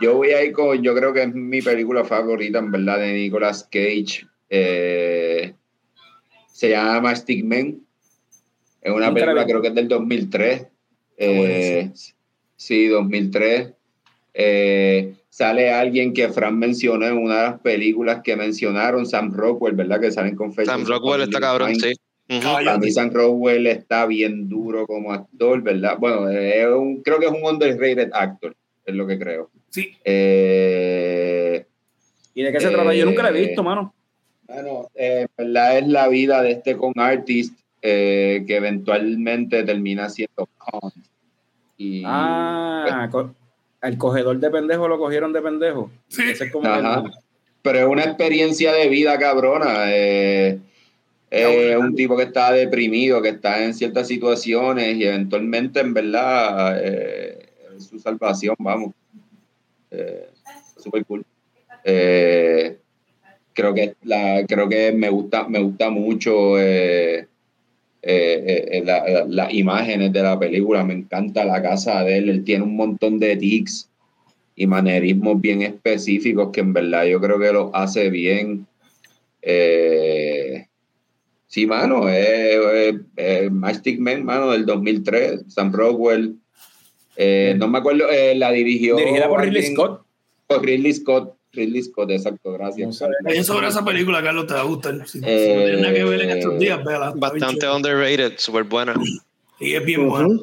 yo 0.01 0.15
voy 0.15 0.31
a 0.31 0.43
ir 0.43 0.51
con, 0.51 0.81
yo 0.81 0.93
creo 0.95 1.13
que 1.13 1.23
es 1.23 1.33
mi 1.33 1.61
película 1.61 2.03
favorita, 2.03 2.59
en 2.59 2.71
verdad, 2.71 2.99
de 2.99 3.13
Nicolas 3.13 3.63
Cage. 3.71 4.25
Eh, 4.57 5.53
se 6.51 6.69
llama 6.69 7.13
Stickman. 7.15 7.81
Es 8.81 8.91
una 8.93 9.13
película, 9.13 9.45
creo 9.45 9.61
que 9.61 9.67
es 9.69 9.75
del 9.75 9.87
2003. 9.87 10.67
Eh, 11.17 11.37
buenísimo. 11.37 12.15
sí, 12.55 12.87
2003. 12.87 13.73
Eh, 14.33 15.13
sale 15.29 15.71
alguien 15.71 16.13
que 16.13 16.29
Fran 16.29 16.57
mencionó 16.57 17.05
en 17.07 17.17
una 17.17 17.35
de 17.35 17.41
las 17.49 17.59
películas 17.61 18.21
que 18.23 18.35
mencionaron, 18.35 19.05
Sam 19.05 19.33
Rockwell, 19.33 19.75
¿verdad? 19.75 19.99
Que 19.99 20.11
salen 20.11 20.35
con 20.35 20.53
Sam 20.53 20.85
Rockwell 20.85 21.21
está 21.21 21.39
cabrón, 21.39 21.75
sí. 21.75 21.93
Ujú. 22.29 22.41
Para 22.41 22.77
mí 22.79 22.91
Sam 22.91 23.11
Rockwell 23.11 23.67
está 23.67 24.05
bien 24.07 24.47
duro 24.49 24.87
como 24.87 25.13
actor, 25.13 25.61
¿verdad? 25.61 25.97
Bueno, 25.99 26.29
es 26.29 26.67
un, 26.67 27.01
creo 27.01 27.19
que 27.19 27.25
es 27.27 27.31
un 27.31 27.43
underrated 27.43 28.09
actor, 28.13 28.55
es 28.85 28.95
lo 28.95 29.05
que 29.07 29.19
creo. 29.19 29.51
Sí, 29.69 29.89
Eh, 30.05 31.65
¿Y 32.33 32.43
de 32.43 32.51
qué 32.51 32.59
se 32.59 32.69
trata? 32.69 32.93
Yo 32.93 33.05
nunca 33.05 33.23
la 33.23 33.29
he 33.29 33.37
Eh, 33.43 33.47
visto, 33.47 33.63
mano. 33.63 33.93
Bueno, 34.47 34.89
eh, 34.95 35.21
en 35.37 35.45
verdad 35.45 35.77
es 35.77 35.87
la 35.87 36.07
vida 36.07 36.41
de 36.41 36.51
este 36.51 36.77
con 36.77 36.93
artist 36.97 37.57
eh, 37.81 38.43
que 38.47 38.55
eventualmente 38.57 39.63
termina 39.63 40.09
siendo 40.09 40.47
con. 40.57 40.91
Y, 41.77 42.03
Ah, 42.05 43.07
co- 43.11 43.33
el 43.81 43.97
cogedor 43.97 44.39
de 44.39 44.49
pendejo 44.49 44.87
lo 44.87 44.97
cogieron 44.97 45.33
de 45.33 45.41
pendejo. 45.41 45.91
sí. 46.07 46.23
Ese 46.29 46.45
es 46.45 46.51
como 46.51 46.67
Ajá. 46.67 47.03
el- 47.05 47.11
Pero 47.61 47.79
es 47.79 47.85
una 47.85 48.03
experiencia 48.03 48.71
de 48.73 48.89
vida 48.89 49.17
cabrona. 49.19 49.85
eh, 49.91 50.59
es 51.31 51.75
un 51.77 51.95
tipo 51.95 52.15
que 52.15 52.23
está 52.23 52.51
deprimido, 52.51 53.21
que 53.21 53.29
está 53.29 53.63
en 53.63 53.73
ciertas 53.73 54.07
situaciones 54.07 54.95
y 54.95 55.03
eventualmente, 55.05 55.79
en 55.81 55.93
verdad, 55.93 56.77
eh, 56.81 57.49
es 57.75 57.85
su 57.87 57.99
salvación, 57.99 58.55
vamos. 58.59 58.93
Eh, 59.91 60.29
super 60.77 61.03
cool. 61.05 61.25
Eh, 61.83 62.77
creo 63.55 63.73
que 63.73 63.95
la, 64.03 64.45
creo 64.47 64.69
que 64.69 64.91
me 64.91 65.09
gusta, 65.09 65.47
me 65.47 65.59
gusta 65.59 65.89
mucho 65.89 66.59
eh, 66.59 67.25
eh, 68.03 68.65
eh, 68.71 68.83
la- 68.85 69.03
la- 69.07 69.25
las 69.27 69.53
imágenes 69.53 70.13
de 70.13 70.21
la 70.21 70.37
película. 70.37 70.83
Me 70.83 70.93
encanta 70.93 71.43
la 71.45 71.61
casa 71.63 72.03
de 72.03 72.17
él. 72.17 72.29
Él 72.29 72.43
tiene 72.43 72.63
un 72.65 72.75
montón 72.75 73.17
de 73.17 73.35
tics 73.37 73.89
y 74.55 74.67
manerismos 74.67 75.41
bien 75.41 75.61
específicos 75.63 76.49
que 76.51 76.59
en 76.61 76.73
verdad 76.73 77.05
yo 77.05 77.19
creo 77.19 77.39
que 77.39 77.51
lo 77.51 77.75
hace 77.75 78.09
bien. 78.11 78.67
Eh, 79.41 80.67
sí, 81.47 81.65
mano, 81.65 82.09
eh, 82.09 82.99
eh, 83.17 83.49
Mastic 83.51 83.99
Man, 83.99 84.23
mano, 84.25 84.51
del 84.51 84.65
2003, 84.65 85.45
Sam 85.47 85.71
Rockwell. 85.71 86.35
No 87.57 87.67
me 87.67 87.77
acuerdo, 87.77 88.05
la 88.35 88.51
dirigió. 88.51 88.97
Dirigida 88.97 89.29
por 89.29 89.41
Ridley 89.41 89.57
alguien- 89.61 89.73
Scott. 89.75 90.05
por 90.47 90.65
Ridley 90.65 90.93
Scott. 90.93 91.34
Ridley 91.55 91.83
Scott, 91.83 92.11
exacto, 92.11 92.53
gracias. 92.53 93.01
Oye, 93.25 93.43
sobre 93.43 93.67
esa 93.67 93.83
película, 93.83 94.21
Carlos, 94.21 94.47
te 94.47 94.53
va 94.53 94.61
a 94.61 94.63
gustar. 94.63 95.07
Si, 95.07 95.19
si 95.19 95.19
no 95.19 95.27
Eh, 95.27 95.63
tienes 95.63 95.81
nada 95.81 95.93
que 95.93 96.03
ver 96.03 96.21
en 96.21 96.29
estos 96.31 96.59
días, 96.59 96.83
véala. 96.83 97.13
Bastante 97.15 97.67
underrated, 97.67 98.33
súper 98.37 98.63
buena. 98.63 98.93
Y 99.59 99.73
es 99.73 99.85
bien 99.85 100.07
bueno. 100.09 100.39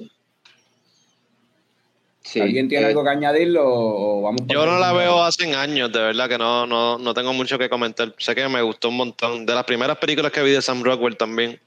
Sí, 2.22 2.40
¿Alguien 2.40 2.68
tiene 2.68 2.86
eh, 2.86 2.88
algo 2.88 3.04
que 3.04 3.10
añadirlo 3.10 3.62
o 3.64 4.22
vamos 4.22 4.40
Yo 4.46 4.64
no 4.64 4.78
la 4.78 4.92
veo 4.92 5.22
hace 5.22 5.54
años, 5.54 5.92
de 5.92 5.98
verdad 5.98 6.28
que 6.28 6.38
no, 6.38 6.66
no, 6.66 6.96
no 6.96 7.12
tengo 7.12 7.32
mucho 7.32 7.58
que 7.58 7.68
comentar. 7.68 8.14
Sé 8.16 8.34
que 8.34 8.48
me 8.48 8.62
gustó 8.62 8.88
un 8.88 8.96
montón. 8.96 9.44
De 9.44 9.54
las 9.54 9.64
primeras 9.64 9.98
películas 9.98 10.32
que 10.32 10.42
vi 10.42 10.52
de 10.52 10.62
Sam 10.62 10.82
Rockwell 10.82 11.16
también. 11.16 11.60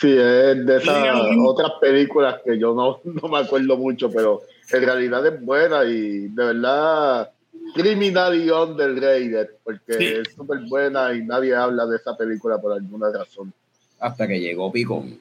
Sí, 0.00 0.08
es 0.08 0.64
de 0.64 0.76
esas 0.76 1.08
otras 1.44 1.72
películas 1.80 2.36
que 2.44 2.58
yo 2.58 2.72
no, 2.72 3.00
no 3.22 3.28
me 3.28 3.38
acuerdo 3.38 3.76
mucho, 3.76 4.10
pero 4.10 4.42
en 4.70 4.82
realidad 4.82 5.26
es 5.26 5.40
buena 5.42 5.84
y 5.84 6.28
de 6.28 6.44
verdad 6.44 7.30
criminal 7.74 8.50
underrated, 8.50 9.48
porque 9.64 9.92
Sí. 9.98 10.04
es 10.28 10.34
súper 10.34 10.60
buena 10.68 11.12
y 11.14 11.22
nadie 11.22 11.54
habla 11.54 11.86
de 11.86 11.96
esa 11.96 12.16
película 12.16 12.58
por 12.60 12.72
alguna 12.72 13.10
razón. 13.12 13.52
Hasta 14.00 14.26
que 14.26 14.40
llegó 14.40 14.70
Picón. 14.72 15.18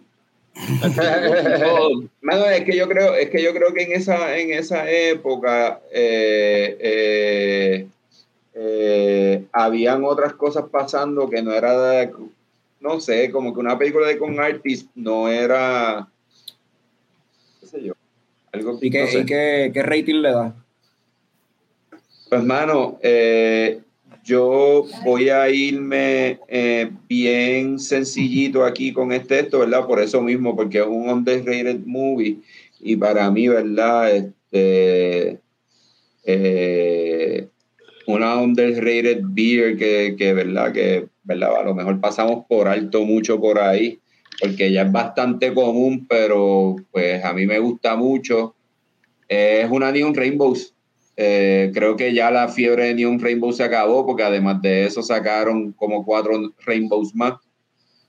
Mano, 2.22 2.46
es 2.46 2.64
que 2.64 2.76
yo 2.76 2.88
creo, 2.88 3.14
es 3.16 3.30
que 3.30 3.44
yo 3.44 3.54
creo 3.54 3.74
que 3.74 3.84
en 3.84 3.92
esa, 3.94 4.38
en 4.38 4.52
esa 4.54 4.90
época 4.90 5.80
eh, 5.92 6.78
eh, 6.80 7.88
eh, 8.56 9.46
habían 9.52 10.04
otras 10.04 10.34
cosas 10.34 10.66
pasando 10.72 11.30
que 11.30 11.42
no 11.44 11.54
era 11.54 11.80
de- 11.92 12.12
no 12.80 13.00
sé, 13.00 13.30
como 13.32 13.54
que 13.54 13.60
una 13.60 13.78
película 13.78 14.08
de 14.08 14.18
con 14.18 14.40
artist 14.40 14.90
no 14.96 15.28
era 15.30 16.08
qué 17.60 17.68
sé 17.68 17.84
yo. 17.84 17.94
Algo 18.52 18.78
¿Y 18.82 18.90
qué, 18.90 19.02
no 19.02 19.08
sé. 19.08 19.20
y 19.20 19.26
qué, 19.26 19.72
qué 19.74 19.84
rating 19.84 20.22
le 20.22 20.32
da? 20.32 20.56
Pues, 22.30 22.44
mano, 22.44 23.00
eh, 23.02 23.80
yo 24.26 24.86
voy 25.06 25.30
a 25.30 25.50
irme 25.50 26.40
eh, 26.50 26.92
bien 27.08 27.80
sencillito 27.80 28.66
aquí 28.66 28.92
con 28.92 29.14
este 29.14 29.38
texto, 29.38 29.60
¿verdad? 29.60 29.88
Por 29.88 30.02
eso 30.02 30.22
mismo, 30.22 30.54
porque 30.54 30.80
es 30.80 30.86
un 30.86 31.10
underrated 31.10 31.86
movie 31.86 32.40
y 32.82 32.98
para 32.98 33.32
mí, 33.32 33.48
¿verdad? 33.48 34.14
Este, 34.14 35.40
eh, 36.26 37.48
una 38.08 38.36
underrated 38.42 39.22
beer 39.24 39.78
que, 39.78 40.16
que, 40.18 40.34
¿verdad? 40.34 40.74
Que, 40.74 41.08
¿verdad? 41.24 41.62
A 41.62 41.64
lo 41.64 41.74
mejor 41.74 42.02
pasamos 42.02 42.46
por 42.46 42.68
alto 42.68 43.06
mucho 43.06 43.40
por 43.40 43.58
ahí, 43.58 44.00
porque 44.42 44.70
ya 44.70 44.82
es 44.82 44.92
bastante 44.92 45.54
común, 45.54 46.06
pero 46.10 46.76
pues 46.92 47.24
a 47.24 47.32
mí 47.32 47.46
me 47.46 47.60
gusta 47.60 47.96
mucho. 47.96 48.54
es 49.30 49.70
una 49.72 49.94
Neon 49.94 50.14
Rainbows. 50.14 50.74
Eh, 51.20 51.72
creo 51.74 51.96
que 51.96 52.14
ya 52.14 52.30
la 52.30 52.48
fiebre 52.48 52.86
de 52.86 52.94
Neon 52.94 53.20
Rainbow 53.20 53.52
se 53.52 53.64
acabó 53.64 54.06
porque 54.06 54.22
además 54.22 54.62
de 54.62 54.86
eso 54.86 55.02
sacaron 55.02 55.72
como 55.72 56.06
cuatro 56.06 56.54
Rainbows 56.64 57.16
más. 57.16 57.34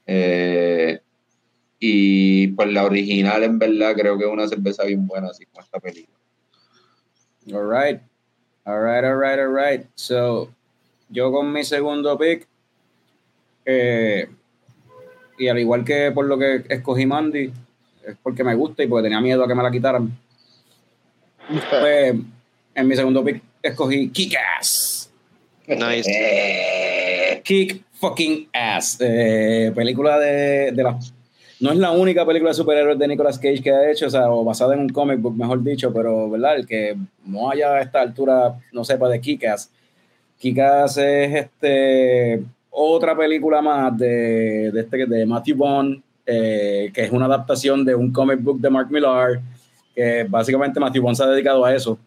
Eh, 0.07 1.01
y 1.81 2.49
pues 2.49 2.71
la 2.71 2.85
original 2.85 3.43
en 3.45 3.59
verdad 3.59 3.95
creo 3.95 4.19
que 4.19 4.25
es 4.25 4.31
una 4.31 4.47
cerveza 4.47 4.85
bien 4.85 5.07
buena 5.07 5.29
así 5.29 5.47
como 5.47 5.63
esta 5.63 5.81
película. 5.81 6.19
All 7.53 7.71
right. 7.71 8.01
All 8.67 8.83
right, 8.83 9.03
all 9.03 9.17
right, 9.17 9.39
all 9.39 9.55
right. 9.55 9.87
So, 9.95 10.51
yo 11.09 11.33
con 11.33 11.51
mi 11.51 11.65
segundo 11.65 12.19
pick, 12.19 12.47
eh, 13.65 14.29
y 15.39 15.49
al 15.49 15.59
igual 15.59 15.85
que 15.85 16.13
por 16.13 16.27
lo 16.27 16.39
que 16.39 16.67
escogí 16.69 17.07
Mandy, 17.07 17.51
es 18.07 18.17
porque 18.23 18.45
me 18.45 18.55
gusta 18.55 18.83
y 18.83 18.87
porque 18.87 19.05
tenía 19.05 19.23
miedo 19.23 19.43
a 19.43 19.49
que 19.49 19.55
me 19.55 19.63
la 19.63 19.71
quitaran. 19.71 20.11
Pues, 21.71 22.15
en 22.79 22.89
mi 22.89 22.97
segundo 22.97 23.25
pick 23.25 23.43
escogí 23.63 24.11
Kick-Ass. 24.11 25.11
Nice. 25.67 26.09
Eh, 26.11 27.43
Kick 27.45 27.85
fucking 27.93 28.49
ass. 28.53 28.99
Eh, 29.01 29.73
película 29.75 30.19
de, 30.19 30.73
de 30.73 30.83
la. 30.83 30.99
No 31.61 31.73
es 31.73 31.79
la 31.79 31.91
única 31.91 32.25
película 32.25 32.51
de 32.51 32.55
superhéroes 32.55 32.99
de 32.99 33.09
Nicolas 33.09 33.39
Cage 33.39 33.61
que 33.61 33.73
ha 33.73 33.91
hecho, 33.91 34.07
o 34.07 34.11
sea, 34.11 34.31
o 34.31 34.45
basada 34.45 34.75
en 34.75 34.81
un 34.81 34.89
comic 34.91 35.21
book, 35.21 35.37
mejor 35.37 35.63
dicho, 35.63 35.93
pero, 35.93 36.31
¿verdad? 36.31 36.57
El 36.57 36.67
que 36.67 36.97
no 37.27 37.51
haya 37.51 37.75
a 37.75 37.81
esta 37.81 38.01
altura 38.01 38.57
no 38.73 38.85
sepa 38.85 39.09
de 39.09 39.21
Kick-Ass. 39.21 39.69
Kick-Ass 40.39 40.99
es 40.99 41.35
este, 41.35 42.45
otra 42.71 43.17
película 43.17 43.61
más 43.61 43.99
de, 43.99 44.71
de, 44.71 44.81
este, 44.81 45.07
de 45.07 45.27
Matthew 45.27 45.57
Bond, 45.57 46.01
eh, 46.25 46.93
que 46.95 47.03
es 47.03 47.11
una 47.11 47.27
adaptación 47.27 47.85
de 47.85 47.95
un 47.97 48.13
comic 48.13 48.41
book 48.41 48.61
de 48.61 48.71
Mark 48.71 48.89
Millar, 48.89 49.41
que 49.97 50.25
básicamente 50.29 50.79
Matthew 50.79 51.03
Bond 51.03 51.17
se 51.17 51.25
ha 51.25 51.27
dedicado 51.27 51.65
a 51.65 51.75
eso. 51.75 51.99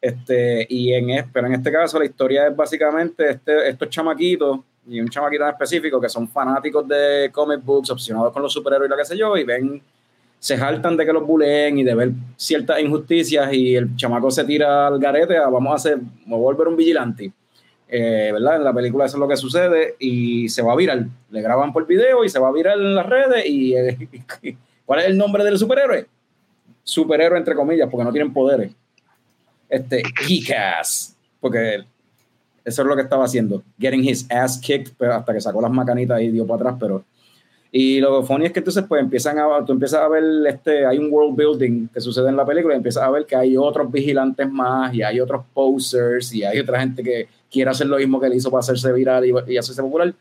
Este, 0.00 0.66
y 0.68 0.92
en, 0.92 1.28
pero 1.32 1.48
en 1.48 1.54
este 1.54 1.72
caso 1.72 1.98
la 1.98 2.04
historia 2.04 2.46
es 2.46 2.56
básicamente 2.56 3.30
este, 3.30 3.68
estos 3.68 3.88
chamaquitos 3.88 4.60
y 4.86 5.00
un 5.00 5.08
chamaquito 5.08 5.42
en 5.44 5.50
específico 5.50 6.00
que 6.00 6.08
son 6.08 6.28
fanáticos 6.28 6.86
de 6.86 7.30
comic 7.32 7.62
books, 7.64 7.90
obsesionados 7.90 8.32
con 8.32 8.42
los 8.42 8.52
superhéroes 8.52 8.88
y 8.88 8.90
lo 8.90 8.96
que 8.96 9.04
sé 9.04 9.16
yo, 9.16 9.36
y 9.36 9.44
ven, 9.44 9.82
se 10.38 10.56
jaltan 10.56 10.96
de 10.96 11.04
que 11.04 11.12
los 11.12 11.26
buleen 11.26 11.78
y 11.78 11.84
de 11.84 11.94
ver 11.94 12.12
ciertas 12.36 12.80
injusticias 12.80 13.52
y 13.52 13.74
el 13.74 13.96
chamaco 13.96 14.30
se 14.30 14.44
tira 14.44 14.86
al 14.86 14.98
garete 14.98 15.36
a 15.36 15.48
vamos 15.48 15.72
a 15.72 15.76
hacer, 15.76 15.98
a 15.98 16.34
volver 16.36 16.68
un 16.68 16.76
vigilante. 16.76 17.32
Eh, 17.90 18.30
¿verdad? 18.32 18.56
En 18.56 18.64
la 18.64 18.72
película 18.72 19.06
eso 19.06 19.16
es 19.16 19.20
lo 19.20 19.28
que 19.28 19.36
sucede 19.36 19.96
y 19.98 20.48
se 20.48 20.62
va 20.62 20.74
a 20.74 20.76
viral. 20.76 21.08
Le 21.30 21.42
graban 21.42 21.72
por 21.72 21.86
video 21.86 22.24
y 22.24 22.28
se 22.28 22.38
va 22.38 22.48
a 22.48 22.52
viral 22.52 22.80
en 22.80 22.94
las 22.94 23.06
redes 23.06 23.46
y 23.46 23.74
eh, 23.74 23.98
¿cuál 24.86 25.00
es 25.00 25.06
el 25.06 25.18
nombre 25.18 25.42
del 25.42 25.58
superhéroe? 25.58 26.06
Superhéroe 26.84 27.38
entre 27.38 27.54
comillas, 27.54 27.88
porque 27.90 28.04
no 28.04 28.12
tienen 28.12 28.32
poderes 28.32 28.72
este, 29.68 30.02
Kick-Ass, 30.26 31.16
porque 31.40 31.84
eso 32.68 32.82
es 32.82 32.88
lo 32.88 32.94
que 32.96 33.02
estaba 33.02 33.24
haciendo, 33.24 33.62
getting 33.78 34.06
his 34.06 34.30
ass 34.30 34.58
kicked, 34.58 34.92
pero 34.98 35.14
hasta 35.14 35.32
que 35.32 35.40
sacó 35.40 35.60
las 35.60 35.70
macanitas 35.70 36.20
y 36.20 36.30
dio 36.30 36.46
para 36.46 36.56
atrás, 36.60 36.76
pero... 36.78 37.04
Y 37.70 38.00
lo 38.00 38.22
funny 38.22 38.46
es 38.46 38.52
que 38.52 38.60
entonces 38.60 38.84
pues 38.88 39.02
empiezan 39.02 39.38
a, 39.38 39.64
tú 39.64 39.72
empiezas 39.72 40.00
a 40.00 40.08
ver, 40.08 40.24
este, 40.46 40.86
hay 40.86 40.96
un 40.96 41.12
world 41.12 41.36
building 41.36 41.88
que 41.88 42.00
sucede 42.00 42.30
en 42.30 42.36
la 42.36 42.46
película 42.46 42.74
y 42.74 42.78
empiezas 42.78 43.02
a 43.02 43.10
ver 43.10 43.26
que 43.26 43.36
hay 43.36 43.58
otros 43.58 43.92
vigilantes 43.92 44.50
más 44.50 44.94
y 44.94 45.02
hay 45.02 45.20
otros 45.20 45.44
posers 45.52 46.32
y 46.34 46.44
hay 46.44 46.58
otra 46.58 46.80
gente 46.80 47.02
que 47.02 47.28
quiere 47.50 47.70
hacer 47.70 47.86
lo 47.86 47.98
mismo 47.98 48.18
que 48.18 48.26
él 48.26 48.34
hizo 48.34 48.50
para 48.50 48.60
hacerse 48.60 48.90
viral 48.92 49.26
y, 49.26 49.34
y 49.52 49.58
hacerse 49.58 49.82
popular. 49.82 50.14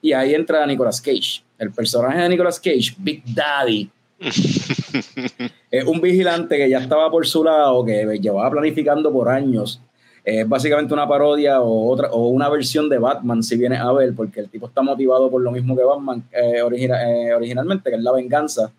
Y 0.00 0.12
ahí 0.12 0.34
entra 0.34 0.64
Nicolas 0.64 1.00
Cage, 1.00 1.42
el 1.58 1.72
personaje 1.72 2.20
de 2.20 2.28
Nicolas 2.28 2.60
Cage, 2.60 2.94
Big 2.98 3.22
Daddy, 3.34 3.90
es 5.70 5.84
un 5.84 6.00
vigilante 6.00 6.56
que 6.56 6.68
ya 6.68 6.78
estaba 6.78 7.10
por 7.10 7.26
su 7.26 7.42
lado, 7.44 7.84
que 7.84 8.18
llevaba 8.20 8.50
planificando 8.50 9.12
por 9.12 9.28
años. 9.28 9.80
Es 10.24 10.48
básicamente 10.48 10.94
una 10.94 11.08
parodia 11.08 11.60
o, 11.60 11.90
otra, 11.90 12.08
o 12.12 12.28
una 12.28 12.48
versión 12.48 12.88
de 12.88 12.98
Batman, 12.98 13.42
si 13.42 13.56
viene 13.56 13.76
a 13.76 13.90
ver, 13.92 14.14
porque 14.14 14.40
el 14.40 14.48
tipo 14.48 14.68
está 14.68 14.80
motivado 14.80 15.30
por 15.30 15.42
lo 15.42 15.50
mismo 15.50 15.76
que 15.76 15.82
Batman 15.82 16.22
eh, 16.30 16.62
origina, 16.62 17.10
eh, 17.10 17.34
originalmente, 17.34 17.90
que 17.90 17.96
es 17.96 18.02
la 18.02 18.12
venganza 18.12 18.70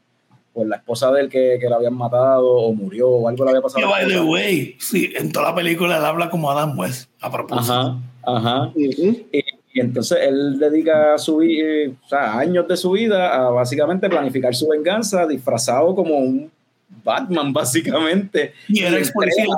por 0.54 0.68
la 0.68 0.78
esposa 0.78 1.12
de 1.12 1.22
él 1.22 1.30
que, 1.30 1.58
que 1.60 1.68
la 1.68 1.78
habían 1.78 1.96
matado 1.96 2.48
o 2.48 2.74
murió 2.74 3.10
o 3.10 3.28
algo 3.28 3.44
le 3.44 3.50
había 3.52 3.62
pasado. 3.62 3.86
Y 3.86 3.90
by 3.90 4.08
the 4.08 4.22
way, 4.22 4.76
sí, 4.80 5.12
en 5.16 5.32
toda 5.32 5.50
la 5.50 5.56
película 5.56 5.98
él 5.98 6.06
habla 6.06 6.30
como 6.30 6.50
Adam 6.50 6.78
West, 6.78 7.10
a 7.20 7.32
propósito. 7.32 7.74
Ajá, 7.74 7.98
ajá. 8.22 8.62
Uh 8.68 8.80
-huh. 8.80 9.26
y, 9.32 9.43
y 9.74 9.80
entonces 9.80 10.20
él 10.22 10.60
dedica 10.60 11.18
su, 11.18 11.42
eh, 11.42 11.90
o 12.06 12.08
sea, 12.08 12.38
años 12.38 12.68
de 12.68 12.78
su 12.78 12.92
vida 12.92 13.36
a 13.36 13.50
básicamente 13.50 14.08
planificar 14.08 14.54
su 14.54 14.68
venganza 14.68 15.26
disfrazado 15.26 15.96
como 15.96 16.16
un 16.16 16.52
Batman, 17.04 17.52
básicamente. 17.54 18.54
Y 18.68 18.84
era 18.84 19.00
ex 19.00 19.12
entrena, 19.16 19.58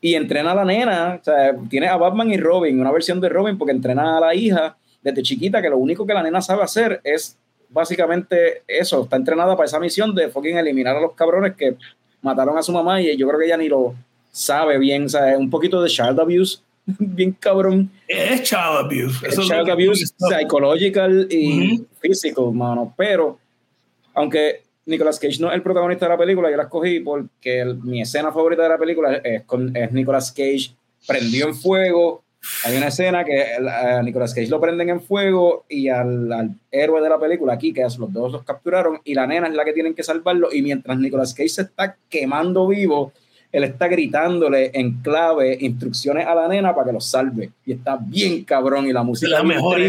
y 0.00 0.14
entrena 0.14 0.50
a 0.50 0.54
la 0.56 0.64
nena, 0.64 1.18
o 1.20 1.24
sea, 1.24 1.56
tiene 1.70 1.86
a 1.86 1.96
Batman 1.96 2.32
y 2.32 2.38
Robin, 2.38 2.80
una 2.80 2.90
versión 2.90 3.20
de 3.20 3.28
Robin, 3.28 3.56
porque 3.56 3.70
entrena 3.70 4.16
a 4.16 4.20
la 4.20 4.34
hija 4.34 4.76
desde 5.00 5.22
chiquita, 5.22 5.62
que 5.62 5.70
lo 5.70 5.78
único 5.78 6.04
que 6.04 6.12
la 6.12 6.24
nena 6.24 6.42
sabe 6.42 6.64
hacer 6.64 7.00
es 7.04 7.38
básicamente 7.68 8.62
eso, 8.66 9.04
está 9.04 9.14
entrenada 9.14 9.56
para 9.56 9.66
esa 9.66 9.78
misión 9.78 10.12
de 10.12 10.28
fucking 10.28 10.56
eliminar 10.56 10.96
a 10.96 11.00
los 11.00 11.12
cabrones 11.12 11.54
que 11.54 11.76
mataron 12.20 12.58
a 12.58 12.62
su 12.62 12.72
mamá 12.72 13.00
y 13.00 13.16
yo 13.16 13.28
creo 13.28 13.38
que 13.38 13.46
ella 13.46 13.56
ni 13.56 13.68
lo 13.68 13.94
sabe 14.32 14.78
bien, 14.78 15.04
o 15.04 15.08
sea, 15.08 15.32
es 15.32 15.38
un 15.38 15.50
poquito 15.50 15.80
de 15.80 15.88
child 15.88 16.18
abuse 16.18 16.58
bien 16.98 17.32
cabrón. 17.32 17.90
Es 18.06 18.42
child 18.42 18.78
abuse. 18.78 19.26
Es 19.26 19.36
child 19.38 19.70
abuse 19.70 20.06
psychological 20.16 21.26
y 21.30 21.48
uh 21.48 21.80
-huh. 21.80 21.86
physical, 22.00 22.52
mano. 22.52 22.94
Pero, 22.96 23.38
aunque 24.14 24.62
Nicolas 24.86 25.18
Cage 25.18 25.40
no 25.40 25.48
es 25.48 25.54
el 25.54 25.62
protagonista 25.62 26.06
de 26.06 26.10
la 26.10 26.18
película, 26.18 26.50
yo 26.50 26.56
la 26.56 26.64
escogí 26.64 27.00
porque 27.00 27.60
el, 27.60 27.78
mi 27.82 28.00
escena 28.00 28.30
favorita 28.32 28.62
de 28.62 28.68
la 28.68 28.78
película 28.78 29.16
es, 29.16 29.42
con, 29.42 29.76
es 29.76 29.92
Nicolas 29.92 30.30
Cage 30.32 30.74
prendió 31.06 31.48
en 31.48 31.54
fuego. 31.54 32.22
Hay 32.64 32.76
una 32.76 32.88
escena 32.88 33.24
que 33.24 33.54
a 33.54 34.00
Nicolas 34.02 34.32
Cage 34.32 34.48
lo 34.48 34.60
prenden 34.60 34.88
en 34.88 35.00
fuego 35.00 35.64
y 35.68 35.88
al, 35.88 36.32
al 36.32 36.50
héroe 36.70 37.02
de 37.02 37.08
la 37.08 37.18
película, 37.18 37.54
aquí, 37.54 37.72
que 37.72 37.82
los 37.82 38.12
dos 38.12 38.30
los 38.30 38.44
capturaron, 38.44 39.00
y 39.02 39.14
la 39.14 39.26
nena 39.26 39.48
es 39.48 39.54
la 39.54 39.64
que 39.64 39.72
tienen 39.72 39.94
que 39.94 40.04
salvarlo. 40.04 40.50
Y 40.52 40.62
mientras 40.62 40.96
Nicolas 40.96 41.34
Cage 41.34 41.48
se 41.48 41.62
está 41.62 41.96
quemando 42.08 42.68
vivo, 42.68 43.12
él 43.52 43.64
está 43.64 43.88
gritándole 43.88 44.70
en 44.74 45.00
clave 45.02 45.56
instrucciones 45.60 46.26
a 46.26 46.34
la 46.34 46.48
nena 46.48 46.74
para 46.74 46.88
que 46.88 46.92
lo 46.92 47.00
salve. 47.00 47.50
Y 47.64 47.72
está 47.72 47.96
bien 48.00 48.44
cabrón. 48.44 48.86
Y 48.86 48.92
la 48.92 49.02
música 49.02 49.30
la 49.30 49.38
es 49.38 49.44
mejor 49.44 49.80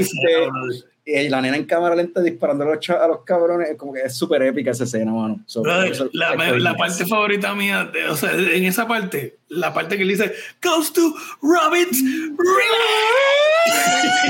y 1.07 1.29
la 1.29 1.39
nena 1.41 1.55
en 1.55 1.63
cámara 1.63 1.95
lenta 1.95 2.21
disparando 2.21 2.65
a 2.65 2.75
los, 2.75 2.89
a 2.89 3.07
los 3.07 3.23
cabrones. 3.23 3.75
Como 3.77 3.93
que 3.93 4.01
es 4.01 4.15
súper 4.15 4.41
épica 4.43 4.71
esa 4.71 4.83
escena, 4.83 5.13
mano. 5.13 5.39
So, 5.45 5.61
Brother, 5.61 5.91
eso, 5.91 6.09
la, 6.11 6.35
la 6.35 6.75
parte 6.75 7.05
favorita 7.05 7.55
mía, 7.55 7.85
de, 7.85 8.07
o 8.09 8.17
sea, 8.17 8.33
en 8.33 8.65
esa 8.65 8.87
parte, 8.87 9.37
la 9.47 9.73
parte 9.73 9.95
que 9.95 10.03
él 10.03 10.09
dice, 10.09 10.33
Goes 10.61 10.91
to 10.91 11.15
Robbins 11.41 12.03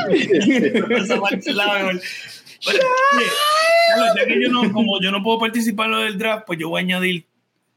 esa 0.89 1.19
parte 1.19 1.51
la 1.51 1.73
mejor. 1.73 2.01
Pero, 2.65 2.79
ya 4.15 4.25
que 4.25 4.41
yo 4.41 4.49
no, 4.51 4.71
como 4.71 5.01
yo 5.01 5.11
no 5.11 5.23
puedo 5.23 5.39
participar 5.39 5.87
en 5.87 5.91
lo 5.91 5.99
del 5.99 6.17
draft, 6.17 6.45
pues 6.45 6.59
yo 6.59 6.69
voy 6.69 6.81
a 6.81 6.83
añadir 6.83 7.25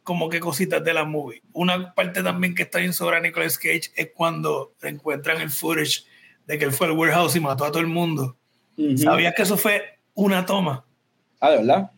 como 0.02 0.28
que 0.28 0.40
cositas 0.40 0.82
de 0.82 0.94
la 0.94 1.04
movie. 1.04 1.42
Una 1.52 1.94
parte 1.94 2.22
también 2.22 2.54
que 2.54 2.62
está 2.62 2.78
bien 2.78 2.92
sobre 2.92 3.20
Nicolas 3.20 3.58
Cage 3.58 3.90
es 3.94 4.10
cuando 4.14 4.72
encuentran 4.82 5.40
el 5.40 5.50
footage 5.50 6.04
de 6.46 6.58
que 6.58 6.64
él 6.64 6.72
fue 6.72 6.88
al 6.88 6.92
warehouse 6.94 7.36
y 7.36 7.40
mató 7.40 7.64
a 7.64 7.70
todo 7.70 7.80
el 7.80 7.86
mundo. 7.86 8.36
Uh 8.76 8.82
-huh. 8.82 8.96
¿Sabías 8.96 9.34
que 9.34 9.42
eso 9.42 9.56
fue 9.56 9.98
una 10.14 10.44
toma? 10.46 10.84
Ah, 11.40 11.50
¿de 11.50 11.58
verdad? 11.58 11.90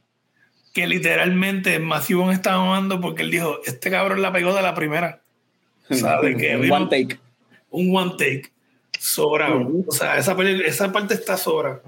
Que 0.75 0.87
literalmente 0.87 1.79
Matthew 1.79 2.21
Bond 2.21 2.33
estaba 2.33 2.59
mamando 2.59 3.01
porque 3.01 3.23
él 3.23 3.31
dijo, 3.31 3.61
este 3.65 3.91
cabrón 3.91 4.21
la 4.23 4.33
pegó 4.33 4.55
de 4.55 4.63
la 4.63 4.75
primera. 4.75 5.23
¿Sabes? 5.91 6.37
que 6.41 6.57
un 6.57 6.71
one 6.71 6.87
take. 6.87 7.19
Un 7.71 7.97
one 7.97 8.13
take. 8.13 8.53
Sobrado. 8.99 9.59
Uh 9.61 9.69
-huh. 9.69 9.85
O 9.89 9.93
sea, 9.93 10.17
esa, 10.17 10.37
esa 10.43 10.93
parte 10.93 11.15
está 11.15 11.37
sobrada. 11.37 11.81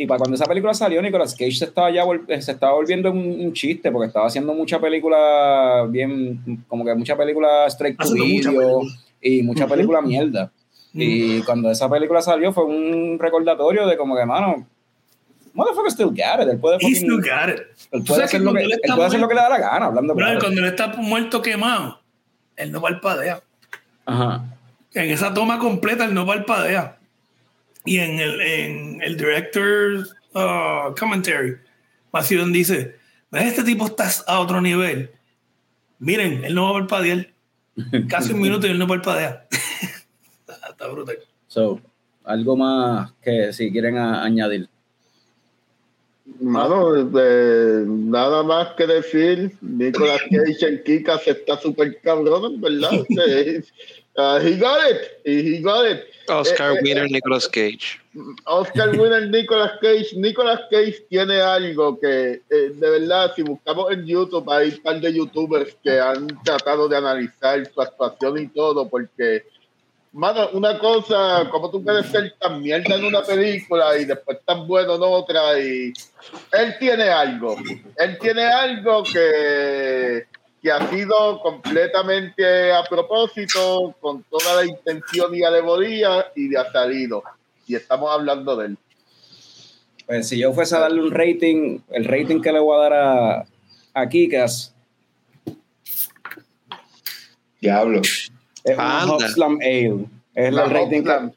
Y 0.00 0.06
para 0.06 0.16
cuando 0.16 0.34
esa 0.34 0.46
película 0.46 0.72
salió, 0.72 1.02
Nicolas 1.02 1.34
Cage 1.34 1.52
se 1.52 1.66
estaba 1.66 1.90
ya 1.90 2.04
se 2.40 2.52
estaba 2.52 2.72
volviendo 2.72 3.10
un, 3.10 3.18
un, 3.18 3.52
chiste 3.52 3.92
porque 3.92 4.06
estaba 4.06 4.28
haciendo 4.28 4.54
mucha 4.54 4.80
película 4.80 5.86
bien, 5.90 6.64
como 6.68 6.86
que 6.86 6.94
mucha 6.94 7.14
película 7.18 7.66
straight 7.66 7.98
to 7.98 8.10
video 8.14 8.80
y 9.20 9.42
mucha 9.42 9.66
película 9.66 9.98
uh 9.98 10.02
-huh. 10.02 10.06
mierda. 10.06 10.44
Uh 10.94 10.98
-huh. 10.98 11.02
Y 11.02 11.42
cuando 11.42 11.70
esa 11.70 11.86
película 11.90 12.22
salió 12.22 12.50
fue 12.50 12.64
un 12.64 13.18
recordatorio 13.18 13.86
de 13.86 13.98
como 13.98 14.16
que, 14.16 14.24
mano, 14.24 14.66
motherfucker 15.52 15.92
still 15.92 16.06
got 16.06 16.40
it. 16.40 16.48
Él 16.48 16.58
puede, 16.58 16.78
He 16.80 16.94
still 16.94 17.18
got 17.18 17.54
it. 17.54 17.60
Él 17.92 18.02
puede, 18.02 18.24
hacer, 18.24 18.40
lo 18.40 18.54
que, 18.54 18.62
él 18.62 18.80
puede 18.94 19.04
hacer 19.04 19.20
lo 19.20 19.28
que 19.28 19.34
le 19.34 19.42
da 19.42 19.50
la 19.50 19.58
gana, 19.58 19.84
hablando 19.84 20.14
Bro, 20.14 20.38
cuando 20.40 20.62
él 20.62 20.68
está 20.68 20.94
muerto 20.96 21.42
quemado, 21.42 22.00
él 22.56 22.72
no 22.72 22.80
palpadea. 22.80 23.42
Ajá. 24.06 24.46
En 24.94 25.10
esa 25.10 25.34
toma 25.34 25.58
completa 25.58 26.06
él 26.06 26.14
no 26.14 26.24
parpadea. 26.24 26.96
Y 27.84 27.98
en 27.98 28.18
el, 28.20 28.40
en 28.40 29.02
el 29.02 29.16
director 29.16 30.06
uh, 30.34 30.94
commentary, 30.98 31.56
Macedon 32.12 32.52
dice, 32.52 32.96
"¿Ves? 33.30 33.46
este 33.46 33.64
tipo 33.64 33.86
está 33.86 34.10
a 34.26 34.40
otro 34.40 34.60
nivel. 34.60 35.10
Miren, 35.98 36.44
él 36.44 36.54
no 36.54 36.64
va 36.64 36.70
a 36.70 36.80
parpadear. 36.80 37.28
Casi 38.08 38.32
un 38.32 38.40
minuto 38.40 38.66
y 38.66 38.70
él 38.70 38.78
no 38.78 38.86
parpadea. 38.86 39.46
está 40.70 40.86
brutal. 40.88 41.18
So, 41.48 41.80
algo 42.24 42.56
más 42.56 43.12
que 43.22 43.52
si 43.52 43.70
quieren 43.72 43.96
a- 43.98 44.22
añadir. 44.24 44.68
Mano, 46.40 46.94
eh, 46.96 47.84
nada 47.86 48.42
más 48.42 48.74
que 48.76 48.86
decir, 48.86 49.52
Nicolas 49.60 50.20
Cage 50.30 50.68
en 50.68 50.82
Kikas 50.84 51.26
está 51.26 51.58
súper 51.58 52.00
cabrón, 52.02 52.60
verdad. 52.60 52.90
Eh, 54.20 54.36
uh, 54.36 54.40
he 54.40 54.56
got 54.56 54.90
it, 54.90 55.00
he 55.24 55.60
got 55.60 55.86
it. 55.86 56.06
Oscar 56.28 56.72
Eh, 56.72 56.76
eh, 56.76 56.80
winner 56.82 57.10
Nicolas 57.10 57.48
Cage. 57.48 58.00
Oscar 58.44 58.90
winner 58.90 59.26
Nicolas 59.28 59.72
Cage. 59.80 60.14
Nicolas 60.16 60.60
Cage 60.70 61.06
tiene 61.08 61.40
algo 61.40 61.98
que, 61.98 62.42
eh, 62.48 62.70
de 62.74 62.90
verdad, 62.90 63.32
si 63.34 63.42
buscamos 63.42 63.90
en 63.92 64.06
YouTube, 64.06 64.48
hay 64.50 64.68
un 64.68 64.82
par 64.82 65.00
de 65.00 65.12
youtubers 65.12 65.74
que 65.82 65.98
han 65.98 66.26
tratado 66.44 66.88
de 66.88 66.96
analizar 66.96 67.66
su 67.72 67.80
actuación 67.80 68.38
y 68.38 68.48
todo, 68.48 68.88
porque, 68.88 69.44
mano, 70.12 70.50
una 70.52 70.78
cosa, 70.78 71.48
como 71.50 71.70
tú 71.70 71.82
puedes 71.82 72.06
ser 72.06 72.34
tan 72.38 72.60
mierda 72.60 72.96
en 72.96 73.04
una 73.04 73.22
película 73.22 73.96
y 73.98 74.04
después 74.04 74.38
tan 74.44 74.66
bueno 74.66 74.96
en 74.96 75.02
otra, 75.02 75.58
y 75.58 75.92
él 76.52 76.76
tiene 76.78 77.08
algo. 77.08 77.56
Él 77.96 78.18
tiene 78.20 78.44
algo 78.44 79.02
que, 79.02 80.26
que 80.62 80.70
ha 80.70 80.90
sido 80.90 81.40
completamente 81.40 82.72
a 82.72 82.82
propósito, 82.84 83.94
con 84.00 84.22
toda 84.24 84.56
la 84.56 84.66
intención 84.66 85.34
y 85.34 85.42
alegoría, 85.42 86.26
y 86.36 86.48
le 86.48 86.58
ha 86.58 86.70
salido 86.70 87.22
y 87.70 87.76
estamos 87.76 88.10
hablando 88.10 88.56
de 88.56 88.66
él. 88.66 88.78
Pues 90.06 90.28
si 90.28 90.38
yo 90.38 90.52
fuese 90.52 90.74
a 90.74 90.80
darle 90.80 91.02
un 91.02 91.12
rating, 91.12 91.78
el 91.90 92.04
rating 92.04 92.40
que 92.40 92.52
le 92.52 92.58
voy 92.58 92.76
a 92.76 92.82
dar 92.82 92.92
a, 92.92 93.46
a 93.94 94.08
Kikas 94.08 94.74
Diablo. 97.60 98.00
es 98.00 98.78
Anda. 98.78 99.14
Hopslam 99.14 99.58
Ale. 99.60 100.06
Es 100.34 100.52
La 100.52 100.64
el 100.64 100.70
rating 100.70 101.02
que 101.04 101.30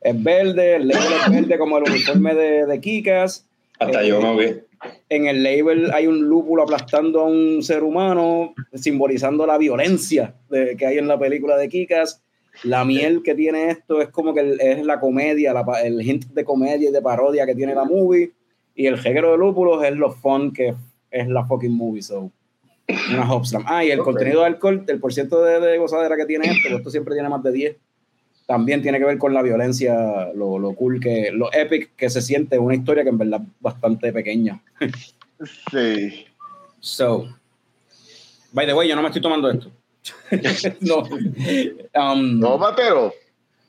es 0.00 0.22
verde, 0.22 0.76
el 0.76 0.88
label 0.88 1.12
es 1.12 1.30
verde 1.30 1.58
como 1.58 1.78
el 1.78 1.84
uniforme 1.84 2.34
de, 2.34 2.66
de 2.66 2.80
Kikas. 2.80 3.46
Hasta 3.78 4.02
Eh, 4.02 4.08
yo 4.08 4.20
me 4.20 4.36
vi. 4.36 4.60
En 5.08 5.26
el 5.26 5.42
label 5.42 5.90
hay 5.92 6.06
un 6.06 6.28
lúpulo 6.28 6.62
aplastando 6.62 7.20
a 7.20 7.24
un 7.24 7.62
ser 7.62 7.82
humano, 7.82 8.54
simbolizando 8.74 9.46
la 9.46 9.58
violencia 9.58 10.34
de- 10.50 10.76
que 10.76 10.86
hay 10.86 10.98
en 10.98 11.08
la 11.08 11.18
película 11.18 11.56
de 11.56 11.68
Kikas. 11.68 12.22
La 12.64 12.84
miel 12.84 13.22
que 13.22 13.34
tiene 13.34 13.70
esto 13.70 14.00
es 14.00 14.08
como 14.08 14.34
que 14.34 14.40
el- 14.40 14.60
es 14.60 14.84
la 14.84 15.00
comedia, 15.00 15.52
la 15.52 15.64
el 15.84 16.00
hint 16.02 16.26
de 16.26 16.44
comedia 16.44 16.88
y 16.88 16.92
de 16.92 17.02
parodia 17.02 17.46
que 17.46 17.54
tiene 17.54 17.74
la 17.74 17.84
movie. 17.84 18.32
Y 18.74 18.86
el 18.86 18.98
género 18.98 19.32
de 19.32 19.38
lúpulos 19.38 19.82
es 19.84 19.96
lo 19.96 20.12
fun 20.12 20.52
que 20.52 20.74
es 21.10 21.28
la 21.28 21.44
fucking 21.44 21.72
movie. 21.72 22.02
So, 22.02 22.30
una 23.12 23.32
Hopslam. 23.32 23.64
Ah, 23.66 23.84
y 23.84 23.90
el 23.90 24.00
Ok. 24.00 24.04
contenido 24.06 24.40
de 24.40 24.46
alcohol, 24.46 24.84
el 24.86 25.00
porciento 25.00 25.42
de, 25.42 25.60
de 25.60 25.78
gozadera 25.78 26.16
que 26.16 26.26
tiene 26.26 26.46
esto, 26.46 26.76
esto 26.76 26.90
siempre 26.90 27.14
tiene 27.14 27.28
más 27.28 27.42
de 27.42 27.52
10. 27.52 27.76
También 28.48 28.80
tiene 28.80 28.98
que 28.98 29.04
ver 29.04 29.18
con 29.18 29.34
la 29.34 29.42
violencia, 29.42 30.32
lo, 30.34 30.58
lo 30.58 30.72
cool 30.72 31.00
que, 31.00 31.30
lo 31.32 31.52
epic 31.52 31.94
que 31.96 32.08
se 32.08 32.22
siente, 32.22 32.58
una 32.58 32.74
historia 32.74 33.02
que 33.02 33.10
en 33.10 33.18
verdad 33.18 33.42
es 33.42 33.48
bastante 33.60 34.10
pequeña. 34.10 34.58
Sí. 35.70 36.24
So, 36.80 37.28
by 38.52 38.64
the 38.66 38.72
way, 38.72 38.88
yo 38.88 38.96
no 38.96 39.02
me 39.02 39.08
estoy 39.08 39.20
tomando 39.20 39.50
esto. 39.50 39.70
no. 40.80 41.02
Um, 41.94 42.40
No, 42.40 42.56
Mateo. 42.56 43.12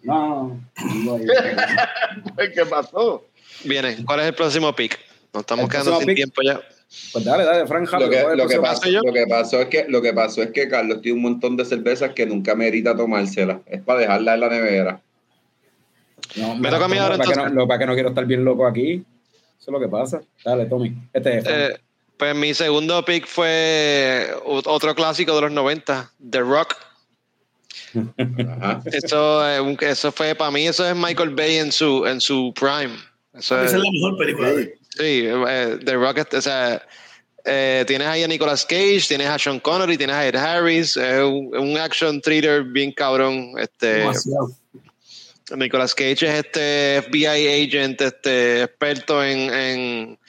no. 0.04 0.62
no, 1.04 1.18
¿Qué 2.56 2.66
pasó? 2.66 3.26
Viene, 3.66 3.98
¿cuál 4.06 4.22
es 4.22 4.28
el 4.28 4.34
próximo 4.34 4.74
pick? 4.74 4.98
Nos 5.34 5.42
estamos 5.42 5.66
El 5.66 5.72
quedando 5.72 5.98
sin 5.98 6.06
pick. 6.08 6.16
tiempo 6.16 6.42
ya. 6.42 6.62
Pues 7.14 7.24
dale, 7.24 7.44
dale, 7.44 7.68
Frank, 7.68 7.86
Lo 7.86 7.92
rápido, 7.92 8.10
que, 8.10 8.22
¿cuál 8.22 8.26
es 8.26 8.32
el 8.32 8.38
lo, 8.40 8.48
que 8.48 8.60
pasó, 8.60 8.90
yo? 8.90 9.02
lo, 9.04 9.14
que 9.14 9.28
pasó 9.28 9.62
es 9.62 9.68
que, 9.68 9.86
lo 9.88 10.02
que 10.02 10.14
pasó 10.14 10.42
es 10.42 10.52
que 10.52 10.68
Carlos 10.68 11.02
tiene 11.02 11.18
un 11.18 11.24
montón 11.24 11.56
de 11.56 11.64
cervezas 11.66 12.14
que 12.14 12.26
nunca 12.26 12.56
merita 12.56 12.96
tomárselas. 12.96 13.60
Es 13.68 13.82
para 13.84 14.00
dejarla 14.00 14.34
en 14.34 14.40
la 14.40 14.50
nevera. 14.50 15.02
No, 16.36 16.56
Me 16.56 16.70
toca 16.70 16.86
a 16.86 16.88
mí 16.88 16.98
ahora, 16.98 17.18
para 17.18 17.30
que 17.46 17.50
no- 17.52 17.68
para 17.68 17.80
que 17.80 17.86
no 17.86 17.94
quiero 17.94 18.10
estar 18.10 18.26
bien 18.26 18.44
loco 18.44 18.66
aquí. 18.66 19.04
Eso 19.60 19.68
es 19.68 19.68
lo 19.72 19.80
que 19.80 19.88
pasa. 19.88 20.22
Dale, 20.44 20.66
Tommy. 20.66 20.94
Este 21.14 21.38
es. 21.38 21.46
Eh, 21.48 21.78
pues 22.18 22.36
mi 22.36 22.54
segundo 22.54 23.06
pick 23.06 23.28
fue 23.28 24.28
otro 24.44 24.96
clásico 24.96 25.36
de 25.36 25.42
los 25.42 25.52
90, 25.52 26.12
The 26.30 26.40
Rock. 26.40 26.76
Ajá. 28.18 28.82
Eso, 28.86 29.48
eso 29.80 30.12
fue 30.12 30.36
para 30.36 30.52
mí, 30.52 30.68
eso 30.68 30.88
es 30.88 30.96
Michael 30.96 31.30
Bay 31.36 31.58
en 31.58 31.72
su, 31.72 32.06
en 32.06 32.20
su 32.20 32.54
prime. 32.60 32.96
Eso 33.34 33.56
Esa 33.62 33.66
es, 33.66 33.74
es 33.74 33.80
la 33.80 33.92
mejor 33.92 34.18
película 34.18 34.50
de. 34.54 34.79
Sí, 35.00 35.24
eh, 35.26 35.80
The 35.84 35.94
Rock, 35.96 36.18
es- 36.20 36.34
o 36.34 36.42
sea, 36.42 36.86
eh, 37.46 37.84
tienes 37.88 38.08
ahí 38.08 38.24
a 38.24 38.28
Nicolas 38.28 38.66
Cage, 38.66 39.06
tienes 39.08 39.28
a 39.28 39.40
Sean 39.40 39.60
Connery, 39.60 39.98
tienes 39.98 40.16
a 40.16 40.28
Ed 40.28 40.36
Harris, 40.36 40.98
es 40.98 41.22
un, 41.22 41.56
un 41.58 41.78
action 41.78 42.22
thriller 42.22 42.64
bien 42.64 42.92
cabrón. 42.92 43.54
Este, 43.58 44.00
Demasiado. 44.00 44.52
Nicolas 45.56 45.96
Cage 45.96 46.12
es 46.28 46.46
este 46.46 47.02
FBI 47.02 47.66
agent, 47.66 48.02
este 48.02 48.64
experto 48.64 49.24
en 49.24 49.52
en 49.52 50.20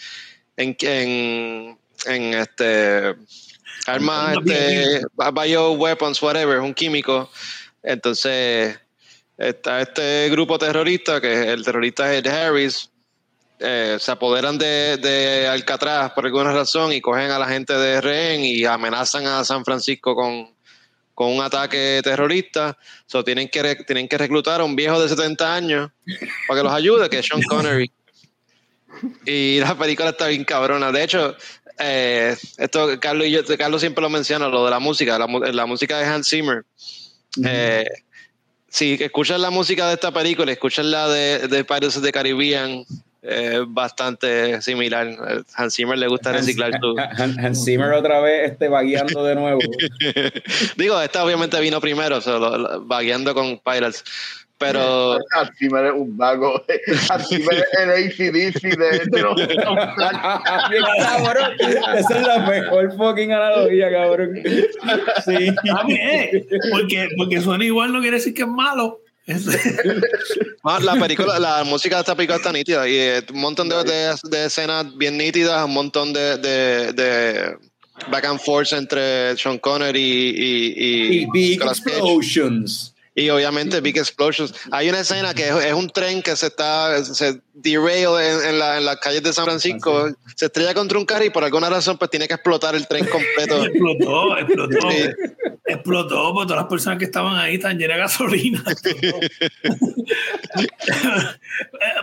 en, 0.57 0.77
en, 0.81 1.79
en, 2.07 2.35
este 2.35 3.15
armas, 3.87 4.37
este 4.47 5.03
bioweapons, 5.35 6.23
whatever, 6.23 6.59
es 6.59 6.63
un 6.63 6.75
químico. 6.75 7.31
Entonces 7.83 8.79
está 9.37 9.83
este 9.83 10.29
grupo 10.31 10.59
terrorista 10.59 11.21
que 11.21 11.51
el 11.53 11.65
terrorista 11.65 12.13
es 12.15 12.25
Ed 12.25 12.31
Harris. 12.31 12.90
Eh, 13.61 13.99
se 14.01 14.11
apoderan 14.11 14.57
de, 14.57 14.97
de 14.97 15.47
Alcatraz 15.47 16.13
por 16.13 16.25
alguna 16.25 16.53
razón 16.53 16.93
y 16.93 17.01
cogen 17.01 17.31
a 17.31 17.39
la 17.39 17.47
gente 17.47 17.75
de 17.75 18.01
rehén 18.01 18.43
y 18.43 18.65
amenazan 18.65 19.27
a 19.27 19.45
San 19.45 19.65
Francisco 19.67 20.15
con, 20.15 20.55
con 21.15 21.29
un 21.29 21.43
ataque 21.43 22.01
terrorista. 22.03 22.79
So, 23.05 23.23
tienen, 23.23 23.51
que 23.51 23.77
tienen 23.87 24.09
que 24.09 24.17
reclutar 24.17 24.63
a 24.63 24.65
un 24.65 24.75
viejo 24.75 24.99
de 25.03 25.11
70 25.11 25.55
años 25.55 25.91
para 26.49 26.61
que 26.61 26.65
los 26.65 26.73
ayude, 26.73 27.11
que 27.11 27.19
es 27.19 27.27
Sean 27.27 27.43
Connery. 27.43 27.93
Y 29.27 29.61
la 29.61 29.77
película 29.77 30.09
está 30.09 30.29
bien 30.29 30.45
cabrona. 30.45 30.91
De 30.91 31.05
hecho, 31.05 31.37
eh, 31.79 32.35
esto 32.57 32.99
Carlos, 32.99 33.27
y 33.27 33.33
yo, 33.33 33.41
Carlos 33.59 33.83
siempre 33.83 34.01
lo 34.01 34.09
menciona, 34.09 34.49
lo 34.49 34.65
de 34.65 34.71
la 34.71 34.79
música, 34.79 35.19
la, 35.19 35.67
música 35.67 35.99
de 35.99 36.07
Hans 36.07 36.31
Zimmer. 36.31 36.65
Eh, 37.45 37.85
si 38.69 38.95
escuchas 38.95 39.39
la 39.39 39.51
música 39.51 39.89
de 39.89 39.95
esta 39.95 40.13
película, 40.13 40.51
escuchas 40.51 40.87
la 40.87 41.09
de, 41.09 41.49
de 41.49 41.65
Pirates 41.65 41.99
of 41.99 42.03
the 42.03 42.13
Caribbean, 42.13 42.87
eh, 43.23 43.61
bastante 43.67 44.61
similar. 44.63 45.09
Hans 45.55 45.75
Zimmer 45.75 45.99
le 45.99 46.07
gusta 46.09 46.33
reciclar 46.33 46.73
su... 46.81 46.95
Han- 47.23 47.39
Hans 47.45 47.65
Zimmer 47.65 47.93
otra 47.93 48.21
vez 48.21 48.53
este, 48.53 48.69
vagueando 48.69 49.25
de 49.25 49.35
nuevo. 49.35 49.61
Digo, 50.77 51.01
esta 51.01 51.25
obviamente 51.25 51.61
vino 51.61 51.81
primero, 51.81 52.21
solo 52.21 52.57
lo- 52.57 52.85
vagueando 52.87 53.35
con 53.35 53.59
Pirates. 53.59 54.05
Pero 54.59 55.17
Así 55.33 55.71
me 55.71 55.81
eres 55.81 55.93
un 55.97 56.19
vago. 56.19 56.63
Así 57.09 57.39
me 57.39 57.47
eres 57.47 57.65
el 57.79 57.91
ACDC 57.91 58.61
de, 58.77 59.07
de 59.07 59.23
los 59.23 59.35
Bien, 60.71 60.83
cabrón. 61.03 61.53
Esa 61.97 62.19
es 62.21 62.27
la 62.27 62.39
mejor 62.41 62.95
fucking 62.95 63.33
analogía, 63.33 63.91
cabrón. 63.91 64.35
Sí. 65.25 65.55
Bien, 65.87 66.47
porque, 66.71 67.09
porque 67.17 67.41
suena 67.41 67.65
igual 67.65 67.91
no 67.91 68.01
quiere 68.03 68.19
decir 68.19 68.35
que 68.35 68.43
es 68.43 68.49
malo. 68.49 69.01
Ah, 70.65 70.79
la 70.83 70.95
película, 70.95 71.39
la 71.39 71.65
música 71.65 71.97
de 71.97 72.01
esta 72.01 72.15
película 72.15 72.37
está 72.39 72.53
nítida 72.53 72.89
y 72.89 72.95
eh, 72.95 73.23
un 73.33 73.41
montón 73.41 73.69
de, 73.69 73.83
de- 73.85 74.15
de 74.31 74.45
escenas 74.47 74.87
bien 74.97 75.17
nítidas, 75.17 75.65
un 75.65 75.73
montón 75.75 76.13
de, 76.13 76.37
de, 76.39 77.57
back 78.11 78.25
and 78.25 78.41
forth 78.41 78.73
entre 78.73 79.37
Sean 79.37 79.59
Connery 79.59 80.01
y, 80.01 80.75
y, 80.77 81.23
Y 81.23 81.27
Big. 81.33 81.63
Explosions. 81.63 82.95
Y 83.15 83.29
obviamente 83.29 83.81
Big 83.81 83.99
Explosions. 83.99 84.55
Hay 84.71 84.89
una 84.89 85.01
escena 85.01 85.35
que 85.35 85.49
es, 85.49 85.55
es 85.65 85.73
un 85.73 85.91
tren 85.91 86.23
que 86.23 86.37
se 86.37 86.47
está 86.47 87.03
se 87.05 87.41
derail 87.55 88.09
en, 88.21 88.49
en, 88.51 88.59
la, 88.59 88.79
en 88.79 88.85
las 88.85 88.97
calles 88.99 89.23
de 89.23 89.33
San 89.33 89.45
Francisco, 89.47 90.09
se 90.37 90.47
estrella 90.47 90.75
contra 90.75 90.99
un 90.99 91.05
carro 91.05 91.25
y 91.25 91.31
por 91.31 91.45
alguna 91.45 91.69
razón 91.69 91.99
pues 91.99 92.11
tiene 92.11 92.29
que 92.29 92.35
explotar 92.35 92.75
el 92.75 92.87
tren 92.87 93.07
completo. 93.07 93.65
explotó, 93.65 94.37
explotó. 94.39 94.91
Sí. 94.91 95.09
Explotó, 95.67 96.33
porque 96.35 96.49
todas 96.49 96.63
las 96.63 96.71
personas 96.71 96.99
que 96.99 97.05
estaban 97.05 97.37
ahí 97.37 97.57
están 97.57 97.79
llenas 97.79 97.97
de 97.97 98.01
gasolina. 98.01 98.65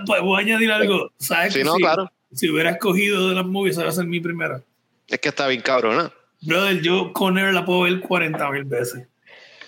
Pues 0.06 0.22
voy 0.22 0.40
a 0.40 0.46
añadir 0.46 0.72
algo. 0.72 1.12
¿Sabes 1.18 1.54
Sí, 1.54 1.60
que 1.60 1.66
no, 1.66 1.76
si, 1.76 1.82
claro. 1.82 2.12
si 2.34 2.50
hubiera 2.50 2.72
escogido 2.72 3.30
de 3.30 3.36
las 3.36 3.46
movies, 3.46 3.76
esa 3.76 3.84
va 3.84 3.90
a 3.90 3.94
ser 3.94 4.06
mi 4.06 4.20
primera. 4.20 4.62
Es 5.08 5.20
que 5.20 5.30
está 5.30 5.48
bien 5.48 5.62
cabrona. 5.62 6.12
Brother, 6.42 6.82
yo 6.82 7.14
con 7.14 7.38
Air 7.38 7.54
la 7.54 7.66
puedo 7.66 7.82
ver 7.82 8.00
40 8.00 8.52
mil 8.52 8.64
veces. 8.66 9.08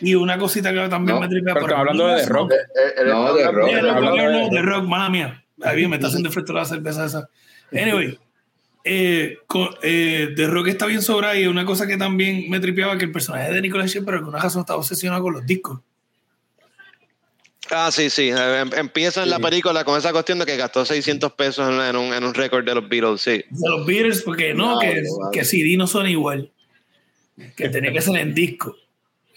Y 0.01 0.15
una 0.15 0.37
cosita 0.37 0.71
que 0.73 0.87
también 0.89 1.15
No, 1.15 1.21
me 1.21 1.27
tripea. 1.27 1.53
pero 1.53 1.65
por 1.65 1.71
estamos 1.71 1.89
hablando 1.89 2.07
de 2.15 2.23
The 2.23 2.29
Rock. 2.29 2.51
No, 3.05 3.33
de 3.33 3.51
rock. 3.51 3.67
Eh, 3.69 3.73
no, 3.83 3.91
no, 4.15 4.31
no, 4.31 4.49
de- 4.49 4.61
rock, 4.61 4.83
mala 4.85 5.09
mía. 5.09 5.43
Ahí 5.61 5.75
bien, 5.77 5.89
me 5.89 5.97
está 5.97 6.07
haciendo 6.07 6.29
efecto 6.29 6.53
la 6.53 6.63
cerveza 6.65 7.05
esa. 7.05 7.29
Anyway, 7.73 8.17
eh, 8.85 9.37
eh, 9.83 10.29
The 10.35 10.47
Rock 10.47 10.67
está 10.69 10.85
bien 10.85 11.01
sobrado 11.01 11.35
y 11.35 11.47
una 11.47 11.65
cosa 11.65 11.85
que 11.85 11.97
también 11.97 12.49
me 12.49 12.59
tripeaba 12.61 12.97
que 12.97 13.05
el 13.05 13.11
personaje 13.11 13.51
de 13.51 13.61
Nicolas 13.61 13.91
Cage 13.93 14.03
por 14.05 14.15
alguna 14.15 14.39
razón 14.39 14.61
estaba 14.61 14.79
obsesionado 14.79 15.21
con 15.21 15.33
los 15.33 15.45
discos. 15.45 15.81
Ah, 17.71 17.91
sí, 17.91 18.09
sí. 18.09 18.29
Eh, 18.29 18.59
em- 18.61 18.71
Empieza 18.75 19.21
en 19.21 19.29
la 19.29 19.37
película 19.39 19.83
con 19.83 19.97
esa 19.97 20.11
cuestión 20.11 20.39
de 20.39 20.45
que 20.45 20.57
gastó 20.57 20.85
600 20.85 21.33
pesos 21.33 21.69
en, 21.69 21.95
un, 21.95 22.13
en 22.13 22.23
un 22.23 22.33
récord 22.33 22.65
de 22.65 22.73
los 22.73 22.87
Beatles, 22.89 23.21
sí. 23.21 23.43
De 23.49 23.69
los 23.69 23.85
Beatles, 23.85 24.21
porque 24.23 24.53
no, 24.55 24.79
Claro, 24.79 24.95
que, 24.95 25.01
claro. 25.01 25.31
que 25.31 25.43
CD 25.45 25.75
no 25.77 25.85
son 25.85 26.07
igual. 26.07 26.51
Que 27.55 27.69
tenía 27.69 27.91
que 27.93 28.01
ser 28.01 28.17
en 28.17 28.33
disco. 28.33 28.75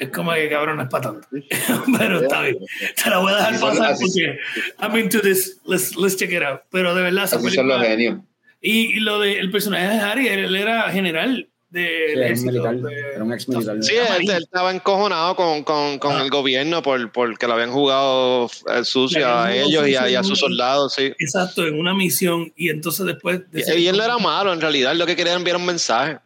Es 0.02 0.08
como 0.10 0.32
que 0.32 0.48
cabrón, 0.48 0.76
no 0.76 0.82
es 0.82 0.88
para 0.88 1.10
tanto. 1.12 1.28
Pero 1.98 2.20
está 2.22 2.42
bien. 2.42 2.56
Te 3.02 3.10
la 3.10 3.18
voy 3.18 3.32
a 3.32 3.36
dejar 3.36 3.60
pasar 3.60 3.96
porque 4.00 4.38
I'm 4.80 4.96
into 4.96 5.20
this. 5.20 5.58
Let's, 5.66 5.96
let's 5.96 6.16
check 6.16 6.30
it 6.32 6.42
out. 6.42 6.60
Pero 6.70 6.94
de 6.94 7.02
verdad, 7.02 7.24
Así 7.24 7.50
son 7.50 7.68
los 7.68 7.82
genios. 7.82 8.18
Y, 8.60 8.96
y 8.96 9.00
lo 9.00 9.18
de 9.20 9.38
el 9.38 9.50
personaje 9.50 9.86
de 9.88 10.00
Harry, 10.00 10.28
él 10.28 10.54
era 10.54 10.90
general 10.90 11.48
de, 11.70 11.80
Sí, 11.82 12.14
del 12.14 12.18
era 12.18 12.20
un 12.20 12.22
ejército, 12.24 12.50
militar, 12.52 12.76
de- 12.76 13.00
era 13.14 13.24
un 13.24 13.32
ex 13.32 13.48
militar. 13.48 13.76
Sí, 13.82 13.94
él, 13.94 14.30
él 14.30 14.42
estaba 14.42 14.70
encojonado 14.72 15.34
con, 15.36 15.64
con, 15.64 15.98
con 15.98 16.16
Ah. 16.16 16.22
el 16.22 16.30
gobierno 16.30 16.82
por 16.82 17.10
porque 17.12 17.46
lo 17.46 17.54
habían 17.54 17.72
jugado 17.72 18.50
eh, 18.74 18.84
sucio 18.84 19.26
a 19.26 19.52
ellos 19.54 19.88
y 19.88 19.96
a, 19.96 20.08
y 20.10 20.14
a 20.14 20.22
sus 20.22 20.38
soldados, 20.38 20.94
sí. 20.94 21.12
Exacto, 21.18 21.66
en 21.66 21.78
una 21.78 21.94
misión. 21.94 22.52
Y 22.56 22.68
entonces 22.68 23.06
después. 23.06 23.40
Y, 23.52 23.56
decía- 23.56 23.74
y 23.76 23.88
él 23.88 23.96
no 23.96 24.04
era 24.04 24.18
malo, 24.18 24.52
en 24.52 24.60
realidad, 24.60 24.94
lo 24.94 25.06
que 25.06 25.16
quería 25.16 25.32
era 25.32 25.38
enviar 25.38 25.56
un 25.56 25.66
mensaje. 25.66 26.18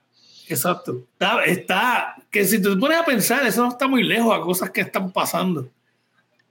Exacto. 0.49 1.03
Está, 1.13 1.45
está, 1.45 2.17
que 2.31 2.45
si 2.45 2.61
te 2.63 2.71
pones 2.77 2.99
a 2.99 3.05
pensar, 3.05 3.45
eso 3.47 3.63
no 3.63 3.69
está 3.71 3.89
muy 3.89 4.03
lejos 4.03 4.35
a 4.37 4.41
cosas 4.41 4.71
que 4.71 4.81
están 4.83 5.11
pasando. 5.13 5.69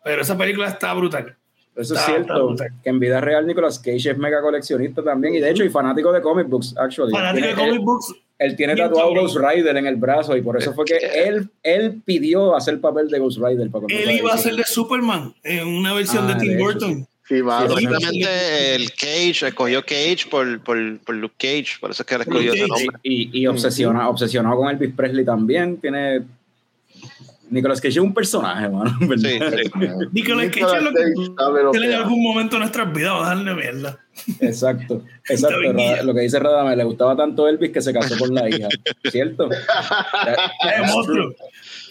Pero 0.04 0.22
esa 0.22 0.38
película 0.38 0.68
está 0.68 0.94
brutal. 0.94 1.36
Eso 1.76 1.94
es 1.94 2.00
Está- 2.00 2.16
está 2.18 2.34
cierto, 2.36 2.56
que 2.84 2.90
en 2.90 3.00
vida 3.00 3.20
real 3.20 3.46
Nicolas 3.46 3.80
Cage 3.80 4.12
es 4.12 4.18
mega 4.18 4.42
coleccionista 4.42 5.04
también 5.04 5.36
y 5.36 5.40
de 5.40 5.50
hecho 5.50 5.64
y 5.64 5.70
fanático 5.70 6.12
de 6.14 6.22
comic 6.22 6.48
books, 6.48 6.74
actually. 6.78 7.12
Fanático 7.12 7.48
de 7.48 7.54
comic 7.56 7.82
books. 7.82 8.14
Él, 8.38 8.56
tiene 8.56 8.76
tatuado. 8.76 9.14
Ghost 9.14 9.38
Rider 9.38 9.78
en 9.78 9.86
el 9.86 9.96
brazo 9.96 10.36
y 10.36 10.42
por 10.42 10.58
eso 10.58 10.74
fue 10.74 10.84
que 10.86 10.98
él, 10.98 11.50
él 11.64 12.02
pidió 12.04 12.54
hacer 12.56 12.80
papel 12.82 13.08
de 13.10 13.20
Ghost 13.20 13.40
Rider. 13.42 13.70
Para 13.70 13.86
Él 13.88 14.12
iba 14.12 14.34
a 14.34 14.38
ser 14.38 14.56
de 14.56 14.66
Superman 14.66 15.34
en 15.44 15.68
una 15.68 15.94
versión 15.94 16.26
Ah, 16.26 16.34
de 16.34 16.40
Tim 16.40 16.52
de 16.52 16.58
Burton. 16.58 17.08
Sí. 17.28 17.36
Sí, 17.38 17.42
Básicamente 17.42 18.76
el 18.76 18.92
Cage, 18.92 19.48
escogió 19.48 19.82
Cage 19.84 20.28
por, 20.30 20.60
por, 20.62 21.00
por 21.00 21.16
Luke 21.16 21.36
Cage, 21.40 21.80
por 21.80 21.90
eso 21.92 22.04
es 22.04 22.08
que 22.08 22.16
él 22.16 22.24
Por 22.24 22.34
escogió 22.36 22.54
ese 22.54 22.68
nombre. 22.68 22.98
Y, 23.04 23.40
y 23.42 23.48
obsesionado, 23.48 24.10
obsesionado 24.12 24.56
con 24.58 24.70
Elvis 24.70 24.94
Presley 24.96 25.26
también. 25.26 25.78
Tiene. 25.78 26.22
Nicolas 27.50 27.80
Cage 27.80 27.90
es 27.90 27.98
un 27.98 28.14
personaje, 28.14 28.68
mano. 28.70 28.96
en 29.02 29.08
Sí, 29.20 29.40
verdad. 29.40 29.58
sí. 29.64 29.70
Nicolas 30.12 30.48
Cage 30.50 30.78
es 30.78 30.84
lo 30.84 30.92
que 30.92 31.04
sabe 31.38 31.64
lo 31.64 31.72
tiene 31.72 31.88
en 31.88 31.94
algún 31.94 32.24
momento 32.24 32.56
de 32.56 32.60
nuestras 32.60 32.94
vidas, 32.94 33.12
vamos 33.14 33.26
a 33.28 33.36
darle 33.36 33.54
mierda. 33.56 34.00
Exacto, 34.42 35.04
exacto. 35.30 35.62
Rada- 35.74 36.04
lo 36.04 36.14
que 36.14 36.22
dice 36.22 36.40
Radame, 36.40 36.76
le 36.76 36.84
gustaba 36.84 37.16
tanto 37.16 37.48
Elvis 37.48 37.72
que 37.72 37.82
se 37.82 37.92
casó 37.94 38.18
con 38.18 38.34
la 38.36 38.48
hija. 38.50 38.68
¿Cierto? 39.12 39.50
Es 39.52 40.92
monstruo. 40.94 41.36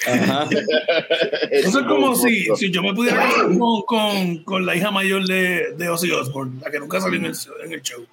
Ajá. 0.06 0.48
Eso 1.50 1.80
es 1.80 1.86
como 1.86 2.14
si, 2.14 2.44
si 2.56 2.70
yo 2.70 2.82
me 2.82 2.92
pudiera 2.94 3.16
casar 3.18 3.46
con, 3.58 3.82
con, 3.82 4.44
con 4.44 4.66
la 4.66 4.74
hija 4.76 4.90
mayor 4.90 5.26
de, 5.26 5.74
de 5.76 5.88
Ozzy 5.88 6.10
Osbourne, 6.10 6.60
la 6.62 6.70
que 6.70 6.78
nunca 6.78 7.00
salió 7.00 7.18
en 7.18 7.26
el, 7.26 7.34
en 7.64 7.72
el 7.72 7.82
show. 7.82 8.04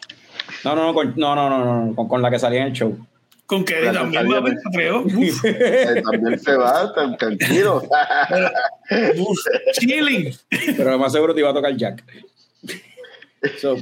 No, 0.63 0.75
no, 0.75 0.85
no, 0.87 0.93
con, 0.93 1.13
no, 1.17 1.35
no, 1.35 1.49
no, 1.49 1.85
no, 1.85 1.95
con, 1.95 2.07
con 2.07 2.21
la 2.21 2.29
que 2.31 2.39
salía 2.39 2.61
en 2.61 2.67
el 2.67 2.73
show. 2.73 2.97
Con 3.45 3.65
Kelly 3.65 3.85
La 3.87 3.91
que 3.91 3.97
también, 3.97 4.21
salió 4.23 4.31
va 4.31 4.37
a 4.37 4.41
ver, 4.41 4.53
en- 4.53 4.71
creo. 4.71 6.03
También 6.03 6.39
se 6.39 6.55
va, 6.55 6.93
tan 6.95 7.17
tranquilo. 7.17 7.83
uf, 9.17 9.39
chilling. 9.73 10.33
Pero 10.77 10.91
lo 10.91 10.99
más 10.99 11.11
seguro 11.11 11.33
te 11.33 11.41
iba 11.41 11.49
a 11.49 11.53
tocar 11.53 11.75
Jack. 11.75 12.03
So, 13.59 13.75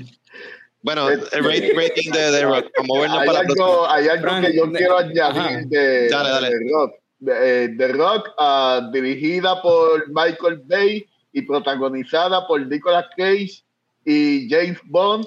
Bueno, 0.81 1.09
el 1.09 1.19
rate- 1.43 1.73
rating 1.75 2.11
de 2.11 2.31
The 2.31 2.43
Rock, 2.45 2.67
para 2.73 2.87
movernos 2.87 3.19
hay 3.19 3.27
para 3.27 3.39
algo, 3.41 3.89
hay 3.89 4.07
algo 4.07 4.21
Frank, 4.23 4.45
que 4.47 4.55
yo 4.55 4.65
de- 4.67 4.77
quiero 4.79 4.97
añadir 4.97 5.67
de, 5.67 6.09
Dale, 6.09 6.29
dale. 6.29 6.49
de 6.49 6.55
Rock. 6.73 6.93
De, 7.19 7.65
eh, 7.65 7.69
The 7.77 7.87
Rock, 7.89 8.29
ah, 8.37 8.89
dirigida 8.93 9.61
por 9.61 10.07
Michael 10.09 10.61
Bay 10.65 11.05
y 11.33 11.41
protagonizada 11.41 12.47
por 12.47 12.65
Nicolas 12.65 13.05
Cage 13.17 13.61
y 14.05 14.47
James 14.49 14.79
Bond, 14.85 15.25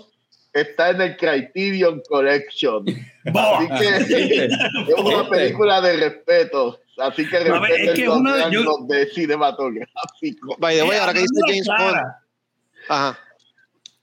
está 0.52 0.90
en 0.90 1.00
el 1.02 1.16
Criterion 1.16 2.02
Collection. 2.08 2.84
Así 3.34 3.68
que 3.78 4.44
es 4.46 4.98
una 4.98 5.28
película 5.28 5.80
de 5.80 5.96
respeto. 5.96 6.78
Así 6.98 7.26
que 7.28 7.36
A 7.38 7.40
ver, 7.40 7.52
es 7.54 7.60
respeten 7.60 7.94
que 7.94 8.04
los 8.06 8.16
una 8.16 8.36
de- 8.48 8.52
yo- 8.52 8.76
de 8.88 9.06
cinematográfico. 9.06 10.56
By 10.58 10.76
the 10.76 10.82
way, 10.82 10.98
ahora 10.98 11.12
que 11.14 11.20
dice 11.20 11.32
Hablando 11.42 11.46
James 11.52 11.68
clara, 11.68 12.02
Bond. 12.02 12.14
Ajá. 12.88 13.18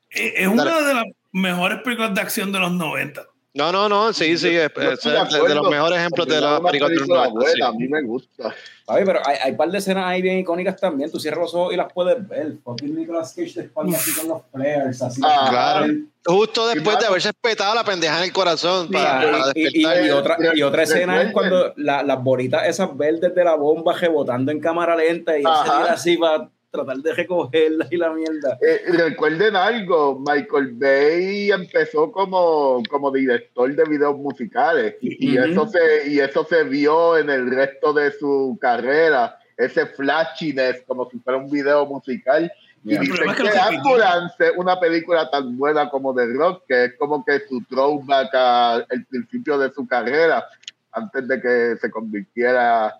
Es 0.09 0.33
es 0.37 0.47
una 0.47 0.63
Dale. 0.65 0.87
de 0.87 0.93
las 0.95 1.03
mejores 1.31 1.79
películas 1.83 2.15
de 2.15 2.21
acción 2.21 2.51
de 2.51 2.59
los 2.59 2.71
90. 2.71 3.27
No, 3.51 3.71
no, 3.71 3.89
no, 3.89 4.13
sí, 4.13 4.37
sí, 4.37 4.49
es, 4.55 4.69
es 4.77 5.03
de, 5.03 5.11
de 5.47 5.55
los 5.55 5.69
mejores 5.69 5.97
ejemplos 5.97 6.27
de 6.27 6.39
la 6.39 6.59
película 6.61 6.87
de 6.89 6.95
los 6.97 7.07
película 7.07 7.27
90, 7.29 7.29
sí. 7.29 7.51
buena, 7.59 7.67
A 7.67 7.71
mí 7.71 7.87
me 7.87 8.01
gusta. 8.03 8.55
Ay, 8.87 9.03
pero 9.05 9.19
hay, 9.25 9.37
hay 9.43 9.51
un 9.51 9.57
par 9.57 9.69
de 9.71 9.77
escenas 9.79 10.05
ahí 10.05 10.21
bien 10.21 10.37
icónicas 10.37 10.79
también. 10.79 11.11
Tú 11.11 11.19
cierras 11.19 11.41
los 11.41 11.55
ojos 11.55 11.73
y 11.73 11.77
las 11.77 11.91
puedes 11.91 12.27
ver. 12.27 12.53
Fucking 12.63 12.95
Nicolas 12.95 13.33
Cage 13.33 13.53
de 13.55 13.61
espalda 13.61 13.97
así 13.97 14.13
con 14.13 14.27
los 14.29 14.41
flares, 14.53 15.01
así. 15.01 15.21
Ah, 15.25 15.47
Claro. 15.49 15.93
Justo 16.25 16.67
después 16.67 16.99
de 16.99 17.05
haberse 17.07 17.29
espetado 17.29 17.73
la 17.73 17.83
pendeja 17.83 18.17
en 18.19 18.25
el 18.25 18.33
corazón 18.33 18.89
para, 18.91 19.19
Ah, 19.19 19.31
para 19.31 19.51
y, 19.55 19.61
y- 19.61 19.63
despertar. 19.63 20.05
y 20.05 20.09
otra, 20.11 20.37
y 20.53 20.61
otra 20.61 20.83
escena 20.83 21.21
es 21.23 21.31
cuando 21.31 21.73
la- 21.77 22.03
las 22.03 22.23
bolitas 22.23 22.67
esas 22.67 22.95
verdes 22.95 23.33
de 23.33 23.43
la 23.43 23.55
bomba 23.55 23.93
rebotando 23.93 24.51
en 24.51 24.59
cámara 24.59 24.95
lenta 24.95 25.33
y 25.37 25.41
él 25.41 25.47
se 25.57 25.63
tira 25.63 25.93
así 25.93 26.17
para 26.17 26.49
tratar 26.71 26.97
de 26.97 27.13
recogerlas 27.13 27.91
y 27.91 27.97
la 27.97 28.11
mierda. 28.11 28.57
Eh, 28.61 28.81
recuerden 28.87 29.55
algo, 29.55 30.19
Michael 30.19 30.73
Bay 30.73 31.51
empezó 31.51 32.11
como, 32.11 32.83
como 32.89 33.11
director 33.11 33.73
de 33.73 33.83
videos 33.85 34.17
musicales 34.17 34.95
y, 35.01 35.37
Ujú. 35.37 35.47
eso 35.47 35.67
se, 35.67 36.09
y 36.09 36.19
eso 36.19 36.45
se 36.45 36.63
vio 36.63 37.17
en 37.17 37.29
el 37.29 37.49
resto 37.49 37.93
de 37.93 38.11
su 38.11 38.57
carrera, 38.61 39.37
ese 39.57 39.85
flashiness 39.87 40.83
como 40.87 41.09
si 41.09 41.19
fuera 41.19 41.39
un 41.39 41.49
video 41.49 41.85
musical. 41.85 42.51
Yeah. 42.83 43.03
Y 43.03 43.07
dicen 43.07 43.29
es 43.29 43.35
que 43.35 43.43
que 43.43 43.59
Ambulance 43.59 44.51
una 44.55 44.79
película 44.79 45.29
tan 45.29 45.57
buena 45.57 45.89
como 45.89 46.15
The 46.15 46.27
Rock, 46.27 46.63
que 46.67 46.85
es 46.85 46.93
como 46.97 47.25
que 47.25 47.41
su 47.41 47.61
throwback 47.63 48.33
al 48.33 49.05
principio 49.09 49.57
de 49.57 49.69
su 49.71 49.85
carrera, 49.85 50.45
antes 50.91 51.27
de 51.27 51.41
que 51.41 51.75
se 51.81 51.91
convirtiera 51.91 52.95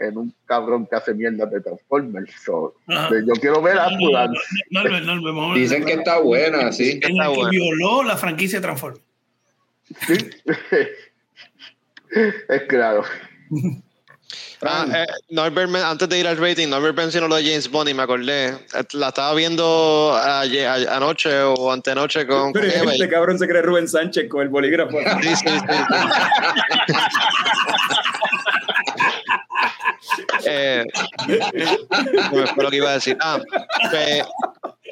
en 0.00 0.16
un 0.16 0.32
cabrón 0.46 0.86
que 0.86 0.94
hace 0.96 1.12
mierda 1.14 1.46
de 1.46 1.60
Transformers. 1.60 2.30
So, 2.44 2.74
yo 2.88 3.32
quiero 3.40 3.60
ver 3.60 3.78
Ambulance. 3.78 4.40
No, 4.70 4.84
no, 4.84 5.00
no. 5.32 5.54
Dicen 5.54 5.84
que 5.84 5.94
está 5.94 6.18
buena, 6.20 6.72
sí. 6.72 7.00
en 7.02 7.10
está 7.10 7.24
el 7.26 7.30
que 7.32 7.36
bueno. 7.36 7.50
violó 7.50 8.02
la 8.04 8.16
franquicia 8.16 8.60
Transformers. 8.60 9.02
Sí. 10.06 10.30
es 12.48 12.62
claro. 12.68 13.02
Ah, 14.60 14.86
eh, 14.92 15.06
Norbert, 15.30 15.72
antes 15.76 16.08
de 16.08 16.18
ir 16.18 16.26
al 16.26 16.36
rating, 16.36 16.68
Norbert 16.68 16.96
mencionó 16.96 17.28
lo 17.28 17.36
de 17.36 17.44
James 17.44 17.70
Bond 17.70 17.88
y 17.90 17.94
me 17.94 18.02
acordé. 18.02 18.48
Eh, 18.48 18.54
La 18.92 19.08
estaba 19.08 19.32
viendo 19.34 20.16
ayer- 20.20 20.66
anoche 20.88 21.42
o 21.42 21.70
antenoche 21.72 22.26
con, 22.26 22.52
con 22.52 22.54
Pero 22.54 22.66
Eva. 22.82 22.92
este 22.92 23.08
cabrón 23.08 23.38
se 23.38 23.46
cree 23.46 23.62
Rubén 23.62 23.86
Sánchez 23.88 24.28
con 24.28 24.42
el 24.42 24.48
bolígrafo. 24.48 24.98
Sí, 25.22 25.36
sí, 25.36 25.46
sí. 25.46 25.56
eh, 30.44 30.84
no 32.32 32.40
me 32.40 32.46
fue 32.46 32.64
lo 32.64 32.70
que 32.70 32.76
iba 32.76 32.90
a 32.90 32.94
decir. 32.94 33.16
Ah, 33.20 33.40
que 33.90 34.22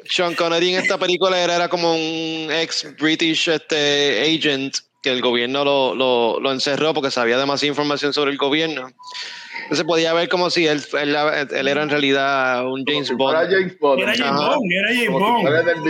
Sean 0.09 0.35
Connery 0.35 0.75
en 0.75 0.81
esta 0.81 0.97
película 0.97 1.39
era, 1.39 1.55
era 1.55 1.69
como 1.69 1.93
un 1.93 2.49
ex 2.51 2.95
British 2.99 3.49
este, 3.49 4.21
agent 4.21 4.75
que 5.01 5.11
el 5.11 5.21
gobierno 5.21 5.63
lo, 5.63 5.95
lo, 5.95 6.39
lo 6.39 6.51
encerró 6.51 6.93
porque 6.93 7.11
sabía 7.11 7.37
demasiada 7.37 7.69
información 7.69 8.13
sobre 8.13 8.31
el 8.31 8.37
gobierno. 8.37 8.89
Entonces 9.63 9.85
podía 9.85 10.13
ver 10.13 10.29
como 10.29 10.49
si 10.49 10.65
él, 10.65 10.81
él, 10.93 11.15
él 11.51 11.67
era 11.67 11.83
en 11.83 11.89
realidad 11.89 12.65
un 12.65 12.85
James 12.85 13.11
Como 13.11 13.31
si 13.31 13.35
Bond. 13.35 13.51
James 13.51 13.79
Bond. 13.79 13.99
Era 13.99 14.13
James. 14.15 14.31
Bond, 14.31 14.71
era 14.71 14.87
James 14.87 15.01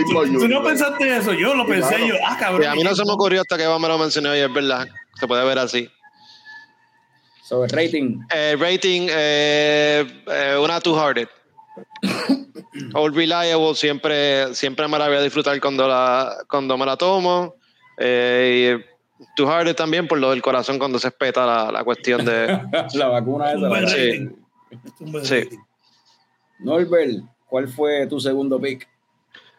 si 0.08 0.14
Bond. 0.14 0.30
mismo 0.30 0.40
Tú, 0.40 0.40
tú 0.40 0.48
no 0.48 0.62
pensaste 0.64 1.16
eso, 1.16 1.32
yo 1.32 1.54
lo 1.54 1.64
pensé 1.64 1.94
claro. 1.94 2.06
yo. 2.06 2.14
Ah, 2.26 2.36
cabrón. 2.40 2.62
Y 2.64 2.66
a 2.66 2.74
mí 2.74 2.82
no 2.82 2.92
se 2.96 3.04
me 3.04 3.12
ocurrió 3.12 3.40
hasta 3.42 3.56
que 3.56 3.62
Eva 3.64 3.78
me 3.78 3.86
lo 3.86 3.96
mencionó 3.96 4.34
y 4.36 4.40
es 4.40 4.52
verdad. 4.52 4.88
Se 5.20 5.28
puede 5.28 5.44
ver 5.44 5.60
así. 5.60 5.88
So, 7.48 7.64
el 7.64 7.70
rating. 7.70 8.20
Eh, 8.34 8.56
rating, 8.60 9.08
eh, 9.10 10.04
eh, 10.26 10.58
una 10.62 10.80
Two 10.80 10.94
Hearted. 10.94 11.28
All 12.92 13.14
Reliable, 13.14 13.74
siempre, 13.74 14.54
siempre 14.54 14.86
me 14.86 14.98
la 14.98 15.08
voy 15.08 15.16
a 15.16 15.22
disfrutar 15.22 15.58
cuando, 15.58 15.88
la, 15.88 16.44
cuando 16.46 16.76
me 16.76 16.84
la 16.84 16.98
tomo. 16.98 17.54
Eh, 17.96 18.78
y 19.18 19.24
Two 19.34 19.46
Hearted 19.50 19.74
también 19.74 20.06
por 20.06 20.18
lo 20.18 20.28
del 20.28 20.42
corazón 20.42 20.78
cuando 20.78 20.98
se 20.98 21.08
espeta 21.08 21.46
la, 21.46 21.72
la 21.72 21.84
cuestión 21.84 22.22
de... 22.22 22.60
la 22.92 23.08
vacuna 23.08 23.52
Un 23.52 23.58
esa. 23.58 23.68
buen 23.68 23.84
¿verdad? 23.84 23.96
Sí. 23.96 24.10
rating. 24.10 24.28
Un 25.00 25.12
buen 25.12 25.24
Sí. 25.24 25.48
Norbert, 26.58 27.12
¿cuál 27.46 27.66
fue 27.68 28.06
tu 28.08 28.20
segundo 28.20 28.60
pick? 28.60 28.86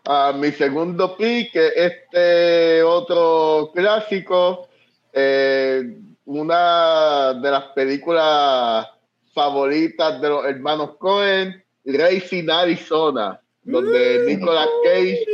Ah, 0.06 0.32
mi 0.38 0.52
segundo 0.52 1.18
pick, 1.18 1.56
es 1.56 1.74
este 1.76 2.84
otro 2.84 3.72
clásico, 3.74 4.70
eh, 5.12 5.82
una 6.30 7.34
de 7.34 7.50
las 7.52 7.64
películas 7.74 8.88
favoritas 9.34 10.22
de 10.22 10.30
los 10.30 10.46
hermanos 10.46 10.92
Cohen, 11.00 11.64
Racing 11.86 12.48
Arizona, 12.52 13.40
donde 13.64 14.26
Nicolas 14.28 14.68
Cage 14.84 15.26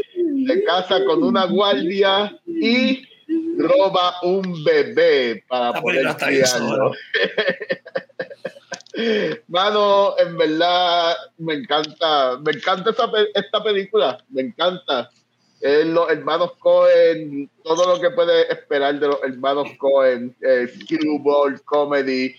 se 0.47 0.63
casa 0.63 1.03
con 1.03 1.21
una 1.21 1.45
guardia 1.47 2.39
y 2.47 3.05
roba 3.57 4.15
un 4.23 4.63
bebé 4.63 5.43
para 5.49 5.71
Esa 5.71 5.81
poder 5.81 5.95
película 5.95 6.11
está 6.11 6.27
bien 6.29 6.41
criarlo. 6.43 6.91
Mano, 9.49 10.15
en 10.17 10.37
verdad 10.37 11.13
me 11.39 11.55
encanta, 11.55 12.39
me 12.41 12.53
encanta 12.53 12.91
esta, 12.91 13.11
pe- 13.11 13.31
esta 13.33 13.61
película, 13.61 14.17
me 14.29 14.43
encanta. 14.43 15.09
Es 15.65 15.85
los 15.87 16.07
hermanos 16.11 16.51
Cohen, 16.59 17.49
todo 17.63 17.95
lo 17.95 17.99
que 17.99 18.11
puede 18.11 18.51
esperar 18.53 18.99
de 18.99 19.07
los 19.07 19.23
hermanos 19.23 19.67
Cohen, 19.79 20.35
eh, 20.41 20.67
screwball, 20.67 21.59
comedy, 21.63 22.35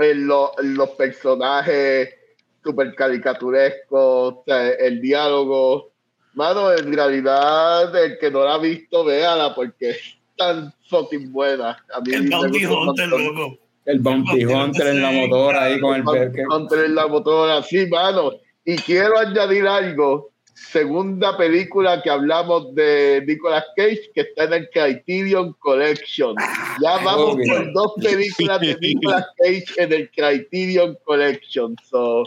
eh, 0.00 0.14
lo- 0.14 0.52
los 0.62 0.88
personajes 0.90 2.14
super 2.62 2.94
caricaturescos, 2.94 4.36
el 4.78 5.00
diálogo. 5.00 5.90
Mano, 6.34 6.72
en 6.72 6.92
realidad, 6.92 7.94
el 8.02 8.18
que 8.18 8.30
no 8.30 8.44
la 8.44 8.54
ha 8.54 8.58
visto, 8.58 9.04
véala 9.04 9.54
porque 9.54 9.90
es 9.90 10.16
tan 10.36 10.72
fucking 10.88 11.32
buena. 11.32 11.84
A 11.94 12.00
mí 12.00 12.14
El 12.14 12.28
Bounty 12.30 12.64
Hunter, 12.64 13.08
loco. 13.08 13.58
El 13.84 13.98
Bounty 14.00 14.44
Hunter 14.46 14.86
en 14.88 15.02
la 15.02 15.10
motora 15.12 15.64
ahí 15.64 15.78
con 15.80 15.96
el 15.96 16.02
Con- 16.04 16.14
perque. 16.18 16.44
contra 16.44 16.88
la 16.88 17.06
motora, 17.06 17.62
sí, 17.62 17.86
mano. 17.86 18.32
Y 18.64 18.76
quiero 18.76 19.18
añadir 19.18 19.66
algo. 19.66 20.30
Segunda 20.70 21.36
película 21.36 22.02
que 22.02 22.10
hablamos 22.10 22.74
de 22.74 23.22
Nicolas 23.26 23.64
Cage, 23.76 24.10
que 24.14 24.22
está 24.22 24.44
en 24.44 24.52
el 24.54 24.70
Criterion 24.70 25.52
Collection. 25.60 26.34
Ya 26.82 26.96
vamos 27.04 27.34
Ok. 27.34 27.40
por 27.46 27.72
dos 27.72 27.92
películas 28.02 28.60
de 28.60 28.76
Nicolas 28.80 29.26
Cage 29.38 29.64
en 29.76 29.92
el 29.92 30.10
Criterion 30.10 30.96
Collection. 31.04 31.76
So, 31.88 32.24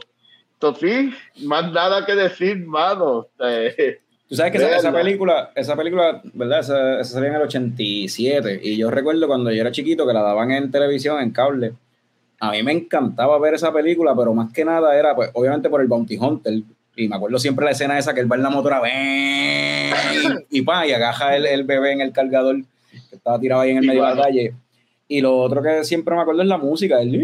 so 0.61 0.75
sí, 0.75 1.11
más 1.43 1.71
nada 1.71 2.05
que 2.05 2.15
decir, 2.15 2.65
mano. 2.65 3.27
Eh, 3.39 3.99
Tú 4.29 4.35
sabes 4.35 4.51
que 4.51 4.57
esa, 4.57 4.75
esa 4.77 4.91
película, 4.91 5.51
esa 5.55 5.75
película, 5.75 6.21
¿verdad? 6.33 6.59
Esa, 6.59 6.99
esa 7.01 7.13
salió 7.13 7.29
en 7.29 7.35
el 7.35 7.41
87. 7.43 8.59
Y 8.61 8.77
yo 8.77 8.91
recuerdo 8.91 9.25
cuando 9.27 9.51
yo 9.51 9.61
era 9.61 9.71
chiquito 9.71 10.05
que 10.05 10.13
la 10.13 10.21
daban 10.21 10.51
en 10.51 10.69
televisión, 10.69 11.21
en 11.21 11.31
cable. 11.31 11.73
A 12.39 12.51
mí 12.51 12.61
me 12.61 12.71
encantaba 12.73 13.39
ver 13.39 13.53
esa 13.55 13.71
película, 13.73 14.13
pero 14.15 14.33
más 14.33 14.51
que 14.53 14.63
nada 14.65 14.97
era, 14.97 15.15
pues, 15.15 15.29
obviamente 15.33 15.69
por 15.69 15.81
el 15.81 15.87
Bounty 15.87 16.17
Hunter. 16.17 16.53
Y 16.97 17.07
me 17.07 17.15
acuerdo 17.15 17.37
siempre 17.39 17.63
la 17.63 17.71
escena 17.71 17.97
esa 17.99 18.13
que 18.13 18.19
él 18.21 18.29
va 18.31 18.35
en 18.37 18.43
la 18.43 18.49
motora, 18.49 18.81
¡ven! 18.81 19.93
y, 20.49 20.57
y 20.59 20.61
pa, 20.63 20.85
y 20.87 20.91
agaja 20.91 21.35
el, 21.35 21.45
el 21.45 21.63
bebé 21.63 21.91
en 21.93 22.01
el 22.01 22.11
cargador 22.11 22.57
que 23.09 23.15
estaba 23.15 23.39
tirado 23.39 23.61
ahí 23.61 23.69
en 23.71 23.77
el 23.77 23.83
Sí, 23.83 23.87
medio 23.89 24.03
de 24.03 24.15
la 24.15 24.21
calle. 24.23 24.53
Y 25.07 25.21
lo 25.21 25.37
otro 25.37 25.61
que 25.61 25.83
siempre 25.83 26.15
me 26.15 26.21
acuerdo 26.21 26.41
es 26.41 26.47
la 26.47 26.57
música. 26.57 26.99
el- 27.01 27.23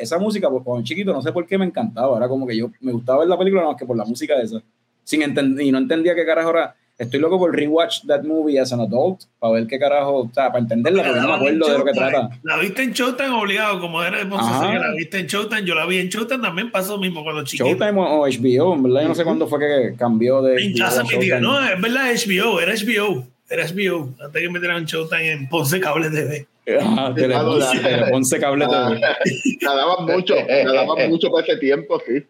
Esa 0.00 0.18
música, 0.18 0.48
pues 0.50 0.62
cuando 0.64 0.84
chiquito, 0.84 1.12
no 1.12 1.22
sé 1.22 1.32
por 1.32 1.46
qué 1.46 1.56
me 1.58 1.64
encantaba. 1.66 2.16
Era 2.16 2.28
como 2.28 2.46
que 2.46 2.56
yo 2.56 2.70
me 2.80 2.92
gustaba 2.92 3.20
ver 3.20 3.28
la 3.28 3.38
película 3.38 3.62
nada 3.62 3.72
más 3.72 3.78
que 3.80 3.86
por 3.86 3.96
la 3.96 4.04
música 4.04 4.36
de 4.36 4.44
esa. 4.44 4.62
Sin 5.04 5.22
y 5.22 5.70
no 5.72 5.78
entendía 5.78 6.14
qué 6.14 6.24
carajo 6.26 6.50
era. 6.50 6.74
Estoy 6.98 7.20
loco 7.20 7.38
por 7.38 7.54
rewatch 7.54 8.04
that 8.08 8.24
movie 8.24 8.58
as 8.58 8.72
an 8.72 8.80
adult 8.80 9.20
para 9.38 9.52
ver 9.54 9.68
qué 9.68 9.78
carajo, 9.78 10.16
o 10.22 10.30
sea, 10.34 10.48
para 10.48 10.58
entenderla, 10.58 11.04
porque 11.04 11.20
no 11.20 11.28
me 11.28 11.34
acuerdo 11.34 11.68
de 11.68 11.78
lo 11.78 11.84
que 11.84 11.92
trata. 11.92 12.30
La 12.42 12.56
viste 12.56 12.82
en 12.82 12.92
Showtime 12.92 13.30
obligado, 13.30 13.80
como 13.80 14.02
era 14.02 14.18
de 14.18 14.26
Ponce 14.26 14.50
la 14.50 14.92
viste 14.96 15.20
en 15.20 15.26
Showtime, 15.28 15.64
yo 15.64 15.76
la 15.76 15.86
vi 15.86 15.98
en 15.98 16.08
Showtime 16.08 16.42
también 16.42 16.72
pasó 16.72 16.96
lo 16.96 16.98
mismo 17.00 17.22
cuando 17.22 17.44
chiquito. 17.44 17.66
Showtime 17.68 18.00
o 18.00 18.26
HBO, 18.26 18.74
en 18.74 18.82
verdad, 18.82 19.02
yo 19.02 19.08
no 19.08 19.14
sé 19.14 19.22
cuándo 19.22 19.46
fue 19.46 19.60
que 19.60 19.94
cambió 19.96 20.42
de. 20.42 20.60
En 20.60 20.72
HBO 20.72 20.78
casa 20.78 21.00
a 21.02 21.04
me 21.04 21.10
diga, 21.18 21.38
Showtime. 21.38 21.40
no, 21.40 21.72
es 21.72 21.80
verdad, 21.80 22.10
HBO, 22.26 22.60
era 22.60 22.74
HBO, 22.74 23.26
era 23.48 23.64
HBO, 23.66 24.14
antes 24.24 24.42
que 24.42 24.50
metieran 24.50 24.84
Showtime 24.84 25.30
en 25.30 25.48
Ponce 25.48 25.78
Cable 25.80 26.10
TV. 26.10 26.46
Ah, 26.82 27.12
Teleponce, 27.14 27.78
Teleponce 27.78 28.40
Cable 28.40 28.64
Ah, 28.68 28.88
TV. 29.24 29.58
la 29.62 29.74
daban 29.74 30.04
mucho, 30.04 30.34
la 30.34 30.72
daban 30.72 31.08
mucho 31.10 31.30
para 31.30 31.46
ese 31.46 31.56
tiempo, 31.58 32.02
sí. 32.04 32.24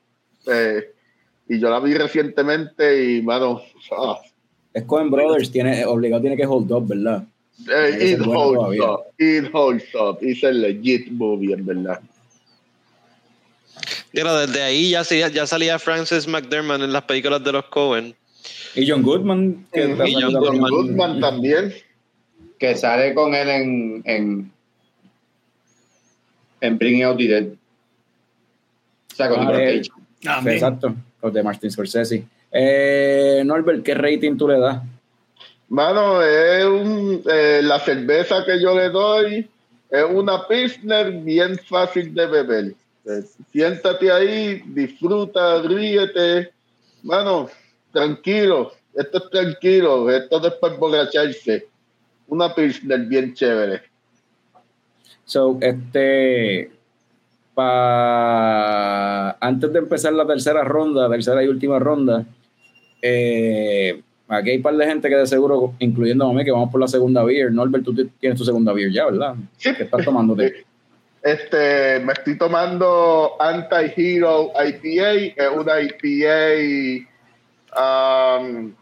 Eh, 0.47 0.93
y 1.49 1.59
yo 1.59 1.71
la 1.71 1.81
vi 1.81 1.95
recientemente 1.95 3.03
y, 3.15 3.23
mano, 3.23 3.63
ah, 3.97 4.19
Es 4.75 4.85
Coen 4.85 5.11
Brothers, 5.11 5.51
tiene, 5.51 5.85
obligado 5.87 6.21
tiene 6.21 6.37
que 6.37 6.47
hold 6.47 6.71
up, 6.73 6.87
¿verdad? 6.89 7.25
eh, 7.69 8.13
it 8.15 8.21
holds 8.21 8.55
todavía. 8.59 8.85
up, 8.93 9.01
it 9.19 9.45
holds 9.53 9.85
up. 9.95 10.19
It's 10.23 10.45
a 10.45 10.51
legit 10.53 11.11
movie, 11.11 11.53
en 11.53 11.67
verdad. 11.67 12.01
Pero 14.13 14.35
desde 14.39 14.63
ahí 14.63 14.91
ya, 14.91 15.05
se- 15.05 15.31
ya 15.33 15.47
salía 15.47 15.79
Francis 15.79 16.27
McDermott 16.27 16.81
en 16.83 16.93
las 16.93 17.03
películas 17.05 17.43
de 17.45 17.53
los 17.53 17.65
Cohen. 17.67 18.15
Y 18.75 18.89
John 18.89 19.03
Goodman, 19.03 19.67
que 19.73 19.85
Y 19.85 19.95
también- 19.97 20.21
John 20.23 20.33
John 20.35 20.43
Goodman. 20.43 20.71
Goodman 20.71 21.21
también. 21.21 21.75
Que 22.59 22.75
sale 22.77 23.15
con 23.15 23.35
él 23.35 23.49
en, 23.49 24.03
en, 24.05 24.53
en 26.61 26.79
Bring 26.79 27.05
Out 27.05 27.19
the 27.19 27.29
Dead. 27.29 27.47
O 29.13 29.15
sea, 29.15 29.29
con 29.29 29.39
Ah, 29.41 29.43
Nicolas 29.43 30.47
eh. 30.47 30.53
Exacto, 30.55 30.95
los 31.23 31.33
de 31.33 31.43
Martin 31.43 31.71
Scorsese. 31.71 32.25
Eh, 32.53 33.43
Norbert, 33.45 33.83
¿qué 33.85 33.95
rating 33.95 34.37
tú 34.37 34.49
le 34.49 34.59
das? 34.59 34.83
Mano, 35.69 36.23
es 36.23 36.65
un, 36.65 37.23
eh, 37.31 37.61
la 37.63 37.79
cerveza 37.81 38.45
que 38.45 38.61
yo 38.61 38.75
le 38.75 38.89
doy 38.89 39.49
es 39.91 40.05
una 40.05 40.47
Pilsner 40.47 41.13
bien 41.13 41.59
fácil 41.59 42.15
de 42.15 42.27
beber. 42.27 42.75
Eh, 43.05 43.23
siéntate 43.53 44.11
ahí, 44.11 44.63
disfruta, 44.67 45.63
ríete. 45.63 46.53
Mano, 47.03 47.49
tranquilo, 47.93 48.73
esto 48.95 49.19
es 49.19 49.31
tranquilo, 49.31 50.11
esto 50.11 50.41
no 50.41 50.49
es 50.49 50.55
para 50.55 50.75
emborracharse. 50.75 51.69
Una 52.29 52.55
Pilsner 52.55 53.01
bien 53.01 53.35
chévere. 53.35 53.83
So, 55.25 55.59
este, 55.61 56.71
pa, 57.59 59.31
antes 59.41 59.73
de 59.73 59.81
empezar 59.81 60.13
la 60.13 60.25
tercera 60.25 60.63
ronda, 60.63 61.11
tercera 61.11 61.43
y 61.43 61.49
última 61.49 61.81
ronda, 61.81 62.25
eh, 63.03 64.01
aquí 64.29 64.51
hay 64.51 64.59
un 64.59 64.63
par 64.63 64.77
de 64.77 64.87
gente 64.87 65.09
que 65.09 65.17
de 65.17 65.27
seguro, 65.27 65.75
incluyendo 65.81 66.29
a 66.29 66.33
mí, 66.33 66.45
que 66.45 66.53
vamos 66.53 66.71
por 66.71 66.81
la 66.81 66.87
segunda 66.87 67.25
beer. 67.25 67.51
Norbert, 67.51 67.85
tú 67.85 67.93
tienes 68.21 68.39
tu 68.39 68.45
segunda 68.45 68.73
beer 68.73 68.93
ya, 68.93 69.07
¿verdad? 69.07 69.35
Sí. 69.57 69.75
¿Qué 69.75 69.83
estás 69.83 70.05
tomándote? 70.05 70.65
Este, 71.21 71.99
me 71.99 72.13
estoy 72.13 72.39
tomando 72.39 73.33
Anti-Hero 73.41 74.53
IPA, 74.55 75.13
es 75.37 75.51
una 75.53 75.81
IPA, 75.83 77.09
um, 77.77 78.73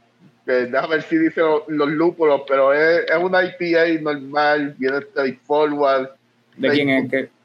déjame 0.44 0.88
ver 0.88 1.02
si 1.02 1.16
dice 1.16 1.40
los, 1.40 1.62
los 1.66 1.88
lúpulos, 1.88 2.42
pero 2.46 2.74
es, 2.74 3.06
es 3.10 3.16
una 3.16 3.42
IPA 3.42 4.02
normal, 4.02 4.74
bien 4.78 5.00
straightforward, 5.00 6.10
¿De 6.58 6.70
quién 6.70 6.90
es 6.90 7.10
que? 7.10 7.35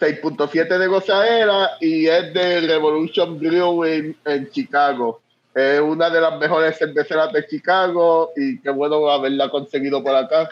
6.7 0.00 0.78
de 0.78 0.86
gozadera 0.86 1.72
y 1.78 2.06
es 2.06 2.32
de 2.32 2.60
Revolution 2.62 3.38
Brewing 3.38 4.16
en 4.24 4.50
Chicago. 4.50 5.20
Es 5.54 5.78
una 5.78 6.08
de 6.08 6.22
las 6.22 6.38
mejores 6.38 6.78
cerveceras 6.78 7.30
de 7.32 7.46
Chicago 7.46 8.30
y 8.34 8.58
qué 8.60 8.70
bueno 8.70 9.10
haberla 9.10 9.50
conseguido 9.50 10.02
por 10.02 10.16
acá. 10.16 10.48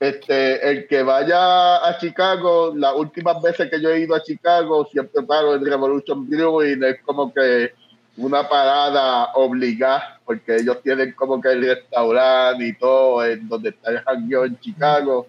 Este, 0.00 0.70
el 0.70 0.86
que 0.86 1.02
vaya 1.02 1.86
a 1.86 1.98
Chicago, 1.98 2.72
las 2.74 2.94
últimas 2.94 3.42
veces 3.42 3.68
que 3.68 3.78
yo 3.78 3.90
he 3.90 4.00
ido 4.00 4.14
a 4.14 4.22
Chicago, 4.22 4.88
siempre 4.90 5.22
paro 5.22 5.54
en 5.54 5.66
Revolution 5.66 6.26
Brewing, 6.26 6.82
es 6.84 7.02
como 7.02 7.34
que 7.34 7.74
una 8.16 8.48
parada 8.48 9.32
obligada, 9.34 10.18
porque 10.24 10.56
ellos 10.56 10.80
tienen 10.82 11.12
como 11.12 11.40
que 11.42 11.50
el 11.50 11.66
restaurante 11.66 12.66
y 12.66 12.72
todo, 12.74 13.24
en 13.24 13.46
donde 13.48 13.70
está 13.70 13.90
el 13.90 14.02
hangueo 14.06 14.46
en 14.46 14.58
Chicago 14.58 15.26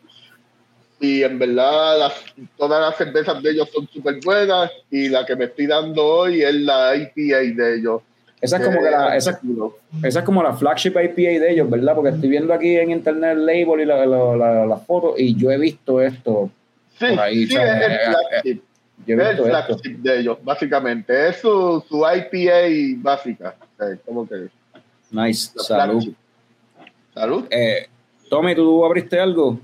y 0.99 1.23
en 1.23 1.39
verdad 1.39 1.97
las- 1.99 2.23
todas 2.57 2.81
las 2.81 2.97
cervezas 2.97 3.41
de 3.41 3.51
ellos 3.51 3.69
son 3.73 3.87
súper 3.87 4.19
buenas 4.23 4.71
y 4.91 5.09
la 5.09 5.25
que 5.25 5.35
me 5.35 5.45
estoy 5.45 5.67
dando 5.67 6.05
hoy 6.05 6.41
es 6.41 6.53
la 6.55 6.95
IPA 6.95 7.37
de 7.63 7.75
ellos. 7.77 8.01
Esa 8.41 8.57
es 8.57 8.65
como 8.65 8.81
que 8.81 8.89
la, 8.89 9.15
esa, 9.17 9.39
esa 10.03 10.19
es 10.19 10.25
como 10.25 10.41
la 10.41 10.53
flagship 10.53 10.91
IPA 10.91 11.39
de 11.43 11.51
ellos, 11.51 11.69
¿verdad? 11.69 11.93
Porque 11.95 12.11
estoy 12.11 12.29
viendo 12.29 12.53
aquí 12.53 12.75
en 12.77 12.91
internet 12.91 13.31
el 13.37 13.45
label 13.45 13.81
y 13.81 13.85
la, 13.85 14.05
la, 14.05 14.35
la- 14.37 14.65
las 14.65 14.85
fotos 14.85 15.15
y 15.17 15.35
yo 15.35 15.51
he 15.51 15.57
visto 15.57 16.01
esto. 16.01 16.49
Sí, 16.97 17.05
ahí, 17.05 17.45
sí, 17.47 17.55
es 17.55 17.61
el 17.61 17.91
Eh, 17.91 17.97
flagship, 18.29 18.61
Yo 19.05 19.15
he 19.15 19.21
es 19.21 19.29
el 19.29 19.35
visto 19.35 19.45
esto. 19.47 19.67
flagship 19.67 19.97
de 19.99 20.19
ellos, 20.19 20.37
básicamente. 20.43 21.27
Es 21.29 21.37
su, 21.37 21.83
su 21.87 21.97
IPA 22.05 22.97
básica. 23.01 23.55
O 23.59 23.77
sea, 23.77 23.97
como 24.05 24.27
que 24.27 24.47
Nice, 25.11 25.51
la 25.55 25.63
salud. 25.63 25.91
flagship. 26.01 26.15
Salud. 27.13 27.45
Eh, 27.49 27.87
Tommy, 28.29 28.55
¿tú 28.55 28.85
abriste 28.85 29.19
algo? 29.19 29.59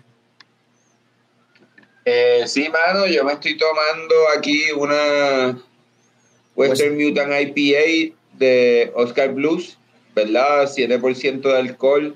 Eh, 2.08 2.44
sí, 2.46 2.70
mano, 2.70 3.08
yo 3.08 3.24
me 3.24 3.34
estoy 3.34 3.58
tomando 3.58 4.14
aquí 4.38 4.72
una 4.78 5.60
Western 6.56 6.96
Mutant 6.96 7.34
IPA 7.34 8.16
de 8.34 8.92
Oscar 8.94 9.34
Blues, 9.34 9.80
¿verdad? 10.14 10.68
7% 10.68 11.42
de 11.42 11.58
alcohol. 11.58 12.16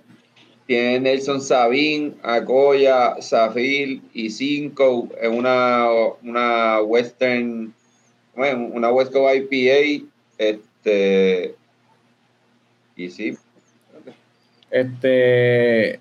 Tiene 0.67 0.99
Nelson 0.99 1.41
Sabin, 1.41 2.15
Agoya, 2.21 3.15
Zafir 3.19 4.01
y 4.13 4.29
Cinco. 4.29 5.09
Es 5.19 5.27
una, 5.27 5.87
una 6.21 6.81
Western, 6.81 7.73
bueno, 8.35 8.69
una 8.71 8.91
West 8.91 9.11
Coast 9.11 9.35
IPA. 9.35 10.05
Este, 10.37 11.55
y 12.95 13.09
sí, 13.09 13.35
Este, 14.69 15.99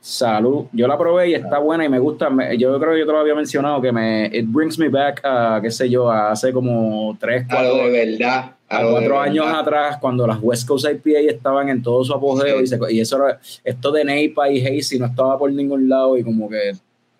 salud. 0.00 0.66
Yo 0.72 0.86
la 0.86 0.96
probé 0.96 1.30
y 1.30 1.34
está 1.34 1.58
buena 1.58 1.84
y 1.84 1.88
me 1.88 1.98
gusta. 1.98 2.30
Me- 2.30 2.56
yo 2.56 2.78
creo 2.80 2.92
que 2.94 3.00
yo 3.00 3.06
te 3.06 3.12
lo 3.12 3.18
había 3.18 3.34
mencionado 3.34 3.80
que 3.82 3.92
me 3.92 4.26
it 4.32 4.46
brings 4.48 4.78
me 4.78 4.88
back 4.88 5.20
a 5.24 5.60
qué 5.62 5.70
sé 5.70 5.88
yo, 5.90 6.10
a 6.10 6.30
hace 6.32 6.52
como 6.52 7.16
tres, 7.20 7.44
cuatro, 7.48 7.76
de 7.76 7.90
verdad. 7.90 8.52
a 8.68 8.82
de 8.84 8.90
cuatro 8.90 9.20
años 9.20 9.46
atrás 9.48 9.98
cuando 10.00 10.26
las 10.26 10.38
West 10.40 10.66
Coast 10.66 10.86
IPA 10.90 11.18
estaban 11.30 11.68
en 11.68 11.82
todo 11.82 12.04
su 12.04 12.14
apogeo 12.14 12.58
Sí. 12.58 12.64
y, 12.64 12.66
se- 12.66 12.78
y 12.94 13.00
eso 13.00 13.16
era, 13.24 13.40
esto 13.64 13.90
de 13.92 14.04
Neipa 14.04 14.48
y 14.50 14.64
Hazy 14.66 14.98
no 14.98 15.06
estaba 15.06 15.38
por 15.38 15.52
ningún 15.52 15.88
lado 15.88 16.16
y 16.16 16.22
como 16.24 16.48
que 16.48 16.72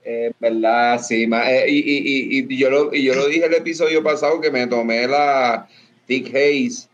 Eh, 0.03 0.33
verdad, 0.41 0.99
sí, 1.03 1.25
eh, 1.31 1.65
y, 1.69 1.79
y, 1.79 2.39
y, 2.41 2.47
y 2.49 2.57
yo 2.59 2.71
lo, 2.71 2.95
y 2.95 3.05
yo 3.05 3.15
lo 3.15 3.27
dije 3.29 3.45
el 3.45 3.55
episodio 3.55 4.03
pasado 4.03 4.41
que 4.41 4.51
me 4.51 4.67
tomé 4.67 5.07
la 5.07 5.69
Thick 6.07 6.29
Haze. 6.29 6.89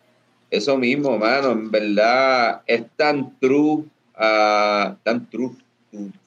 Eso 0.50 0.76
mismo, 0.76 1.16
mano, 1.16 1.52
en 1.52 1.70
verdad 1.70 2.62
es 2.66 2.82
tan 2.96 3.38
true, 3.38 3.84
ah, 4.16 4.96
tan 5.04 5.24
true. 5.30 5.52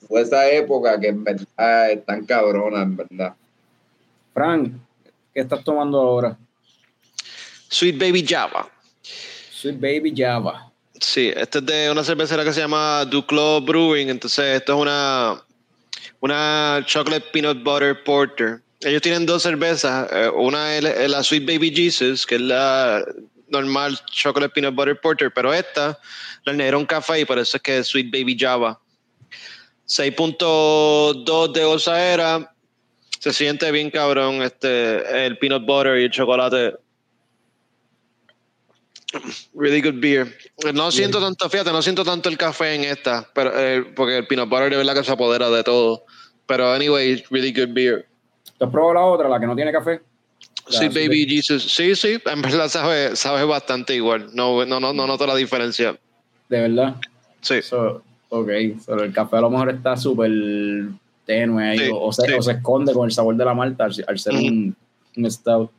Fue 0.10 0.22
esa 0.22 0.50
época 0.50 1.00
que 1.00 1.08
en 1.08 1.24
verdad 1.24 1.92
es 1.92 2.04
tan 2.06 2.26
cabrona, 2.26 2.82
en 2.82 2.98
verdad. 2.98 3.36
Frank, 4.34 4.74
¿qué 5.34 5.40
estás 5.42 5.64
tomando 5.64 6.00
ahora? 6.00 6.36
Sweet 7.70 7.98
Baby 8.00 8.26
Java. 8.28 8.68
Sweet 9.52 9.80
Baby 9.80 10.14
Java. 10.18 10.72
Sí, 11.00 11.32
este 11.36 11.60
es 11.60 11.66
de 11.66 11.92
una 11.92 12.04
cervecera 12.04 12.44
que 12.44 12.52
se 12.52 12.60
llama 12.60 13.06
Duclos 13.06 13.64
Brewing. 13.64 14.10
Entonces, 14.10 14.58
esto 14.58 14.74
es 14.74 14.80
una, 14.82 15.42
una 16.20 16.84
Chocolate 16.86 17.26
Peanut 17.32 17.64
Butter 17.64 18.04
Porter. 18.04 18.62
Ellos 18.82 19.02
tienen 19.02 19.26
dos 19.26 19.44
cervezas. 19.44 20.10
eh, 20.12 20.30
Una 20.34 20.76
es 20.76 20.84
la- 20.84 20.92
es 20.92 21.10
la 21.12 21.24
Sweet 21.24 21.46
Baby 21.46 21.72
Jesus, 21.74 22.26
que 22.26 22.36
es 22.36 22.42
la 22.42 23.06
normal 23.50 24.00
Chocolate 24.12 24.54
Peanut 24.54 24.74
Butter 24.74 25.00
Porter, 25.00 25.32
pero 25.34 25.54
esta 25.54 26.00
la 26.46 26.54
añadieron 26.54 26.86
café 26.86 27.20
y 27.20 27.26
por 27.26 27.38
eso 27.38 27.58
es 27.58 27.64
que 27.64 27.78
es 27.78 27.88
Sweet 27.88 28.10
Baby 28.12 28.36
Java. 28.40 28.80
6.2 29.90 31.52
de 31.52 31.64
gozadera. 31.64 32.54
Se 33.20 33.34
siente 33.34 33.72
bien 33.72 33.90
cabrón 33.90 34.42
este, 34.44 35.26
el 35.26 35.38
peanut 35.40 35.66
butter 35.66 36.00
y 36.00 36.06
el 36.06 36.12
chocolate. 36.12 36.76
Really 39.56 39.82
good 39.82 40.00
beer. 40.00 40.38
No 40.74 40.92
siento 40.92 41.20
tanto, 41.20 41.50
fíjate, 41.50 41.72
no 41.72 41.82
siento 41.82 42.06
tanto 42.06 42.30
el 42.30 42.38
café 42.38 42.76
en 42.76 42.84
esta, 42.84 43.28
pero 43.34 43.52
eh, 43.58 43.84
porque 43.96 44.18
el 44.18 44.28
peanut 44.28 44.48
butter 44.48 44.70
de 44.70 44.78
verdad 44.78 44.94
que 44.94 45.04
se 45.04 45.12
apodera 45.12 45.50
de 45.50 45.64
todo. 45.64 46.06
Pero 46.46 46.72
anyway, 46.72 47.24
really 47.32 47.52
good 47.52 47.74
beer. 47.74 48.08
¿Tú 48.58 48.66
has 48.66 48.72
probado 48.72 48.94
la 48.94 49.02
otra, 49.02 49.30
la 49.30 49.40
que 49.40 49.48
no 49.48 49.56
tiene 49.56 49.72
café? 49.72 50.02
Sí, 50.68 50.88
baby 50.88 51.26
Jesus. 51.28 51.64
Sí, 51.64 51.96
sí, 51.96 52.22
en 52.24 52.42
verdad 52.44 52.70
sabe, 52.70 53.16
sabe 53.16 53.44
bastante 53.44 53.96
igual. 53.96 54.30
No, 54.34 54.64
no, 54.66 54.80
no, 54.80 54.94
no 54.94 55.08
noto 55.08 55.26
la 55.26 55.36
diferencia. 55.36 56.00
De 56.48 56.62
verdad. 56.62 56.96
Sí. 57.42 57.62
So, 57.64 58.04
ok, 58.30 58.50
so, 58.84 58.96
el 59.04 59.12
café 59.14 59.38
a 59.38 59.42
lo 59.42 59.50
mejor 59.50 59.70
está 59.70 59.98
súper 59.98 60.32
tenue 61.26 61.64
ahí, 61.70 61.78
Sí, 61.80 61.90
o, 61.94 62.00
o 62.06 62.14
se, 62.14 62.28
sí. 62.28 62.34
o 62.34 62.42
se 62.42 62.52
esconde 62.54 62.94
con 62.94 63.06
el 63.06 63.12
sabor 63.12 63.36
de 63.36 63.46
la 63.46 63.54
malta 63.54 63.86
al, 63.86 63.94
al 64.08 64.20
ser 64.20 64.34
un, 64.36 64.76
un 65.18 65.32
stout. 65.32 65.72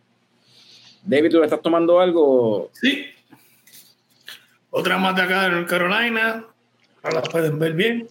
David, 1.05 1.31
¿tú 1.31 1.39
le 1.39 1.45
estás 1.45 1.63
tomando 1.63 1.99
algo? 2.01 2.71
Sí. 2.75 3.05
Otra 4.71 4.99
más 4.99 5.17
de 5.17 5.23
acá 5.23 5.43
de 5.45 5.51
North 5.51 5.69
Carolina. 5.69 6.45
Ahora 7.03 7.21
la 7.21 7.23
pueden 7.23 7.59
ver 7.59 7.73
bien. 7.73 8.07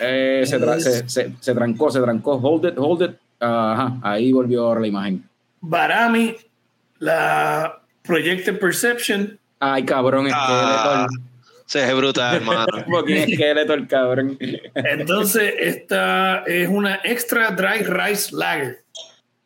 Eh, 0.00 0.42
se, 0.46 0.58
tra- 0.60 0.78
se, 0.80 1.08
se- 1.08 1.34
se 1.38 1.54
trancó, 1.54 1.90
se 1.90 2.00
trancó. 2.00 2.34
Hold 2.36 2.64
it, 2.66 2.74
hold 2.78 3.02
it. 3.02 3.10
Ajá, 3.38 3.98
ahí 4.02 4.32
volvió 4.32 4.64
ahora 4.66 4.80
la 4.80 4.86
imagen. 4.88 5.28
Barami, 5.60 6.34
la 6.98 7.80
Projected 8.02 8.58
Perception. 8.58 9.38
Ay, 9.60 9.84
cabrón, 9.84 10.26
Ah, 10.32 11.06
esqueleto. 11.06 11.29
Se 11.70 11.86
ve 11.86 11.94
brutal, 11.94 12.36
hermano. 12.36 12.66
Fucking 12.90 13.16
esqueleto 13.16 13.74
el 13.74 13.86
cabrón. 13.86 14.36
Entonces, 14.74 15.54
esta 15.60 16.42
es 16.44 16.68
una 16.68 17.00
Extra 17.04 17.52
Dry 17.52 17.84
Rice 17.84 18.34
Lager. 18.34 18.82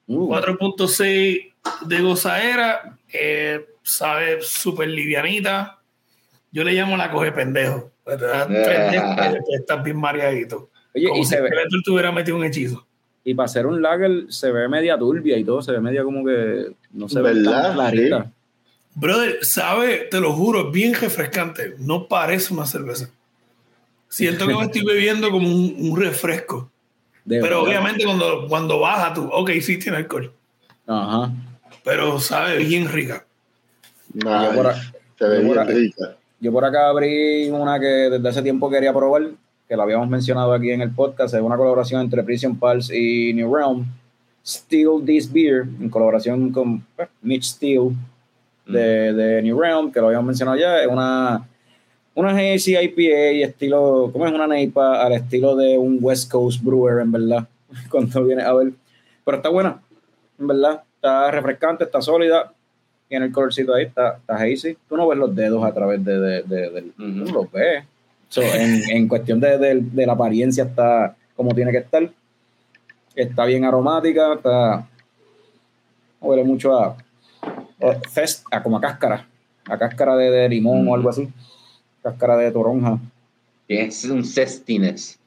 Uh, 0.07 0.29
4.6 0.35 1.53
de 1.87 2.01
gozadera. 2.01 2.97
eh, 3.13 3.67
sabe 3.83 4.39
súper 4.41 4.89
livianita. 4.89 5.79
Yo 6.51 6.65
le 6.65 6.73
llamo 6.73 6.97
la 6.97 7.11
coge 7.11 7.31
pendejo. 7.33 7.91
Pues 8.05 8.19
Te 8.19 8.25
dan 8.27 8.49
tres 8.49 9.03
estás 9.61 9.85
bien 9.85 9.99
mareadito. 9.99 10.71
Oye, 10.95 11.09
Como 11.09 11.21
y, 11.21 11.25
si 11.25 11.31
se 11.31 11.41
ve, 11.43 11.51
te 11.85 11.91
hubiera 11.91 12.11
metido 12.11 12.37
un 12.39 12.45
hechizo. 12.45 12.87
y 13.25 13.35
para 13.35 13.45
hacer 13.47 13.67
un 13.67 13.83
lager 13.83 14.27
se 14.29 14.51
ve 14.51 14.67
media 14.69 14.97
turbia 14.97 15.37
y 15.37 15.45
todo, 15.45 15.61
se 15.61 15.73
ve 15.73 15.81
media 15.81 16.03
como 16.05 16.25
que 16.25 16.73
no 16.93 17.09
se 17.09 17.21
ve 17.21 17.35
¿Verdad? 17.35 17.63
tan 17.63 17.75
clarita. 17.75 18.33
Brother, 18.95 19.39
sabe, 19.45 20.07
te 20.11 20.21
lo 20.21 20.33
juro, 20.33 20.69
es 20.69 20.73
bien 20.73 20.95
refrescante. 20.95 21.75
No 21.79 22.07
parece 22.07 22.53
una 22.55 22.66
cerveza. 22.66 23.11
Siento 24.09 24.47
que 24.47 24.55
me 24.55 24.62
estoy 24.62 24.85
bebiendo 24.85 25.31
como 25.31 25.49
un, 25.49 25.75
un 25.79 26.01
refresco. 26.01 26.71
De 27.25 27.41
Pero 27.41 27.62
verdad. 27.65 27.81
obviamente 27.81 28.05
cuando, 28.05 28.47
cuando 28.49 28.79
baja 28.79 29.12
tú, 29.15 29.25
ok, 29.33 29.51
sí 29.61 29.79
tiene 29.79 29.99
alcohol. 29.99 30.33
Ajá. 30.87 31.33
Pero 31.83 32.21
sabe 32.21 32.59
bien 32.59 32.89
rica. 32.91 33.25
Yo 34.12 34.53
por 34.55 34.66
a- 34.69 34.75
se 35.19 35.27
ve 35.27 35.43
yo 35.43 35.47
por 35.49 35.57
bien 35.57 35.59
a- 35.59 35.65
rica. 35.65 36.16
Yo 36.41 36.53
por 36.53 36.65
acá 36.65 36.89
abrí 36.89 37.49
una 37.51 37.81
que 37.81 37.87
desde 37.87 38.29
hace 38.29 38.43
tiempo 38.43 38.71
quería 38.71 38.93
probar, 38.93 39.31
que 39.69 39.77
la 39.77 39.83
habíamos 39.83 40.09
mencionado 40.09 40.53
aquí 40.53 40.71
en 40.71 40.83
el 40.83 40.91
podcast, 40.91 41.35
es 41.35 41.41
una 41.41 41.57
colaboración 41.57 42.03
entre 42.03 42.23
Prison 42.23 42.57
Pulse 42.59 42.97
y 42.97 43.33
New 43.33 43.53
Realm. 43.55 43.87
Steal 44.47 45.03
This 45.07 45.33
Beer, 45.33 45.62
en 45.81 45.89
colaboración 45.89 46.53
con 46.53 46.81
pues, 46.95 47.09
Mitch 47.23 47.45
Steele 47.45 47.93
de, 48.66 49.12
de 49.12 49.43
New 49.43 49.61
Realm, 49.61 49.93
que 49.93 50.01
lo 50.01 50.07
habíamos 50.07 50.27
mencionado 50.27 50.57
ya, 50.59 50.81
es 50.82 50.86
una, 50.86 51.47
una 52.15 52.31
Hazy 52.31 52.77
IPA 52.77 53.47
estilo, 53.47 54.11
¿cómo 54.12 54.27
es 54.27 54.32
una 54.32 54.47
neipa? 54.47 55.03
Al 55.03 55.12
estilo 55.12 55.55
de 55.57 55.77
un 55.78 55.99
West 56.01 56.31
Coast 56.31 56.62
Brewer, 56.62 57.01
en 57.03 57.12
verdad, 57.12 57.47
cuando 57.91 58.24
viene 58.24 58.43
a 58.43 58.53
ver. 58.53 58.73
Pero 59.24 59.36
está 59.39 59.49
buena, 59.49 59.81
en 60.39 60.47
verdad, 60.47 60.82
está 60.97 61.31
refrescante, 61.31 61.85
está 61.85 62.01
sólida, 62.03 62.53
tiene 63.09 63.27
el 63.27 63.32
colorcito 63.32 63.74
ahí, 63.74 63.85
está, 63.85 64.16
está 64.19 64.35
hazy. 64.36 64.77
Tú 64.89 64.97
no 64.97 65.07
ves 65.09 65.19
los 65.19 65.35
dedos 65.35 65.65
a 65.65 65.73
través 65.73 66.05
de, 66.05 66.19
de, 66.19 66.43
de- 66.43 66.70
del- 66.70 66.93
tú 66.93 67.03
no 67.03 67.24
los 67.32 67.53
ves. 67.53 67.85
So, 68.28 68.43
en, 68.43 68.82
en 68.91 69.07
cuestión 69.09 69.39
de, 69.41 69.59
de- 69.59 69.81
de 69.81 70.07
la 70.07 70.15
apariencia 70.15 70.65
está 70.65 71.15
como 71.36 71.55
tiene 71.55 71.70
que 71.70 71.78
estar. 71.78 72.09
Está 73.15 73.45
bien 73.45 73.65
aromática, 73.65 74.35
está 74.35 74.89
huele 76.20 76.43
mucho 76.43 76.74
a, 76.77 76.97
a 77.81 78.09
fest, 78.09 78.47
a 78.51 78.62
como 78.62 78.79
a 78.79 78.81
cáscara, 78.81 79.27
a 79.69 79.79
cáscara 79.79 80.16
de, 80.16 80.31
de 80.31 80.49
limón 80.49 80.87
o 80.89 80.95
algo 80.95 81.09
así, 81.09 81.29
cáscara 82.03 82.37
de 82.37 82.51
toronja. 82.51 82.99
Es 83.69 84.05
un 84.05 84.25
cestines. 84.25 85.19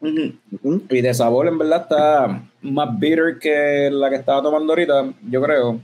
Y 0.00 1.00
de 1.00 1.14
sabor, 1.14 1.48
en 1.48 1.58
verdad, 1.58 1.82
está 1.82 2.42
más 2.62 2.98
bitter 2.98 3.38
que 3.38 3.88
la 3.90 4.10
que 4.10 4.16
estaba 4.16 4.42
tomando 4.42 4.72
ahorita, 4.72 5.12
yo 5.28 5.42
creo. 5.42 5.80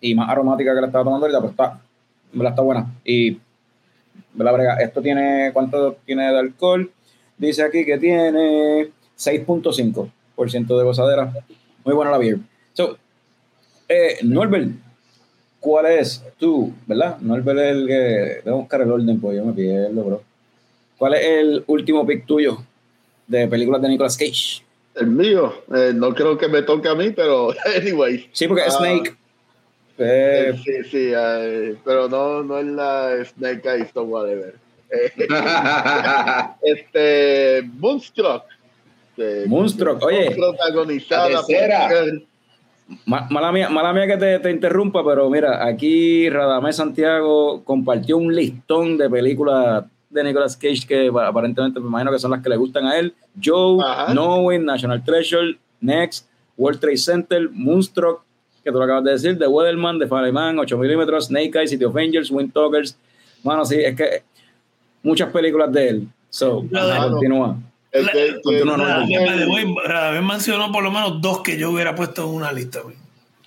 Y 0.00 0.14
más 0.14 0.28
aromática 0.28 0.74
que 0.74 0.80
la 0.80 0.86
estaba 0.88 1.04
tomando 1.04 1.26
ahorita, 1.26 1.40
pues 1.40 1.52
está, 1.52 1.80
en 2.32 2.38
verdad 2.38 2.52
está 2.52 2.62
buena. 2.62 2.86
Y, 3.04 3.38
¿verdad, 4.34 4.52
brega? 4.52 4.74
Esto 4.76 5.00
tiene, 5.00 5.50
¿cuánto 5.52 5.96
tiene 6.04 6.32
de 6.32 6.38
alcohol? 6.38 6.90
Dice 7.38 7.62
aquí 7.62 7.84
que 7.84 7.98
tiene 7.98 8.90
6.5% 9.16 10.78
de 10.78 10.84
gozadera. 10.84 11.32
Muy 11.84 11.94
buena 11.94 12.10
la 12.10 12.18
beer. 12.18 12.38
So, 12.72 12.96
eh, 13.88 14.18
Norbert, 14.22 14.72
¿cuál 15.62 15.86
es 15.86 16.22
tú, 16.38 16.74
verdad? 16.86 17.16
Norbert 17.20 17.58
es 17.60 17.76
el 17.76 17.86
que, 17.86 18.40
debo 18.44 18.58
buscar 18.58 18.82
el 18.82 18.90
orden, 18.90 19.20
pues 19.20 19.36
yo 19.36 19.44
me 19.44 19.52
pierdo, 19.52 20.02
bro. 20.04 20.22
¿Cuál 20.98 21.14
es 21.14 21.24
el 21.24 21.64
último 21.68 22.04
pick 22.04 22.26
tuyo 22.26 22.58
de 23.26 23.46
películas 23.48 23.80
de 23.80 23.88
Nicolas 23.88 24.16
Cage? 24.18 24.62
El 24.94 25.06
mío, 25.06 25.54
eh, 25.74 25.92
no 25.94 26.12
creo 26.14 26.36
que 26.36 26.48
me 26.48 26.62
toque 26.62 26.88
a 26.88 26.94
mí, 26.94 27.10
pero 27.10 27.54
anyway. 27.80 28.28
Sí, 28.32 28.46
porque 28.48 28.64
Ah, 28.66 28.70
Snake. 28.70 29.14
eh, 29.98 30.52
eh, 30.52 30.60
sí, 30.62 30.90
sí, 30.90 31.12
eh, 31.16 31.76
pero 31.84 32.08
no, 32.08 32.42
no 32.42 32.58
es 32.58 32.66
la 32.66 33.24
Snake 33.24 33.66
Eyes 33.68 33.90
o 33.94 34.02
whatever. 34.02 34.54
Este, 36.62 37.62
Moonstruck. 37.78 38.44
Moonstruck, 39.46 40.02
oye. 40.04 40.30
Protagonizada 40.32 41.40
por 41.42 42.22
mala, 43.06 43.52
mía, 43.52 43.68
mala 43.68 43.92
mía 43.92 44.06
que 44.06 44.16
te, 44.16 44.38
te 44.38 44.50
interrumpa, 44.50 45.04
pero 45.04 45.28
mira, 45.30 45.64
aquí 45.66 46.28
Radamés 46.30 46.76
Santiago 46.76 47.62
compartió 47.64 48.16
un 48.16 48.34
listón 48.34 48.96
de 48.98 49.08
películas 49.10 49.84
de 50.10 50.24
Nicolas 50.24 50.56
Cage 50.56 50.86
que 50.86 51.10
pa- 51.12 51.26
aparentemente 51.28 51.80
me 51.80 51.86
imagino 51.86 52.10
que 52.12 52.18
son 52.18 52.30
las 52.32 52.42
que 52.42 52.48
le 52.48 52.56
gustan 52.56 52.86
a 52.86 52.98
él. 52.98 53.14
Joe, 53.42 53.82
Ajá. 53.84 54.12
Knowing, 54.12 54.64
National 54.64 55.02
Treasure, 55.04 55.56
Next, 55.80 56.28
World 56.56 56.80
Trade 56.80 56.98
Center, 56.98 57.48
Moonstruck, 57.50 58.22
que 58.62 58.70
tú 58.70 58.78
lo 58.78 58.84
acabas 58.84 59.04
de 59.04 59.12
decir, 59.12 59.38
The 59.38 59.46
Weatherman, 59.46 59.98
The 59.98 60.06
Fireman, 60.06 60.58
8 60.58 60.76
milímetros, 60.78 61.26
Snake 61.26 61.50
Eyes, 61.58 61.70
City 61.70 61.84
of 61.84 61.96
Angels, 61.96 62.30
Wind 62.30 62.52
Talkers. 62.52 62.96
Mano, 63.42 63.64
sí, 63.64 63.76
es 63.80 63.96
que 63.96 64.22
muchas 65.02 65.30
películas 65.32 65.72
de 65.72 65.88
él. 65.88 66.08
So, 66.30 66.64
continúa. 67.10 67.56
Continúa, 68.42 68.76
no, 68.76 70.12
no, 70.16 70.22
mencionó 70.22 70.72
por 70.72 70.82
lo 70.82 70.90
menos 70.90 71.20
dos 71.20 71.42
que 71.42 71.58
yo 71.58 71.70
hubiera 71.70 71.94
puesto 71.94 72.22
en 72.22 72.28
una 72.30 72.52
lista. 72.52 72.80
güey. 72.80 72.96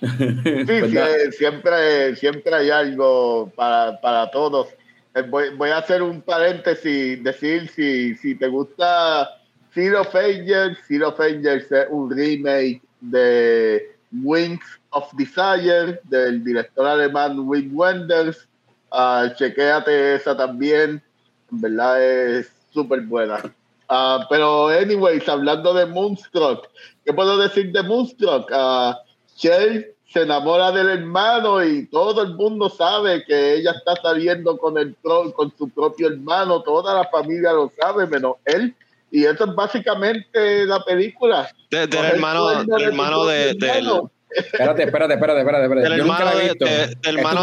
Sí, 0.00 0.90
sí, 0.90 0.96
eh, 0.98 1.32
siempre, 1.32 2.14
siempre 2.16 2.54
hay 2.54 2.70
algo 2.70 3.50
para, 3.56 4.00
para 4.00 4.30
todos. 4.30 4.68
Eh, 5.14 5.22
Voy, 5.22 5.50
voy 5.56 5.70
a 5.70 5.78
hacer 5.78 6.02
un 6.02 6.20
paréntesis, 6.20 7.22
decir 7.24 7.68
si, 7.74 8.14
si 8.16 8.34
te 8.34 8.46
gusta 8.48 9.30
Zero 9.74 10.02
of 10.02 10.14
Angels, 10.14 10.78
Zero 10.86 11.08
of 11.08 11.20
Angels 11.20 11.70
es 11.72 11.86
un 11.90 12.10
remake 12.10 12.82
de 13.00 13.96
Wings 14.12 14.64
of 14.90 15.12
Desire 15.14 16.00
del 16.04 16.44
director 16.44 16.86
alemán 16.86 17.40
Wim 17.40 17.70
Wenders. 17.74 18.46
Ah, 18.90 19.32
chequéate 19.36 20.14
esa 20.14 20.36
también, 20.36 21.02
en 21.50 21.60
verdad 21.60 22.02
es 22.02 22.50
súper 22.72 23.00
buena. 23.02 23.40
Ah, 23.88 24.26
pero, 24.28 24.68
anyways, 24.68 25.28
hablando 25.28 25.72
de 25.74 25.86
Moonstruck, 25.86 26.68
¿qué 27.04 27.12
puedo 27.12 27.36
decir 27.38 27.70
de 27.72 27.82
Moonstruck? 27.82 28.50
Ah, 28.52 28.98
Cher 29.36 29.94
se 30.12 30.22
enamora 30.22 30.72
del 30.72 30.88
hermano 30.88 31.62
y 31.64 31.86
todo 31.88 32.22
el 32.22 32.34
mundo 32.34 32.68
sabe 32.70 33.24
que 33.24 33.54
ella 33.54 33.72
está 33.72 33.96
saliendo 34.00 34.56
con, 34.56 34.78
el, 34.78 34.96
con 35.02 35.52
su 35.58 35.68
propio 35.68 36.08
hermano, 36.08 36.62
toda 36.62 36.94
la 36.94 37.04
familia 37.08 37.52
lo 37.52 37.70
sabe, 37.78 38.06
menos 38.06 38.36
él. 38.44 38.74
Y 39.10 39.24
eso 39.24 39.44
es 39.44 39.54
básicamente 39.54 40.66
la 40.66 40.80
película. 40.84 41.48
De- 41.70 41.86
del 41.86 42.04
hermano, 42.04 42.48
del 42.48 42.66
de 42.66 42.84
hermano 42.84 43.24
de, 43.26 43.50
hermano. 43.50 44.10
Espérate, 44.30 44.82
espérate, 44.84 45.14
espérate, 45.14 45.40
espérate. 45.40 45.64
espérate. 45.64 45.88
del 45.88 45.98
Yo 45.98 46.04
nunca 46.04 46.18
hermano, 46.18 46.24
la 46.24 46.32
he 46.32 46.42
de- 46.44 46.50
visto. 46.52 46.64
de- 46.64 46.94
del 47.02 47.18
hermano 47.18 47.42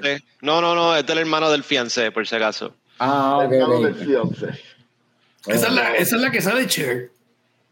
del. 0.00 0.22
No, 0.42 0.60
no, 0.60 0.74
no, 0.74 0.96
es 0.96 1.06
del 1.06 1.18
hermano 1.18 1.50
del 1.50 1.62
fiancé, 1.62 2.10
por 2.10 2.26
si 2.26 2.34
acaso. 2.36 2.72
Ah, 2.98 3.38
ok, 3.44 3.52
Hermano 3.52 3.74
ok. 3.76 3.84
del 3.84 3.94
fiancé. 3.94 4.60
Esa 5.46 5.68
es 5.68 5.72
la, 5.74 5.94
esa 5.96 6.16
es 6.16 6.22
la 6.22 6.30
que 6.30 6.40
sale 6.42 6.66
Cher. 6.66 7.10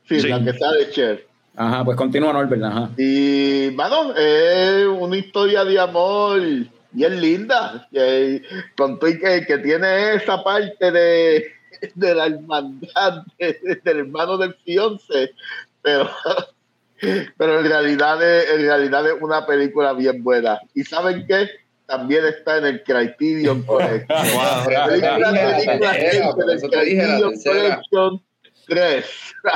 Sí, 0.09 0.21
Sí. 0.21 0.29
la 0.29 0.43
que 0.43 0.57
sale 0.59 0.91
Cher. 0.91 1.27
Ajá, 1.57 1.85
pues 1.85 1.97
continúa 1.97 2.33
Norbert, 2.33 2.63
ajá. 2.63 2.91
Y, 2.99 3.71
mano, 3.75 4.15
es 4.15 4.87
una 4.87 5.17
historia 5.17 5.65
de 5.65 5.79
amor 5.81 6.41
bien 6.93 7.21
linda. 7.21 7.89
Que, 7.91 8.43
con 8.77 8.99
tu- 8.99 9.07
que, 9.07 9.45
que 9.47 9.59
tiene 9.59 10.15
esa 10.15 10.43
parte 10.45 10.91
de, 10.93 11.47
de 11.95 12.15
la 12.15 12.27
hermandad 12.27 13.25
de- 13.39 13.81
del 13.83 13.99
hermano 14.01 14.37
del 14.37 14.55
fiance. 14.65 15.33
Pero, 15.83 16.11
pero 17.37 17.61
en, 17.61 17.67
realidad 17.67 18.23
es, 18.23 18.51
en 18.51 18.61
realidad 18.63 19.07
es 19.07 19.15
una 19.21 19.47
película 19.47 19.93
bien 19.93 20.23
buena. 20.23 20.59
¿Y 20.75 20.85
saben 20.85 21.27
qué? 21.27 21.49
También 21.87 22.25
está 22.27 22.59
en 22.59 22.67
el 22.67 22.83
Criterion 22.83 23.63
Collection. 23.67 24.07
Wow. 24.09 24.65
Película, 24.67 25.19
La 25.19 25.31
película 25.31 25.93
tercera, 25.93 26.31
por 26.35 26.47
del 26.47 26.57
eso 26.57 26.69
te 26.69 26.85
dije 26.85 26.97
la 26.97 27.03
Criterion 27.05 27.33
tercera. 27.33 27.81
Collection 27.91 28.23
3. 28.69 29.05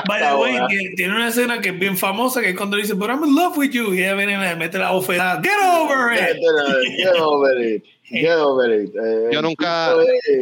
By 0.06 0.20
the 0.22 0.34
way, 0.36 0.58
que 0.68 0.92
tiene 0.94 1.16
una 1.16 1.28
escena 1.28 1.60
que 1.60 1.70
es 1.70 1.78
bien 1.78 1.96
famosa, 1.98 2.40
que 2.40 2.50
es 2.50 2.56
cuando 2.56 2.76
dice, 2.76 2.94
but 2.94 3.08
I'm 3.10 3.24
in 3.24 3.34
love 3.34 3.56
with 3.58 3.70
you, 3.72 3.92
y 3.92 4.02
ella 4.02 4.14
viene 4.14 4.34
y 4.34 4.36
le 4.36 4.54
mete 4.54 4.78
la 4.78 4.92
ofensa, 4.92 5.40
get 5.42 5.50
over 5.64 6.12
it. 6.14 6.36
Get 6.96 7.20
over 7.20 7.60
it. 7.60 7.84
Get 8.08 8.36
over 8.36 8.70
it. 8.72 8.90
Eh, 8.94 9.28
Yo 9.32 9.42
nunca- 9.42 9.94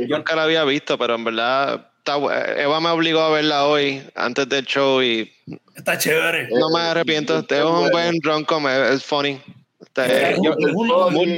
Yo 0.07 0.17
nunca 0.19 0.37
la 0.37 0.43
había 0.45 0.65
visto, 0.65 0.99
pero 0.99 1.15
en 1.15 1.25
verdad 1.25 1.87
está 1.97 2.19
bu- 2.19 2.31
Eva 2.59 2.79
me 2.81 2.91
obligó 2.91 3.21
a 3.21 3.31
verla 3.31 3.65
hoy, 3.67 4.03
antes 4.15 4.47
del 4.51 4.67
show, 4.67 5.01
y 5.03 5.33
Está 5.75 5.97
chévere. 5.97 6.49
no 6.51 6.69
me 6.69 6.81
arrepiento. 6.81 7.39
Es 7.49 7.65
un 7.65 7.89
buen 7.91 8.21
rom-com, 8.23 8.69
es, 8.69 8.91
es 8.97 9.03
funny. 9.05 9.41
Yo- 10.43 10.57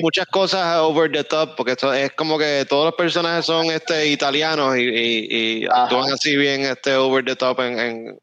muchas 0.03 0.27
cosas 0.27 0.79
over 0.79 1.11
the 1.13 1.25
top, 1.25 1.57
porque 1.57 1.73
esto 1.73 1.93
es 1.93 2.13
como 2.13 2.39
que 2.39 2.65
todos 2.69 2.87
los 2.87 2.95
personajes 2.95 3.45
son 3.45 3.67
este 3.67 4.09
italianos 4.09 4.77
y, 4.79 4.83
y- 4.83 5.27
y 5.63 5.67
Ajá. 5.67 5.85
actúan 5.85 6.13
así 6.13 6.37
bien 6.37 6.63
este 6.63 6.95
over 6.95 7.25
the 7.25 7.37
top 7.37 7.61
en, 7.61 7.79
en, 7.79 8.19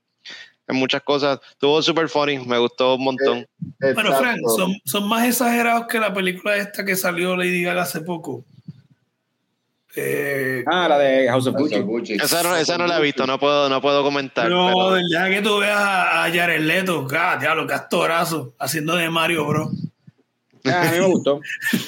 en 0.68 0.76
muchas 0.76 1.04
cosas. 1.04 1.40
Estuvo 1.52 1.82
super 1.82 2.10
funny, 2.10 2.40
me 2.40 2.58
gustó 2.58 2.96
un 2.96 3.04
montón. 3.04 3.48
Pero 3.80 3.92
Exacto. 4.02 4.18
Frank, 4.20 4.40
son, 4.56 4.74
son 4.86 5.08
más 5.08 5.26
exagerados 5.28 5.86
que 5.88 6.00
la 6.00 6.14
película 6.14 6.56
esta 6.58 6.84
que 6.84 6.96
salió 6.96 7.36
Lady 7.38 7.64
Gaga 7.64 7.84
hace 7.84 8.02
poco. 8.02 8.44
Eh, 9.96 10.64
Ah, 10.68 10.88
la 10.88 11.00
de 11.00 11.28
House 11.28 11.48
of 11.48 11.56
Gucci. 11.56 11.80
Gucci. 11.80 12.14
esa, 12.14 12.44
no, 12.44 12.56
esa 12.56 12.78
no 12.78 12.86
la 12.86 13.00
he 13.00 13.02
visto, 13.02 13.26
no 13.26 13.40
puedo, 13.40 13.68
no 13.70 13.82
puedo 13.82 14.04
comentar. 14.04 14.48
no, 14.50 14.72
pero- 14.74 14.98
ya 15.12 15.30
que 15.30 15.42
tú 15.42 15.58
veas 15.60 15.80
a, 15.80 16.30
Jared 16.32 16.62
Leto, 16.62 17.04
God, 17.04 17.40
diablo, 17.40 17.66
qué 17.66 17.74
actorazo, 17.74 18.54
haciendo 18.60 18.96
de 18.96 19.10
Mario, 19.10 19.46
bro. 19.48 19.72
Ah, 20.66 20.82
a 20.82 20.92
mí 20.92 21.00
me 21.00 21.06
gustó. 21.08 21.40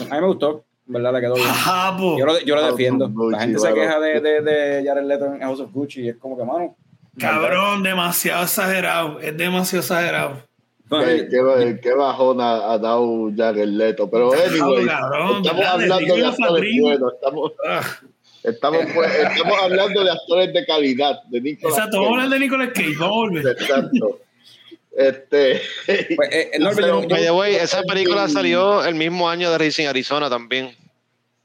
A 0.10 0.16
mí 0.16 0.22
me 0.22 0.28
gustó. 0.28 0.64
En 0.88 0.94
verdad 0.94 1.14
le 1.14 1.22
quedó 1.22 1.36
bien. 1.36 1.48
Ajá, 1.48 1.98
po. 1.98 2.18
Yo 2.18 2.26
lo, 2.26 2.40
yo 2.40 2.56
lo 2.56 2.62
House 2.62 2.72
of 2.74 2.78
defiendo. 2.78 3.10
Gucci, 3.10 3.32
La 3.32 3.40
gente 3.42 3.60
se 3.60 3.74
queja 3.74 4.00
de, 4.00 4.22
de, 4.22 4.42
de 4.42 4.84
Jared 4.86 5.04
Leto 5.06 5.26
en 5.26 5.40
House 5.42 5.60
of 5.60 5.72
Gucci 5.72 6.02
y 6.02 6.10
es 6.10 6.18
como 6.18 6.38
que, 6.38 6.44
mano. 6.44 6.76
Cabrón, 7.20 7.84
demasiado 7.84 8.44
exagerado. 8.44 9.20
Es 9.20 9.36
demasiado 9.38 9.82
exagerado. 9.82 10.50
Qué, 10.90 11.80
qué 11.84 11.94
bajón 11.94 12.42
ha, 12.42 12.72
ha 12.72 12.78
dado 12.80 13.30
Jared 13.36 13.68
Leto. 13.68 14.10
Pero, 14.10 14.32
anyway, 14.34 14.88
cabrón, 14.88 15.46
estamos 15.46 15.66
hablando 15.66 16.16
de 16.16 16.26
actores 16.26 16.82
buenos. 16.82 17.14
Estamos, 17.14 17.52
Ah, 17.68 17.82
estamos, 18.44 18.80
pues, 18.96 19.12
estamos 19.16 19.58
hablando 19.62 20.04
de 20.04 20.10
actores 20.12 20.54
de 20.54 20.66
calidad. 20.66 21.20
De 21.30 21.42
Nicolas 21.42 21.78
exacto, 21.78 21.98
vamos 22.02 22.18
a 22.18 22.24
hablar 22.24 22.40
de 22.40 22.46
Nicolas 22.46 22.70
Cage, 22.74 22.96
vamos 22.98 23.16
a 23.16 23.20
volver. 23.20 23.48
Exacto. 23.48 24.20
Este, 25.00 25.62
Pues, 26.16 26.30
eh, 26.32 26.52
Norbert, 26.60 26.88
yo- 26.88 27.02
yo- 27.04 27.08
By 27.08 27.22
the 27.24 27.32
way, 27.32 27.56
esa 27.56 27.82
película 27.84 28.28
salió 28.28 28.84
el 28.84 28.96
mismo 28.96 29.30
año 29.30 29.50
de 29.50 29.58
Racing 29.58 29.88
Arizona 29.88 30.30
también. 30.30 30.76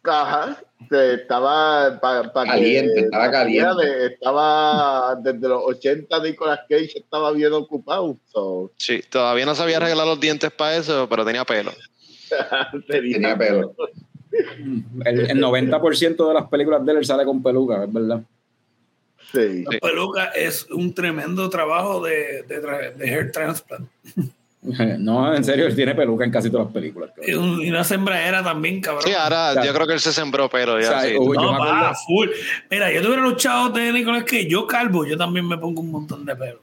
Ajá, 0.02 0.60
estaba 0.90 1.98
pa- 2.00 2.30
pa 2.32 2.44
Caliente, 2.44 2.92
que- 2.94 3.00
estaba 3.02 3.30
caliente. 3.30 4.06
Estaba 4.06 5.14
desde 5.22 5.48
los 5.48 5.62
80 5.64 6.18
Nicolas 6.22 6.60
Cage 6.68 6.98
estaba 6.98 7.30
bien 7.32 7.52
ocupado. 7.52 8.16
So, 8.32 8.70
Sí, 8.76 9.02
todavía 9.08 9.46
no 9.46 9.54
sabía 9.54 9.76
arreglar 9.78 10.06
los 10.06 10.20
dientes 10.20 10.50
para 10.50 10.76
eso, 10.76 11.06
pero 11.08 11.24
tenía 11.24 11.44
pelo. 11.44 11.70
Tenía 12.88 13.36
pelo. 13.38 13.74
el, 15.06 15.30
el 15.30 15.38
90% 15.42 16.28
de 16.28 16.34
las 16.34 16.48
películas 16.48 16.84
de 16.84 16.92
él 16.92 17.04
sale 17.04 17.24
con 17.24 17.42
peluca, 17.42 17.84
es 17.84 17.92
verdad. 17.92 18.20
Sí. 19.34 19.64
La 19.70 19.78
peluca 19.80 20.24
es 20.26 20.66
un 20.70 20.94
tremendo 20.94 21.50
trabajo 21.50 22.02
de, 22.04 22.44
de, 22.48 22.62
tra- 22.62 22.94
de 22.94 23.06
hair 23.10 23.32
transplant. 23.32 23.88
No, 24.98 25.34
en 25.34 25.44
serio, 25.44 25.66
él 25.66 25.76
tiene 25.76 25.94
peluca 25.94 26.24
en 26.24 26.30
casi 26.30 26.48
todas 26.48 26.68
las 26.68 26.72
películas. 26.72 27.10
Y, 27.26 27.34
un- 27.34 27.60
y 27.60 27.68
una 27.68 27.84
sembradera 27.84 28.42
también, 28.42 28.80
cabrón. 28.80 29.02
Sí, 29.04 29.12
ahora 29.12 29.62
yo 29.62 29.74
creo 29.74 29.86
que 29.86 29.92
él 29.92 30.00
se 30.00 30.10
sembró 30.10 30.48
pelo 30.48 30.80
ya. 30.80 30.86
O 30.88 30.90
sea, 30.90 31.00
sí. 31.02 31.16
uy, 31.18 31.36
no, 31.36 31.94
full. 32.06 32.28
Mira, 32.70 32.90
yo 32.90 33.02
tuviera 33.02 33.20
los 33.22 33.36
chavos 33.36 33.74
de 33.74 33.92
Nicolas 33.92 34.24
Cage, 34.24 34.48
yo 34.48 34.66
calvo, 34.66 35.04
yo 35.04 35.18
también 35.18 35.46
me 35.46 35.58
pongo 35.58 35.82
un 35.82 35.90
montón 35.90 36.24
de 36.24 36.34
pelo. 36.34 36.60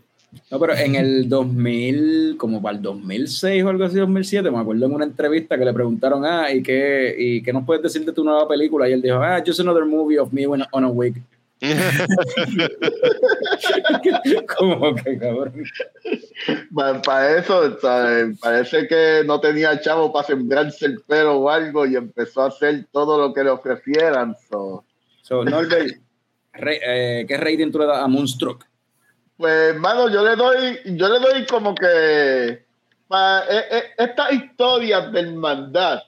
No, 0.49 0.59
pero 0.59 0.73
en 0.75 0.95
el 0.95 1.29
2000, 1.29 2.37
como 2.39 2.59
para 2.59 2.77
el 2.77 2.81
2006 2.81 3.63
o 3.65 3.69
algo 3.69 3.83
así, 3.83 3.97
2007, 3.97 4.49
me 4.49 4.57
acuerdo 4.57 4.83
en 4.87 4.93
una 4.93 5.05
entrevista 5.05 5.55
que 5.55 5.65
le 5.65 5.71
preguntaron, 5.73 6.25
ah, 6.25 6.51
¿y 6.51 6.63
qué, 6.63 7.13
y 7.15 7.43
qué 7.43 7.53
nos 7.53 7.65
puedes 7.65 7.83
decir 7.83 8.03
de 8.03 8.13
tu 8.13 8.23
nueva 8.23 8.47
película? 8.47 8.89
Y 8.89 8.93
él 8.93 9.01
dijo, 9.03 9.17
ah, 9.21 9.43
just 9.45 9.59
another 9.59 9.85
movie 9.85 10.17
of 10.17 10.31
me 10.33 10.47
when- 10.47 10.65
on 10.71 10.85
a 10.85 10.87
wig. 10.89 11.21
como 14.57 14.95
que 14.95 15.17
cabrón. 15.19 15.63
Para 17.05 17.37
eso, 17.37 17.79
¿sabes? 17.79 18.39
parece 18.39 18.87
que 18.87 19.21
no 19.25 19.39
tenía 19.39 19.79
chavo 19.79 20.11
para 20.11 20.27
sembrarse 20.27 20.87
el 20.87 21.01
pelo 21.01 21.37
o 21.37 21.49
algo 21.49 21.85
y 21.85 21.95
empezó 21.95 22.43
a 22.43 22.47
hacer 22.47 22.85
todo 22.91 23.17
lo 23.19 23.33
que 23.33 23.43
le 23.43 23.51
ofrecieran. 23.51 24.35
So. 24.49 24.83
So, 25.21 25.45
Norbert, 25.45 25.97
re- 26.53 26.81
eh, 26.83 27.25
¿qué 27.27 27.37
rating 27.37 27.71
tú 27.71 27.79
le 27.79 27.85
das 27.85 27.99
a 27.99 28.07
Moonstruck? 28.07 28.65
Pues, 29.37 29.73
hermano, 29.75 30.09
yo 30.09 30.23
le 30.23 30.35
doy, 30.35 30.79
yo 30.97 31.09
le 31.09 31.19
doy 31.19 31.45
como 31.45 31.75
que 31.75 32.65
pa- 33.07 33.43
eh, 33.49 33.63
eh, 33.71 33.83
estas 33.97 34.33
historias 34.33 35.11
de 35.11 35.19
hermandad, 35.19 36.01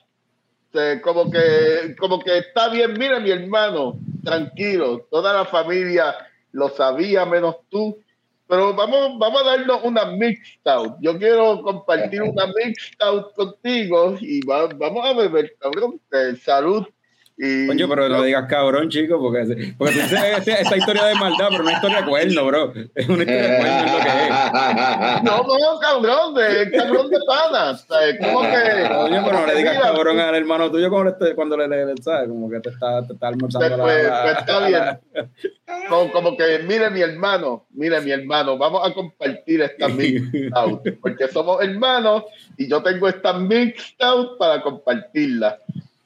como 1.02 1.30
que, 1.30 1.94
como 1.98 2.18
que 2.18 2.38
está 2.38 2.68
bien, 2.68 2.94
mira 2.98 3.20
mi 3.20 3.30
hermano, 3.30 3.96
tranquilo, 4.24 5.06
toda 5.10 5.32
la 5.32 5.44
familia 5.44 6.14
lo 6.52 6.68
sabía 6.70 7.24
menos 7.26 7.56
tú, 7.68 7.98
pero 8.46 8.74
vamos, 8.74 9.18
vamos 9.18 9.42
a 9.42 9.46
darnos 9.56 9.82
una 9.84 10.04
mixed. 10.06 10.60
Yo 11.00 11.18
quiero 11.18 11.62
compartir 11.62 12.22
una 12.22 12.46
mixed 12.46 12.96
contigo 13.34 14.16
y 14.20 14.44
va- 14.46 14.68
vamos 14.74 15.06
a 15.06 15.12
beber, 15.14 15.54
cabrón, 15.58 16.00
eh, 16.12 16.36
salud. 16.36 16.86
Y, 17.36 17.66
Coño, 17.66 17.88
pero 17.88 18.08
no 18.08 18.22
digas 18.22 18.46
cabrón, 18.48 18.88
chico, 18.90 19.18
porque, 19.20 19.74
porque 19.76 19.94
tú 19.94 20.00
dices 20.02 20.60
esta 20.60 20.76
historia 20.76 21.04
de 21.06 21.14
maldad, 21.16 21.48
pero 21.50 21.62
una 21.64 21.72
historia 21.72 22.02
de 22.02 22.08
cuerno, 22.08 22.46
bro. 22.46 22.72
Es 22.94 23.08
una 23.08 23.22
historia 23.24 23.42
de 23.42 23.56
cuerno, 23.58 23.78
es 23.86 23.92
lo 23.92 23.98
que 23.98 24.08
es. 24.08 25.22
No, 25.24 25.36
no, 25.42 25.80
cabrón, 25.80 26.34
de 26.34 26.70
cabrón 26.70 27.10
de 27.10 27.18
panas. 27.26 27.86
¿Cómo 28.20 28.42
que? 28.42 28.88
Coño, 28.88 29.22
pero 29.24 29.40
no 29.40 29.46
le 29.46 29.54
digas 29.56 29.76
Mira, 29.76 29.86
cabrón 29.92 30.20
al 30.20 30.34
hermano 30.36 30.70
tuyo 30.70 30.88
como 30.90 31.04
le 31.04 31.34
cuando 31.34 31.56
le, 31.56 31.66
le, 31.66 31.86
le- 31.86 32.02
¿sabes? 32.02 32.28
Como 32.28 32.48
que 32.48 32.60
te 32.60 32.68
está, 32.70 33.04
te 33.04 33.14
está 33.14 33.26
almorzando 33.28 33.68
Pues, 33.68 33.78
la- 33.78 33.82
pues, 33.84 34.04
la- 34.04 34.22
pues 34.22 34.38
está 34.38 34.66
bien. 34.68 35.30
Como, 35.88 36.12
como 36.12 36.36
que, 36.36 36.60
mire 36.60 36.88
mi 36.90 37.00
hermano, 37.00 37.66
mire 37.70 38.00
mi 38.00 38.10
hermano, 38.10 38.56
vamos 38.56 38.86
a 38.88 38.92
compartir 38.94 39.60
esta 39.62 39.88
mixed 39.88 40.50
out, 40.54 40.82
porque 41.02 41.26
somos 41.28 41.62
hermanos 41.62 42.24
y 42.56 42.68
yo 42.68 42.82
tengo 42.82 43.08
esta 43.08 43.32
mixed 43.34 43.96
out 44.00 44.38
para 44.38 44.62
compartirla. 44.62 45.58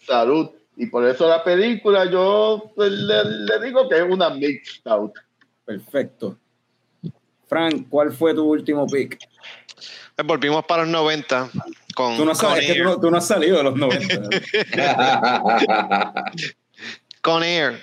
Salud. 0.07 0.51
Y 0.81 0.87
por 0.87 1.05
eso 1.05 1.29
la 1.29 1.43
película 1.43 2.09
yo 2.09 2.71
pues, 2.77 2.93
le, 2.93 3.25
le 3.25 3.61
digo 3.67 3.89
que 3.89 3.97
es 3.97 4.05
una 4.09 4.31
mixed 4.31 4.87
out. 4.87 5.13
Perfecto. 5.65 6.39
Frank, 7.49 7.89
¿cuál 7.89 8.13
fue 8.13 8.33
tu 8.33 8.45
último 8.45 8.87
pick? 8.87 9.19
Pues 10.15 10.27
Volvimos 10.27 10.65
para 10.67 10.83
los 10.83 10.93
90 10.93 11.51
con, 11.95 12.17
Tú 12.17 12.25
no, 12.25 12.33
con 12.33 12.37
sabes, 12.37 12.61
es 12.61 12.67
que 12.67 12.73
tú, 12.75 12.79
Air. 12.79 12.85
no, 12.85 13.01
tú 13.01 13.11
no 13.11 13.17
has 13.17 13.27
salido 13.27 13.57
de 13.57 13.63
los 13.65 13.77
90. 13.77 14.29
Con 17.23 17.43
Air. 17.43 17.81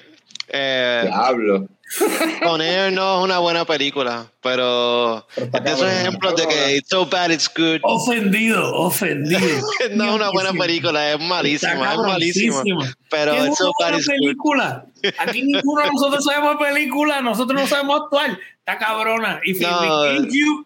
Eh, 0.48 1.02
Diablo. 1.06 1.68
Con 2.44 2.62
Air 2.62 2.92
no 2.92 3.20
es 3.20 3.24
una 3.26 3.38
buena 3.40 3.64
película, 3.64 4.26
pero 4.42 5.26
Pero 5.36 5.48
es 5.54 5.64
de 5.64 5.72
esos 5.72 5.88
ejemplos 5.92 6.36
de 6.36 6.48
que 6.48 6.78
it's 6.78 6.90
so 6.90 7.06
bad 7.06 7.30
it's 7.30 7.50
good. 7.56 7.80
Ofendido, 7.84 8.74
ofendido. 8.76 9.40
No 9.92 10.06
es 10.06 10.12
una 10.12 10.30
buena 10.32 10.52
película, 10.54 11.12
es 11.14 11.20
malísima, 11.20 11.94
es 11.94 11.98
malísima. 12.00 12.64
Pero 13.10 13.32
¿Qué 13.34 13.38
es 13.40 13.46
it's 13.48 13.58
so 13.60 13.72
una 13.80 13.90
bad 13.92 13.98
it's 14.00 14.08
good. 14.08 14.14
película? 14.16 14.86
Aquí 15.20 15.44
ninguno 15.44 15.84
de 15.84 15.92
nosotros 15.92 16.24
sabemos 16.26 16.58
película, 16.58 17.22
nosotros 17.22 17.62
no 17.62 17.68
sabemos 17.68 18.02
actuar. 18.04 18.40
Está 18.60 18.78
cabrona. 18.80 19.40
If 19.44 19.60
No. 19.62 20.16
you, 20.28 20.66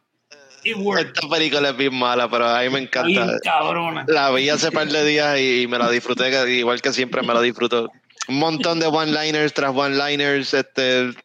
it 0.64 0.78
works. 0.78 1.06
Esta 1.14 1.28
película 1.28 1.70
es 1.70 1.78
bien 1.78 1.94
mala, 1.96 2.30
pero 2.30 2.48
a 2.48 2.62
mí 2.62 2.70
me 2.70 2.84
Está 2.84 3.04
bien 3.04 3.22
encanta. 3.24 3.40
cabrona. 3.44 4.06
La 4.08 4.32
vi 4.32 4.48
hace 4.50 4.72
par 4.72 4.88
de 4.88 5.06
días 5.06 5.38
y 5.40 5.68
me 5.68 5.78
la 5.78 5.90
disfruté, 5.92 6.30
igual 6.58 6.82
que 6.82 6.94
siempre 6.94 7.22
me 7.24 7.34
la 7.34 7.42
disfruto. 7.42 7.92
Un 8.30 8.36
montón 8.40 8.80
de 8.80 8.86
one-liners 8.88 9.54
tras 9.54 9.76
one-liners, 9.76 10.54
este, 10.54 11.02
un 11.04 11.16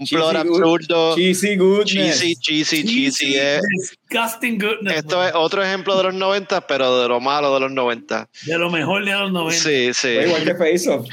Cheesy 0.00 0.14
plot 0.16 0.32
good- 0.46 0.62
absurdo, 0.62 1.14
Cheesy 1.16 1.56
goodness. 1.56 2.20
cheesy, 2.20 2.36
cheesy, 2.36 2.84
cheesy. 2.84 3.34
eh. 3.36 3.60
Disgusting 4.08 4.58
goodness. 4.58 4.96
Esto 4.96 5.22
es 5.26 5.32
otro 5.34 5.62
ejemplo 5.62 5.96
de 5.98 6.04
los 6.04 6.14
90, 6.14 6.66
pero 6.66 7.02
de 7.02 7.08
lo 7.08 7.20
malo 7.20 7.52
de 7.54 7.60
los 7.60 7.70
90. 7.72 8.28
De 8.46 8.56
lo 8.56 8.70
mejor 8.70 9.04
de 9.04 9.12
los 9.12 9.30
90. 9.32 9.62
Sí, 9.62 9.90
sí. 9.92 10.08
Igual 10.08 10.44
que 10.44 10.54
Face 10.54 10.88
Off. 10.88 11.06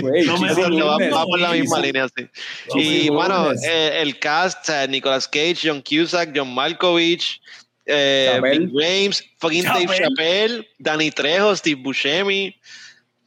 Güey, 0.00 0.24
No 0.24 0.38
me 0.38 0.48
cheesy 0.48 0.60
va, 0.62 0.68
goodness. 0.68 1.14
va 1.14 1.24
por 1.24 1.38
la 1.40 1.52
misma 1.52 1.76
Cheesy- 1.78 1.82
línea, 1.86 2.08
sí. 2.16 2.26
Cheesy 2.72 3.06
Y 3.06 3.08
bueno, 3.10 3.52
eh, 3.52 3.98
el 4.02 4.18
cast, 4.18 4.64
sea, 4.64 4.86
Nicolas 4.86 5.28
Cage, 5.28 5.58
John 5.62 5.82
Cusack, 5.82 6.32
John 6.34 6.52
Malkovich, 6.54 7.40
eh, 7.86 8.40
James, 8.74 9.22
fucking 9.38 9.62
Dave. 9.64 9.86
Chappelle, 9.96 10.68
Danny 10.78 11.10
Trejo, 11.10 11.54
Steve 11.56 11.80
Buscemi, 11.80 12.54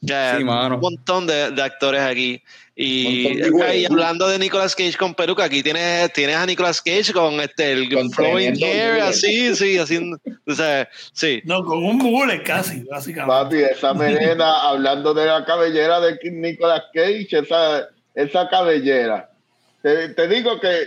ya, 0.02 0.36
Sí, 0.36 0.44
mano. 0.44 0.74
un 0.74 0.80
montón 0.80 1.26
de, 1.26 1.50
de 1.52 1.62
actores 1.62 2.02
aquí. 2.02 2.42
Y, 2.74 3.36
de 3.36 3.86
hablando 3.86 4.26
de 4.28 4.38
Nicolas 4.38 4.74
Cage 4.74 4.96
con 4.96 5.14
peluca, 5.14 5.44
aquí 5.44 5.62
tienes, 5.62 6.12
tienes 6.14 6.36
a 6.36 6.46
Nicolas 6.46 6.80
Cage 6.80 7.12
con 7.12 7.34
este 7.40 7.72
el 7.72 7.92
Con 7.92 8.10
flowing 8.10 8.56
hair, 8.62 9.00
así, 9.02 9.54
sí, 9.54 9.78
haciendo, 9.78 10.18
o 10.46 10.54
sea, 10.54 10.88
sí. 11.12 11.42
No, 11.44 11.62
con 11.64 11.84
un 11.84 11.98
bullet 11.98 12.42
casi, 12.42 12.82
básicamente. 12.84 13.28
Papi, 13.28 13.56
esa 13.76 13.92
melena, 13.94 14.62
hablando 14.68 15.12
de 15.12 15.26
la 15.26 15.44
cabellera 15.44 16.00
de 16.00 16.18
Nicolas 16.30 16.84
Cage, 16.94 17.28
esa, 17.30 17.88
esa 18.14 18.48
cabellera. 18.48 19.30
Te, 19.82 20.08
te 20.10 20.28
digo 20.28 20.58
que, 20.58 20.86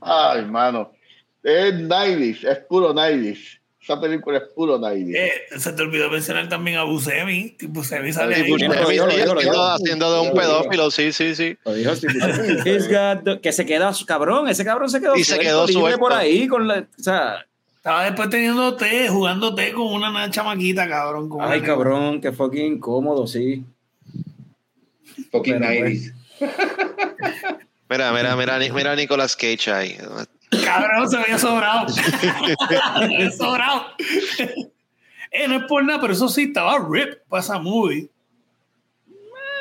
ay, 0.00 0.40
hermano, 0.40 0.92
es 1.44 1.74
90 1.74 2.50
es 2.50 2.58
puro 2.68 2.92
90 2.92 3.59
Esa 3.90 4.00
película 4.00 4.38
es 4.38 4.44
puro 4.54 4.78
90 4.78 5.18
Eh, 5.18 5.32
se 5.58 5.72
te 5.72 5.82
olvidó 5.82 6.08
mencionar 6.10 6.48
también 6.48 6.76
a 6.76 6.84
sale 8.12 8.34
Sí, 8.36 8.42
ahí. 8.42 8.50
Lo 8.50 8.56
sí, 8.86 8.92
digo, 8.92 9.06
lo 9.06 9.12
haciendo, 9.74 10.12
de 10.22 10.28
un 10.28 10.34
pedófilo, 10.34 10.90
sí, 10.92 11.12
sí, 11.12 11.34
sí. 11.34 11.56
Lo 11.64 11.74
dijo 11.74 11.90
the- 13.24 13.40
que 13.40 13.52
se 13.52 13.66
queda 13.66 13.92
su 13.92 14.06
cabrón, 14.06 14.48
ese 14.48 14.64
cabrón 14.64 14.88
se 14.90 15.00
quedó 15.00 15.16
Y 15.16 15.24
se 15.24 15.38
quedó 15.40 15.66
suelto. 15.66 15.98
por 15.98 16.12
ahí 16.12 16.46
con 16.46 16.68
la, 16.68 16.86
o 16.98 17.02
sea, 17.02 17.44
Estaba 17.76 18.04
después 18.04 18.28
teniendo 18.28 18.76
té, 18.76 19.08
jugando 19.08 19.54
té 19.54 19.72
con 19.72 19.86
una, 19.86 20.10
chamaquita, 20.30 20.86
cabrón. 20.86 21.28
Con 21.30 21.40
ay 21.42 21.58
una- 21.60 21.66
cabrón, 21.66 22.20
que 22.20 22.30
fucking 22.30 22.74
incómodo, 22.74 23.26
sí. 23.26 23.64
Fucking 25.32 25.54
90s. 25.58 26.12
Mira, 27.88 28.12
mira, 28.12 28.36
mira, 28.36 28.58
mira 28.74 28.92
a 28.92 28.96
Nicolas 28.96 29.34
Cage 29.34 29.70
ahí. 29.72 29.96
Cabrón, 30.64 31.08
se 31.08 31.16
había 31.16 31.38
sobrado. 31.38 31.88
Se 32.68 32.76
había 32.94 33.30
sobrado. 33.30 33.86
eh, 35.30 35.46
no 35.48 35.56
es 35.58 35.64
por 35.64 35.84
nada, 35.84 36.00
pero 36.00 36.12
eso 36.12 36.28
sí, 36.28 36.44
estaba 36.44 36.78
rip 36.90 37.14
para 37.28 37.42
esa 37.42 37.58
movie. 37.58 38.08
Eh, 38.08 38.10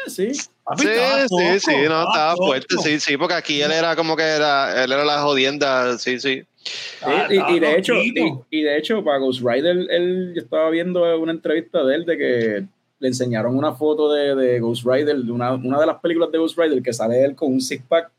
Sí. 0.08 0.32
Papi, 0.64 0.84
Sí, 0.84 0.90
sí, 1.28 1.60
sí, 1.60 1.76
no, 1.88 2.08
estaba 2.08 2.36
fuerte, 2.36 2.76
sí, 2.82 3.00
sí, 3.00 3.18
porque 3.18 3.34
aquí 3.36 3.62
él 3.62 3.72
era 3.72 3.96
como 3.96 4.16
que 4.16 4.24
era, 4.24 4.84
él 4.84 4.92
era 4.92 5.04
la 5.04 5.22
jodienda, 5.22 5.98
sí, 5.98 6.20
sí. 6.20 6.44
Ah, 7.02 7.28
y, 7.30 7.56
y 7.56 7.60
de 7.60 7.78
hecho, 7.78 7.94
y 8.50 8.62
de 8.62 8.78
hecho, 8.78 9.04
para 9.04 9.18
Ghost 9.18 9.42
Rider, 9.44 9.78
él, 9.90 10.34
yo 10.36 10.42
estaba 10.42 10.70
viendo 10.70 11.20
una 11.20 11.32
entrevista 11.32 11.84
de 11.84 11.96
él 11.96 12.06
de 12.06 12.18
que 12.18 12.66
le 13.00 13.08
enseñaron 13.08 13.56
una 13.56 13.74
foto 13.74 14.12
de, 14.12 14.36
de 14.36 14.60
Ghost 14.60 14.86
Rider, 14.86 15.18
de 15.18 15.32
una, 15.32 15.54
una 15.54 15.80
de 15.80 15.86
las 15.86 16.00
películas 16.00 16.32
de 16.32 16.38
Ghost 16.38 16.58
Rider, 16.58 16.82
que 16.82 16.94
sale 16.94 17.24
él 17.24 17.36
con 17.36 17.54
un 17.54 17.62
six 17.62 17.84
pack. 17.88 18.12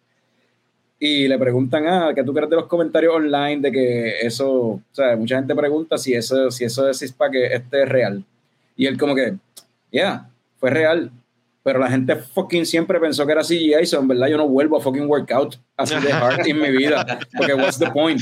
Y 1.03 1.27
le 1.29 1.39
preguntan, 1.39 1.87
ah, 1.89 2.13
¿qué 2.15 2.23
tú 2.23 2.35
crees 2.35 2.51
de 2.51 2.57
los 2.57 2.67
comentarios 2.67 3.15
online 3.15 3.61
de 3.63 3.73
que 3.73 4.21
eso, 4.21 4.51
o 4.53 4.83
sea, 4.93 5.17
mucha 5.17 5.37
gente 5.37 5.55
pregunta 5.55 5.97
si 5.97 6.13
eso, 6.13 6.51
si 6.51 6.65
eso 6.65 6.85
de 6.85 6.93
six 6.93 7.11
pack 7.13 7.35
es- 7.37 7.53
este 7.55 7.83
es 7.85 7.89
real. 7.89 8.23
Y 8.77 8.85
él 8.87 8.99
como 8.99 9.15
que, 9.15 9.35
yeah, 9.91 10.29
fue 10.59 10.69
real. 10.71 11.11
Pero 11.63 11.79
la 11.79 11.89
gente 11.91 12.17
fucking 12.17 12.65
siempre 12.67 13.01
pensó 13.01 13.25
que 13.27 13.33
era 13.33 13.43
CGI, 13.43 13.85
so 13.87 13.99
en 14.01 14.09
verdad 14.09 14.29
yo 14.29 14.37
no 14.37 14.47
vuelvo 14.49 14.77
a 14.79 14.81
fucking 14.81 15.07
workout 15.09 15.57
así 15.77 15.95
de 16.01 16.13
hard 16.13 16.41
en 16.47 16.61
mi 16.61 16.71
vida. 16.71 17.19
Porque 17.37 17.55
what's 17.55 17.79
the 17.79 17.91
point? 17.91 18.21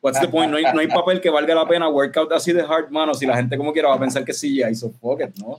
What's 0.00 0.20
the 0.20 0.26
point? 0.28 0.50
No 0.50 0.56
hay, 0.58 0.64
no 0.74 0.80
hay 0.80 0.88
papel 0.88 1.20
que 1.20 1.30
valga 1.30 1.54
la 1.54 1.66
pena 1.66 1.88
workout 1.88 2.32
así 2.32 2.52
de 2.52 2.62
hard, 2.62 2.90
mano. 2.90 3.14
Si 3.14 3.24
la 3.26 3.36
gente 3.36 3.56
como 3.56 3.72
quiera 3.72 3.88
va 3.88 3.94
a 3.96 4.00
pensar 4.00 4.24
que 4.24 4.30
es 4.32 4.40
CGI, 4.40 4.74
so 4.74 4.90
fuck 5.00 5.20
it, 5.22 5.34
¿no? 5.38 5.58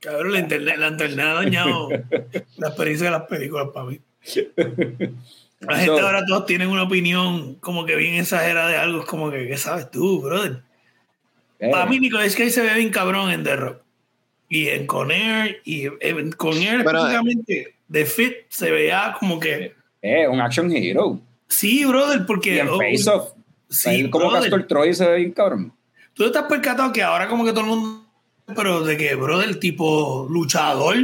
Cabrón, 0.00 0.32
la 0.32 0.38
internet, 0.40 0.76
la 0.78 0.88
internet 0.88 1.24
ha 1.26 1.34
dañado 1.34 1.88
la 2.56 2.68
experiencia 2.68 3.06
de 3.06 3.10
las 3.18 3.22
películas 3.28 3.68
para 3.74 3.86
mí. 3.90 4.00
La 5.68 5.76
gente 5.78 5.98
So- 6.00 6.06
ahora 6.06 6.24
todos 6.26 6.46
tienen 6.46 6.68
una 6.68 6.82
opinión 6.82 7.54
como 7.56 7.84
que 7.84 7.96
bien 7.96 8.14
exagerada 8.14 8.68
de 8.68 8.76
algo. 8.76 9.00
Es 9.00 9.06
como 9.06 9.30
que, 9.30 9.46
¿qué 9.46 9.56
sabes 9.56 9.90
tú, 9.90 10.20
brother? 10.22 10.62
Eh, 11.60 11.70
Para 11.70 11.86
mí, 11.86 11.98
Nicolas 12.00 12.34
Cage 12.34 12.50
se 12.50 12.62
ve 12.62 12.74
bien 12.74 12.90
cabrón 12.90 13.30
en 13.30 13.44
The 13.44 13.56
Rock. 13.56 13.78
Y 14.48 14.68
en 14.68 14.86
Con 14.86 15.10
Air, 15.10 15.60
y 15.64 15.86
en 16.00 16.32
Con 16.32 16.54
Air 16.58 16.84
Pero, 16.84 16.98
específicamente, 16.98 17.74
The 17.90 18.04
Fit 18.06 18.34
se 18.48 18.70
veía 18.70 19.16
como 19.18 19.40
que. 19.40 19.74
eh, 20.02 20.28
un 20.28 20.40
action 20.40 20.70
hero. 20.70 21.20
Sí, 21.48 21.84
brother, 21.84 22.26
porque. 22.26 22.56
Y 22.56 22.58
en 22.58 22.68
oh, 22.68 22.78
Face 22.78 23.08
Off, 23.10 23.32
sí, 23.68 24.10
como 24.10 24.26
brother. 24.30 24.50
Castor 24.50 24.66
Troy 24.66 24.94
se 24.94 25.06
ve 25.08 25.16
bien 25.18 25.32
cabrón. 25.32 25.72
Tú 26.12 26.30
te 26.30 26.38
has 26.38 26.44
percatado 26.44 26.92
que 26.92 27.02
ahora 27.02 27.26
como 27.28 27.44
que 27.44 27.50
todo 27.52 27.62
el 27.62 27.66
mundo. 27.66 28.04
Pero 28.54 28.82
de 28.84 28.96
que, 28.96 29.14
brother, 29.14 29.58
tipo 29.58 30.26
luchador. 30.30 30.96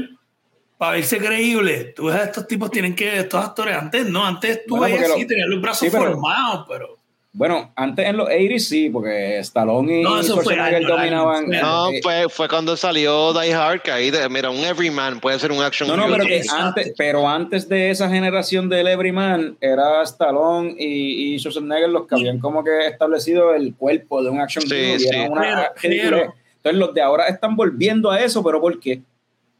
Para 0.81 0.93
verse 0.93 1.19
creíble, 1.19 1.93
tú 1.95 2.07
ves 2.07 2.17
a 2.17 2.25
estos 2.25 2.47
tipos 2.49 2.71
tienen 2.71 2.95
que, 2.95 3.19
estos 3.19 3.45
actores, 3.45 3.77
antes 3.77 4.07
no, 4.07 4.25
antes 4.25 4.65
tú 4.67 4.79
Bueno, 4.79 4.97
así, 4.97 5.21
lo- 5.21 5.27
tenían 5.27 5.51
los 5.51 5.61
brazos 5.61 5.81
sí, 5.81 5.89
pero- 5.93 6.13
formados, 6.13 6.65
pero 6.67 6.97
Bueno, 7.33 7.71
antes 7.77 8.07
en 8.09 8.17
los 8.17 8.29
80s 8.31 8.59
sí, 8.67 8.89
porque 8.91 9.39
Stallone 9.41 10.01
y 10.01 10.03
No, 10.03 10.19
eso 10.19 10.39
fue 10.41 10.59
año, 10.59 10.89
dominaban. 10.89 11.53
año. 11.55 11.63
No, 11.63 11.91
eh, 11.91 12.01
fue, 12.03 12.29
fue 12.31 12.49
cuando 12.49 12.77
salió 12.79 13.33
Die 13.35 13.53
Hard, 13.53 13.83
que 13.83 13.91
ahí, 13.93 14.11
de- 14.11 14.27
mira, 14.31 14.49
un 14.49 14.57
Everyman 14.65 15.21
puede 15.21 15.39
ser 15.39 15.53
un 15.53 15.63
action 15.63 15.87
No, 15.87 15.97
no, 15.99 16.07
pero, 16.11 16.25
que 16.25 16.43
antes, 16.51 16.93
pero 16.97 17.29
antes 17.29 17.69
de 17.69 17.91
esa 17.91 18.09
generación 18.09 18.71
del 18.71 18.89
Everyman 18.89 19.59
era 19.61 20.03
Stallone 20.03 20.75
y, 20.79 21.35
y 21.35 21.39
Schwarzenegger 21.39 21.91
los 21.91 22.07
que 22.09 22.15
habían 22.15 22.39
como 22.41 22.65
que 22.65 22.87
establecido 22.87 23.55
el 23.55 23.75
cuerpo 23.77 24.23
de 24.25 24.31
un 24.31 24.41
action 24.41 24.65
Sí, 24.67 24.97
una 25.29 25.71
pero- 25.81 26.35
Entonces 26.57 26.79
los 26.81 26.95
de 26.95 27.03
ahora 27.03 27.27
están 27.27 27.55
volviendo 27.55 28.11
a 28.11 28.19
eso, 28.21 28.43
pero 28.43 28.61
¿por 28.63 28.81
qué? 28.81 29.03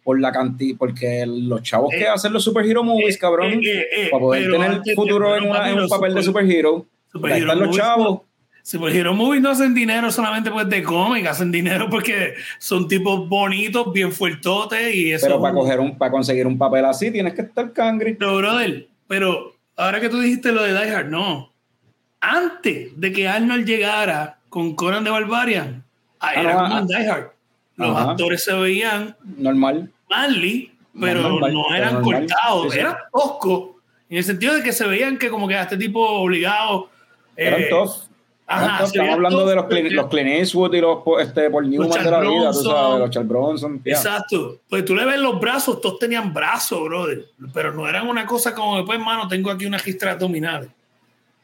Por 0.03 0.19
la 0.21 0.33
cantidad, 0.33 0.79
porque 0.79 1.25
los 1.27 1.63
chavos 1.63 1.91
que 1.91 2.03
Eh, 2.05 2.09
hacen 2.09 2.33
los 2.33 2.43
superhero 2.43 2.83
movies, 2.83 3.19
cabrón, 3.19 3.53
eh, 3.53 3.61
eh, 3.65 3.87
eh, 3.97 4.09
para 4.11 4.21
poder 4.21 4.51
tener 4.51 4.81
de- 4.83 4.95
futuro 4.95 5.37
en, 5.37 5.45
una- 5.51 5.75
un 5.75 5.89
papel 5.89 6.15
de 6.15 6.23
super- 6.23 6.43
superhero, 6.45 6.77
ahí 6.77 7.11
superhero 7.13 7.41
están 7.41 7.59
los 7.59 7.67
movies, 7.69 7.83
chavos. 7.83 8.21
Superhero 8.63 9.15
Movies 9.15 9.43
no 9.43 9.51
hacen 9.51 9.75
dinero 9.75 10.11
solamente 10.13 10.51
pues 10.51 10.69
de 10.69 10.83
cómic, 10.83 11.27
hacen 11.27 11.51
dinero 11.51 11.89
porque 11.91 12.35
son 12.59 12.87
tipos 12.89 13.27
bonitos, 13.29 13.91
bien 13.93 14.13
fuertotes 14.13 14.95
y 14.95 15.13
eso. 15.13 15.27
Pero 15.27 15.41
para, 15.41 15.55
coger 15.55 15.81
un, 15.81 15.97
para 15.97 16.11
conseguir 16.11 16.47
un 16.47 16.59
papel 16.59 16.85
así 16.85 17.11
tienes 17.11 17.33
que 17.35 17.41
estar 17.43 17.73
cangri. 17.73 18.15
Pero, 18.15 18.37
brother, 18.37 18.87
pero 19.09 19.55
ahora 19.77 19.99
que 20.01 20.09
tú 20.11 20.21
dijiste 20.21 20.53
lo 20.53 20.63
de 20.63 20.73
Die 20.75 20.95
Hard, 20.95 21.09
no. 21.09 21.53
Antes 22.21 23.01
de 23.01 23.13
que 23.13 23.29
Arnold 23.29 23.65
llegara 23.67 24.39
con 24.51 24.75
Conan 24.77 25.05
de 25.05 25.11
Barbarian, 25.11 25.83
ah, 26.21 26.35
era 26.35 26.53
no, 26.53 26.59
como 26.61 26.75
ah, 26.77 26.85
Die 26.87 27.09
Hard. 27.09 27.31
Los 27.81 27.97
ajá. 27.97 28.11
actores 28.13 28.45
se 28.45 28.53
veían 28.55 29.17
Normal. 29.37 29.91
manly, 30.09 30.73
pero 30.99 31.23
Normal, 31.23 31.53
no 31.55 31.75
eran 31.75 31.95
normal. 31.95 32.27
cortados, 32.27 32.73
Sí, 32.73 32.79
eran 32.79 32.97
toscos. 33.13 33.71
En 34.09 34.19
el 34.19 34.25
sentido 34.25 34.55
de 34.55 34.63
que 34.63 34.73
se 34.73 34.87
veían 34.87 35.19
que 35.19 35.31
como 35.31 35.47
que 35.49 35.55
a 35.57 35.63
este 35.63 35.77
tipo 35.77 36.01
obligado. 36.05 36.89
Eran 37.37 37.61
eh. 37.63 37.69
Ajá, 38.53 38.65
Eran 38.79 38.89
se 38.89 38.99
veían 38.99 39.11
Estamos 39.11 39.15
hablando 39.15 39.47
de 39.47 39.55
los, 39.55 39.65
Clint, 39.67 39.93
los 39.93 40.07
Clint 40.09 40.29
Eastwood 40.29 40.75
y 40.75 40.81
los 40.81 40.99
este, 41.21 41.49
Paul 41.51 41.71
Newman 41.71 41.91
Charles 41.91 42.05
de 42.07 42.11
la 42.11 42.21
vida, 42.21 42.51
tú 42.53 42.63
sabes, 42.65 42.99
los 42.99 43.11
Charles 43.11 43.29
Bronson. 43.29 43.83
yeah. 43.85 43.97
Exacto. 43.97 44.59
Pues 44.69 44.85
tú 44.85 44.97
le 44.97 45.05
ves 45.05 45.21
los 45.21 45.39
brazos, 45.41 45.81
todos 45.81 46.01
tenían 46.01 46.35
brazos, 46.35 46.83
brother. 46.83 47.27
Pero 47.55 47.73
no 47.73 47.89
eran 47.89 48.09
una 48.09 48.27
cosa 48.27 48.53
como 48.53 48.77
que, 48.79 48.83
pues, 48.85 48.99
mano, 48.99 49.29
tengo 49.29 49.51
aquí 49.53 49.67
una 49.67 49.79
gistra 49.79 50.13
abdominal. 50.13 50.69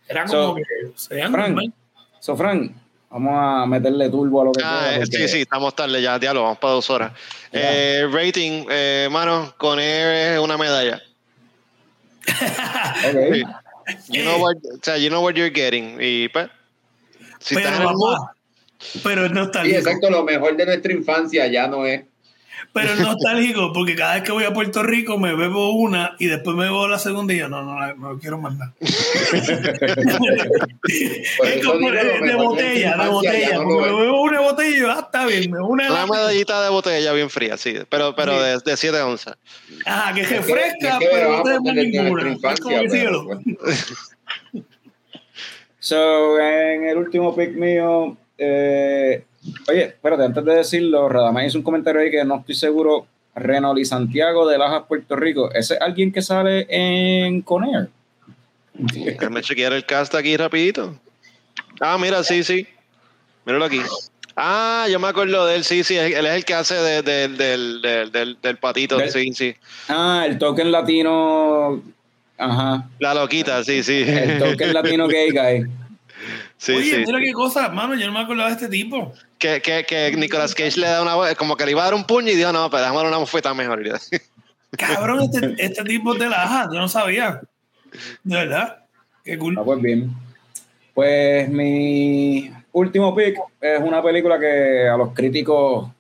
Era 0.09 0.25
como 0.25 0.33
So, 0.51 0.55
que 0.57 0.63
se 0.97 1.21
Frank, 1.29 1.31
normal. 1.51 1.73
So, 2.19 2.37
Frank, 2.37 2.73
vamos 3.11 3.33
a 3.35 3.67
meterle 3.67 4.09
turbo 4.11 4.43
a 4.43 4.45
lo 4.47 4.53
que 4.53 4.63
Ah, 4.65 4.81
queda, 4.85 4.95
eh, 4.95 4.99
porque- 5.01 5.17
sí, 5.17 5.29
sí, 5.29 5.41
estamos 5.43 5.75
tarde 5.75 6.01
ya, 6.03 6.19
diálogo, 6.19 6.45
vamos 6.45 6.59
para 6.59 6.73
dos 6.75 6.91
horas. 6.91 7.13
Eh, 7.53 8.07
rating, 8.11 8.67
eh, 8.71 9.09
mano, 9.11 9.55
con 9.57 9.79
Air 9.79 10.35
es 10.35 10.39
una 10.41 10.57
medalla. 10.59 11.01
Ok. 13.09 13.35
Sí. 13.35 14.19
You 14.19 14.23
know 14.25 14.41
what, 14.43 14.57
o 14.57 14.79
sea, 14.83 14.97
you 14.99 15.09
know 15.09 15.23
what 15.23 15.35
you're 15.35 15.51
getting. 15.55 15.97
Y 16.01 16.29
pues, 16.31 16.49
si 17.39 17.55
pero, 17.55 17.69
estás 17.69 17.81
en 17.81 17.87
el 17.89 17.95
papá, 17.95 18.35
pero 19.05 19.29
no 19.29 19.43
está 19.45 19.63
Sí, 19.65 19.75
exacto, 19.77 20.11
lo 20.11 20.25
mejor 20.25 20.57
de 20.57 20.67
nuestra 20.67 20.93
infancia 20.93 21.47
ya 21.47 21.69
no 21.69 21.87
es. 21.87 22.03
Pero 22.73 22.93
es 22.93 23.01
nostálgico 23.01 23.73
porque 23.73 23.97
cada 23.97 24.15
vez 24.15 24.23
que 24.23 24.33
voy 24.33 24.45
a 24.45 24.53
Puerto 24.53 24.83
Rico 24.83 25.19
me 25.19 25.35
bebo 25.35 25.73
una 25.73 26.15
y 26.19 26.27
después 26.27 26.57
me 26.57 26.65
bebo 26.65 26.89
la 26.89 26.99
segunda 26.99 27.33
y 27.33 27.39
yo 27.39 27.49
no, 27.49 27.63
no, 27.63 27.95
no 27.95 28.19
quiero 28.19 28.39
más 28.39 28.55
nada. 28.57 28.73
Es 30.87 31.65
como 31.65 31.91
digo, 31.91 31.93
de, 31.93 32.35
botella, 32.35 32.97
de 32.97 33.09
botella. 33.09 33.59
no 33.59 33.65
porque 33.65 33.91
me 33.91 34.03
bebo 34.03 34.23
una 34.23 34.41
botella 34.41 34.77
y 34.77 34.81
yo, 34.81 34.91
ah, 34.91 35.01
está 35.01 35.27
bien, 35.27 35.51
me 35.51 35.59
bebo 35.59 35.69
una. 35.69 35.91
Una 35.91 36.07
medallita 36.07 36.63
de 36.63 36.71
botella 36.71 37.13
bien 37.13 37.31
fría, 37.31 37.57
sí, 37.57 37.75
pero, 37.89 38.15
pero 38.15 38.41
de, 38.41 38.59
de 38.59 38.77
7 38.77 39.01
onzas. 39.01 39.37
Ajá, 39.85 40.15
que 40.15 40.23
es 40.23 40.29
que 40.29 40.41
pero 40.47 41.37
no 41.37 41.43
tenemos 41.43 41.65
desde 41.75 41.89
ninguna. 41.89 42.37
Es 42.53 42.61
como 42.61 42.77
el 42.79 42.91
cielo. 42.91 43.27
pues, 43.59 43.85
So, 45.79 46.41
en 46.41 46.89
el 46.89 46.99
último 46.99 47.37
pick 47.37 47.55
mío, 47.55 48.17
eh, 48.39 49.25
oye, 49.69 49.85
espérate, 49.85 50.25
antes 50.25 50.45
de 50.45 50.55
decirlo, 50.55 51.09
Radamés 51.09 51.49
hizo 51.49 51.59
un 51.59 51.65
comentario 51.65 52.01
ahí 52.01 52.11
que 52.11 52.25
no 52.25 52.37
estoy 52.41 52.55
seguro. 52.55 53.07
Renoli 53.35 53.85
Santiago 53.85 54.49
de 54.49 54.57
Lajas, 54.57 54.85
Puerto 54.89 55.15
Rico. 55.15 55.53
¿Ese 55.53 55.75
es 55.75 55.81
alguien 55.83 56.11
que 56.11 56.23
sale 56.23 56.67
en 56.71 57.43
Conair? 57.43 57.89
Déjame 58.73 59.43
chequear 59.43 59.75
el 59.75 59.85
cast 59.85 60.15
aquí 60.15 60.37
rapidito. 60.39 60.99
Ah, 61.81 61.99
mira, 62.01 62.23
sí, 62.25 62.43
sí. 62.43 62.67
Míralo 63.45 63.67
aquí. 63.67 63.81
Ah, 64.35 64.87
yo 64.91 64.99
me 64.99 65.09
acuerdo 65.09 65.47
de 65.47 65.57
él, 65.57 65.65
sí, 65.65 65.85
sí. 65.85 65.97
Él 65.97 66.25
es 66.27 66.33
el 66.33 66.45
que 66.47 66.55
hace 66.55 66.75
de- 66.77 67.03
de- 67.03 67.29
del, 67.29 67.83
del, 67.83 68.11
del, 68.13 68.39
del 68.41 68.57
patito, 68.57 68.97
Del- 68.97 69.11
sí, 69.11 69.31
sí. 69.35 69.55
Ah, 69.89 70.25
el 70.27 70.39
token 70.39 70.73
latino. 70.73 71.83
Ajá. 72.39 72.89
La 73.01 73.13
loquita, 73.15 73.63
sí, 73.65 73.83
sí. 73.83 74.03
El 74.07 74.39
token 74.39 74.73
latino 74.73 75.07
gay 75.09 75.31
guy. 75.31 75.71
Sí, 76.59 76.73
Oye, 76.73 76.97
sí. 76.97 77.05
mira 77.07 77.21
qué 77.21 77.33
cosa, 77.33 77.69
mano, 77.69 77.95
yo 77.95 78.07
no 78.07 78.13
me 78.13 78.21
acordaba 78.21 78.49
de 78.49 78.55
este 78.55 78.69
tipo. 78.69 79.13
Que, 79.39 79.61
que, 79.61 79.85
que 79.87 80.17
Nicolas 80.17 80.55
Cage 80.55 80.81
le 80.81 80.87
da 80.87 81.03
una 81.03 81.35
como 81.35 81.57
que 81.57 81.67
le 81.67 81.73
iba 81.73 81.83
a 81.83 81.85
dar 81.85 81.95
un 81.95 82.05
puño 82.05 82.31
y 82.31 82.37
dijo, 82.37 82.53
no, 82.53 82.71
pero 82.71 82.83
déjame 82.83 82.99
dar 82.99 83.07
una 83.09 83.19
bofeta 83.19 83.53
mejor. 83.53 83.83
Cabrón, 84.79 85.23
este, 85.23 85.55
este 85.59 85.85
tipo 85.85 86.15
es 86.15 86.21
de 86.21 86.29
la 86.29 86.43
Aja, 86.43 86.69
yo 86.73 86.81
no 86.81 86.89
sabía. 86.89 87.41
De 88.25 88.37
verdad. 88.37 88.85
Qué 89.25 89.39
cool. 89.39 89.57
Ah, 89.59 89.63
pues 89.65 89.81
bien. 89.81 90.11
Pues 90.95 91.49
mi 91.51 92.51
último 92.73 93.15
pick 93.15 93.39
es 93.61 93.81
una 93.83 94.03
película 94.03 94.39
que 94.39 94.89
a 94.89 94.97
los 94.97 95.13
críticos, 95.13 95.91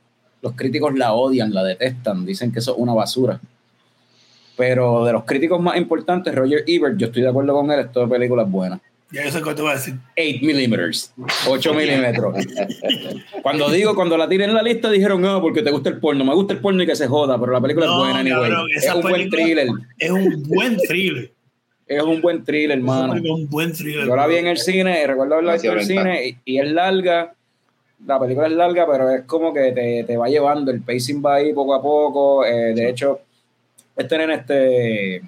los 0.41 0.53
críticos 0.55 0.95
la 0.95 1.12
odian, 1.12 1.53
la 1.53 1.62
detestan, 1.65 2.24
dicen 2.24 2.51
que 2.51 2.61
eso 2.61 2.73
es 2.73 2.78
una 2.78 2.95
basura. 2.95 3.41
Pero 4.57 5.05
de 5.05 5.12
los 5.12 5.24
críticos 5.24 5.61
más 5.61 5.77
importantes, 5.77 6.35
Roger 6.35 6.65
Ebert, 6.66 6.97
yo 6.97 7.09
estoy 7.09 7.23
de 7.23 7.28
acuerdo 7.28 7.53
con 7.53 7.70
él, 7.70 7.81
esta 7.81 8.07
película 8.07 8.45
es 8.45 8.51
buena. 8.51 8.81
Ya 9.12 9.24
yo 9.24 9.31
sé 9.31 9.41
cuál 9.41 9.55
te 9.55 9.62
voy 9.62 9.70
a 9.70 9.74
decir. 9.74 9.95
8 10.16 10.39
milímetros, 10.43 11.12
8 11.49 11.74
milímetros. 11.74 12.35
Cuando 13.43 13.70
digo, 13.70 13.95
cuando 13.95 14.16
la 14.16 14.28
tiré 14.28 14.45
en 14.45 14.55
la 14.55 14.62
lista, 14.62 14.91
dijeron, 14.91 15.23
no, 15.23 15.41
porque 15.41 15.62
te 15.62 15.70
gusta 15.70 15.89
el 15.91 15.99
porno. 15.99 16.24
Me 16.24 16.35
gusta 16.35 16.55
el 16.55 16.61
porno 16.61 16.83
y 16.83 16.87
que 16.87 16.97
se 16.97 17.07
joda, 17.07 17.39
pero 17.39 17.53
la 17.53 17.61
película 17.61 17.87
No, 17.87 17.93
es 17.93 17.99
buena, 17.99 18.19
anyway. 18.20 18.51
cabrón, 18.51 18.69
Es 18.74 18.93
un 18.95 19.03
buen 19.03 19.31
thriller. 19.31 19.69
Es 19.99 20.11
un 20.11 20.43
buen 20.43 20.77
thriller. 20.77 21.33
Es 21.87 22.03
un 22.03 22.20
buen 22.20 22.45
thriller, 22.45 22.78
hermano. 22.78 23.15
Es 23.15 23.23
un 23.23 23.49
buen 23.49 23.73
thriller. 23.73 24.07
Yo 24.07 24.16
la 24.16 24.27
vi 24.27 24.37
en 24.37 24.49
el 24.49 24.59
cine, 24.59 25.07
recuerdo 25.07 25.35
haberla 25.35 25.53
visto 25.53 25.70
en 25.70 25.78
el 25.78 25.85
cine 25.85 26.27
y, 26.28 26.37
y 26.45 26.59
es 26.59 26.69
larga. 26.73 27.33
La 28.05 28.19
película 28.20 28.49
es 28.49 28.53
larga, 28.55 28.87
pero 28.91 29.09
es 29.11 29.23
como 29.23 29.55
que 29.55 29.70
te, 29.73 30.05
te 30.05 30.16
va 30.16 30.28
llevando, 30.28 30.70
el 30.73 30.83
pacing 30.83 31.23
va 31.24 31.37
ahí 31.37 31.53
poco 31.53 31.74
a 31.74 31.81
poco. 31.81 32.45
eh, 32.45 32.74
de 32.74 32.91
hecho, 32.91 33.20
este 33.97 34.19
nene, 34.19 34.35
este, 34.35 35.23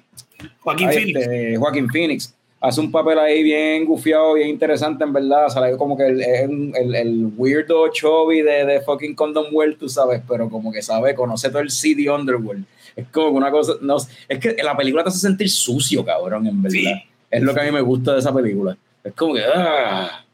Joaquín 0.59 0.89
ay, 0.89 0.95
Phoenix. 0.97 1.19
este, 1.19 1.57
Joaquín 1.57 1.87
Phoenix, 1.89 2.35
hace 2.61 2.81
un 2.81 2.91
papel 2.91 3.19
ahí 3.19 3.43
bien 3.43 3.85
gufiado, 3.85 4.33
bien 4.33 4.49
interesante, 4.49 5.03
en 5.03 5.13
verdad. 5.13 5.49
Sale 5.49 5.77
como 5.77 5.97
que 5.97 6.07
el, 6.07 6.21
el, 6.21 6.71
el, 6.75 6.95
el 6.95 7.31
weirdo 7.37 7.87
chubby 7.89 8.41
de, 8.41 8.65
de 8.65 8.81
fucking 8.81 9.15
Condom 9.15 9.45
World, 9.51 9.77
tú 9.77 9.89
sabes, 9.89 10.21
pero 10.27 10.49
como 10.49 10.71
que 10.71 10.81
sabe, 10.81 11.15
conoce 11.15 11.49
todo 11.49 11.61
el 11.61 11.71
CD 11.71 12.09
Underworld. 12.09 12.65
Es 12.95 13.07
como 13.09 13.31
que 13.31 13.37
una 13.37 13.51
cosa, 13.51 13.73
no, 13.81 13.97
es 14.27 14.39
que 14.39 14.55
la 14.61 14.75
película 14.75 15.03
te 15.03 15.09
hace 15.09 15.19
sentir 15.19 15.49
sucio, 15.49 16.03
cabrón, 16.03 16.47
en 16.47 16.61
verdad. 16.61 16.73
Sí. 16.77 17.03
Es 17.31 17.41
lo 17.43 17.53
que 17.53 17.61
a 17.61 17.63
mí 17.63 17.71
me 17.71 17.81
gusta 17.81 18.13
de 18.13 18.19
esa 18.19 18.33
película. 18.33 18.75
Es 19.03 19.13
como 19.13 19.35
que, 19.35 19.43
ah. 19.43 20.25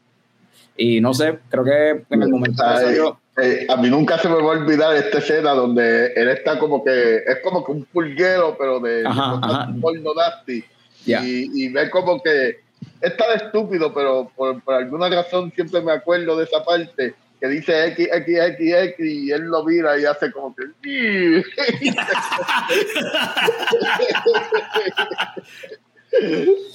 Y 0.76 1.00
no 1.00 1.14
sé, 1.14 1.38
creo 1.48 1.64
que 1.64 2.04
en 2.10 2.22
el 2.22 2.28
momento 2.28 2.62
que 2.62 2.68
Ay, 2.68 2.84
salió, 2.84 3.18
eh, 3.40 3.66
a 3.68 3.76
mí 3.76 3.88
nunca 3.88 4.18
se 4.18 4.28
me 4.28 4.34
va 4.34 4.42
a 4.42 4.58
olvidar 4.58 4.94
esta 4.96 5.18
escena 5.18 5.52
donde 5.52 6.12
él 6.14 6.28
está 6.28 6.58
como 6.58 6.82
que 6.82 7.16
es 7.18 7.38
como 7.42 7.64
que 7.64 7.72
un 7.72 7.84
pulguero 7.84 8.56
pero 8.58 8.80
de 8.80 9.06
Ajá, 9.06 9.38
de 9.46 9.52
ajá. 9.52 9.74
porno 9.80 10.14
nasty 10.14 10.64
y, 11.06 11.50
y 11.54 11.68
ve 11.68 11.88
como 11.90 12.22
que 12.22 12.60
es 13.00 13.16
tan 13.16 13.36
estúpido 13.36 13.92
pero 13.94 14.30
por, 14.34 14.62
por 14.62 14.74
alguna 14.74 15.08
razón 15.08 15.52
siempre 15.54 15.80
me 15.80 15.92
acuerdo 15.92 16.36
de 16.36 16.44
esa 16.44 16.64
parte 16.64 17.14
que 17.40 17.48
dice 17.48 17.86
X, 17.88 18.08
X, 18.12 18.38
X, 18.38 18.74
X 18.74 18.96
y 18.98 19.30
él 19.30 19.42
lo 19.42 19.64
mira 19.64 19.98
y 19.98 20.04
hace 20.04 20.32
como 20.32 20.54
que 20.54 20.64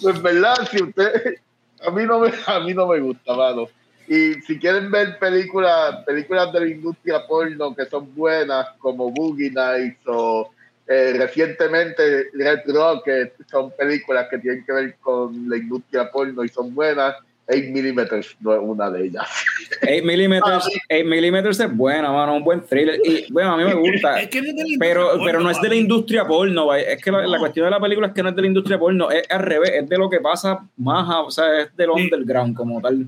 pues 0.01 0.21
verdad 0.21 0.55
si 0.69 0.83
usted 0.83 1.37
a 1.85 1.91
mí 1.91 2.05
no 2.05 2.19
me 2.19 2.31
a 2.45 2.59
mí 2.59 2.73
no 2.73 2.87
me 2.87 2.99
gusta 2.99 3.33
mano. 3.33 3.67
Y 4.07 4.33
si 4.41 4.59
quieren 4.59 4.91
ver 4.91 5.17
películas 5.19 6.03
películas 6.05 6.51
de 6.51 6.59
la 6.59 6.67
industria 6.67 7.25
porno 7.27 7.75
que 7.75 7.85
son 7.85 8.13
buenas 8.15 8.67
como 8.79 9.09
Boogie 9.11 9.51
Nights 9.51 10.01
o 10.05 10.51
eh, 10.93 11.13
recientemente 11.17 12.25
Red 12.33 12.61
Rocket 12.67 13.33
son 13.49 13.71
películas 13.71 14.27
que 14.29 14.37
tienen 14.39 14.65
que 14.65 14.71
ver 14.73 14.95
con 14.99 15.49
la 15.49 15.57
industria 15.57 16.09
porno 16.11 16.43
y 16.43 16.49
son 16.49 16.73
buenas 16.75 17.15
8 17.47 17.59
milímetros 17.71 18.37
no 18.39 18.53
es 18.53 18.59
una 18.61 18.89
de 18.91 19.05
ellas 19.05 19.27
8 19.81 20.05
milímetros, 20.05 20.65
Ah, 20.65 20.79
8 20.91 21.05
milímetros 21.05 21.59
es 21.59 21.75
buena, 21.75 22.11
mano, 22.11 22.35
un 22.35 22.43
buen 22.43 22.61
thriller. 22.61 22.99
Y 23.03 23.31
bueno, 23.31 23.53
a 23.53 23.57
mí 23.57 23.63
me 23.63 23.73
gusta. 23.73 24.21
Es 24.21 24.29
que 24.29 24.41
no 24.41 24.49
es 24.49 24.55
de 24.55 24.63
la 24.63 24.75
Pero, 24.79 25.09
pero 25.25 25.39
no 25.39 25.49
es 25.49 25.59
de 25.61 25.69
la 25.69 25.75
industria 25.75 26.25
porno, 26.25 26.67
vaya. 26.67 26.91
es 26.91 27.01
que 27.03 27.11
la, 27.11 27.39
cuestión 27.39 27.65
de 27.65 27.71
la 27.71 27.79
película 27.79 28.07
es 28.07 28.13
que 28.13 28.23
no 28.23 28.29
es 28.29 28.35
de 28.35 28.41
la 28.41 28.47
industria 28.47 28.77
porno, 28.79 29.09
es 29.11 29.23
al 29.29 29.39
revés, 29.41 29.71
es 29.73 29.89
de 29.89 29.97
lo 29.97 30.09
que 30.09 30.19
pasa 30.19 30.59
más, 30.77 31.09
a- 31.09 31.21
o 31.21 31.31
sea, 31.31 31.61
es 31.61 31.75
del 31.75 31.89
underground 31.89 32.55
como 32.55 32.79
tal, 32.81 33.05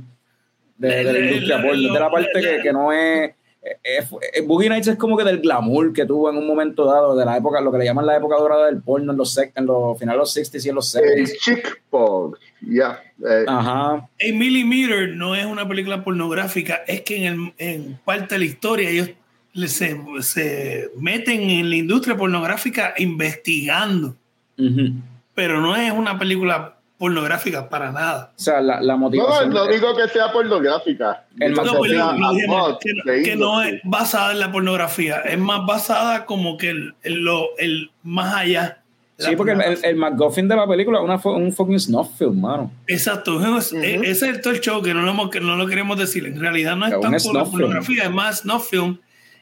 de, 0.78 0.88
de 1.04 1.14
la 1.14 1.20
industria 1.20 1.58
porno, 1.62 1.88
es 1.88 1.94
de 1.94 2.00
la 2.00 2.10
parte 2.12 2.60
que 2.64 2.74
no 2.74 2.92
es, 2.92 3.32
es, 3.64 3.78
es- 3.84 4.10
es- 4.34 4.46
Boogie 4.48 4.70
Nights 4.70 4.88
es 4.90 4.98
como 4.98 5.16
que 5.18 5.24
del 5.24 5.40
glamour 5.40 5.94
que 5.94 6.06
tuvo 6.06 6.30
en 6.30 6.38
un 6.38 6.46
momento 6.48 6.86
dado, 6.86 7.16
de 7.16 7.26
la 7.26 7.38
época, 7.38 7.62
lo 7.62 7.72
que 7.72 7.78
le 7.78 7.86
llaman 7.86 8.06
la 8.06 8.18
época 8.18 8.36
dorada 8.38 8.66
del 8.68 8.82
porno 8.82 9.12
en 9.12 9.18
los, 9.18 9.38
en 9.38 9.66
los 9.66 9.98
finales 9.98 10.18
de 10.18 10.20
los 10.20 10.36
60s 10.54 10.66
y 10.66 10.70
en 10.70 10.76
los 10.76 10.96
el 10.96 11.04
70s. 11.28 11.38
chick 11.40 11.82
porn 11.90 12.36
ya 12.62 13.02
eh, 13.26 13.46
Ajá, 13.48 13.94
8 13.96 14.36
Millimeter 14.36 15.10
no 15.16 15.36
es 15.36 15.46
una 15.46 15.68
película 15.68 16.04
pornográfica, 16.04 16.82
es 16.88 17.02
que 17.02 17.26
en, 17.26 17.34
el- 17.34 17.54
en 17.58 18.00
parte 18.06 18.36
de 18.36 18.40
la 18.40 18.46
historia 18.46 18.90
ellos 18.90 19.10
le- 19.54 19.68
se, 19.68 19.98
se 20.22 20.90
meten 20.98 21.42
en 21.50 21.70
la 21.70 21.76
industria 21.76 22.18
pornográfica 22.18 22.94
investigando, 22.98 24.16
ujú. 24.58 24.94
pero 25.36 25.62
no 25.62 25.76
es 25.76 25.92
una 25.92 26.18
película 26.20 26.78
pornográfica 27.04 27.68
para 27.68 27.92
nada. 27.92 28.32
o 28.34 28.40
sea, 28.42 28.62
la, 28.62 28.80
la 28.80 28.94
no 28.94 29.00
motivación... 29.00 29.50
no 29.50 29.68
digo 29.68 29.94
que 29.94 30.08
sea 30.08 30.32
pornográfica 30.32 31.26
El 31.38 31.52
No, 31.54 31.64
que 31.64 31.70
pero 31.70 31.84
sea 31.84 32.10
amor 32.12 32.80
que, 32.80 32.94
no- 32.94 33.04
de 33.12 33.24
que 33.24 33.36
no 33.36 33.62
es 33.62 33.82
basada 33.84 34.32
en 34.32 34.40
la 34.40 34.50
pornografía, 34.54 35.18
es 35.20 35.38
más 35.38 35.66
basada 35.66 36.26
como 36.26 36.56
que 36.58 36.70
el, 36.70 36.96
el- 37.02 37.22
lo, 37.26 37.58
el 37.58 37.92
más 38.04 38.34
allá. 38.36 38.80
Sí, 39.18 39.36
porque 39.36 39.52
el, 39.52 39.62
el, 39.62 39.80
el 39.84 39.96
MacGuffin 39.98 40.48
de 40.48 40.56
la 40.56 40.66
película 40.66 41.00
es 41.00 41.04
una, 41.04 41.36
un 41.36 41.52
fucking 41.52 41.78
snuff 41.80 42.18
film, 42.18 42.40
mano. 42.40 42.72
Exacto, 42.88 43.38
es- 43.58 43.74
Ujú. 43.74 43.82
ese 43.84 44.30
es 44.30 44.42
todo 44.42 44.54
el 44.54 44.62
show 44.62 44.82
que 44.82 44.94
no, 44.94 45.02
lo 45.02 45.30
que 45.30 45.42
no 45.42 45.58
lo 45.58 45.68
queremos 45.68 46.00
decir. 46.00 46.26
En 46.26 46.40
realidad 46.40 46.78
no 46.78 46.86
es 46.86 46.94
Es 46.94 46.98
un 46.98 47.12
tanto 47.12 47.34
la 47.34 47.44
pornografía, 47.44 48.04
es 48.06 48.12
más 48.12 48.40
snuff 48.40 48.70
film. 48.70 48.98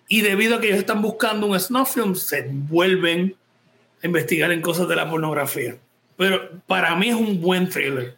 Y 0.07 0.21
debido 0.21 0.55
a 0.55 0.59
que 0.61 0.67
ellos 0.69 0.79
están 0.79 1.03
buscando 1.03 1.45
un 1.45 1.59
snuff 1.59 1.93
film, 1.93 2.15
se 2.15 2.47
vuelven 2.51 3.35
a 4.03 4.07
investigar 4.07 4.51
en 4.51 4.61
cosas 4.61 4.87
de 4.87 4.95
la 4.95 5.07
pornografía. 5.07 5.75
Pero 6.17 6.49
para 6.67 6.95
mí 6.95 7.09
es 7.09 7.15
un 7.15 7.41
buen 7.41 7.67
thriller. 7.69 8.15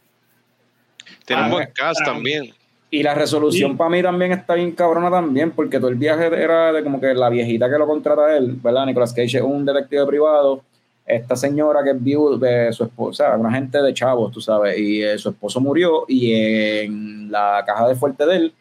Tiene 1.26 1.44
un 1.44 1.48
Ah, 1.48 1.52
buen 1.52 1.68
cast 1.74 2.02
ah, 2.02 2.06
también. 2.06 2.54
Y 2.92 3.02
la 3.02 3.16
resolución 3.16 3.72
Sí. 3.72 3.78
para 3.78 3.90
mí 3.90 4.04
también 4.04 4.34
está 4.34 4.54
bien 4.54 4.72
cabrona 4.72 5.10
también, 5.10 5.52
porque 5.52 5.80
todo 5.80 5.90
el 5.90 5.96
viaje 5.96 6.26
era 6.28 6.72
de 6.72 6.84
como 6.84 7.00
que 7.02 7.14
la 7.14 7.30
viejita 7.30 7.70
que 7.70 7.78
lo 7.78 7.88
contrata 7.88 8.26
a 8.28 8.38
él, 8.38 8.56
¿verdad? 8.62 8.86
Nicolas 8.86 9.14
Cage 9.14 9.38
es 9.38 9.42
un 9.44 9.66
detective 9.66 10.06
privado. 10.06 10.62
Esta 11.06 11.36
señora 11.36 11.84
que 11.84 11.90
es 11.92 12.02
viuda 12.04 12.38
de 12.48 12.72
su 12.72 12.84
esposa, 12.84 13.36
una 13.36 13.52
gente 13.52 13.82
de 13.82 13.94
chavos, 13.94 14.32
tú 14.32 14.40
sabes, 14.40 14.78
y 14.78 15.02
eh, 15.04 15.18
su 15.18 15.30
esposo 15.30 15.60
murió 15.60 16.06
y 16.08 16.34
en 16.34 17.32
la 17.32 17.64
caja 17.66 17.90
de 17.90 17.96
fuerte 17.96 18.26
de 18.26 18.36
él, 18.38 18.54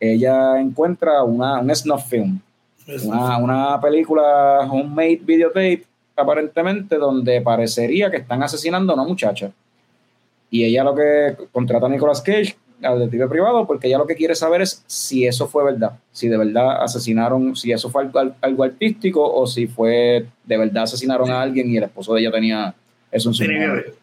ella 0.00 0.58
encuentra 0.60 1.22
una, 1.22 1.60
un 1.60 1.74
snuff 1.74 2.08
film, 2.08 2.40
una, 3.04 3.36
una 3.38 3.80
película 3.80 4.60
homemade 4.70 5.20
videotape, 5.22 5.84
aparentemente, 6.18 6.96
donde 6.96 7.40
parecería 7.40 8.10
que 8.10 8.18
están 8.18 8.42
asesinando 8.42 8.92
a 8.92 8.94
una 8.94 9.04
muchacha. 9.04 9.50
Y 10.50 10.64
ella 10.64 10.84
lo 10.84 10.94
que 10.94 11.36
contrata 11.52 11.86
a 11.86 11.88
Nicolas 11.88 12.22
Cage, 12.22 12.56
al 12.82 12.98
detective 12.98 13.28
privado, 13.28 13.66
porque 13.66 13.88
ella 13.88 13.98
lo 13.98 14.06
que 14.06 14.14
quiere 14.14 14.34
saber 14.34 14.62
es 14.62 14.82
si 14.86 15.26
eso 15.26 15.48
fue 15.48 15.64
verdad, 15.64 15.92
si 16.12 16.28
de 16.28 16.36
verdad 16.36 16.82
asesinaron, 16.82 17.56
si 17.56 17.72
eso 17.72 17.90
fue 17.90 18.02
algo, 18.02 18.32
algo 18.40 18.64
artístico 18.64 19.22
o 19.22 19.46
si 19.46 19.66
fue 19.66 20.26
de 20.44 20.56
verdad 20.56 20.84
asesinaron 20.84 21.30
a 21.30 21.42
alguien 21.42 21.70
y 21.70 21.76
el 21.76 21.84
esposo 21.84 22.14
de 22.14 22.20
ella 22.20 22.30
tenía 22.30 22.74
eso 23.10 23.30
en 23.30 23.34
su 23.34 23.44
ver. 23.44 23.94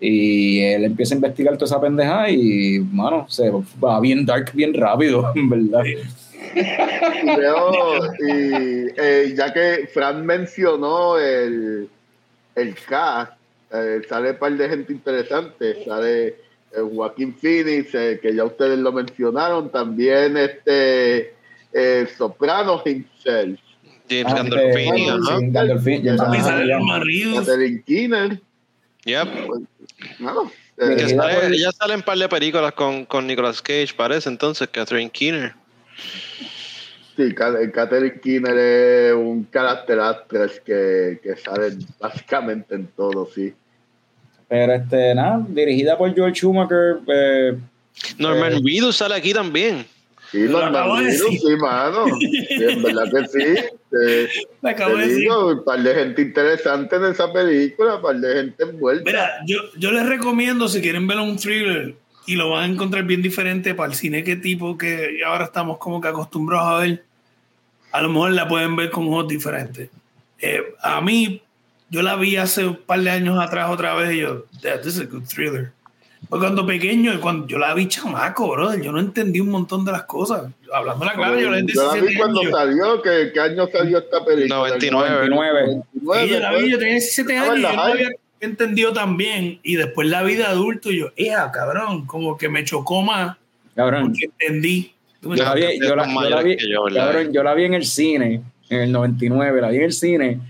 Y 0.00 0.60
él 0.60 0.84
empieza 0.84 1.14
a 1.14 1.16
investigar 1.16 1.54
toda 1.54 1.66
esa 1.66 1.80
pendeja 1.80 2.30
y, 2.30 2.78
mano, 2.78 3.26
se 3.28 3.50
va 3.82 3.98
bien 4.00 4.24
dark, 4.24 4.52
bien 4.54 4.72
rápido, 4.72 5.32
en 5.34 5.48
verdad. 5.48 5.82
Sí. 5.84 5.94
Y 8.20 8.86
eh, 8.96 9.34
ya 9.36 9.52
que 9.52 9.88
Fran 9.92 10.24
mencionó 10.24 11.18
el, 11.18 11.88
el 12.54 12.74
cast, 12.74 13.32
eh, 13.72 14.00
sale 14.08 14.30
un 14.30 14.36
par 14.38 14.52
de 14.52 14.68
gente 14.68 14.92
interesante, 14.92 15.84
sale 15.84 16.26
eh, 16.28 16.36
Joaquín 16.92 17.34
Phoenix, 17.36 17.94
eh, 17.94 18.18
que 18.20 18.34
ya 18.34 18.44
ustedes 18.44 18.78
lo 18.78 18.92
mencionaron, 18.92 19.70
también 19.70 20.36
este 20.36 21.34
eh, 21.72 22.08
Soprano 22.16 22.82
himself, 22.84 23.58
James 24.08 24.26
Ah, 24.26 24.34
Gandolfini, 24.36 25.06
James 25.06 25.50
Yep. 29.04 29.28
no, 30.18 30.52
Que 30.76 31.08
sale- 31.08 31.34
por- 31.34 31.52
ella 31.52 31.72
sale 31.72 31.94
en 31.94 32.00
un 32.00 32.04
par 32.04 32.18
de 32.18 32.28
películas 32.28 32.72
con, 32.72 33.04
con 33.06 33.26
Nicolas 33.26 33.60
Cage, 33.62 33.88
parece 33.96 34.28
entonces, 34.28 34.68
Catherine 34.70 35.10
Keener. 35.10 35.54
Sí, 37.16 37.34
Ca- 37.34 37.70
Catherine 37.72 38.20
Keener 38.20 38.56
es 38.56 39.12
un 39.14 39.44
carácter 39.44 39.98
actress 39.98 40.60
que, 40.64 41.18
que 41.22 41.36
sale 41.36 41.76
básicamente 41.98 42.74
en 42.76 42.86
todo, 42.88 43.28
sí. 43.34 43.52
Pero 44.48 44.72
este, 44.74 45.14
nada, 45.14 45.44
dirigida 45.48 45.98
por 45.98 46.14
George 46.14 46.36
Schumacher. 46.40 46.98
eh, 47.08 47.58
Norman 48.18 48.52
Eh. 48.54 48.60
Reedus 48.64 48.96
sale 48.96 49.16
aquí 49.16 49.32
también. 49.32 49.84
Sí, 50.30 50.46
bandidos, 50.46 51.04
decir. 51.04 51.40
sí, 51.40 51.56
mano. 51.56 52.04
Sí, 52.18 52.46
en 52.60 52.82
verdad 52.82 53.04
que 53.10 53.26
sí. 53.28 53.54
Te, 53.90 54.28
Me 54.62 54.70
acabo 54.70 54.92
te 54.94 54.98
de 55.00 55.06
decir. 55.06 55.20
digo, 55.22 55.48
un 55.48 55.64
par 55.64 55.82
de 55.82 55.94
gente 55.94 56.22
interesante 56.22 56.96
en 56.96 57.04
esa 57.06 57.32
película, 57.32 57.96
un 57.96 58.02
par 58.02 58.16
de 58.16 58.34
gente 58.34 58.62
envuelta. 58.62 59.04
Mira, 59.06 59.30
yo, 59.46 59.56
yo 59.78 59.90
les 59.90 60.06
recomiendo 60.06 60.68
si 60.68 60.80
quieren 60.82 61.06
ver 61.06 61.18
un 61.18 61.36
thriller 61.38 61.94
y 62.28 62.36
lo 62.36 62.50
van 62.50 62.62
a 62.62 62.66
encontrar 62.74 63.04
bien 63.04 63.22
diferente 63.22 63.74
para 63.74 63.90
el 63.90 63.96
cine 63.96 64.22
que 64.22 64.36
tipo 64.36 64.76
que 64.76 65.22
ahora 65.26 65.44
estamos 65.46 65.78
como 65.78 65.98
que 65.98 66.08
acostumbrados 66.08 66.68
a 66.68 66.78
ver, 66.80 67.02
a 67.90 68.02
lo 68.02 68.10
mejor 68.10 68.32
la 68.32 68.46
pueden 68.46 68.76
ver 68.76 68.90
con 68.90 69.06
ojos 69.08 69.28
diferentes. 69.28 69.88
Eh, 70.38 70.62
a 70.82 71.00
mí, 71.00 71.40
yo 71.88 72.02
la 72.02 72.16
vi 72.16 72.36
hace 72.36 72.66
un 72.66 72.76
par 72.76 73.00
de 73.00 73.08
años 73.08 73.38
atrás 73.40 73.70
otra 73.70 73.94
vez 73.94 74.12
y 74.14 74.18
yo, 74.18 74.44
"Yeah, 74.62 74.78
this 74.78 74.96
is 74.96 75.00
a 75.00 75.04
good 75.06 75.22
thriller. 75.24 75.72
Pues 76.28 76.40
cuando 76.42 76.66
pequeño, 76.66 77.18
cuando 77.18 77.46
yo 77.46 77.58
la 77.58 77.72
vi 77.72 77.88
chamaco, 77.88 78.50
brother, 78.50 78.82
yo 78.82 78.92
no 78.92 79.00
entendí 79.00 79.40
un 79.40 79.48
montón 79.48 79.86
de 79.86 79.92
las 79.92 80.02
cosas. 80.02 80.52
Hablando 80.70 81.06
la 81.06 81.14
clara, 81.14 81.40
yo 81.40 81.50
la 81.50 81.62
vi 81.62 81.72
Yo 81.72 81.86
la 81.86 81.94
vi 81.94 82.00
17 82.00 82.18
cuando 82.18 82.40
años. 82.40 82.52
salió, 82.52 83.02
¿qué, 83.02 83.30
qué 83.32 83.40
año 83.40 83.66
salió 83.72 83.98
esta 84.00 84.22
película? 84.22 84.56
99. 84.56 85.28
99. 85.30 85.82
Sí, 85.94 86.28
yo 86.28 86.40
la 86.40 86.52
vi, 86.56 86.70
yo 86.70 86.78
tenía 86.78 86.92
17 86.94 87.34
Estaba 87.34 87.86
años 87.86 88.10
en 88.40 88.50
y 88.50 88.56
la 88.56 88.66
yo 88.76 88.90
no 88.90 88.90
high. 88.90 88.90
había 88.90 88.90
entendido 88.90 88.92
tan 88.92 89.16
bien. 89.16 89.60
Y 89.62 89.76
después 89.76 90.08
la 90.08 90.22
vida 90.22 90.48
adulto, 90.50 90.90
y 90.90 90.98
yo, 91.00 91.06
¡ea, 91.16 91.50
cabrón! 91.52 92.06
Como 92.06 92.36
que 92.36 92.48
me 92.48 92.64
chocó 92.64 93.02
más 93.02 93.36
cabrón, 93.74 94.04
porque 94.12 94.26
entendí. 94.26 94.92
¿Tú 95.20 95.30
me 95.30 95.36
yo 95.36 95.44
la, 95.44 95.54
vi, 95.54 95.62
Ustedes 95.62 95.80
yo, 95.88 95.96
la, 95.96 96.04
son 96.04 96.14
yo 96.14 96.20
la 96.20 96.20
mayores 96.36 96.44
vi- 96.44 96.56
que 96.56 96.70
yo, 96.72 96.84
¿verdad? 96.84 97.06
cabrón, 97.12 97.32
yo 97.32 97.42
la 97.42 97.54
vi 97.54 97.64
en 97.64 97.74
el 97.74 97.84
cine, 97.84 98.42
en 98.70 98.80
el 98.80 98.92
99, 98.92 99.60
la 99.60 99.68
vi 99.70 99.76
en 99.78 99.82
el 99.82 99.92
cine 99.92 100.40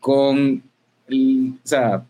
con, 0.00 0.62
y, 1.08 1.48
o 1.50 1.54
sea, 1.62 2.02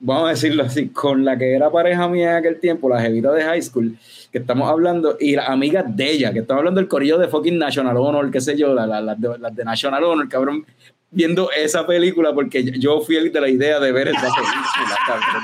vamos 0.00 0.26
a 0.26 0.30
decirlo 0.30 0.64
así, 0.64 0.88
con 0.88 1.24
la 1.24 1.38
que 1.38 1.52
era 1.54 1.70
pareja 1.70 2.08
mía 2.08 2.32
en 2.32 2.36
aquel 2.38 2.58
tiempo, 2.58 2.88
la 2.88 3.00
jevita 3.00 3.32
de 3.32 3.42
high 3.44 3.62
school, 3.62 3.96
que 4.32 4.38
estamos 4.38 4.68
hablando, 4.68 5.16
y 5.20 5.36
las 5.36 5.48
amigas 5.48 5.84
de 5.88 6.10
ella, 6.10 6.32
que 6.32 6.40
estamos 6.40 6.58
hablando 6.60 6.80
del 6.80 6.88
corillo 6.88 7.18
de 7.18 7.28
fucking 7.28 7.56
National 7.58 7.96
Honor, 7.96 8.30
qué 8.30 8.40
sé 8.40 8.56
yo, 8.58 8.74
las 8.74 8.88
la, 8.88 9.00
las 9.00 9.20
de, 9.20 9.38
las 9.38 9.54
de 9.54 9.64
National 9.64 10.02
Honor, 10.04 10.28
cabrón, 10.28 10.66
viendo 11.12 11.50
esa 11.52 11.86
película, 11.86 12.32
porque 12.34 12.64
yo 12.80 13.00
fui 13.00 13.16
el 13.16 13.30
de 13.30 13.40
la 13.40 13.48
idea 13.48 13.78
de 13.78 13.92
ver 13.92 14.08
esa 14.08 14.20
película, 14.22 14.98
cabrón. 15.06 15.42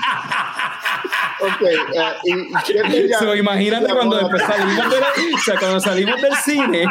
Ok, 1.40 1.62
eh, 1.62 2.12
y, 2.24 2.32
y 2.32 2.52
¿qué 2.66 3.08
So, 3.18 3.36
imagínate 3.36 3.86
te 3.86 3.92
cuando 3.92 4.18
salimos, 4.38 4.90
de 4.90 5.00
la- 5.00 5.08
o 5.34 5.38
sea, 5.38 5.56
cuando 5.58 5.78
salimos 5.80 6.20
del 6.20 6.34
cine. 6.36 6.84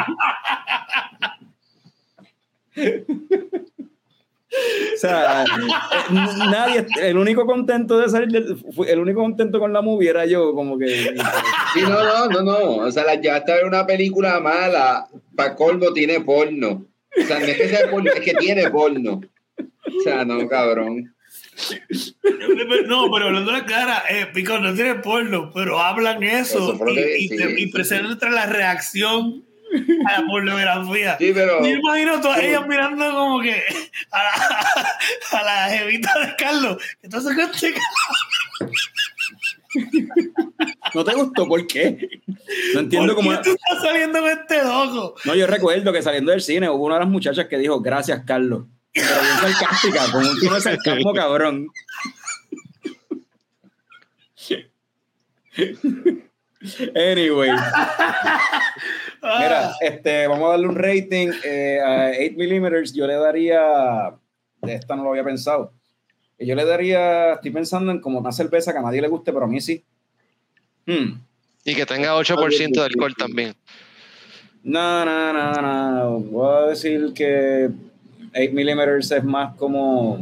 O 4.94 4.96
sea, 4.96 5.44
eh, 5.44 5.46
nadie, 6.50 6.86
el 7.02 7.18
único 7.18 7.44
contento 7.44 7.98
de 7.98 8.08
salir 8.08 8.28
del, 8.28 8.56
el 8.88 8.98
único 8.98 9.20
contento 9.20 9.58
con 9.60 9.72
la 9.72 9.82
movie 9.82 10.08
era 10.08 10.24
yo, 10.24 10.54
como 10.54 10.78
que 10.78 10.88
Sí, 11.74 11.82
no, 11.82 12.02
no, 12.02 12.26
no, 12.28 12.42
no. 12.42 12.76
O 12.86 12.90
sea, 12.90 13.04
la 13.04 13.16
llevaste 13.16 13.52
a 13.52 13.56
ver 13.56 13.66
una 13.66 13.86
película 13.86 14.40
mala. 14.40 15.06
Para 15.36 15.54
colmo 15.54 15.92
tiene 15.92 16.20
porno. 16.20 16.86
O 17.16 17.26
sea, 17.26 17.38
no 17.38 17.44
es 17.46 17.56
que 17.56 17.68
sea 17.68 17.90
porno, 17.90 18.10
es 18.12 18.20
que 18.20 18.34
tiene 18.34 18.70
porno. 18.70 19.20
O 19.58 20.02
sea, 20.02 20.24
no, 20.24 20.46
cabrón. 20.48 21.14
No, 22.86 23.10
pero 23.10 23.26
hablando 23.26 23.50
de 23.52 23.58
la 23.58 23.66
cara, 23.66 24.04
eh, 24.08 24.26
Pico 24.32 24.58
no 24.58 24.74
tiene 24.74 24.96
porno, 24.96 25.50
pero 25.52 25.80
hablan 25.80 26.22
eso, 26.22 26.78
y, 26.90 26.94
que- 26.94 27.18
y, 27.18 27.28
sí, 27.28 27.36
te- 27.36 27.52
y 27.60 27.64
sí. 27.64 27.72
presentan 27.72 28.34
la 28.34 28.46
reacción 28.46 29.44
a 30.06 30.20
la 30.20 30.26
pornografía. 30.26 31.16
Sí, 31.18 31.32
pero. 31.34 31.60
Yo 31.62 31.68
imagino 31.76 32.14
a 32.16 32.20
todas 32.20 32.38
ellas 32.40 32.66
mirando 32.66 33.10
como 33.12 33.40
que 33.42 33.62
a 34.12 34.22
la, 34.22 35.40
a 35.40 35.42
la 35.42 35.68
jevita 35.76 36.12
de 36.20 36.36
Carlos. 36.36 36.82
Entonces, 37.02 37.36
¿qué 37.36 37.42
no 40.94 41.04
te 41.04 41.14
gustó, 41.14 41.46
¿por 41.46 41.66
qué? 41.66 42.20
No 42.74 42.80
entiendo 42.80 43.14
¿Por 43.14 43.24
cómo. 43.24 43.36
qué 43.36 43.42
tú 43.42 43.50
estás 43.50 43.82
saliendo 43.82 44.20
con 44.20 44.30
este 44.30 44.62
loco? 44.62 45.14
No, 45.24 45.34
yo 45.34 45.46
recuerdo 45.46 45.92
que 45.92 46.02
saliendo 46.02 46.32
del 46.32 46.40
cine 46.40 46.70
hubo 46.70 46.86
una 46.86 46.94
de 46.94 47.00
las 47.00 47.08
muchachas 47.08 47.46
que 47.46 47.58
dijo, 47.58 47.80
gracias, 47.80 48.22
Carlos. 48.24 48.64
Pero 48.92 49.06
bien 49.06 49.52
sarcástica, 49.52 50.10
con 50.12 50.26
un 50.26 50.40
tono 50.40 50.54
de 50.54 50.60
sarcasmo 50.60 51.12
cabrón. 51.12 51.68
Anyway. 56.94 57.50
Mira, 59.22 59.72
este, 59.80 60.26
vamos 60.26 60.46
a 60.46 60.50
darle 60.50 60.68
un 60.68 60.76
rating 60.76 61.30
eh, 61.44 61.80
a 61.80 62.10
8 62.10 62.34
mm. 62.36 62.84
Yo 62.94 63.06
le 63.06 63.14
daría. 63.14 64.14
De 64.62 64.74
esta 64.74 64.96
no 64.96 65.04
lo 65.04 65.10
había 65.10 65.24
pensado. 65.24 65.72
Yo 66.38 66.54
le 66.54 66.64
daría. 66.64 67.34
Estoy 67.34 67.50
pensando 67.50 67.92
en 67.92 68.00
como 68.00 68.18
una 68.18 68.32
cerveza 68.32 68.72
que 68.72 68.78
a 68.78 68.82
nadie 68.82 69.00
le 69.00 69.08
guste, 69.08 69.32
pero 69.32 69.44
a 69.44 69.48
mí 69.48 69.60
sí. 69.60 69.82
Hmm. 70.86 71.20
Y 71.64 71.74
que 71.74 71.84
tenga 71.84 72.14
8% 72.16 72.70
de 72.72 72.82
alcohol 72.82 73.14
también. 73.16 73.54
No, 74.62 75.04
no, 75.04 75.32
no, 75.32 75.62
no. 75.62 76.18
Voy 76.20 76.56
a 76.56 76.66
decir 76.68 77.12
que 77.14 77.68
8 78.34 78.52
mm 78.52 78.98
es 78.98 79.24
más 79.24 79.54
como. 79.56 80.18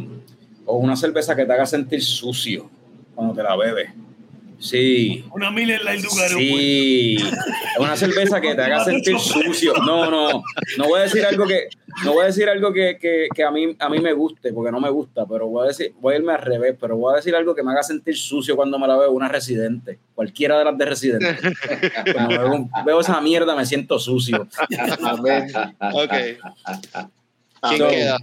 O 0.65 0.79
una 0.79 0.97
cerveza 0.97 1.37
que 1.37 1.45
te 1.45 1.53
haga 1.53 1.67
sentir 1.67 2.03
sucio 2.03 2.69
cuando 3.15 3.35
te 3.35 3.43
la 3.43 3.57
bebes. 3.57 3.91
Sí. 4.59 5.25
Una 5.33 5.51
Miller 5.51 5.83
Light 5.85 6.03
Dugaru. 6.03 6.39
Sí, 6.39 7.17
es 7.17 7.79
una 7.79 7.97
cerveza 7.97 8.41
que 8.41 8.55
te 8.55 8.63
haga 8.63 8.85
sentir 8.85 9.19
sucio. 9.19 9.75
No, 9.75 10.11
no, 10.11 10.43
no 10.79 10.85
voy 10.89 11.01
a 11.01 11.03
decir 11.05 11.25
algo 11.25 11.47
que 11.47 11.69
no 12.05 12.13
voy 12.13 12.25
a 12.25 12.27
decir 12.27 12.49
algo 12.49 12.73
que, 12.73 12.99
que, 12.99 13.29
que 13.35 13.45
a 13.45 13.51
mí 13.51 13.77
a 13.79 13.89
mí 13.89 14.01
me 14.01 14.13
guste, 14.13 14.53
porque 14.53 14.73
no 14.73 14.81
me 14.81 14.91
gusta, 14.91 15.27
pero 15.27 15.47
voy 15.49 15.65
a 15.65 15.69
decir, 15.69 15.95
voy 16.01 16.15
a 16.15 16.19
irme 16.19 16.33
al 16.33 16.43
revés, 16.43 16.77
pero 16.81 16.97
voy 16.97 17.13
a 17.13 17.17
decir 17.17 17.35
algo 17.35 17.55
que 17.55 17.63
me 17.63 17.73
haga 17.73 17.83
sentir 17.83 18.17
sucio 18.17 18.57
cuando 18.57 18.79
me 18.79 18.87
la 18.87 18.97
veo 18.97 19.13
una 19.13 19.29
residente, 19.29 19.99
cualquiera 20.15 20.59
de 20.59 20.65
las 20.65 20.79
de 20.79 20.85
residente. 20.85 21.37
Cuando 22.13 22.39
veo, 22.39 22.69
veo 22.85 23.01
esa 23.01 23.21
mierda 23.21 23.55
me 23.55 23.67
siento 23.67 23.99
sucio. 23.99 24.47
Amén. 25.03 25.47
Ok. 25.93 26.13
¿Quién 27.69 27.89
queda? 27.89 28.19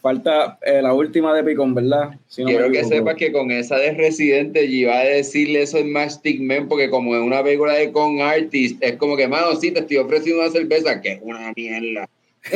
Falta 0.00 0.58
eh, 0.62 0.80
la 0.80 0.92
última 0.94 1.34
de 1.34 1.42
Picón, 1.42 1.74
¿verdad? 1.74 2.10
Si 2.28 2.42
no 2.42 2.48
me 2.48 2.54
Quiero 2.54 2.70
que 2.70 2.84
sepas 2.84 3.16
que 3.16 3.32
con 3.32 3.50
esa 3.50 3.76
de 3.78 3.92
Residente 3.94 4.66
yo 4.68 4.74
iba 4.76 4.96
a 4.96 5.04
decirle 5.04 5.62
eso 5.62 5.78
en 5.78 5.90
Mastic 5.90 6.40
Man 6.40 6.68
porque 6.68 6.88
como 6.88 7.16
es 7.16 7.22
una 7.22 7.42
película 7.42 7.72
de 7.74 7.90
con 7.90 8.20
artist 8.20 8.80
es 8.80 8.96
como 8.96 9.16
que 9.16 9.26
mano 9.26 9.56
sí 9.56 9.72
te 9.72 9.80
estoy 9.80 9.96
ofreciendo 9.96 10.42
una 10.42 10.50
cerveza 10.52 11.00
que 11.00 11.12
es 11.14 11.20
una 11.22 11.52
mierda. 11.56 12.08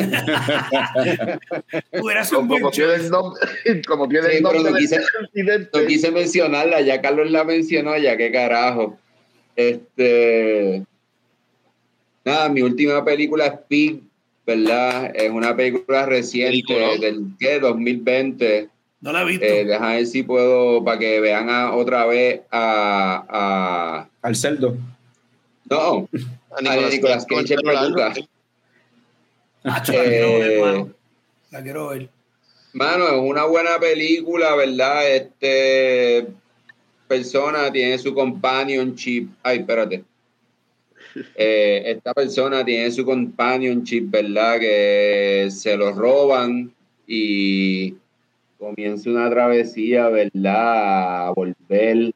Como, 2.30 2.46
buen 2.60 2.70
tiene 2.70 2.94
el 2.94 3.10
nombre, 3.10 3.40
como 3.86 4.08
tiene 4.08 4.28
Sí, 4.30 4.36
el 4.36 4.42
nombre 4.42 4.62
no 4.62 4.76
quise- 4.76 5.00
no 5.72 5.86
quise 5.86 6.10
mencionarla 6.12 6.80
ya 6.80 7.00
Carlos 7.02 7.30
la 7.30 7.44
mencionó 7.44 7.96
ya 7.98 8.16
qué 8.16 8.30
carajo. 8.30 8.96
Este 9.56 10.84
nada 12.24 12.48
mi 12.48 12.62
última 12.62 13.04
película 13.04 13.46
es 13.46 13.52
Pig 13.68 14.00
verdad 14.46 15.12
es 15.14 15.30
una 15.30 15.54
película 15.56 16.06
reciente 16.06 16.50
Película. 16.66 16.96
del 16.98 17.24
¿qué? 17.38 17.58
2020 17.60 18.68
No 19.00 19.12
la 19.12 19.22
he 19.22 19.24
visto. 19.24 19.44
eh, 19.44 19.64
deja 19.64 19.88
ver 19.94 20.06
si 20.06 20.22
puedo 20.22 20.82
para 20.84 20.98
que 20.98 21.20
vean 21.20 21.48
a- 21.50 21.74
otra 21.74 22.06
vez 22.06 22.40
a, 22.50 23.24
a 23.28 24.08
Al 24.22 24.36
cerdo. 24.36 24.76
no 25.70 26.08
A 26.50 26.58
a 26.58 26.88
Nicolas 26.90 27.26
con 27.26 27.38
el 27.40 27.44
Cage 27.48 27.56
peluca. 27.62 28.14
Acho, 29.64 29.92
la 29.92 30.02
quiero 30.04 30.38
ver, 30.38 30.50
eh, 30.52 30.60
mano. 30.60 30.90
La 31.50 31.62
quiero 31.62 31.88
ver. 31.88 32.08
Mano, 32.72 33.06
es 33.08 33.14
una 33.20 33.44
buena 33.44 33.78
película, 33.78 34.54
¿verdad? 34.56 35.08
Este 35.14 36.26
persona 37.06 37.70
tiene 37.70 37.98
su 37.98 38.12
companionship. 38.14 39.28
Ay, 39.42 39.58
espérate. 39.58 40.02
Eh, 41.34 41.82
esta 41.86 42.14
persona 42.14 42.64
tiene 42.64 42.90
su 42.90 43.04
companionship, 43.04 44.10
¿verdad? 44.10 44.58
Que 44.58 45.48
se 45.50 45.76
lo 45.76 45.92
roban 45.92 46.72
y 47.06 47.94
comienza 48.58 49.10
una 49.10 49.28
travesía, 49.28 50.08
¿verdad? 50.08 51.28
A 51.28 51.30
volver 51.30 52.12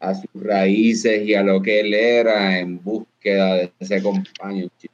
a 0.00 0.14
sus 0.14 0.30
raíces 0.34 1.26
y 1.26 1.34
a 1.34 1.42
lo 1.42 1.60
que 1.60 1.80
él 1.80 1.94
era 1.94 2.58
en 2.58 2.82
búsqueda 2.82 3.54
de 3.54 3.72
ese 3.78 4.02
companionship. 4.02 4.90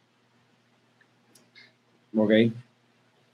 Ok. 2.16 2.32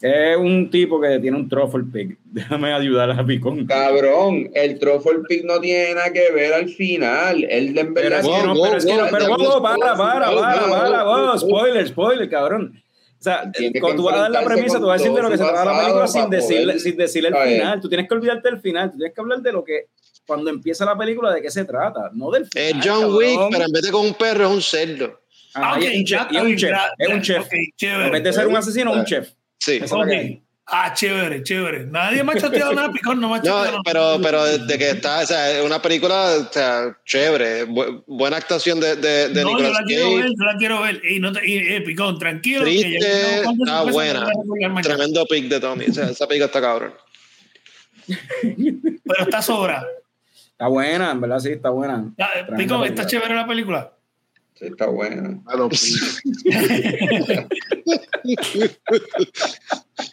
Es 0.03 0.37
un 0.37 0.71
tipo 0.71 0.99
que 1.01 1.19
tiene 1.19 1.37
un 1.37 1.49
truffle 1.49 1.85
pig. 1.93 2.17
Déjame 2.25 2.73
ayudar 2.73 3.11
a 3.11 3.25
Picón. 3.27 3.67
Cabrón, 3.67 4.51
el 4.55 4.79
Truffle 4.79 5.21
Pig 5.29 5.45
no 5.45 5.61
tiene 5.61 5.95
nada 5.95 6.11
que 6.13 6.31
ver 6.33 6.55
al 6.55 6.69
final. 6.71 7.45
Él 7.45 7.77
en 7.77 7.93
Pero 7.93 8.09
verdad 8.09 8.21
es 8.21 8.27
que 8.27 8.47
no, 8.47 8.55
Wow, 8.55 8.63
pero 8.65 8.77
es 8.79 8.87
que 8.87 8.93
no, 8.95 9.01
wow, 9.03 9.11
pero 9.11 9.63
para, 9.63 9.79
para, 9.79 9.97
para, 9.97 10.31
wow, 10.31 10.71
para, 10.71 11.05
wow. 11.05 11.39
spoiler, 11.39 11.87
spoiler, 11.89 12.31
cabrón. 12.31 12.83
O 13.19 13.23
sea, 13.23 13.51
que 13.53 13.79
cuando 13.79 13.97
tú 13.99 14.05
vas 14.09 14.15
a 14.17 14.19
dar 14.21 14.31
la 14.31 14.43
premisa, 14.45 14.79
tú 14.81 14.87
vas 14.87 14.99
a 15.01 15.03
decir 15.05 15.15
de 15.15 15.23
lo 15.23 15.29
que 15.31 15.37
se 15.37 15.45
trata 15.45 15.65
la 15.67 15.79
película 15.81 16.07
sin 16.09 16.23
para 16.23 16.37
decirle, 16.37 16.79
sin 16.79 16.97
decirle 16.97 17.29
el 17.29 17.37
final. 17.37 17.81
Tú 17.83 17.89
tienes 17.91 18.09
que 18.09 18.15
olvidarte 18.15 18.49
del 18.51 18.61
final, 18.61 18.91
tú 18.93 18.97
tienes 18.97 19.15
que 19.15 19.21
hablar 19.21 19.41
de 19.43 19.53
lo 19.53 19.63
que, 19.63 19.89
cuando 20.25 20.49
empieza 20.49 20.87
la 20.87 20.97
película, 20.97 21.35
de 21.35 21.43
qué 21.43 21.51
se 21.51 21.67
trata, 21.67 22.09
no 22.15 22.31
del 22.31 22.47
final. 22.47 22.69
Es 22.69 22.75
John 22.87 23.01
cabrón. 23.03 23.17
Wick, 23.19 23.41
pero 23.51 23.65
en 23.67 23.73
vez 23.73 23.83
de 23.83 23.91
con 23.91 24.07
un 24.07 24.15
perro 24.15 24.45
es 24.47 24.51
un 24.55 24.63
cerdo. 24.63 25.21
Ajá, 25.53 25.77
Ok, 25.77 25.83
y 25.83 25.87
es 25.89 25.97
un 25.99 26.05
chef, 26.05 26.23
es 26.33 26.41
un 26.43 26.57
chef, 26.57 26.71
ya- 26.71 26.91
es 26.97 27.09
un 27.09 27.15
ya, 27.17 27.21
chef. 27.23 27.45
ok, 27.45 27.53
chévere. 27.77 28.07
En 28.07 28.13
vez 28.13 28.23
de 28.23 28.33
ser 28.33 28.47
un 28.47 28.57
asesino, 28.57 28.93
es 28.93 28.97
un 28.97 29.05
chef. 29.05 29.31
Sí. 29.61 29.79
Eso. 29.83 29.99
Ah, 30.73 30.95
chévere, 30.95 31.43
chévere. 31.43 31.85
Nadie 31.87 32.23
me 32.23 32.33
ha 32.33 32.37
chateado 32.37 32.73
nada, 32.73 32.93
Picón, 32.93 33.21
no 33.21 33.29
me 33.29 33.35
ha 33.35 33.39
No, 33.39 33.43
chateado 33.45 33.65
nada. 33.67 33.81
pero, 33.85 34.19
pero 34.23 34.45
de 34.59 34.79
que 34.79 34.91
está, 34.91 35.19
o 35.19 35.27
sea, 35.27 35.51
es 35.59 35.65
una 35.65 35.83
película, 35.83 36.37
o 36.49 36.53
sea, 36.53 36.97
chévere, 37.05 37.67
bu- 37.67 38.05
buena 38.07 38.37
actuación 38.37 38.79
de, 38.79 38.95
de, 38.95 39.31
de 39.31 39.43
no, 39.43 39.59
yo 39.59 39.69
la 39.73 39.83
quiero 39.85 40.15
ver, 40.15 40.27
yo 40.29 40.45
la 40.45 40.57
quiero 40.57 40.81
ver. 40.83 41.03
Y 41.05 41.19
no 41.19 41.33
te, 41.33 41.45
y, 41.45 41.57
eh, 41.59 41.81
Picón, 41.81 42.21
tranquilo. 42.21 42.63
Triste, 42.63 42.89
que 42.89 43.01
ya- 43.01 43.43
no, 43.43 43.51
está 43.51 43.85
no, 43.85 43.91
buena. 43.91 44.21
no, 44.21 44.27
no, 44.27 44.33
no, 44.45 44.69
no, 44.69 44.75
no, 44.77 44.81
tremendo 44.81 45.27
pick 45.27 45.49
de 45.49 45.59
Tommy, 45.59 45.87
o 45.87 45.93
sea, 45.93 46.09
esa 46.11 46.29
película 46.29 46.47
está 46.47 46.61
cabrón. 46.61 46.95
Pero 48.07 49.23
está 49.25 49.43
sobra. 49.43 49.85
Está 50.53 50.69
buena, 50.69 51.11
en 51.11 51.21
verdad 51.21 51.39
sí, 51.41 51.51
está 51.51 51.71
buena. 51.71 52.13
Ya, 52.17 52.27
eh, 52.27 52.45
Picón, 52.45 52.57
película. 52.57 52.87
¿está 52.87 53.07
chévere 53.07 53.35
la 53.35 53.47
película? 53.47 53.93
Sí, 54.61 54.67
está 54.67 54.87
pibes. 54.91 56.21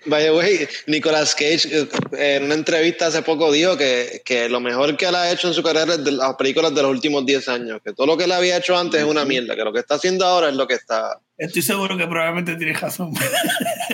Vaya, 0.06 0.32
güey, 0.32 0.68
Nicolas 0.86 1.36
Cage 1.36 1.68
eh, 1.68 1.88
en 2.18 2.44
una 2.44 2.54
entrevista 2.54 3.08
hace 3.08 3.22
poco 3.24 3.52
dijo 3.52 3.76
que, 3.76 4.22
que 4.24 4.48
lo 4.48 4.62
mejor 4.62 4.96
que 4.96 5.06
él 5.06 5.16
ha 5.16 5.32
hecho 5.32 5.50
en 5.50 5.54
su 5.54 5.62
carrera 5.62 5.96
es 5.96 6.04
de 6.04 6.14
las 6.14 6.36
películas 6.36 6.74
de 6.74 6.82
los 6.82 6.92
últimos 6.92 7.26
10 7.26 7.50
años, 7.50 7.82
que 7.84 7.92
todo 7.92 8.08
lo 8.08 8.16
que 8.16 8.24
él 8.24 8.32
había 8.32 8.58
hecho 8.58 8.78
antes 8.78 9.02
es 9.02 9.06
una 9.06 9.26
mierda, 9.26 9.56
que 9.56 9.64
lo 9.66 9.74
que 9.74 9.80
está 9.80 9.96
haciendo 9.96 10.26
ahora 10.26 10.48
es 10.48 10.56
lo 10.56 10.66
que 10.66 10.76
está... 10.76 11.20
Estoy 11.38 11.62
seguro 11.62 11.98
que 11.98 12.08
probablemente 12.08 12.56
tienes 12.56 12.80
razón. 12.80 13.12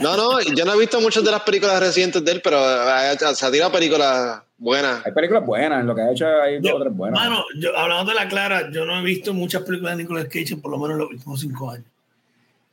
No, 0.01 0.17
no, 0.17 0.39
yo 0.41 0.65
no 0.65 0.73
he 0.73 0.79
visto 0.79 0.99
muchas 1.01 1.23
de 1.23 1.31
las 1.31 1.41
películas 1.41 1.79
recientes 1.79 2.23
de 2.23 2.31
él, 2.31 2.41
pero 2.43 2.59
eh, 2.59 3.17
se 3.33 3.45
ha 3.45 3.51
tirado 3.51 3.71
películas 3.71 4.41
buenas. 4.63 5.05
Hay 5.05 5.11
películas 5.11 5.45
buenas, 5.45 5.81
en 5.81 5.87
lo 5.87 5.93
que 5.95 6.01
ha 6.01 6.11
hecho 6.11 6.25
hay 6.41 6.55
dos 6.59 6.71
Yo- 6.71 6.75
o 6.77 6.81
tres 6.81 6.93
buenas. 6.95 7.19
Mano, 7.19 7.43
yo, 7.59 7.77
hablando 7.77 8.11
de 8.11 8.15
la 8.15 8.27
clara, 8.27 8.71
yo 8.71 8.85
no 8.85 8.97
he 8.99 9.03
visto 9.03 9.33
muchas 9.33 9.61
películas 9.63 9.95
de 9.97 10.03
Nicolas 10.03 10.25
Cage 10.25 10.53
en 10.53 10.61
por 10.61 10.71
lo 10.71 10.77
menos 10.79 10.97
los 10.97 11.09
últimos 11.09 11.39
cinco 11.41 11.69
años. 11.69 11.85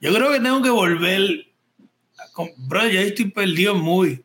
Yo 0.00 0.14
creo 0.14 0.32
que 0.32 0.40
tengo 0.40 0.62
que 0.62 0.70
volver. 0.70 1.46
a 2.18 2.32
con- 2.32 2.50
Bro, 2.56 2.86
ya 2.88 3.00
estoy 3.00 3.30
perdido 3.30 3.74
movie. 3.74 4.22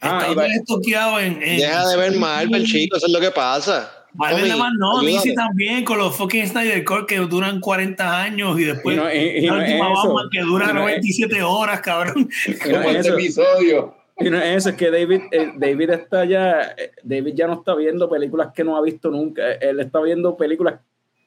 Ah, 0.00 0.26
estoqueado 0.54 1.18
en, 1.18 1.42
en- 1.42 1.58
Deja 1.58 1.88
de 1.88 1.96
ver 1.96 2.16
Marvel, 2.18 2.64
chico, 2.66 2.96
eso 2.96 3.06
es 3.06 3.12
lo 3.12 3.20
que 3.20 3.30
pasa. 3.30 3.90
Marvel 4.12 4.38
Tommy, 4.38 4.48
nada 4.50 4.60
más 4.62 4.72
no, 4.78 5.00
ayúdate. 5.00 5.28
DC 5.28 5.34
también, 5.34 5.84
con 5.84 5.98
los 5.98 6.16
fucking 6.16 6.46
Snyder 6.46 6.84
Cut 6.84 7.06
que 7.06 7.18
duran 7.18 7.60
40 7.60 8.22
años 8.22 8.58
y 8.60 8.64
después 8.64 8.96
Y 8.96 9.00
no- 9.00 9.12
y- 9.12 9.16
y 9.16 9.40
la 9.46 9.52
no 9.56 9.62
es 9.62 9.68
última 9.70 9.92
eso. 9.92 10.02
Batman 10.14 10.28
que 10.30 10.40
dura 10.40 10.66
no 10.66 10.70
es- 10.88 10.96
97 10.96 11.42
horas, 11.42 11.80
cabrón. 11.80 12.14
Como 12.62 12.80
es 12.80 12.86
este 12.96 12.98
eso. 13.08 13.14
episodio. 13.14 13.94
Y 14.18 14.30
no 14.30 14.38
es 14.38 14.56
eso, 14.56 14.70
es 14.70 14.76
que 14.76 14.90
David, 14.90 15.20
eh, 15.30 15.52
David 15.56 15.90
está 15.90 16.24
ya, 16.24 16.74
eh, 16.76 16.92
David 17.02 17.34
ya 17.34 17.46
no 17.46 17.54
está 17.54 17.74
viendo 17.74 18.08
películas 18.08 18.48
que 18.54 18.64
no 18.64 18.76
ha 18.76 18.82
visto 18.82 19.10
nunca. 19.10 19.52
Eh, 19.52 19.58
Él 19.60 19.80
está 19.80 20.00
viendo 20.00 20.36
películas 20.36 20.80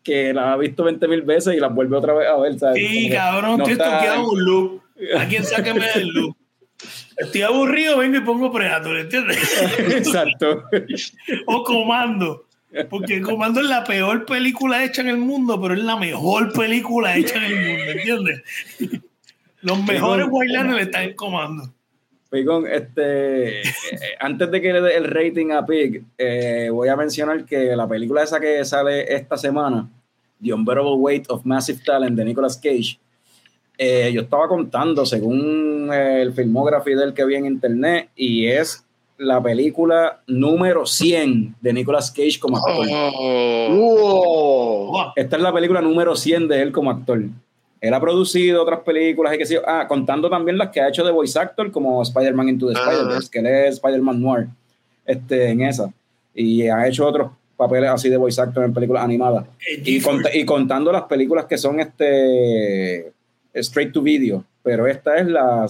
que 0.04 0.34
las 0.34 0.46
ha 0.48 0.58
visto 0.58 0.84
20 0.84 1.08
mil 1.08 1.22
veces 1.22 1.54
y 1.56 1.60
las 1.60 1.74
vuelve 1.74 1.98
otra 1.98 2.14
vez 2.14 2.28
a 2.28 2.38
ver. 2.40 2.58
¿sabes? 2.58 2.78
Sí, 2.88 3.10
cabrón, 3.10 3.60
no 3.60 3.68
estoy 3.68 3.74
está- 3.74 4.20
un 4.24 4.44
loop. 4.44 4.82
Alguien 5.18 5.44
sáqueme 5.44 5.86
del 5.94 6.08
loop. 6.10 6.36
Estoy 7.18 7.42
aburrido, 7.42 7.98
vengo 7.98 8.18
y 8.18 8.22
pongo 8.22 8.52
Predator, 8.52 8.98
¿entiendes? 8.98 9.38
Exacto. 9.92 10.64
o 11.46 11.64
Comando. 11.64 12.46
Porque 12.90 13.22
Comando 13.22 13.60
es 13.60 13.68
la 13.68 13.84
peor 13.84 14.26
película 14.26 14.84
hecha 14.84 15.02
en 15.02 15.10
el 15.10 15.18
mundo, 15.18 15.60
pero 15.62 15.74
es 15.74 15.82
la 15.84 15.96
mejor 15.98 16.54
película 16.54 17.16
hecha 17.18 17.36
en 17.38 17.44
el 17.44 17.56
mundo, 17.68 17.92
¿entiendes? 17.92 18.42
Los 19.62 19.84
mejores 19.84 20.26
Picón. 20.26 20.40
Wildlanders 20.40 20.82
están 20.82 21.04
en 21.04 21.16
Comando. 21.16 21.74
Picón, 22.30 22.68
este, 22.68 23.62
eh, 23.62 23.64
antes 24.20 24.52
de 24.52 24.62
que 24.62 24.74
le 24.74 24.82
dé 24.82 24.98
el 24.98 25.06
rating 25.06 25.52
a 25.52 25.66
Pig, 25.66 26.04
eh, 26.18 26.70
voy 26.72 26.88
a 26.88 26.96
mencionar 26.96 27.44
que 27.44 27.76
la 27.76 27.88
película 27.88 28.22
esa 28.22 28.40
que 28.40 28.64
sale 28.66 29.14
esta 29.14 29.36
semana, 29.36 29.90
The 30.42 30.54
Unbearable 30.54 30.96
Weight 30.96 31.26
of 31.30 31.44
Massive 31.44 31.82
Talent 31.84 32.16
de 32.16 32.26
Nicolas 32.26 32.56
Cage, 32.58 33.00
eh, 33.82 34.12
yo 34.14 34.22
estaba 34.22 34.50
contando 34.50 35.06
según 35.06 35.90
eh, 35.94 36.22
el 36.22 36.34
filmography 36.34 36.96
del 36.96 37.14
que 37.14 37.24
vi 37.24 37.36
en 37.36 37.46
internet 37.46 38.10
y 38.14 38.46
es 38.46 38.86
la 39.18 39.42
película 39.42 40.22
número 40.28 40.86
100 40.86 41.56
de 41.62 41.74
Nicolas 41.74 42.12
Cage 42.12 42.40
como 42.42 42.58
actor. 42.58 42.86
Oh. 42.92 44.90
¡Wow! 44.92 45.14
Esta 45.16 45.38
es 45.38 45.42
la 45.42 45.54
película 45.54 45.82
número 45.82 46.14
100 46.14 46.50
de 46.50 46.62
él 46.62 46.74
como 46.74 46.92
actor. 46.92 47.24
Él 47.82 47.94
ha 47.94 48.02
producido 48.02 48.62
otras 48.64 48.80
películas 48.82 49.34
y 49.34 49.38
que 49.38 49.46
yo. 49.46 49.62
Ah, 49.66 49.88
contando 49.88 50.30
también 50.30 50.58
las 50.58 50.70
que 50.70 50.82
ha 50.82 50.90
hecho 50.90 51.04
de 51.06 51.12
voice 51.12 51.40
actor, 51.40 51.72
como 51.72 52.02
Spider-Man 52.04 52.50
Into 52.50 52.68
the 52.68 52.74
Ah. 52.78 52.84
Spider-Verse, 52.92 53.30
que 53.32 53.40
él 53.40 53.46
es 53.48 53.76
Spider-Man 53.76 54.22
Noir 54.22 54.48
este, 55.06 55.50
en 55.50 55.62
esa. 55.62 55.92
Y 56.36 56.68
ha 56.68 56.88
hecho 56.88 57.08
otros 57.08 57.32
papeles 57.58 57.90
así 57.90 58.10
de 58.10 58.18
voice 58.18 58.40
actor 58.42 58.64
en 58.64 58.74
películas 58.74 59.04
animadas. 59.04 59.46
Eh, 59.68 59.82
Y, 59.86 60.02
cont- 60.02 60.30
y 60.34 60.46
contando 60.46 60.92
las 60.92 61.04
películas 61.04 61.46
que 61.46 61.58
son 61.58 61.80
este 61.80 63.12
straight 63.54 63.92
to 63.94 64.02
video. 64.02 64.44
Pero 64.64 64.86
esta 64.88 65.16
es 65.18 65.28
la 65.28 65.68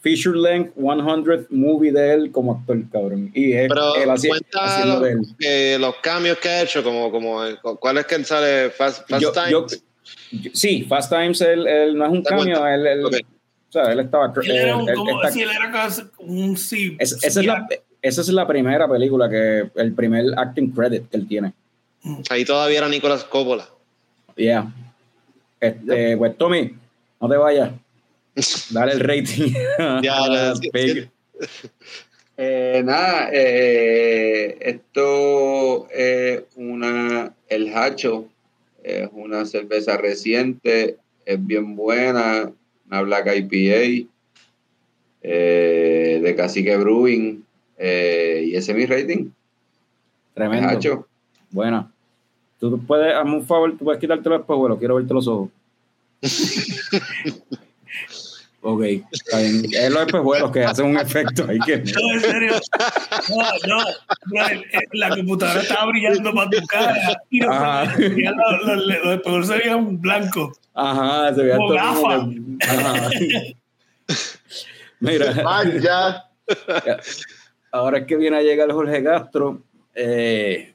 feature 0.00 0.38
length 0.38 0.74
100th 0.76 1.46
movie 1.50 1.90
de 1.92 2.12
él 2.14 2.30
como 2.32 2.52
actor, 2.52 2.78
cabrón. 2.90 3.30
Y 3.34 3.52
es 3.52 3.68
Pero 3.68 3.96
él 3.96 4.08
haci- 4.08 4.28
cuenta 4.28 4.64
haciendo 4.64 4.94
lo- 5.00 5.04
de 5.04 5.12
él. 5.12 5.18
eh, 5.40 5.76
los 5.80 5.96
cambios 5.96 6.38
que 6.38 6.48
ha 6.48 6.62
hecho, 6.62 6.82
como, 6.82 7.10
como 7.10 7.40
¿cuál 7.80 7.98
es 7.98 8.06
que 8.06 8.14
él 8.14 8.24
sale? 8.24 8.70
Fast, 8.70 9.08
Fast 9.08 9.22
Yo- 9.22 9.32
Times. 9.32 9.50
yo- 9.50 9.66
sí, 10.52 10.84
Fast 10.88 11.10
Times 11.10 11.40
él, 11.40 11.66
él 11.66 11.96
no 11.96 12.04
es 12.06 12.10
un 12.12 12.22
¿Te 12.22 12.30
cambio, 12.30 12.66
él, 12.66 13.04
o 13.04 13.10
sea, 13.70 13.92
él 13.92 14.00
estaba... 14.00 14.32
Él 14.42 14.50
era 14.50 14.76
un, 14.76 14.82
él- 14.82 14.88
él 14.90 14.94
como 14.96 15.20
está- 15.22 15.32
si 15.32 15.42
él 15.42 15.50
era 15.50 15.70
casi 15.70 16.02
un 16.18 16.56
sí. 16.56 16.96
es- 16.98 17.12
esa, 17.22 17.40
es 17.40 17.46
la, 17.46 17.66
esa 18.02 18.20
es 18.20 18.28
la 18.28 18.46
primera 18.46 18.88
película 18.88 19.28
que, 19.28 19.70
el 19.76 19.92
primer 19.94 20.24
acting 20.36 20.70
credit 20.70 21.08
que 21.10 21.16
él 21.16 21.28
tiene. 21.28 21.52
Ahí 22.30 22.44
todavía 22.44 22.78
era 22.78 22.88
Nicolas 22.88 23.24
Coppola. 23.24 23.68
Yeah. 24.36 24.72
Este, 25.60 26.16
pues 26.16 26.36
Tommy, 26.38 26.74
no 27.20 27.28
te 27.28 27.36
vayas. 27.36 27.72
Dale 28.70 28.92
el 28.92 29.00
rating. 29.00 29.52
Ya. 30.02 30.54
Eh, 32.40 32.82
nada, 32.84 33.30
eh, 33.32 34.56
esto 34.60 35.88
es 35.90 36.42
una, 36.54 37.32
el 37.48 37.74
Hacho, 37.74 38.28
es 38.88 39.08
una 39.12 39.44
cerveza 39.44 39.96
reciente, 39.96 40.96
es 41.24 41.46
bien 41.46 41.76
buena, 41.76 42.52
una 42.86 43.02
Black 43.02 43.28
IPA 43.36 44.08
eh, 45.22 46.20
de 46.22 46.34
Cacique 46.36 46.76
Brewing, 46.76 47.44
eh, 47.76 48.44
y 48.46 48.56
ese 48.56 48.72
es 48.72 48.78
mi 48.78 48.86
rating, 48.86 49.30
Tremendo. 50.34 50.68
Hacho. 50.68 51.06
Buena. 51.50 51.90
Tú 52.60 52.80
puedes, 52.86 53.14
hazme 53.14 53.36
un 53.36 53.46
favor, 53.46 53.76
tú 53.76 53.84
puedes 53.84 54.00
quitarte 54.00 54.28
los 54.28 54.40
espejuelos, 54.40 54.78
quiero 54.78 54.96
verte 54.96 55.14
los 55.14 55.28
ojos. 55.28 55.50
ok, 58.62 58.82
está 59.12 59.38
bien. 59.38 59.64
Es 59.72 59.90
los 59.90 60.02
espejuelos 60.06 60.50
que 60.50 60.64
hacen 60.64 60.86
un 60.86 60.98
efecto. 60.98 61.46
Que... 61.46 61.78
No, 61.78 62.12
en 62.14 62.20
serio. 62.20 62.52
No, 63.66 63.76
no. 63.76 64.48
eh, 64.48 64.62
La 64.92 65.10
computadora 65.10 65.60
estaba 65.62 65.86
brillando 65.86 66.34
para 66.34 66.50
tu 66.50 66.66
cara. 66.66 67.22
Y 67.30 67.40
no, 67.40 67.52
Ajá. 67.52 67.96
ya 67.98 68.30
lo- 68.32 68.58
lo- 68.66 68.74
lo- 68.76 69.04
los 69.04 69.14
espejuelos 69.16 69.46
se 69.46 69.58
veían 69.58 70.00
blancos. 70.00 70.58
Ajá, 70.74 71.34
se 71.34 71.42
veía 71.42 71.56
Como 71.56 71.68
todo 71.68 71.78
Ajá. 71.78 73.10
Mira, 75.00 75.32
Man, 75.44 75.80
ya. 75.80 76.24
ahora 77.70 77.98
es 77.98 78.06
que 78.06 78.16
viene 78.16 78.36
a 78.38 78.42
llegar 78.42 78.70
Jorge 78.72 79.02
Castro. 79.04 79.62
eh, 79.94 80.74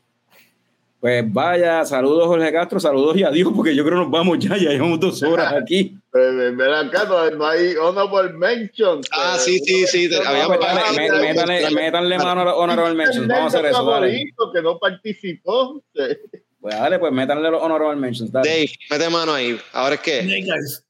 pues 1.04 1.34
vaya, 1.34 1.84
saludos 1.84 2.28
Jorge 2.28 2.50
Castro, 2.54 2.80
saludos 2.80 3.18
y 3.18 3.24
adiós, 3.24 3.52
porque 3.54 3.76
yo 3.76 3.84
creo 3.84 3.98
que 3.98 4.04
nos 4.06 4.10
vamos 4.10 4.40
ya, 4.40 4.56
ya 4.56 4.70
llevamos 4.70 5.02
dos 5.02 5.22
horas 5.22 5.52
aquí. 5.52 5.98
Eh, 6.14 6.54
Ven 6.56 6.62
acá, 6.62 7.04
no, 7.04 7.30
no 7.32 7.46
hay 7.46 7.76
honorable 7.76 8.32
mention. 8.32 9.02
Ah, 9.12 9.36
sí, 9.38 9.60
sí, 9.66 9.86
sí, 9.86 10.08
Pues 10.08 11.74
métanle, 11.74 12.18
mano 12.18 12.40
a 12.40 12.46
los 12.46 12.54
honorable 12.56 12.96
mentions. 12.96 13.28
Vamos 13.28 13.54
a 13.54 13.58
hacer 13.58 13.70
eso, 13.70 13.84
dale. 13.84 14.34
que 14.54 14.62
no 14.62 14.80
participó. 14.80 15.84
Pues 15.92 16.74
dale, 16.74 16.98
pues 17.00 17.12
métanle 17.12 17.52
los 17.52 17.62
honorable 17.62 18.00
mentions. 18.00 18.32
Dale. 18.32 18.50
Dave, 18.50 18.72
mete 18.90 19.10
mano 19.10 19.34
ahí. 19.34 19.60
Ahora 19.74 19.96
es 19.96 20.02
que. 20.02 20.22
Snake 20.22 20.46
Eyes. 20.46 20.86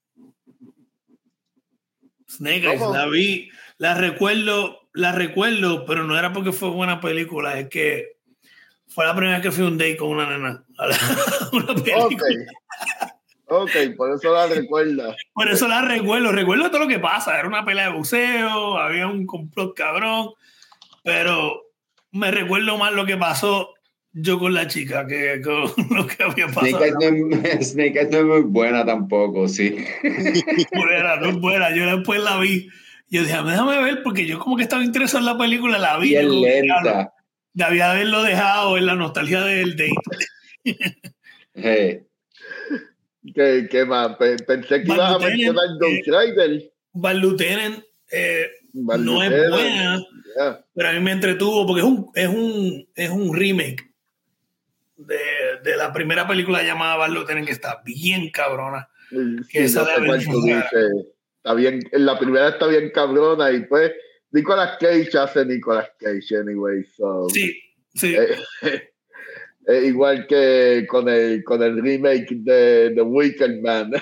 Snake 2.30 2.78
la 2.78 3.08
vi, 3.08 3.50
la 3.80 3.96
recuerdo, 3.96 4.78
la 4.94 5.12
recuerdo, 5.12 5.88
pero 5.88 6.04
no 6.04 6.20
era 6.20 6.32
porque 6.34 6.52
fue 6.52 6.70
buena 6.70 7.02
película, 7.02 7.60
es 7.60 7.70
que 7.70 8.13
fue 8.94 9.06
la 9.06 9.16
primera 9.16 9.38
vez 9.38 9.44
que 9.46 9.52
fui 9.52 9.64
un 9.66 9.78
date 9.78 9.98
con 9.98 10.10
una 10.10 10.30
nena. 10.30 10.64
a 10.78 10.88
la- 10.88 10.98
una 11.54 11.74
película. 11.76 12.28
Ok, 13.48 13.72
por 13.98 14.12
eso 14.14 14.34
la 14.34 14.48
recuerda. 14.48 15.16
Por 15.34 15.48
eso 15.50 15.68
la 15.68 15.82
recuerdo, 15.82 16.32
recuerdo 16.32 16.70
todo 16.72 16.82
lo 16.82 16.88
que 16.88 17.00
pasa. 17.00 17.38
Era 17.38 17.48
una 17.48 17.66
pelea 17.66 17.90
de 17.92 17.98
buceo, 17.98 18.78
había 18.78 19.08
un 19.08 19.26
complot 19.26 19.76
cabrón, 19.76 20.30
pero 21.04 21.62
me 22.12 22.32
recuerdo 22.32 22.78
más 22.78 22.94
lo 22.94 23.06
que 23.06 23.18
pasó 23.18 23.70
yo 24.16 24.38
con 24.38 24.54
la 24.54 24.68
chica 24.68 25.06
que 25.08 25.42
con 25.42 25.64
lo 25.96 26.08
que 26.08 26.24
había 26.24 26.48
pasado. 26.48 26.80
Snake 27.62 28.00
Eyes 28.00 28.12
no 28.12 28.18
es 28.20 28.26
muy 28.26 28.42
buena 28.46 28.86
tampoco, 28.86 29.48
sí. 29.48 29.76
Buena, 30.74 31.16
no 31.18 31.30
es 31.30 31.40
buena. 31.40 31.76
Yo 31.76 31.86
después 31.98 32.22
la 32.22 32.38
vi. 32.40 32.70
Yo 33.10 33.22
dije, 33.22 33.36
déjame 33.44 33.82
ver, 33.84 34.02
porque 34.04 34.26
yo 34.26 34.40
como 34.40 34.56
que 34.56 34.64
estaba 34.64 34.84
interesado 34.84 35.20
en 35.20 35.26
la 35.26 35.38
película, 35.38 35.78
la 35.78 35.98
vi. 35.98 36.12
Y 36.14 36.16
es 36.16 36.26
lenta. 36.26 37.14
Debía 37.54 37.92
haberlo 37.92 38.24
dejado 38.24 38.78
en 38.78 38.86
la 38.86 38.96
nostalgia 38.96 39.42
del 39.42 39.76
date. 39.76 39.94
Eh, 41.56 42.04
¿Qué, 43.34 43.68
qué 43.70 43.86
más? 43.86 44.16
Pe- 44.18 44.38
Pensé 44.38 44.84
que 44.84 44.92
ibas 44.94 45.16
a 45.16 45.20
mencionar 45.20 45.66
Ghost 45.80 46.08
Rider. 46.08 46.72
Van 46.94 47.20
Lieutenant 47.20 47.84
eh, 48.12 48.48
Van 48.74 49.06
no 49.06 49.24
es 49.24 49.50
buena, 49.50 50.04
pero 50.74 50.90
a 50.90 50.92
mí 50.94 51.00
me 51.00 51.12
entretuvo 51.12 51.66
porque 51.66 51.82
es 51.82 51.86
un, 51.88 52.10
es 52.16 52.28
un, 52.28 52.88
es 52.96 53.10
un 53.10 53.36
remake 53.36 53.84
de, 54.98 55.18
de 55.64 55.78
la 55.78 55.92
primera 55.94 56.28
película 56.28 56.64
llamada 56.64 56.96
Van 56.98 57.14
Lieutenant 57.14 57.46
que 57.46 57.54
está 57.54 57.82
bien 57.86 58.30
cabrona. 58.32 58.90
Sí, 59.10 59.58
esa 59.60 59.84
no 60.00 60.14
de 60.14 60.18
dices. 60.18 60.66
Está 61.38 61.54
bien, 61.56 61.80
en 61.92 62.06
la 62.06 62.18
primera 62.18 62.50
está 62.50 62.68
bien 62.68 62.90
cabrona 62.92 63.52
y 63.52 63.62
pues 63.66 63.92
Nicolas 64.34 64.78
Cage 64.80 65.16
hace 65.18 65.46
Nicolas 65.46 65.90
Cage 66.00 66.36
anyway. 66.36 66.84
So, 66.98 67.28
Sí, 67.30 67.56
sí. 67.96 68.16
eh, 68.16 68.93
eh, 69.68 69.84
igual 69.86 70.26
que 70.28 70.86
con 70.90 71.08
el, 71.10 71.44
con 71.44 71.62
el 71.64 71.82
remake 71.82 72.28
de 72.32 72.92
The 72.96 73.02
Wicker 73.02 73.62
Man. 73.62 73.92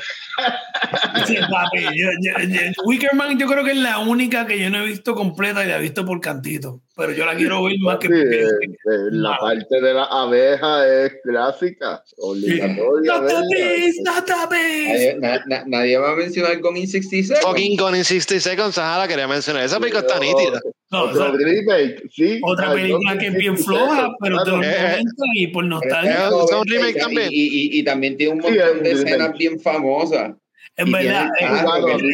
Sí, 1.25 1.35
papi. 1.49 1.83
Yo, 1.95 2.09
yo- 2.21 2.39
yo- 2.49 2.71
Wicker 2.85 3.13
Man 3.13 3.37
yo 3.39 3.47
creo 3.47 3.63
que 3.63 3.71
es 3.71 3.77
la 3.77 3.99
única 3.99 4.45
que 4.45 4.59
yo 4.59 4.69
no 4.69 4.79
he 4.83 4.87
visto 4.87 5.15
completa 5.15 5.63
y 5.63 5.67
la 5.67 5.77
he 5.77 5.81
visto 5.81 6.05
por 6.05 6.19
cantito. 6.19 6.81
Pero 6.97 7.13
yo 7.13 7.25
la 7.25 7.35
quiero 7.35 7.63
ver 7.63 7.75
más 7.79 7.97
que... 7.99 8.07
Sí, 8.07 8.13
eh, 8.13 8.43
eh, 8.43 8.77
la 9.11 9.29
Mala. 9.29 9.39
parte 9.39 9.81
de 9.81 9.93
la 9.93 10.03
abeja 10.05 10.85
es 11.05 11.13
clásica, 11.23 12.03
obligatoria. 12.17 13.13
¡Not 13.13 13.27
the 13.27 13.33
verla. 13.33 13.47
beast! 13.49 13.99
¡Not 14.03 14.25
the 14.25 14.33
beast! 14.49 15.17
nadie, 15.17 15.19
na- 15.19 15.43
na- 15.47 15.63
nadie 15.67 15.97
va 15.97 16.11
a 16.11 16.15
mencionar 16.15 16.59
Gone 16.59 16.79
in 16.79 16.87
60 16.87 17.23
Seconds. 17.35 17.45
Fucking 17.45 17.77
Gone 17.77 17.97
in 17.97 18.03
60 18.03 18.39
Seconds, 18.39 18.77
ajá, 18.77 18.97
la 18.99 19.07
quería 19.07 19.27
mencionar. 19.27 19.63
Esa 19.63 19.79
película 19.79 20.01
está 20.01 20.19
nítida. 20.19 20.59
No, 20.91 21.03
Otro 21.03 21.23
o 21.23 21.25
sea, 21.25 21.31
remake, 21.37 22.03
sí. 22.11 22.39
otra 22.43 22.73
película 22.73 23.13
no, 23.13 23.19
que 23.19 23.27
es 23.27 23.33
bien 23.35 23.57
floja, 23.57 24.09
pero 24.19 24.39
Eh, 24.39 24.43
eh. 24.45 25.01
90 25.03 25.11
y 25.35 25.47
por 25.47 25.63
Es 25.63 25.69
nostalgia. 25.69 26.27
Es 26.27 26.51
un 26.51 26.67
remake 26.67 26.97
y- 26.97 26.99
también. 26.99 27.27
Y, 27.31 27.43
y- 27.43 27.79
y 27.79 27.83
también 27.83 28.17
tiene 28.17 28.33
un 28.33 28.39
montón 28.39 28.83
de 28.83 28.91
escenas 28.91 29.37
bien 29.37 29.59
famosas. 29.59 30.33
En 30.77 30.87
Y 30.87 30.91
verdad, 30.91 31.27
eh, 31.39 31.45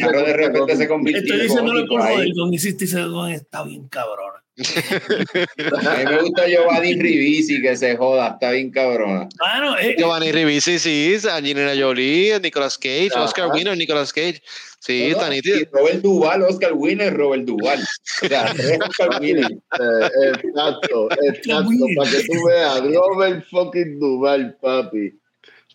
carro 0.00 0.22
de 0.24 0.32
repente 0.32 0.76
se 0.76 0.88
convirtió 0.88 1.22
estoy 1.22 1.40
diciéndolo 1.42 1.86
por 1.86 2.00
con 2.36 2.52
Insiste 2.52 2.84
y 2.84 3.34
está 3.34 3.62
bien 3.64 3.88
cabrona. 3.88 4.42
A 5.88 5.96
mí 5.96 6.04
me 6.04 6.18
gusta 6.22 6.48
Giovanni 6.48 6.94
Ribisi, 6.94 7.62
que 7.62 7.76
se 7.76 7.96
joda, 7.96 8.28
está 8.30 8.50
bien 8.50 8.70
cabrona. 8.70 9.28
Bueno, 9.38 9.78
eh, 9.78 9.94
Giovanni 9.96 10.32
Ribisi, 10.32 10.78
sí, 10.78 11.16
Angelina 11.30 11.72
Jolie, 11.78 12.38
Nicolas 12.40 12.76
Cage, 12.76 13.10
Ajá. 13.12 13.24
Oscar 13.24 13.48
Winner, 13.52 13.76
Nicolas 13.76 14.12
Cage. 14.12 14.42
Sí, 14.80 15.08
No, 15.08 15.08
está 15.08 15.26
no, 15.26 15.32
nítida. 15.34 15.56
y 15.58 15.64
Robert 15.64 16.00
Duval, 16.02 16.42
Oscar 16.42 16.72
Winner, 16.72 17.14
Robert 17.16 17.44
Duval. 17.44 17.80
O 18.22 18.28
sea, 18.28 18.44
Oscar 18.88 19.20
Winner. 19.20 19.50
Eh, 19.50 20.08
exacto, 20.44 21.08
exacto, 21.22 21.84
para 21.96 22.10
que 22.10 22.24
tú 22.24 22.46
veas, 22.46 22.80
Robert 22.82 23.44
fucking 23.50 23.98
Duval, 23.98 24.56
papi. 24.60 25.18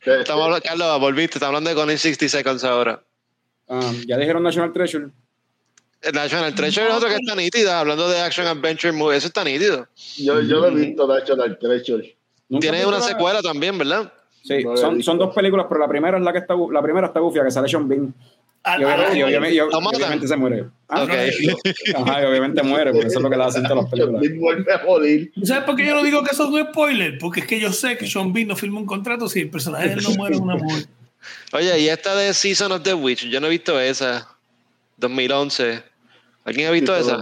Estamos 0.05 0.43
hablando, 0.43 0.61
Carlos, 0.61 0.99
volviste, 0.99 1.37
estamos 1.37 1.49
hablando 1.55 1.69
de 1.69 1.75
Gone 1.75 1.93
in 1.93 1.97
60 1.99 2.27
Seconds 2.29 2.63
ahora. 2.63 3.01
Um, 3.67 4.03
ya 4.05 4.17
dijeron 4.17 4.43
National 4.43 4.73
Treasure. 4.73 5.07
El 6.01 6.13
National 6.13 6.53
Treasure 6.53 6.87
es 6.87 6.93
otro 6.93 7.07
que 7.07 7.15
está 7.15 7.33
nítida, 7.35 7.79
hablando 7.79 8.09
de 8.09 8.19
Action 8.19 8.45
Adventure 8.45 8.91
Movie, 8.91 9.17
eso 9.17 9.27
está 9.27 9.43
nítido. 9.43 9.87
Yo, 10.17 10.41
yo 10.41 10.59
lo 10.59 10.67
he 10.67 10.71
visto 10.71 11.07
National 11.07 11.57
Treasure. 11.57 12.17
¿Nunca 12.49 12.61
Tiene 12.61 12.85
una 12.85 12.99
secuela 12.99 13.41
también, 13.41 13.77
¿verdad? 13.77 14.11
Sí, 14.43 14.63
No 14.63 15.01
son, 15.01 15.17
dos 15.17 15.33
películas, 15.33 15.65
pero 15.69 15.79
la 15.79 15.87
primera 15.87 16.17
es 16.17 16.23
la 16.23 16.33
que 16.33 16.39
está 16.39 16.55
la 16.55 16.81
primera 16.81 17.07
está 17.07 17.21
gufia, 17.21 17.43
que 17.45 17.51
sale 17.51 17.69
Sean 17.69 17.87
Bean. 17.87 18.13
Y 18.65 18.83
obviamente, 18.83 19.17
y 19.17 19.21
a- 19.21 19.25
obviamente- 19.25 19.55
y 19.55 19.57
Lo 19.57 19.81
matan. 19.81 19.95
obviamente 20.01 20.27
se 20.27 20.37
muere. 20.37 20.65
Ah, 20.87 21.03
Ok. 21.03 21.09
Ajá, 21.95 22.21
y 22.21 22.25
obviamente 22.25 22.63
muere, 22.63 22.91
porque 22.91 23.07
eso 23.07 23.19
es 23.19 23.23
lo 23.23 23.29
que 23.29 23.35
le 23.37 23.43
hacen 23.43 23.63
todas 23.63 23.77
las 23.83 23.91
películas. 23.91 24.21
Sean 24.21 24.31
Bean 24.31 24.41
vuelve 24.41 24.73
a 24.73 24.83
morir. 24.85 25.31
¿Tú 25.35 25.45
¿Sabes 25.45 25.63
por 25.65 25.75
qué 25.75 25.85
yo 25.85 25.95
no 25.95 26.03
digo 26.03 26.23
que 26.23 26.31
eso 26.31 26.43
es 26.43 26.49
un 26.49 26.67
spoiler? 26.71 27.17
Porque 27.17 27.41
es 27.41 27.47
que 27.47 27.59
yo 27.59 27.71
sé 27.73 27.97
que 27.97 28.07
Sean 28.07 28.31
Bean 28.31 28.47
no 28.47 28.55
firma 28.55 28.79
un 28.79 28.85
contrato 28.85 29.27
si 29.27 29.41
el 29.41 29.49
personaje 29.49 29.87
de 29.89 29.93
él 29.95 30.03
no 30.03 30.09
muere 30.15 30.35
en 30.37 30.43
una 30.43 30.55
mujer. 30.55 30.85
Oye, 31.51 31.79
y 31.79 31.87
esta 31.89 32.15
de 32.15 32.33
Season 32.33 32.71
of 32.71 32.83
the 32.83 32.93
Witch, 32.93 33.25
yo 33.27 33.39
no 33.41 33.47
he 33.47 33.49
visto 33.49 33.79
esa. 33.79 34.27
2011. 34.97 35.83
¿Alguien 36.45 36.67
ha 36.67 36.71
visto 36.71 36.93
esa? 36.95 37.19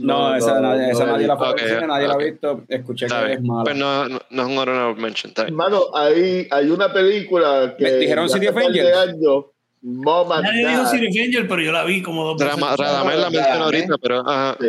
No, 0.00 0.34
esa, 0.36 0.60
nadie, 0.60 0.90
esa 0.92 1.04
no, 1.06 1.12
nadie 1.12 1.26
la 1.26 1.34
no. 1.34 1.38
fue 1.40 1.48
al 1.48 1.52
Ok, 1.54 1.60
cine, 1.60 1.86
nadie 1.88 2.06
la 2.06 2.14
ha 2.14 2.18
visto. 2.18 2.64
Escuché 2.68 3.06
Está 3.06 3.26
que 3.26 3.32
es 3.34 3.42
mala. 3.42 3.64
Pues 3.64 3.76
no, 3.76 4.08
no, 4.08 4.20
no 4.30 4.42
es 4.42 4.48
un 4.48 4.58
honorable 4.58 5.02
mention. 5.02 5.32
Hermano, 5.36 5.82
hay, 5.94 6.46
hay 6.50 6.70
una 6.70 6.92
película 6.92 7.74
que 7.76 7.82
Me 7.84 7.92
dijeron 7.94 8.28
City 8.28 8.46
hace 8.46 8.58
of 8.58 8.64
Angels. 8.66 8.96
años, 8.96 9.44
Mom 9.82 10.30
and 10.32 10.44
Nadie 10.44 10.68
dijo. 10.68 10.86
City 10.86 11.20
Angel, 11.20 11.48
pero 11.48 11.62
yo 11.62 11.72
la 11.72 11.84
vi 11.84 12.02
como 12.02 12.24
dos 12.24 12.36
veces. 12.36 12.60
Radamel 12.60 13.20
la 13.20 13.30
mencionó 13.30 13.64
ahorita, 13.64 13.98
pero 13.98 14.20
ajá. 14.28 14.56
Sí. 14.60 14.68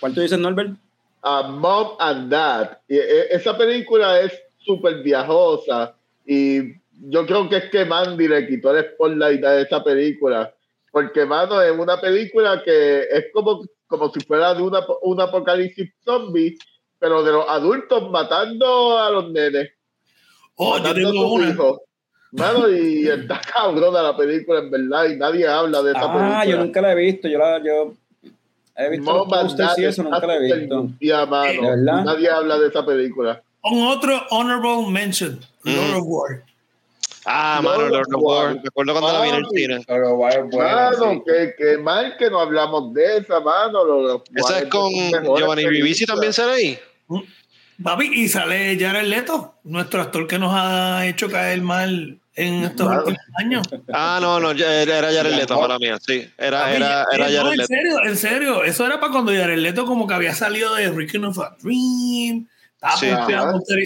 ¿Cuál 0.00 0.14
tú 0.14 0.20
dices, 0.20 0.38
Norbert? 0.38 0.76
a 1.24 1.42
Mom 1.42 1.96
and 1.98 2.30
Dad. 2.30 2.78
Y, 2.86 2.96
e- 2.96 3.28
esa 3.34 3.56
película 3.56 4.20
es 4.20 4.32
súper 4.58 5.02
viajosa 5.02 5.96
y 6.26 6.74
yo 7.08 7.26
creo 7.26 7.48
que 7.48 7.56
es 7.56 7.70
que 7.70 7.84
Mandy 7.84 8.28
le 8.28 8.46
quitó 8.46 8.76
el 8.76 8.84
spotlight 8.92 9.44
a 9.44 9.60
esa 9.60 9.82
película. 9.82 10.54
Porque, 10.92 11.24
mano, 11.24 11.60
es 11.60 11.72
una 11.76 12.00
película 12.00 12.62
que 12.62 13.00
es 13.10 13.26
como, 13.32 13.64
como 13.86 14.12
si 14.12 14.20
fuera 14.20 14.54
de 14.54 14.62
una, 14.62 14.80
un 15.02 15.20
apocalipsis 15.20 15.90
zombie, 16.04 16.56
pero 16.98 17.22
de 17.22 17.32
los 17.32 17.48
adultos 17.48 18.10
matando 18.10 18.98
a 18.98 19.10
los 19.10 19.30
nenes. 19.30 19.70
Oh, 20.56 20.78
yo 20.78 20.94
tengo 20.94 21.32
una. 21.32 21.48
hijos. 21.48 21.80
Mano, 22.36 22.68
y 22.70 23.08
está 23.08 23.40
cabrona 23.54 24.02
la 24.02 24.16
película, 24.16 24.58
en 24.60 24.70
verdad, 24.70 25.04
y 25.08 25.16
nadie 25.16 25.46
habla 25.46 25.82
de 25.82 25.90
esa 25.92 26.00
película. 26.12 26.40
Ah, 26.40 26.44
yo 26.44 26.56
nunca 26.58 26.80
la 26.80 26.92
he 26.92 26.94
visto. 26.96 27.28
Yo, 27.28 27.38
la, 27.38 27.62
yo 27.64 27.94
he 28.76 28.90
visto 28.90 29.24
posters 29.28 29.56
Dad 29.56 29.78
y 29.78 29.84
eso, 29.84 30.02
nunca 30.02 30.26
la 30.26 30.36
he 30.36 30.40
visto. 30.52 30.82
gufiada, 30.82 31.26
mano. 31.26 31.62
¿De 31.62 31.70
verdad? 31.70 32.04
Nadie 32.04 32.30
habla 32.30 32.58
de 32.58 32.68
esa 32.68 32.84
película. 32.84 33.42
Un 33.62 33.86
otro 33.86 34.20
honorable 34.30 34.90
mention, 34.90 35.38
Lord 35.62 35.76
Mm. 35.92 35.96
of 35.96 36.02
War. 36.06 36.42
Ah, 37.26 37.60
Lord 37.62 37.78
mano, 37.78 37.88
Lord 37.88 38.14
of 38.14 38.22
War. 38.22 38.44
War. 38.46 38.54
Me 38.56 38.60
acuerdo 38.68 38.92
cuando 38.92 39.12
la 39.12 39.22
vi 39.22 39.28
en 39.30 39.34
el 39.36 39.46
cine. 39.54 39.84
Bueno, 39.86 40.48
Mano, 40.58 41.12
sí. 41.14 41.22
que, 41.24 41.54
que 41.56 41.78
mal 41.78 42.16
que 42.18 42.28
no 42.30 42.40
hablamos 42.40 42.92
de 42.92 43.16
esa, 43.18 43.40
mano. 43.40 44.22
Esa 44.34 44.58
es 44.58 44.64
con 44.66 44.90
Giovanni 44.92 45.64
Ribisi 45.66 46.04
también 46.04 46.32
sale 46.32 46.52
ahí. 46.52 46.78
Papi, 47.82 48.06
y 48.12 48.28
sale 48.28 48.76
Jared 48.78 49.06
Leto, 49.08 49.54
nuestro 49.64 50.02
actor 50.02 50.26
que 50.26 50.38
nos 50.38 50.52
ha 50.54 51.06
hecho 51.06 51.28
caer 51.30 51.60
mal 51.62 52.20
en 52.36 52.64
estos 52.64 52.86
Claro. 52.86 53.04
últimos 53.06 53.26
años. 53.36 53.66
Ah, 53.92 54.18
no, 54.20 54.40
no, 54.40 54.50
era 54.52 55.12
Jared 55.12 55.34
Leto, 55.36 55.60
mala 55.60 55.78
mía, 55.78 55.98
sí. 56.04 56.28
Era, 56.36 56.60
Papi, 56.62 56.76
era, 56.76 57.06
era 57.12 57.28
no, 57.30 57.36
Jared 57.36 57.50
en 57.52 57.56
Leto. 57.58 57.66
serio, 57.68 58.04
en 58.04 58.16
serio. 58.16 58.64
Eso 58.64 58.86
era 58.86 58.98
para 59.00 59.12
cuando 59.12 59.32
Jared 59.32 59.58
Leto 59.58 59.84
como 59.86 60.06
que 60.06 60.14
había 60.14 60.34
salido 60.34 60.74
de 60.74 60.90
Reckon 60.90 61.24
of 61.26 61.38
a 61.38 61.56
Dream. 61.62 62.48
Estaba 62.74 62.96
Sí. 62.96 63.06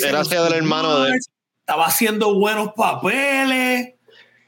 Era 0.03 0.21
hacia 0.21 0.43
del 0.43 0.55
hermano 0.55 1.01
de 1.03 1.11
él. 1.13 1.19
Estaba 1.61 1.87
haciendo 1.87 2.35
buenos 2.35 2.73
papeles. 2.75 3.95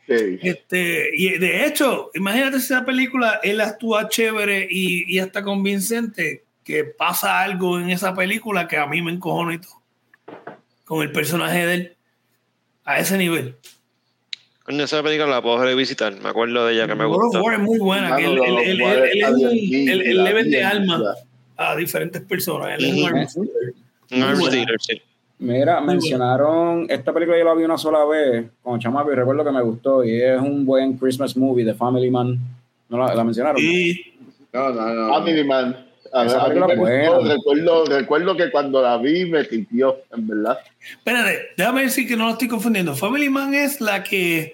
Sí. 0.09 0.39
Este, 0.43 1.11
y 1.15 1.39
de 1.39 1.67
hecho, 1.67 2.11
imagínate 2.15 2.59
si 2.59 2.65
esa 2.73 2.85
película, 2.85 3.39
él 3.43 3.61
actúa 3.61 4.09
chévere 4.09 4.67
y, 4.69 5.05
y 5.15 5.19
hasta 5.21 5.43
convincente, 5.43 6.45
que 6.65 6.85
pasa 6.85 7.41
algo 7.43 7.79
en 7.79 7.91
esa 7.91 8.15
película 8.15 8.67
que 8.67 8.77
a 8.77 8.87
mí 8.87 9.03
me 9.03 9.13
encojona 9.13 9.55
y 9.55 9.59
todo. 9.59 9.81
Con 10.85 11.03
el 11.03 11.13
personaje 11.13 11.67
de 11.67 11.75
él. 11.75 11.97
A 12.85 12.99
ese 12.99 13.17
nivel. 13.19 13.57
Coño, 14.71 14.85
esa 14.85 15.03
película 15.03 15.27
la 15.29 15.43
puedo 15.43 15.65
revisitar. 15.65 16.15
Me 16.23 16.29
acuerdo 16.29 16.65
de 16.67 16.75
ella 16.75 16.87
que 16.87 16.95
me 16.95 17.03
Lord 17.03 17.15
of 17.17 17.23
gusta. 17.25 17.43
War 17.43 17.55
es 17.55 17.61
muy 17.61 17.79
buena. 17.81 18.17
que 18.17 18.25
él, 18.25 18.39
él- 18.39 18.81
él- 19.89 20.03
él 20.03 20.25
le 20.25 20.33
vende 20.33 20.63
alma 20.65 21.03
a 21.57 21.75
diferentes 21.75 22.23
personas. 22.23 22.79
Él 22.79 22.85
es 22.85 23.37
un 23.37 23.49
sí. 24.79 25.03
Mira, 25.41 25.81
mencionaron 25.81 26.87
esta 26.89 27.13
película 27.13 27.37
yo 27.39 27.45
la 27.45 27.55
vi 27.55 27.65
una 27.65 27.79
sola 27.79 28.05
vez 28.05 28.45
con 28.63 28.79
chamaco 28.79 29.11
y 29.11 29.17
recuerdo 29.17 29.43
que 29.45 29.51
me 29.51 29.63
gustó 29.63 30.05
y 30.05 30.21
es 30.23 30.39
un 30.39 30.65
buen 30.67 30.99
Christmas 30.99 31.37
movie 31.37 31.65
de 31.65 31.75
Family 31.75 32.11
Man. 32.11 32.39
¿No 32.91 32.99
la, 32.99 33.13
la 33.15 33.25
mencionaron? 33.25 33.61
Y 33.61 34.01
No, 34.53 34.69
no, 34.71 34.95
no. 34.95 35.15
Family 35.15 35.45
Man. 35.45 35.87
A, 36.13 36.27
Esa 36.27 36.45
a 36.45 36.49
mí 36.49 36.55
me 36.61 36.61
gustó. 36.77 37.23
recuerdo, 37.25 37.85
recuerdo 37.87 38.37
que 38.37 38.51
cuando 38.51 38.83
la 38.83 38.99
vi 38.99 39.25
me 39.27 39.45
tipió, 39.45 39.99
en 40.15 40.27
verdad. 40.29 40.59
espérate, 40.81 41.39
déjame 41.57 41.83
decir 41.83 42.07
que 42.09 42.17
no 42.17 42.27
lo 42.27 42.33
estoy 42.33 42.49
confundiendo. 42.49 42.95
Family 42.97 43.29
Man 43.31 43.55
es 43.55 43.81
la 43.81 44.03
que 44.03 44.53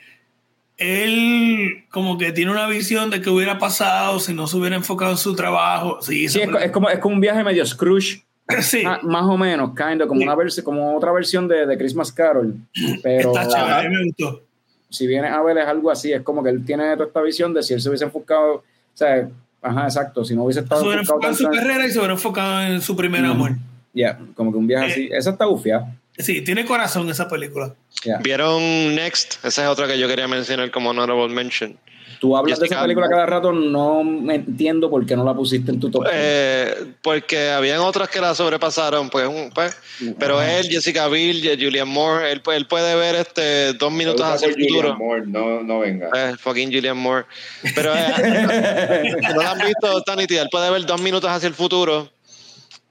él 0.78 1.84
como 1.90 2.18
que 2.18 2.32
tiene 2.32 2.50
una 2.50 2.66
visión 2.66 3.10
de 3.10 3.20
que 3.20 3.30
hubiera 3.30 3.58
pasado 3.58 4.20
si 4.20 4.34
no 4.34 4.46
se 4.46 4.56
hubiera 4.56 4.76
enfocado 4.76 5.12
en 5.12 5.16
su 5.18 5.34
trabajo. 5.34 5.98
Sí, 6.02 6.28
Sí, 6.28 6.40
es, 6.40 6.48
es 6.62 6.70
como, 6.70 6.88
es 6.90 6.98
como 6.98 7.14
un 7.14 7.20
viaje 7.20 7.42
medio 7.42 7.64
Scrooge, 7.66 8.22
sí. 8.60 8.82
ah, 8.86 9.00
más 9.02 9.24
o 9.24 9.36
menos, 9.36 9.70
kind 9.74 10.02
of, 10.02 10.08
como, 10.08 10.20
Sí. 10.20 10.26
una 10.26 10.64
como 10.64 10.96
otra 10.96 11.12
versión 11.12 11.48
de, 11.48 11.66
de 11.66 11.78
Christmas 11.78 12.12
Carol. 12.12 12.54
Pero, 13.02 13.32
está 13.36 13.48
chévere, 13.48 13.90
me 13.90 14.04
gustó. 14.04 14.42
si 14.90 15.06
vienes 15.06 15.32
a 15.32 15.42
ver 15.42 15.58
es 15.58 15.66
algo 15.66 15.90
así, 15.90 16.12
es 16.12 16.22
como 16.22 16.42
que 16.42 16.50
él 16.50 16.64
tiene 16.64 16.92
toda 16.94 17.06
esta 17.08 17.22
visión 17.22 17.52
de 17.54 17.62
si 17.62 17.74
él 17.74 17.80
se 17.80 17.88
hubiese 17.88 18.04
enfocado, 18.04 18.54
o 18.56 18.62
sea, 18.94 19.28
ajá, 19.62 19.84
exacto, 19.84 20.24
si 20.24 20.34
no 20.36 20.44
hubiese 20.44 20.60
Se 20.60 20.64
estado 20.64 20.82
hubiera 20.84 21.00
enfocado 21.00 21.32
en 21.32 21.38
su 21.38 21.44
carrera 21.50 21.86
y 21.86 21.90
se 21.90 21.98
hubiera 21.98 22.14
enfocado 22.14 22.62
en 22.62 22.80
su 22.82 22.94
primer 22.96 23.24
amor. 23.24 23.52
Ya, 23.94 24.18
como 24.34 24.52
que 24.52 24.58
un 24.58 24.66
viaje 24.66 24.86
Eh. 24.86 24.90
así, 24.90 25.08
esa 25.10 25.30
está 25.30 25.46
bufiada. 25.46 25.90
Sí, 26.18 26.42
tiene 26.42 26.64
corazón 26.64 27.08
esa 27.10 27.28
película. 27.28 27.74
¿Vieron 28.22 28.94
Next? 28.94 29.44
Esa 29.44 29.64
es 29.64 29.68
otra 29.68 29.86
que 29.86 29.98
yo 29.98 30.08
quería 30.08 30.26
mencionar 30.28 30.70
como 30.70 30.90
honorable 30.90 31.28
mention. 31.34 31.78
Tú 32.18 32.34
hablas 32.34 32.58
de 32.58 32.64
esa 32.66 32.80
película 32.80 33.04
Alba. 33.06 33.16
cada 33.16 33.26
rato, 33.26 33.52
no 33.52 34.02
me 34.02 34.36
entiendo 34.36 34.88
por 34.88 35.04
qué 35.04 35.14
no 35.16 35.22
la 35.24 35.34
pusiste 35.34 35.70
en 35.70 35.78
tu 35.78 35.90
top. 35.90 36.06
Eh, 36.10 36.94
porque 37.02 37.50
habían 37.50 37.80
otras 37.80 38.08
que 38.08 38.22
la 38.22 38.34
sobrepasaron, 38.34 39.10
pues, 39.10 39.28
un- 39.28 39.50
pues 39.50 39.76
pero 40.18 40.40
él, 40.40 40.66
Jessica 40.66 41.08
Biel, 41.08 41.42
Julian 41.60 41.86
Moore, 41.88 42.32
él, 42.32 42.40
él 42.54 42.66
puede 42.66 42.96
ver 42.96 43.16
este 43.16 43.74
dos 43.74 43.92
minutos 43.92 44.22
hacia 44.24 44.48
el 44.48 44.54
por 44.54 44.62
Julian 44.62 44.82
futuro. 44.82 44.96
Moore, 44.96 45.22
no, 45.26 45.62
no 45.62 45.80
venga. 45.80 46.08
Eh, 46.16 46.36
fucking 46.38 46.72
Julian 46.72 46.96
Moore. 46.96 47.26
Pero 47.74 47.92
eh, 47.94 49.14
si 49.20 49.34
no 49.34 49.42
lo 49.42 49.48
han 49.48 49.58
visto, 49.58 50.16
nítida. 50.16 50.40
Él 50.40 50.48
puede 50.50 50.70
ver 50.70 50.86
dos 50.86 51.00
minutos 51.02 51.28
hacia 51.30 51.48
el 51.48 51.54
futuro. 51.54 52.10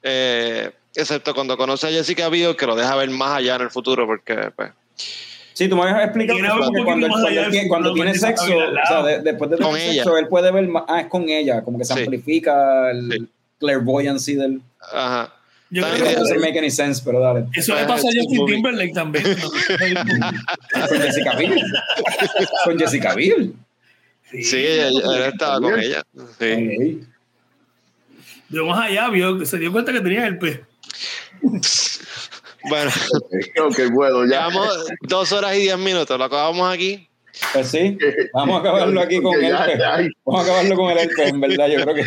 eh, 0.03 0.69
excepto 0.95 1.34
cuando 1.34 1.57
conoce 1.57 1.88
a 1.88 1.91
Jessica 1.91 2.30
Biel, 2.30 2.55
que 2.55 2.65
lo 2.65 2.76
deja 2.76 2.95
ver 2.95 3.09
más 3.09 3.38
allá 3.38 3.55
en 3.55 3.61
el 3.63 3.69
futuro, 3.72 4.05
porque 4.05 4.51
pues, 4.55 4.72
Sí, 5.53 5.69
tú 5.69 5.76
me 5.77 5.84
habías 5.84 6.03
explicado 6.05 6.38
que 6.39 6.47
cuando, 6.84 6.84
cuando, 6.84 7.07
cuando 7.69 7.93
tiene 7.93 8.13
sexo, 8.13 8.43
o 8.57 8.88
sea, 8.88 9.03
de- 9.03 9.19
después 9.22 9.49
de 9.51 9.57
tener 9.57 9.76
ella. 9.77 9.93
sexo, 10.03 10.17
él 10.17 10.27
puede 10.27 10.51
ver 10.51 10.67
más, 10.67 10.84
ah, 10.89 10.99
es 11.01 11.07
con 11.07 11.30
ella, 11.30 11.63
como 11.63 11.77
que 11.77 11.85
se 11.85 11.93
Sí. 11.93 11.99
amplifica 12.01 12.91
el 12.91 13.09
Sí. 13.11 13.27
clairvoyancy 13.59 14.35
del... 14.35 14.61
ajá. 14.91 15.31
Yo 15.72 15.81
creo 15.81 15.97
No 15.97 16.03
que 16.05 16.15
doesn't 16.15 16.41
make 16.41 16.59
any 16.59 16.69
sense, 16.69 17.01
pero 17.03 17.19
dale. 17.19 17.45
eso 17.55 17.73
le 17.73 17.85
pasa 17.85 18.07
a 18.07 18.11
Justin. 18.13 18.45
Timberlake 18.45 18.93
también. 18.93 19.23
Con 20.89 21.01
Jessica 21.01 21.35
Biel. 21.35 21.61
con 22.65 22.80
Jessica 22.80 23.15
Biel. 23.15 23.53
Sí, 24.31 24.57
ella- 24.57 24.88
él 24.89 25.22
estaba 25.34 25.59
con 25.61 25.80
ella. 25.80 26.03
Sí. 26.39 27.01
Más 28.49 28.89
allá, 28.89 29.09
vio, 29.09 29.45
se 29.45 29.57
dio 29.57 29.72
cuenta 29.72 29.91
que 29.91 30.01
tenía 30.01 30.27
el 30.27 30.38
pez. 30.38 30.61
Bueno, 32.67 32.91
Ok, 33.63 33.80
bueno, 33.93 34.23
ya. 34.26 34.47
llevamos 34.47 34.85
dos 35.01 35.31
horas 35.31 35.55
y 35.55 35.59
diez 35.61 35.77
minutos. 35.77 36.17
Lo 36.17 36.26
acabamos 36.26 36.73
aquí. 36.73 37.07
Pues 37.51 37.67
sí, 37.67 37.97
vamos 38.34 38.55
a 38.55 38.59
acabarlo 38.61 39.01
aquí 39.01 39.22
con 39.22 39.35
el. 39.43 39.51
Vamos 39.51 40.39
a 40.39 40.43
acabarlo 40.43 40.76
con 40.77 40.89
el 40.91 40.97
herpes, 40.99 41.30
en 41.30 41.41
verdad, 41.41 41.67
yo 41.67 41.81
creo 41.84 41.95
que... 41.95 42.05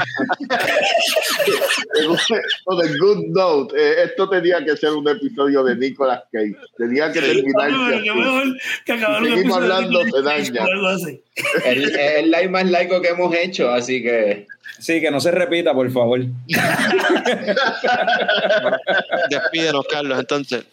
On 2.65 2.81
a 2.81 2.89
good 2.99 3.25
note, 3.29 3.75
eh, 3.77 4.05
esto 4.05 4.29
tenía 4.29 4.65
que 4.65 4.75
ser 4.77 4.91
un 4.93 5.07
episodio 5.07 5.63
de 5.65 5.77
Nicolas 5.77 6.23
Cage. 6.33 6.57
Tenía 6.77 7.13
que 7.13 7.21
terminar 7.21 7.71
Seguimos 7.71 8.43
episodio 8.87 9.47
de 9.47 9.53
hablando, 9.55 10.01
Cage 10.01 10.23
daña. 10.53 10.65
es 11.65 11.95
el 11.95 12.31
live 12.31 12.49
más 12.49 12.71
laico 12.71 13.01
que 13.03 13.09
hemos 13.09 13.35
hecho, 13.35 13.71
así 13.71 14.03
que 14.03 14.47
Sí, 14.79 15.01
que 15.01 15.11
no 15.11 15.21
se 15.21 15.31
repita, 15.31 15.75
por 15.75 15.91
favor. 15.91 16.21
Despídenos, 19.31 19.87
Carlos, 19.91 20.19
entonces. 20.19 20.65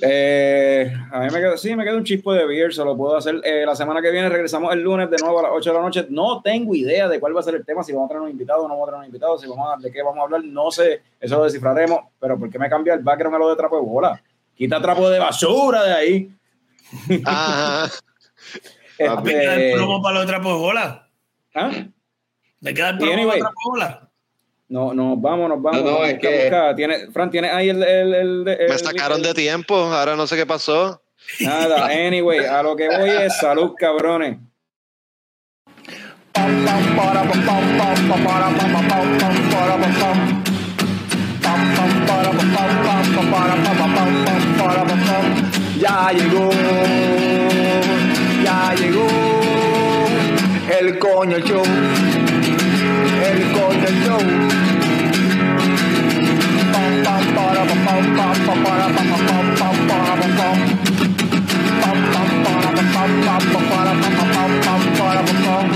Eh, 0.00 0.90
a 1.12 1.20
mí 1.20 1.26
me 1.30 1.38
queda, 1.38 1.56
sí, 1.58 1.76
me 1.76 1.84
queda 1.84 1.96
un 1.96 2.04
chispo 2.04 2.32
de 2.32 2.46
beer, 2.46 2.72
se 2.72 2.82
lo 2.84 2.96
puedo 2.96 3.16
hacer. 3.16 3.40
Eh, 3.44 3.64
la 3.66 3.76
semana 3.76 4.00
que 4.00 4.10
viene 4.10 4.28
regresamos 4.28 4.72
el 4.72 4.80
lunes 4.80 5.10
de 5.10 5.18
nuevo 5.18 5.38
a 5.40 5.42
las 5.42 5.52
8 5.54 5.70
de 5.70 5.76
la 5.76 5.82
noche. 5.82 6.06
No 6.08 6.40
tengo 6.42 6.74
idea 6.74 7.08
de 7.08 7.20
cuál 7.20 7.36
va 7.36 7.40
a 7.40 7.42
ser 7.42 7.54
el 7.56 7.64
tema, 7.64 7.82
si 7.82 7.92
vamos 7.92 8.06
a 8.06 8.08
tener 8.08 8.22
un 8.22 8.30
invitado 8.30 8.62
o 8.64 8.68
no 8.68 8.74
vamos 8.74 8.88
a 8.88 8.92
tener 8.92 9.00
un 9.00 9.06
invitado, 9.06 9.38
si 9.38 9.46
vamos 9.46 9.68
a, 9.72 9.76
de 9.80 9.92
qué 9.92 10.02
vamos 10.02 10.18
a 10.20 10.22
hablar, 10.22 10.42
no 10.44 10.70
sé, 10.70 11.02
eso 11.20 11.36
lo 11.36 11.44
descifraremos, 11.44 12.00
pero 12.18 12.38
¿por 12.38 12.50
qué 12.50 12.58
me 12.58 12.70
cambia 12.70 12.94
el 12.94 13.00
background 13.00 13.36
a 13.36 13.38
lo 13.38 13.50
de 13.50 13.56
trapo 13.56 13.76
de 13.76 13.82
bola? 13.86 14.22
Quita 14.56 14.80
trapo 14.80 15.08
de 15.10 15.18
basura 15.18 15.84
de 15.84 15.92
ahí. 15.92 16.30
Ajá. 17.24 17.90
Me 18.98 19.32
queda 19.32 19.54
el 19.54 19.60
Este, 19.60 19.76
promo 19.76 20.02
para 20.02 20.18
los 20.18 20.26
trapos 20.26 20.52
de 20.52 20.58
bola. 20.58 21.08
¿ah? 21.54 21.70
Me 22.60 22.74
queda 22.74 22.90
el 22.90 22.96
Y 22.96 22.98
promo 22.98 23.12
para 23.12 23.22
anyway. 23.22 23.40
de 23.40 23.46
bola. 23.64 24.10
No, 24.68 24.94
nos 24.94 25.20
vamos, 25.20 25.48
nos 25.48 25.60
vamos. 25.62 25.82
No, 25.82 25.90
no, 25.98 26.04
es 26.04 26.18
que- 26.18 26.42
busca. 26.44 26.74
Tiene, 26.76 27.10
Fran, 27.10 27.30
¿tienes 27.30 27.52
ahí 27.52 27.70
el... 27.70 27.82
el, 27.82 28.14
el- 28.14 28.48
el- 28.48 28.68
Me 28.68 28.78
sacaron 28.78 29.22
de 29.22 29.34
tiempo, 29.34 29.74
ahora 29.76 30.14
no 30.14 30.26
sé 30.26 30.36
qué 30.36 30.46
pasó. 30.46 31.02
Nada, 31.40 31.86
anyway, 32.06 32.44
a 32.46 32.62
lo 32.62 32.76
que 32.76 32.88
voy 32.88 33.10
es 33.10 33.36
salud, 33.38 33.72
cabrones. 33.76 34.38
Ya 45.80 46.10
llegó, 46.12 46.50
ya 48.44 48.74
llegó 48.74 49.06
el 50.78 50.98
coño 50.98 51.38
show, 51.40 51.62
el 53.28 53.52
coño 53.52 53.90
show. 54.04 54.22
Pam, 56.72 56.92
pam, 57.04 57.24
para, 57.34 57.62
pam, 57.64 57.80
pam, 57.86 58.02
pam, 58.16 58.36
pam, 58.46 58.58
para, 58.64 58.86
pam, 58.94 59.06
pam, 59.10 59.22
pam, 59.28 59.46
pam, 59.58 59.76
para, 59.88 60.14
pam, 60.20 60.32
pam. 60.38 60.58
Pam, 61.80 61.98
pam, 62.12 62.30
para, 62.44 62.70
pam, 62.76 62.88
pam, 62.94 63.10
pam, 63.24 63.42
pam, 63.52 63.64
para, 63.70 63.92
pam, 64.00 64.12
pam, 64.18 64.28
pam, 64.34 64.52
pam, 64.64 64.82
para, 64.98 65.20
pam, 65.26 65.38
pam. 65.44 65.66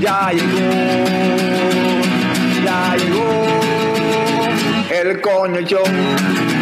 Ya 0.00 0.18
llegó, 0.32 0.68
ya 2.64 2.96
llegó 2.96 3.34
el 4.90 5.20
coño 5.20 5.60
show. 5.60 6.53